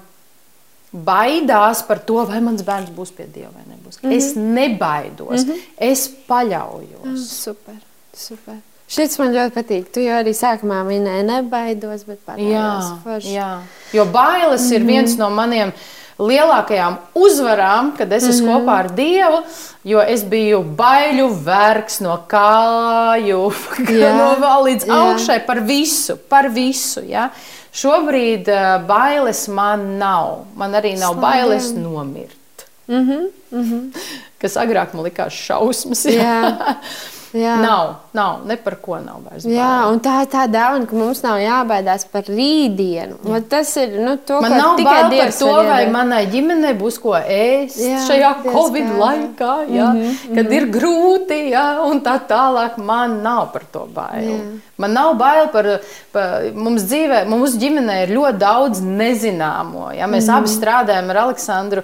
baidās 0.93 1.81
par 1.87 2.03
to, 2.05 2.21
vai 2.29 2.43
mans 2.45 2.61
bērns 2.67 2.93
būs 2.93 3.15
pie 3.17 3.25
Dieva 3.33 3.49
vai 3.55 3.65
nebūs. 3.65 3.97
Mm 4.01 4.09
-hmm. 4.09 4.17
Es 4.17 4.35
nebaidos, 4.35 5.45
mm 5.45 5.51
-hmm. 5.51 5.59
es 5.77 6.09
paļaujos. 6.29 7.05
Mm, 7.05 7.17
super, 7.17 7.75
super. 8.13 8.55
Šis 8.87 9.17
man 9.19 9.33
ļoti 9.35 9.51
patīk. 9.51 9.87
Tu 9.91 10.05
jau 10.05 10.15
arī 10.21 10.31
sākumā 10.35 10.79
minēji, 10.87 11.27
nebaidos, 11.27 12.05
bet 12.07 12.21
patērās 12.23 12.93
forši. 13.03 13.33
Jā, 13.35 13.51
jo 13.93 14.05
bailes 14.05 14.61
mm 14.61 14.67
-hmm. 14.67 14.75
ir 14.75 14.79
mhm. 14.79 14.87
viens 14.87 15.17
no 15.17 15.29
maniem 15.29 15.73
lielākajām 16.17 16.95
uzvarām, 17.13 17.91
kad 17.97 18.13
es 18.13 18.23
esmu 18.23 18.47
mm 18.47 18.53
-hmm. 18.53 18.65
kopā 18.65 18.77
ar 18.79 18.89
Dievu, 18.91 19.41
jo 19.83 20.01
es 20.01 20.23
biju 20.23 20.63
baiļu 20.63 21.27
vergs 21.43 21.99
no 21.99 22.19
kāju, 22.27 23.51
jā, 24.01 24.13
no 24.17 24.63
līdz 24.63 24.87
jā. 24.87 24.93
augšai 24.93 25.45
par 25.45 25.59
visu, 25.59 26.17
par 26.29 26.49
visu. 26.49 27.01
Ja? 27.05 27.29
Šobrīd 27.73 28.47
uh, 28.47 28.87
bailes 28.87 29.47
man 29.47 29.97
nav. 29.97 30.45
Man 30.55 30.71
arī 30.71 30.97
nav 30.97 31.13
Slavu 31.13 31.21
bailes 31.21 31.71
nomirt. 31.75 32.65
Mm 32.87 33.09
-hmm, 33.09 33.29
mm 33.51 33.63
-hmm. 33.63 33.97
Kas 34.39 34.55
agrāk 34.55 34.93
man 34.93 35.03
likās 35.03 35.33
šausmas. 35.33 36.05
Jā. 36.05 36.11
Jā. 36.13 36.75
Nav, 37.33 37.95
nav, 38.13 38.39
ne 38.47 38.57
par 38.57 38.77
ko 38.81 38.99
nav 39.03 39.21
vairs. 39.25 39.45
Jā, 39.45 39.67
bail. 39.83 39.93
un 39.93 40.01
tā 40.03 40.21
ir 40.23 40.29
tā 40.31 40.45
dāvana, 40.51 40.87
ka 40.87 40.95
mums 40.95 41.21
nav 41.25 41.39
jābaidās 41.41 42.07
par 42.11 42.29
rītdienu. 42.29 43.19
Un 43.25 43.47
Tas 43.47 43.73
ir 43.79 43.97
nu, 44.03 44.17
to, 44.27 44.39
Man 44.43 44.55
nav 44.57 44.75
tikai 44.79 44.93
bail 44.93 45.03
par 45.03 45.11
Dievs 45.13 45.39
to, 45.41 45.51
vai 45.67 45.81
manai 45.91 46.21
ģimenei 46.31 46.73
būs 46.77 46.99
ko 47.03 47.15
ēst 47.17 47.79
Jā, 47.81 48.03
šajā 48.07 48.31
Dievs 48.43 48.55
Covid 48.57 48.87
gādā. 48.87 48.99
laikā, 49.03 49.53
jā, 49.71 49.89
mm 49.93 50.01
-hmm, 50.01 50.35
kad 50.35 50.53
ir 50.59 50.69
grūti, 50.77 51.39
jā, 51.51 51.67
un 51.87 52.01
tā 52.01 52.19
tālāk. 52.27 52.77
Man 52.77 53.21
nav 53.23 53.51
par 53.53 53.63
to 53.71 53.87
bail. 53.93 54.31
Jā. 54.31 54.59
Man 54.77 54.93
nav 54.93 55.15
bail 55.17 55.47
par, 55.49 55.65
par 56.13 56.45
mums 56.53 56.85
dzīvē, 56.85 57.23
mums 57.29 57.55
ģimenē 57.57 58.03
ir 58.03 58.13
ļoti 58.13 58.37
daudz 58.37 58.81
nezināmo. 58.85 59.89
Ja? 59.97 60.05
Mēs 60.07 60.27
mm. 60.29 60.35
abi 60.35 60.51
strādājam 60.53 61.09
ar 61.09 61.17
Aleksandru, 61.23 61.83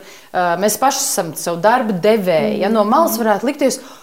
mēs 0.62 0.78
paši 0.78 1.02
esam 1.02 1.34
savu 1.39 1.58
darbu 1.64 1.98
devēji. 2.04 2.60
Ja? 2.62 2.70
No 2.70 2.86
malas 2.86 3.18
varētu 3.18 3.50
likties. 3.50 3.80
Kā 3.80 4.03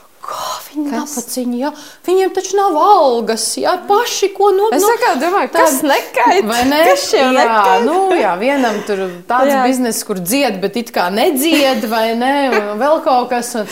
viņi 0.70 0.90
napaciņi, 0.92 1.58
ja? 1.60 1.70
Viņiem 2.06 2.32
taču 2.36 2.56
nav 2.58 2.76
algas, 2.80 3.44
ja 3.60 3.76
paši 3.88 4.30
ko 4.36 4.50
no 4.54 4.68
Es 4.74 4.84
atkal 4.86 5.18
domāju, 5.20 5.50
kas 5.54 5.80
nekait? 5.86 6.44
Vai 6.46 6.60
ne? 6.68 6.80
Kas 6.90 7.06
jā, 7.14 7.28
nekait? 7.34 7.86
nu, 7.86 7.96
jā, 8.18 8.34
vienam 8.40 8.78
tur 8.86 9.02
tāds 9.28 9.52
Jā. 9.54 9.62
bizness, 9.66 10.04
kur 10.06 10.20
dzied, 10.20 10.60
bet 10.62 10.76
it 10.80 10.92
kā 10.94 11.08
nedzied, 11.14 11.86
vai 11.90 12.12
ne? 12.18 12.34
Un 12.52 12.80
vēl 12.80 13.02
kaut 13.06 13.30
kas. 13.32 13.54
Un, 13.60 13.70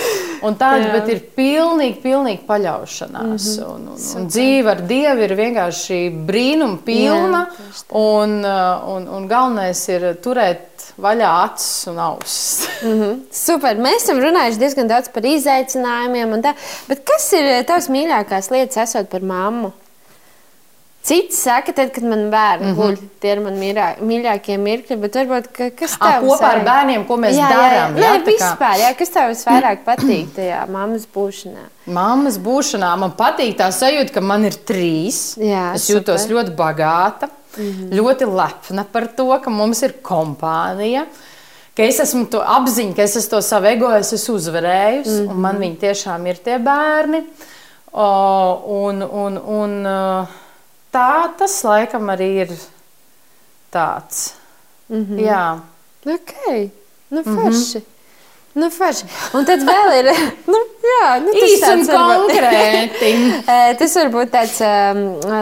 un 0.49 0.59
tāds, 0.59 0.89
Jā. 0.89 0.95
bet 0.97 1.13
ir 1.13 1.23
pilnīgi, 1.39 2.01
pilnīgi 2.05 2.43
paļaušanās. 2.49 3.51
Un, 3.67 3.91
un, 3.95 4.03
un 4.21 4.31
dzīve 4.31 4.75
ar 4.75 4.85
Dievu 4.89 5.27
ir 5.29 5.37
vienkārši 5.39 6.01
brīnum 6.29 6.79
pilna. 6.87 7.45
Jā, 7.53 7.85
un, 8.01 8.39
uh, 8.43 8.89
un, 8.97 9.09
un 9.19 9.29
galvenais 9.31 9.85
ir 9.93 10.11
turēt 10.25 10.78
vaļā 11.03 11.33
acis 11.45 11.89
un 11.91 11.99
ausis. 12.03 12.69
Super. 13.47 13.79
Mēs 13.81 14.05
esam 14.05 14.23
runājuši 14.23 14.63
diezgan 14.63 14.91
daudz 14.91 15.11
par 15.15 15.27
izaicinājumiem. 15.29 16.39
Tā. 16.45 16.55
Bet 16.91 17.05
kas 17.09 17.31
ir 17.39 17.51
tavs 17.69 17.91
mīļākās 17.93 18.51
lietas, 18.55 18.83
esot 18.89 19.11
par 19.13 19.27
mammu? 19.27 19.75
Cits 21.09 21.39
saka, 21.41 21.73
tad, 21.73 21.93
kad 21.95 22.05
man 22.05 22.27
bērni 22.29 22.67
mm 22.67 22.75
-hmm. 22.75 22.81
guļ, 22.83 22.97
tie 23.23 23.31
ir 23.33 23.39
mani 23.41 23.61
mīļā, 23.63 23.85
mīļākie 24.05 24.57
mirkļi, 24.61 24.97
bet 25.01 25.15
varbūt 25.17 25.47
ka, 25.57 25.69
kas 25.79 25.95
tev 25.97 26.27
kopā 26.27 26.51
ar 26.51 26.59
saka? 26.59 26.65
bērniem, 26.67 27.07
ko 27.09 27.17
mēs 27.17 27.39
jā, 27.39 27.47
jā, 27.47 27.49
jā. 27.49 27.63
darām. 27.63 27.97
Jā, 27.97 28.11
tā 28.11 28.19
kā- 28.19 28.27
vispār, 28.33 28.75
jā, 28.83 28.91
kas 28.99 29.15
tev 29.15 29.31
visvairāk 29.31 29.85
patīk 29.87 30.35
tajā 30.37 30.61
mammas 30.69 31.07
būšanā? 31.15 31.65
Māmas 31.87 32.37
būšanā 32.37 32.91
man 32.99 33.15
patīk 33.17 33.57
tā 33.57 33.71
sajūta, 33.73 34.13
ka 34.13 34.21
man 34.21 34.45
ir 34.45 34.59
trīs. 34.69 35.39
Jā, 35.39 35.75
es 35.75 35.89
jūtos 35.89 36.27
super. 36.27 36.35
ļoti 36.35 36.57
bagāta, 36.57 37.31
mm 37.57 37.65
-hmm. 37.65 37.91
ļoti 37.93 38.27
lepna 38.37 38.85
par 38.85 39.07
to, 39.17 39.41
ka 39.45 39.51
mums 39.51 39.83
ir 39.83 39.95
kompānija. 40.03 41.07
Ka 41.77 41.83
es 41.83 42.01
esmu 42.01 42.27
to 42.27 42.39
apziņā, 42.39 42.95
ka 42.95 43.03
es 43.03 43.17
esmu 43.17 43.31
to 43.31 43.43
savu 43.43 43.67
ego 43.67 43.91
es 43.97 44.13
esmu 44.13 44.35
uzvarējusi, 44.35 45.21
mm 45.21 45.27
-hmm. 45.27 45.31
un 45.31 45.41
man 45.41 45.59
viņi 45.59 45.77
tiešām 45.77 46.27
ir 46.27 46.37
tie 46.37 46.59
bērni. 46.59 47.25
O, 47.93 48.63
un, 48.67 49.03
un, 49.03 49.39
un, 49.39 49.87
tā 50.93 51.31
tas 51.39 51.65
laikam 51.65 52.11
arī 52.11 52.31
ir 52.43 52.51
tāds. 53.73 54.35
Mm 54.89 55.07
-hmm. 55.07 55.21
Jā. 55.21 55.59
Ok, 56.07 56.71
nu 57.11 57.23
forši. 57.23 57.83
Nu, 58.59 58.69
forši. 58.75 59.07
Un 59.39 59.47
tad 59.47 59.63
vēl 59.67 59.93
ir 60.01 60.09
nu, 60.53 60.61
jā, 60.83 61.03
nu, 61.23 61.35
tas 61.37 61.55
tāds 61.63 61.91
konkrēti. 61.93 63.11
Tas 63.79 63.95
var 63.99 64.11
būt 64.13 64.31
tāds, 64.33 64.57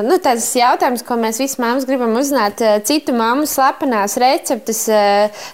nu, 0.06 0.16
tāds 0.22 0.46
jautājums, 0.56 1.02
ko 1.06 1.16
mēs 1.20 1.38
visi 1.40 1.60
māmas 1.62 1.86
gribam 1.88 2.14
uzzināt. 2.18 2.60
Citu 2.86 3.14
māmu 3.16 3.46
slepenās 3.48 4.16
receptes, 4.20 4.82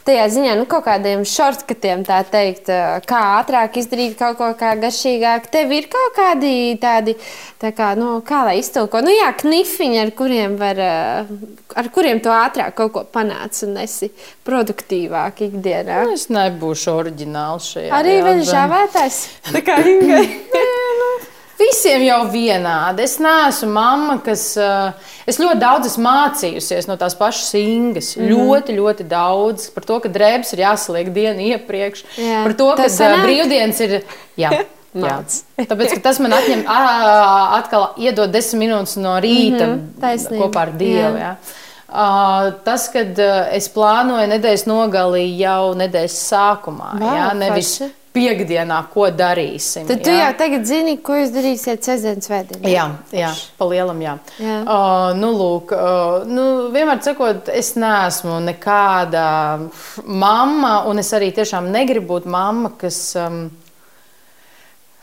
tajā 0.07 0.27
ziņā, 0.35 0.57
nu, 0.59 0.67
kaut 0.71 0.85
kādiem 0.87 1.23
šortkatiem, 1.29 2.05
tā 2.09 2.23
teikt, 2.29 2.71
kā 3.09 3.21
ātrāk 3.39 3.79
izdarīt 3.81 4.17
kaut 4.19 4.39
ko 4.41 4.51
kā 4.59 4.75
garšīgāk. 4.81 5.49
Tev 5.53 5.73
ir 5.77 5.89
kaut 5.93 6.17
kādi 6.19 6.53
tādi, 6.83 7.17
tā 7.63 7.73
kā, 7.77 7.93
nu, 7.99 8.17
kā 8.27 8.43
lai 8.49 8.59
iztulko, 8.61 9.03
nu, 9.05 9.13
jā, 9.15 9.31
knifiņi, 9.43 10.03
ar 10.03 10.13
kuriem 10.19 10.59
var, 10.61 10.83
ar 11.79 11.93
kuriem 11.95 12.23
tu 12.25 12.33
ātrāk 12.35 12.75
kaut 12.79 12.95
ko 12.97 13.05
panāc 13.13 13.63
un 13.67 13.79
esi 13.85 14.11
produktīvāk 14.47 15.45
ikdienā. 15.49 16.03
Es 16.17 16.29
nebūšu 16.33 16.97
oriģināls 17.53 17.69
šajā. 17.73 17.93
Arī 17.99 18.17
jautājumā. 18.19 18.49
žāvētājs. 18.53 19.19
Tā 19.55 19.63
kā 19.67 19.77
Ingai. 19.87 20.25
Visiem 21.63 22.03
jau 22.03 22.25
vienādi. 22.33 23.05
Es 23.05 23.19
neesmu 23.23 23.69
mamma, 23.71 24.17
kas. 24.25 24.57
Uh, 24.59 25.13
es 25.31 25.39
ļoti 25.39 25.61
daudz 25.63 25.87
esmu 25.93 26.03
mācījusies 26.09 26.89
no 26.91 26.97
tās 26.99 27.15
pašas 27.15 27.53
Ingas. 27.55 28.17
Mm. 28.17 28.25
-hmm. 28.25 28.33
Ļoti, 28.33 28.77
ļoti 28.81 29.07
daudz 29.07 29.69
par 29.71 29.85
to, 29.85 30.01
ka 30.01 30.09
drēbes 30.09 30.53
ir 30.57 30.65
jāsaliek 30.65 31.13
dienu 31.13 31.41
iepriekš. 31.53 32.05
Jā. 32.19 32.43
Par 32.43 32.55
to, 32.59 32.71
ka 32.77 32.89
sanāk? 32.89 33.23
brīvdienas 33.27 33.81
ir. 33.81 34.03
Jā, 34.37 34.51
jā. 35.07 35.17
Tāpēc 35.59 36.03
tas 36.03 36.19
man 36.19 36.33
atņem, 36.33 36.65
atkal 36.67 37.93
iedod 37.97 38.31
desmit 38.31 38.67
minūtes 38.69 38.97
no 38.97 39.15
rīta 39.21 39.67
mm 39.67 39.77
Mhm, 39.77 40.01
taisnība. 40.01 40.43
kopā 40.47 40.61
ar 40.67 40.73
Dievu. 40.73 41.17
Jā. 41.17 41.21
Jā. 41.21 41.37
Tas, 41.93 42.87
kad 42.93 43.19
es 43.53 43.67
plānoju 43.73 44.29
nedēļas 44.31 44.63
nogali 44.65 45.27
jau 45.37 45.75
nedēļas 45.77 46.15
sākumā, 46.31 46.95
Vau, 46.97 47.11
jā, 47.19 47.27
nevis 47.37 47.73
forši. 47.77 47.89
piekdienā, 48.17 48.79
ko 48.95 49.11
darīsim. 49.13 49.85
Tad 49.91 50.01
tu 50.07 50.15
jā. 50.15 50.23
jau 50.23 50.31
tagad 50.41 50.65
zini, 50.69 50.97
ko 51.05 51.19
jūs 51.21 51.35
darīsiet 51.35 51.85
sestdienas 51.85 52.33
vēdienā. 52.33 52.73
Jā, 52.73 52.87
jā 53.13 53.35
pa 53.61 53.69
lielam, 53.69 54.01
jā. 54.01 54.17
Jā. 54.41 54.59
Uh, 54.65 55.13
nu, 55.21 55.35
lūk, 55.37 55.75
uh, 55.77 56.25
nu, 56.29 56.47
vienmēr 56.73 57.03
sakot, 57.05 57.53
es 57.53 57.75
neesmu 57.77 58.41
nekāda 58.49 59.27
mamma, 60.09 60.79
un 60.89 61.05
es 61.05 61.13
arī 61.13 61.29
tiešām 61.37 61.69
negribu 61.75 62.15
būt 62.15 62.31
mamma, 62.33 62.73
kas, 62.81 63.03
um, 63.21 63.43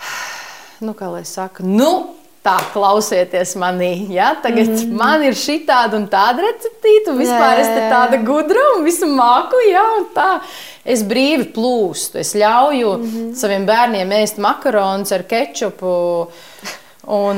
nu, 0.86 0.98
kā 0.98 1.14
lai 1.14 1.28
saka, 1.30 1.66
nu, 1.70 2.19
tā 2.46 2.56
klausieties 2.74 3.56
manī. 3.60 4.10
Ja? 4.14 4.34
Tagad 4.42 4.68
mm 4.68 4.76
-hmm. 4.76 4.98
man 4.98 5.24
ir 5.24 5.34
šī 5.34 5.66
tāda 5.66 5.96
un 5.96 6.08
tāda 6.08 6.46
receptīta, 6.48 7.12
un 7.12 7.18
vispār 7.18 7.58
Jā, 7.58 7.60
es 7.60 7.68
te 7.68 7.82
tāda 7.92 8.24
gudra 8.26 8.66
un 8.78 8.84
visu 8.84 9.06
māku, 9.06 9.56
ja. 9.72 10.40
Es 10.86 11.04
brīvi 11.04 11.52
plūstu, 11.54 12.20
es 12.20 12.34
ļauju 12.36 12.98
mm 12.98 13.04
-hmm. 13.04 13.34
saviem 13.36 13.66
bērniem 13.66 14.10
ēst 14.10 14.38
makaronus 14.38 15.12
ar 15.12 15.24
kečupu. 15.24 16.28
Un, 17.10 17.38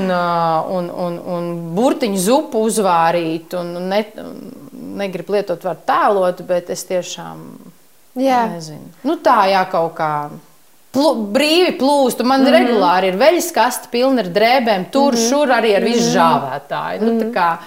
un, 0.70 0.90
un, 0.90 1.20
un 1.26 1.76
burtiņu 1.76 2.18
zupu 2.18 2.60
uzvārīt, 2.68 3.54
un 3.54 3.88
ne, 3.88 4.06
negribu 4.72 5.34
lietot 5.34 5.64
vārdu 5.64 5.82
tēlot, 5.86 6.42
bet 6.42 6.70
es 6.70 6.84
tiešām 6.84 7.38
Jā. 8.16 8.50
nezinu. 8.52 8.92
Nu, 9.04 9.16
tā 9.16 9.48
jā, 9.48 9.64
kaut 9.72 9.94
kā 9.96 10.30
plu, 10.92 11.14
brīvi 11.34 11.76
plūstu. 11.80 12.24
Man 12.24 12.42
mm 12.42 12.48
-hmm. 12.48 12.58
regulāri 12.58 13.12
ir 13.12 13.20
veļas 13.20 13.52
kaste 13.56 13.92
pilna 13.92 14.22
ar 14.22 14.28
drēbēm, 14.28 14.86
tur, 14.92 15.14
mm 15.14 15.20
-hmm. 15.20 15.30
šur 15.30 15.48
arī 15.48 15.76
ar 15.76 15.84
visu 15.84 16.12
žāvētāju. 16.18 17.02
Nu, 17.02 17.20
tā 17.22 17.32
kā 17.34 17.58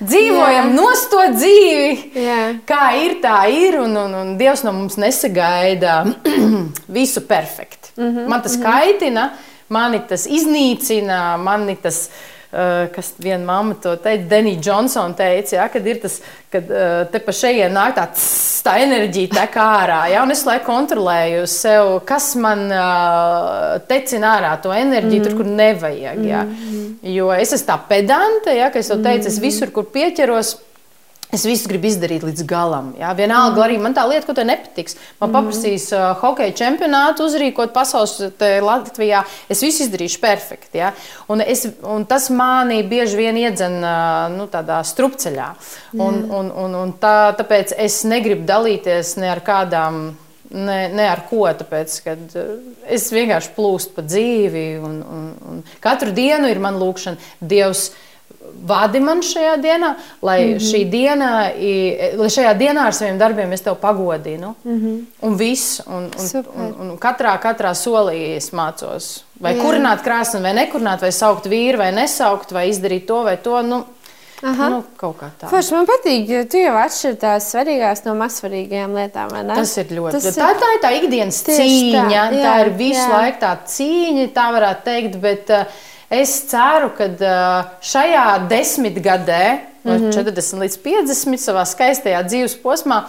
dzīvojam, 0.00 0.74
nost 0.74 1.10
to 1.10 1.22
dzīvi. 1.32 2.12
Jā. 2.14 2.54
Kā 2.66 2.84
ir, 3.04 3.18
tā 3.22 3.48
ir, 3.48 3.80
un, 3.80 3.96
un, 3.96 4.14
un 4.14 4.38
Dievs 4.38 4.62
no 4.64 4.72
mums 4.72 4.96
nesagaida 4.96 6.04
visu 6.98 7.20
perfekti. 7.20 7.88
Mm 7.96 8.16
-hmm, 8.16 8.28
man 8.28 8.42
tas 8.42 8.56
mm 8.56 8.62
-hmm. 8.62 8.72
kaitina, 8.72 9.30
mani 9.68 10.00
tas 10.08 10.26
iznīcina, 10.26 11.36
mani 11.36 11.76
tas. 11.76 12.10
Uh, 12.10 12.35
kas 12.94 13.12
viena 13.20 13.44
mamma 13.44 13.74
to 13.82 13.94
teica, 14.00 14.24
Denija 14.30 14.60
Džonsona 14.60 15.16
teica, 15.18 15.56
ja, 15.58 15.66
kad 15.72 15.86
ir 15.86 16.00
tas, 16.02 16.20
kad 16.52 16.70
uh, 16.72 17.02
te 17.12 17.20
pa 17.22 17.34
šejien 17.36 17.74
nāk 17.76 17.96
tā, 17.98 18.06
tss, 18.14 18.62
tā 18.66 18.76
enerģija 18.82 19.34
tek 19.34 19.58
ārā, 19.60 20.00
ja, 20.12 20.22
un 20.24 20.32
es 20.34 20.44
laiku 20.46 20.66
kontrolēju 20.70 21.44
sev, 21.50 21.92
kas 22.08 22.30
man 22.40 22.64
uh, 22.70 23.76
tecina 23.88 24.36
ārā 24.38 24.54
to 24.64 24.72
enerģiju, 24.74 25.20
mm. 25.20 25.26
tur, 25.28 25.36
kur 25.40 25.50
nevajag, 25.50 26.22
ja. 26.26 26.46
mm. 26.46 26.86
jo 27.16 27.28
es 27.36 27.52
esmu 27.56 27.68
tā 27.68 27.80
pedante, 27.90 28.56
ja, 28.56 28.70
ka 28.72 28.80
es 28.80 28.90
to 28.92 28.98
teicu, 29.04 29.28
es 29.30 29.40
visur, 29.42 29.74
kur 29.74 29.90
pieķeros, 29.92 30.56
Es 31.34 31.42
visu 31.42 31.66
gribu 31.66 31.88
izdarīt 31.88 32.22
līdz 32.22 32.44
galam. 32.46 32.92
Jā. 33.00 33.10
Vienalga, 33.18 33.58
mm. 33.58 33.62
arī 33.64 33.78
man 33.82 33.94
tā 33.96 34.04
lieta, 34.06 34.22
ko 34.28 34.34
te 34.36 34.44
nepatiks. 34.46 34.94
Man 35.18 35.32
paprasīs 35.34 35.88
uh, 35.94 36.12
hokeja 36.20 36.54
čempionātu 36.60 37.26
uzrīkot 37.26 37.72
pasaules 37.74 38.38
Latvijā. 38.62 39.24
Es 39.50 39.62
visu 39.64 39.82
izdarīšu 39.84 40.20
perfekti. 40.22 40.78
Jā. 40.84 40.92
Un, 41.32 41.42
es, 41.42 41.64
un 41.82 42.06
tas 42.06 42.28
mani 42.30 42.78
bieži 42.86 43.18
vien 43.18 43.40
iedzen 43.42 43.80
uh, 43.80 44.28
nu, 44.36 44.46
tādā 44.52 44.78
strupceļā. 44.86 45.48
Un, 45.98 46.22
un, 46.30 46.52
un, 46.62 46.78
un 46.84 46.94
tā, 47.02 47.34
tāpēc 47.40 47.74
es 47.84 48.04
negribu 48.06 48.46
dalīties 48.46 49.16
ne 49.22 49.34
ar 49.34 49.42
kādām. 49.46 50.06
Ne, 50.46 50.84
ne 50.94 51.08
ar 51.10 51.24
ko, 51.26 51.40
tāpēc 51.58 51.94
ka 52.04 52.12
es 52.94 53.08
vienkārši 53.10 53.50
plūstu 53.56 53.96
pa 53.96 54.04
dzīvi. 54.06 54.66
Un, 54.78 55.00
un, 55.02 55.24
un 55.42 55.64
katru 55.82 56.14
dienu 56.14 56.46
ir 56.46 56.62
man 56.62 56.78
lūkšana, 56.78 57.18
Dievs, 57.42 57.88
vadi 58.66 59.00
man 59.00 59.22
šajā 59.22 59.56
dienā, 59.62 59.94
lai, 60.22 60.40
mm 60.44 60.54
-hmm. 60.54 60.70
šī 60.70 60.90
diena, 60.90 61.52
i- 61.54 62.12
lai 62.16 62.28
šajā 62.28 62.54
dienā 62.58 62.86
ar 62.86 62.94
saviem 62.94 63.18
darbiem 63.18 63.52
es 63.52 63.60
tev 63.60 63.74
pagodinu. 63.74 64.54
Mm 64.64 64.80
-hmm. 64.80 65.04
Un 65.20 65.36
viss. 65.36 65.82
Un, 65.86 66.10
un, 66.18 66.28
Super. 66.28 66.52
un, 66.56 66.90
un 66.90 66.98
katrā, 66.98 67.38
katrā 67.42 67.74
solī 67.74 68.36
es 68.36 68.50
mācos. 68.52 69.22
Vai 69.40 69.54
Jā. 69.54 69.62
kurināt 69.62 70.02
krāsni, 70.02 70.42
vai 70.42 70.52
nekurināt, 70.54 71.00
vai 71.00 71.12
saukt 71.12 71.46
vīru, 71.46 71.76
vai 71.76 71.92
nesaukt, 71.92 72.52
vai 72.52 72.70
izdarīt 72.70 73.04
to 73.06 73.22
vai 73.22 73.36
to. 73.36 73.62
Nu, 73.62 73.84
Aha. 74.44 74.68
Nu, 74.68 74.82
kaut 75.00 75.16
kā 75.16 75.30
tā. 75.40 75.48
Forši 75.48 75.72
man 75.72 75.86
patīk, 75.88 76.28
jo 76.28 76.42
tu 76.44 76.60
jau 76.60 76.74
atšķiri 76.76 77.16
tās 77.16 77.48
svarīgās 77.54 78.04
no 78.04 78.12
mazsvarīgajām 78.20 78.92
lietām. 78.98 79.32
Tas 79.48 79.76
ir 79.80 79.86
ļoti 79.96 80.12
Tas 80.12 80.26
ir... 80.28 80.36
Tā, 80.36 80.48
tā 80.60 80.72
ir 80.74 80.80
tā 80.82 80.90
ikdienas 80.98 81.38
cīņa. 81.46 82.02
Tā, 82.02 82.12
jā, 82.12 82.24
tā 82.44 82.54
ir 82.66 82.72
visu 82.76 83.00
jā. 83.00 83.12
laiku 83.14 83.40
tā 83.40 83.54
cīņa, 83.72 84.26
tā 84.36 84.46
varētu 84.58 84.84
teikt. 84.90 85.16
Bet, 85.22 85.54
uh, 85.56 85.86
Es 86.10 86.44
ceru, 86.46 86.92
ka 86.94 87.08
šajā 87.82 88.48
desmitgadē, 88.48 89.58
no 89.84 89.92
mm 89.92 90.02
-hmm. 90.02 90.12
40 90.12 90.60
līdz 90.62 90.78
50, 90.84 91.40
savā 91.42 91.64
skaistajā 91.66 92.22
dzīves 92.22 92.54
posmā, 92.62 93.02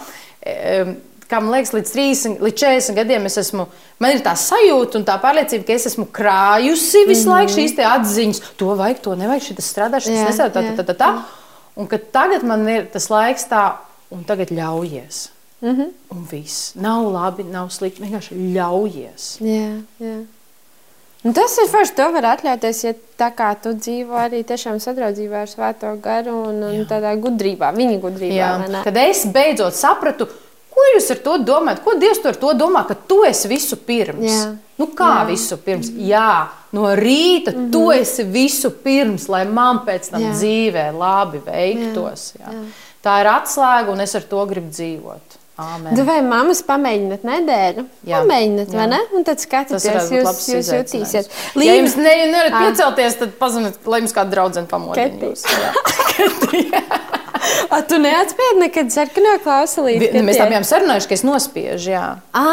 um, 0.82 0.96
kā 1.28 1.40
man 1.40 1.52
liekas, 1.52 1.72
līdz 1.72 1.92
30, 1.92 2.40
līdz 2.40 2.58
40 2.62 2.94
gadiem 2.94 3.26
es 3.26 3.36
esmu, 3.38 3.66
man 3.98 4.10
ir 4.10 4.22
tā 4.24 4.34
sajūta 4.34 4.98
un 4.98 5.04
tā 5.04 5.18
pārliecība, 5.22 5.66
ka 5.66 5.72
es 5.72 5.86
esmu 5.86 6.06
krājusi 6.12 7.06
visu 7.06 7.28
mm 7.28 7.34
-hmm. 7.34 7.38
laiku 7.38 7.52
šīs 7.52 7.78
atziņas, 7.96 8.42
to 8.56 8.74
vajag, 8.74 9.00
to 9.00 9.14
nevajag, 9.14 9.42
šis 9.42 9.74
strādā, 9.74 10.00
šis 10.00 10.18
nestrādā, 10.18 10.52
tā, 10.52 10.62
tā, 10.62 10.76
tā, 10.76 10.84
tā, 10.84 10.94
tā. 10.94 11.22
Un 11.76 11.86
ka 11.86 11.98
tagad 11.98 12.42
man 12.42 12.68
ir 12.68 12.88
tas 12.92 13.10
laiks 13.10 13.46
tā, 13.50 13.72
un 14.10 14.24
tagad 14.24 14.50
ļaujies. 14.50 15.28
Mm 15.60 15.76
-hmm. 15.76 15.88
Un 16.10 16.26
viss. 16.30 16.74
Nav 16.74 17.12
labi, 17.12 17.44
nav 17.44 17.68
slikti, 17.70 18.02
vienkārši 18.02 18.34
ļaujies. 18.54 19.38
Jā, 19.40 19.82
jā. 20.00 20.24
Un 21.28 21.36
tas 21.36 21.58
ir 21.60 21.68
forši. 21.68 21.92
To 21.98 22.08
var 22.14 22.30
atļauties, 22.32 22.82
ja 22.86 22.94
tā 23.20 23.28
kā 23.36 23.52
tu 23.60 23.74
dzīvo 23.76 24.16
arī 24.16 24.40
tiešām 24.48 24.80
sadraudzībā 24.80 25.44
ar 25.44 25.50
Svēto 25.50 25.92
garu 26.00 26.38
un, 26.48 26.62
un 26.70 26.84
tādā 26.88 27.12
gudrībā, 27.20 27.68
viņa 27.76 27.98
gudrībā. 28.00 28.36
Jā. 28.38 28.84
Kad 28.86 29.00
es 29.02 29.26
beidzot 29.34 29.76
sapratu, 29.76 30.30
Ko 30.78 30.84
jūs 30.92 31.08
ar 31.10 31.18
to 31.24 31.32
domājat? 31.42 31.80
Ko 31.82 31.96
Dievs 31.98 32.20
ar 32.28 32.36
to 32.38 32.52
domā, 32.54 32.84
ka 32.86 32.94
tu 32.94 33.24
esi 33.26 33.48
visu 33.50 33.80
pirms? 33.82 34.28
Jā. 34.30 34.44
Nu, 34.78 34.86
kā 34.94 35.08
Jā. 35.16 35.24
visu 35.26 35.56
pirms? 35.58 35.88
Jā, 35.90 36.48
no 36.76 36.92
rīta 36.94 37.50
mm 37.50 37.58
-hmm. 37.58 37.72
tu 37.72 37.90
esi 37.90 38.22
visu 38.22 38.70
pirms, 38.70 39.26
lai 39.28 39.44
man 39.44 39.80
pēc 39.86 40.10
tam 40.10 40.22
Jā. 40.22 40.32
dzīvē 40.36 40.84
labi 40.94 41.40
veiktos. 41.46 42.34
Jā. 42.38 42.52
Jā. 42.52 42.62
Tā 43.02 43.20
ir 43.20 43.26
atslēga, 43.26 43.90
un 43.90 44.00
es 44.00 44.14
ar 44.14 44.22
to 44.22 44.46
gribu 44.46 44.70
dzīvot. 44.70 45.37
Amen. 45.58 45.96
Tu 45.98 46.04
vai 46.06 46.20
mammas 46.22 46.60
pamēģināt 46.62 47.24
nedēļu? 47.26 47.82
Jā, 48.06 48.20
pamēģināt, 48.22 48.70
vai 48.78 48.84
ne? 48.92 49.00
Un 49.18 49.24
tad 49.26 49.42
skatieties, 49.42 50.12
jūs, 50.14 50.44
jūs 50.52 50.70
jutīsiet. 50.70 51.32
Līdz... 51.58 51.66
Ja 51.66 51.74
jums 51.80 51.96
ne, 51.98 52.12
nevarat 52.30 52.54
ah. 52.54 52.66
piecelties, 52.68 53.18
tad 53.18 53.34
paziniet, 53.40 53.80
lai 53.90 53.98
jums 54.04 54.14
kāda 54.14 54.36
draudzene 54.36 54.70
pamodina. 54.70 55.34
A, 57.74 57.80
tu 57.86 57.98
neatspēji 58.02 58.58
nekad 58.60 58.92
sarkano 58.92 59.34
klausulīti? 59.42 60.12
Vi, 60.14 60.22
mēs 60.26 60.38
tā 60.40 60.46
bijām 60.50 60.66
sarunājuši, 60.66 61.10
ka 61.10 61.16
es 61.18 61.24
nospiežu, 61.26 61.92
jā. 61.94 62.06
Ā, 62.36 62.46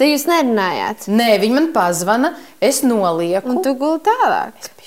te 0.00 0.08
jūs 0.08 0.24
nerunājāt? 0.30 1.08
Nē, 1.12 1.30
viņi 1.42 1.56
man 1.56 1.68
pazvana, 1.74 2.32
es 2.64 2.80
nolieku. 2.86 3.52
Un 3.52 3.62
tu 3.64 3.74
guli 3.78 4.00
tālāk? 4.08 4.56
Es. 4.58 4.77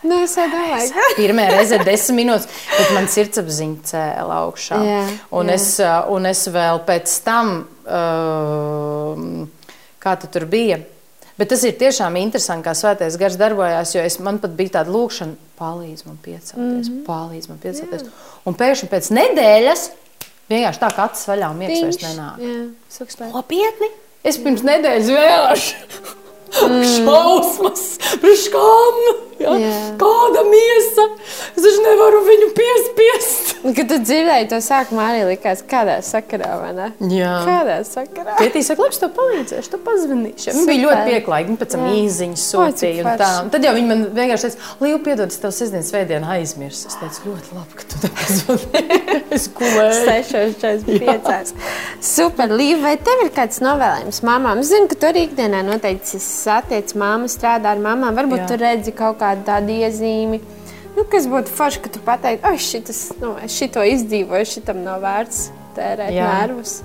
Nē, 0.00 0.22
es 0.24 0.36
domāju. 0.38 1.02
Pirmā 1.18 1.48
reize 1.50 1.80
desmit 1.84 2.22
minūtes, 2.22 2.46
bet 2.72 2.94
man 2.96 3.08
sirdsapziņa 3.12 3.90
cēla 3.90 4.38
augšā. 4.46 4.78
Jā, 4.86 5.02
un, 5.36 5.50
jā. 5.50 5.58
Es, 5.58 5.66
un 6.14 6.30
es 6.30 6.46
vēl 6.52 6.80
pēc 6.88 7.18
tam, 7.26 7.52
uh, 7.84 9.20
kā 10.00 10.16
tu 10.22 10.32
tur 10.32 10.48
bija, 10.50 10.80
Bet 11.40 11.48
tas 11.48 11.62
ir 11.64 11.72
tiešām 11.80 12.18
interesanti, 12.20 12.66
kā 12.66 12.74
svētais 12.76 13.14
gars 13.16 13.38
darbojās, 13.40 13.94
jo 13.94 14.02
es, 14.04 14.18
man 14.20 14.36
pat 14.42 14.52
bija 14.58 14.74
tāda 14.74 14.92
lūkšana, 14.92 15.38
palīdz 15.56 16.02
man 16.04 16.18
piecelties, 16.20 16.90
mm 16.90 16.98
-hmm. 16.98 17.06
palīdz 17.06 17.48
man 17.48 17.58
piecelties. 17.62 18.02
Jā. 18.04 18.10
Un 18.44 18.58
pēkšņi 18.60 18.88
pēc 18.92 19.08
nedēļas 19.16 19.86
vienkārši 20.52 20.82
tā 20.84 20.90
kā 20.92 21.08
acis 21.08 21.24
vaļā 21.32 21.50
un 21.54 21.56
miegs 21.62 21.80
vairs 21.80 22.02
nenāk. 22.04 23.32
Nopietni! 23.32 23.88
Es 24.20 24.36
pirms 24.36 24.66
nedēļas 24.68 25.08
vēlēšu 25.16 26.18
Mm. 26.50 26.82
Šausmas, 26.82 27.82
priekškām, 28.20 28.96
ja? 29.40 29.72
kāda 30.00 30.44
miesa. 30.48 31.06
Es 31.54 31.64
taču 31.64 31.84
nevaru 31.84 32.22
viņu 32.26 32.50
piespiest. 32.56 33.54
Kad 33.76 33.90
tu 33.90 33.98
dzirdēji 34.00 34.48
to 34.52 34.60
sākumā, 34.64 35.10
arī 35.12 35.24
likās, 35.28 35.62
kādā 35.68 35.98
sakarā, 36.04 36.52
vai 36.62 36.70
ne? 36.76 36.88
Jā. 37.12 37.32
Kādā 37.46 37.78
sakarā? 37.88 38.36
Pētī 38.38 38.62
saka, 38.64 38.86
labi, 38.86 38.96
es 38.96 39.02
tev 39.02 39.12
palīdzēšu, 39.18 39.72
tu 39.74 39.80
pazvanīšu. 39.84 40.54
Viņa 40.56 40.68
bija 40.70 40.84
ļoti 40.86 41.02
pieklājīga, 41.10 41.56
pēc 41.60 41.74
tam 41.74 41.84
īziņas 41.90 42.46
sūtīja 42.54 43.04
un 43.04 43.20
tā. 43.20 43.30
Tad 43.52 43.66
jau 43.68 43.74
viņa 43.76 43.90
man 43.90 44.06
vienkārši 44.16 44.48
teica, 44.48 44.68
Līva, 44.80 45.00
piedod, 45.04 45.32
es 45.32 45.42
tev 45.42 45.52
sestdienas 45.52 45.90
svētdienu 45.92 46.30
aizmirsu. 46.36 46.88
Es 46.88 46.96
teicu, 47.00 47.30
ļoti 47.30 47.56
labi, 47.58 47.76
ka 47.76 47.88
tu 47.90 48.00
nepazvanīji. 48.06 49.20
es 49.36 49.48
gulēju. 49.58 50.00
6.45. 50.08 51.52
Super, 52.10 52.54
Līva, 52.56 52.80
vai 52.88 52.94
tev 53.10 53.24
ir 53.26 53.32
kāds 53.36 53.60
novēlējums 53.64 54.22
mamām? 54.26 54.64
Zinu, 54.66 54.88
ka 54.90 54.98
tu 55.00 55.10
arī 55.10 55.26
ikdienā 55.28 55.60
noteikti 55.66 56.20
satiec 56.22 56.94
mammu, 56.98 57.28
strādā 57.30 57.74
ar 57.74 57.82
mamām, 57.82 58.16
varbūt 58.16 58.44
Jā. 58.44 58.48
tu 58.50 58.58
redzi 58.60 58.94
kaut 58.96 59.20
kādu 59.30 59.46
tādu 59.46 59.76
iezīmi. 59.80 60.40
Nu, 60.96 61.04
kas 61.08 61.26
būtu 61.30 61.52
forši, 61.54 61.80
ka 61.84 61.90
tu 61.94 62.02
pateiktu, 62.04 62.46
ah, 62.50 62.56
šitas, 62.58 63.04
nu, 63.22 63.34
es 63.44 63.54
šito 63.54 63.84
izdzīvoju, 63.86 64.48
šitam 64.56 64.82
nav 64.84 65.04
vērts 65.04 65.50
tērēt 65.76 66.16
Jā. 66.16 66.32
nervus. 66.40 66.80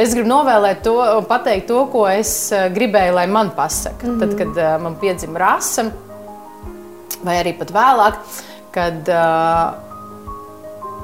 Es 0.00 0.14
gribu 0.16 0.30
novēlēt 0.30 0.80
to 0.86 0.94
un 0.96 1.26
pateikt 1.28 1.68
to, 1.68 1.82
ko 1.92 2.06
es 2.08 2.32
eh, 2.56 2.66
gribēju, 2.72 3.14
lai 3.18 3.26
man 3.28 3.52
pasaka. 3.56 4.06
Mm 4.06 4.14
-hmm. 4.14 4.20
Tad, 4.20 4.38
kad 4.38 4.56
uh, 4.56 4.82
man 4.82 4.96
piedzima 5.00 5.38
rasa, 5.38 5.84
vai 7.22 7.36
arī 7.42 7.52
pat 7.58 7.70
vēlāk, 7.70 8.14
kad 8.72 9.08
uh, 9.08 9.74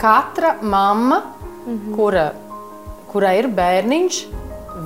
katra 0.01 0.55
mamma, 0.63 1.23
mm 1.67 1.79
-hmm. 1.79 1.97
kura, 1.97 2.33
kurai 3.13 3.39
ir 3.39 3.49
bērniņš, 3.49 4.27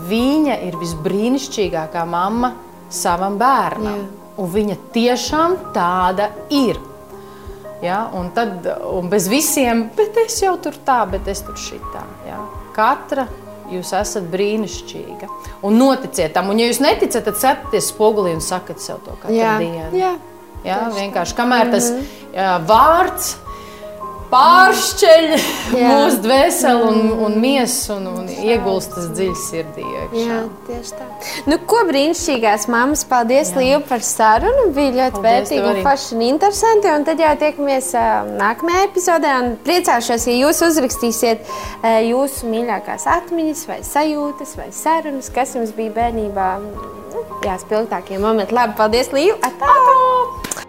viņa 0.09 0.59
ir 0.66 0.75
visbrīnišķīgākā 0.77 2.05
mamma, 2.07 2.53
savam 2.91 3.39
bērnam. 3.39 3.99
Jā. 3.99 4.24
Un 4.40 4.51
viņa 4.51 4.77
tiešām 4.94 5.56
tāda 5.74 6.31
ir. 6.51 6.81
Ja? 7.85 8.09
Un 8.16 8.32
tad, 8.35 8.66
un 8.90 9.09
bez 9.12 9.28
visiem, 9.31 9.89
bet 9.97 10.16
es 10.24 10.40
jau 10.43 10.56
tur 10.62 10.77
tā, 10.86 11.02
bet 11.11 11.28
es 11.31 11.44
tur 11.47 11.59
šitā. 11.61 12.02
Ja? 12.27 12.40
Katra 12.74 13.28
jūs 13.70 13.94
esat 13.97 14.27
brīnišķīga. 14.32 15.31
Un 15.65 15.78
noticiet 15.81 16.35
tam, 16.35 16.51
un 16.52 16.61
ja 16.61 16.69
jūs 16.69 16.82
neticat, 16.85 17.24
tad 17.28 17.39
cepieties 17.40 17.93
spogulī 17.94 18.35
un 18.36 18.43
sakat 18.44 18.82
sev 18.82 19.01
to 19.06 19.16
katru 19.23 19.39
jā. 19.39 19.55
dienu. 19.62 20.01
Jā. 20.01 20.15
Ja? 20.65 20.81
Vienkārši 20.94 21.36
kamēr 21.36 21.70
tas 21.73 21.90
mm 21.90 21.98
-hmm. 21.98 22.35
jā, 22.35 22.52
vārds 22.69 23.35
pāršķeļ 24.35 25.27
mūsu 25.74 26.20
dvēseli 26.24 26.86
un, 26.89 27.01
un 27.27 27.36
miesu 27.43 27.94
un, 27.94 28.09
un 28.11 28.31
iegulstas 28.32 29.11
dziļi 29.15 29.36
sirdī. 29.39 29.85
Iekšā. 29.85 30.24
Jā, 30.24 30.39
tieši 30.69 30.97
tā. 30.98 31.06
Nu, 31.51 31.59
ko 31.70 31.85
brīnišķīgās 31.89 32.66
mammas, 32.73 33.05
paldies 33.09 33.52
Līva 33.55 33.81
par 33.86 34.02
sarunu. 34.06 34.66
Bija 34.74 34.94
ļoti 34.98 35.23
vērtīgi 35.24 35.70
un 35.70 35.81
paši 35.86 36.19
un 36.19 36.27
interesanti. 36.31 36.90
Un 36.90 37.06
tad 37.06 37.23
jau 37.23 37.32
tiekamies 37.44 37.93
uh, 37.98 38.32
nākamajā 38.40 38.89
epizodē. 38.89 39.36
Un 39.44 39.55
priecāšos, 39.66 40.27
ja 40.31 40.36
jūs 40.40 40.65
uzrakstīsiet 40.66 41.47
uh, 41.47 42.01
jūsu 42.02 42.51
mīļākās 42.51 43.06
atmiņas 43.20 43.65
vai 43.70 43.81
sajūtas 43.86 44.59
vai 44.59 44.70
sarunas, 44.74 45.31
kas 45.35 45.55
jums 45.59 45.74
bija 45.77 45.94
bērnībā. 46.01 46.51
Nu, 47.15 47.24
jā, 47.47 47.59
spilgtākie 47.62 48.19
momenti. 48.23 48.56
Labi, 48.56 48.78
paldies, 48.81 49.15
Līva! 49.15 49.39
Atā! 49.47 50.64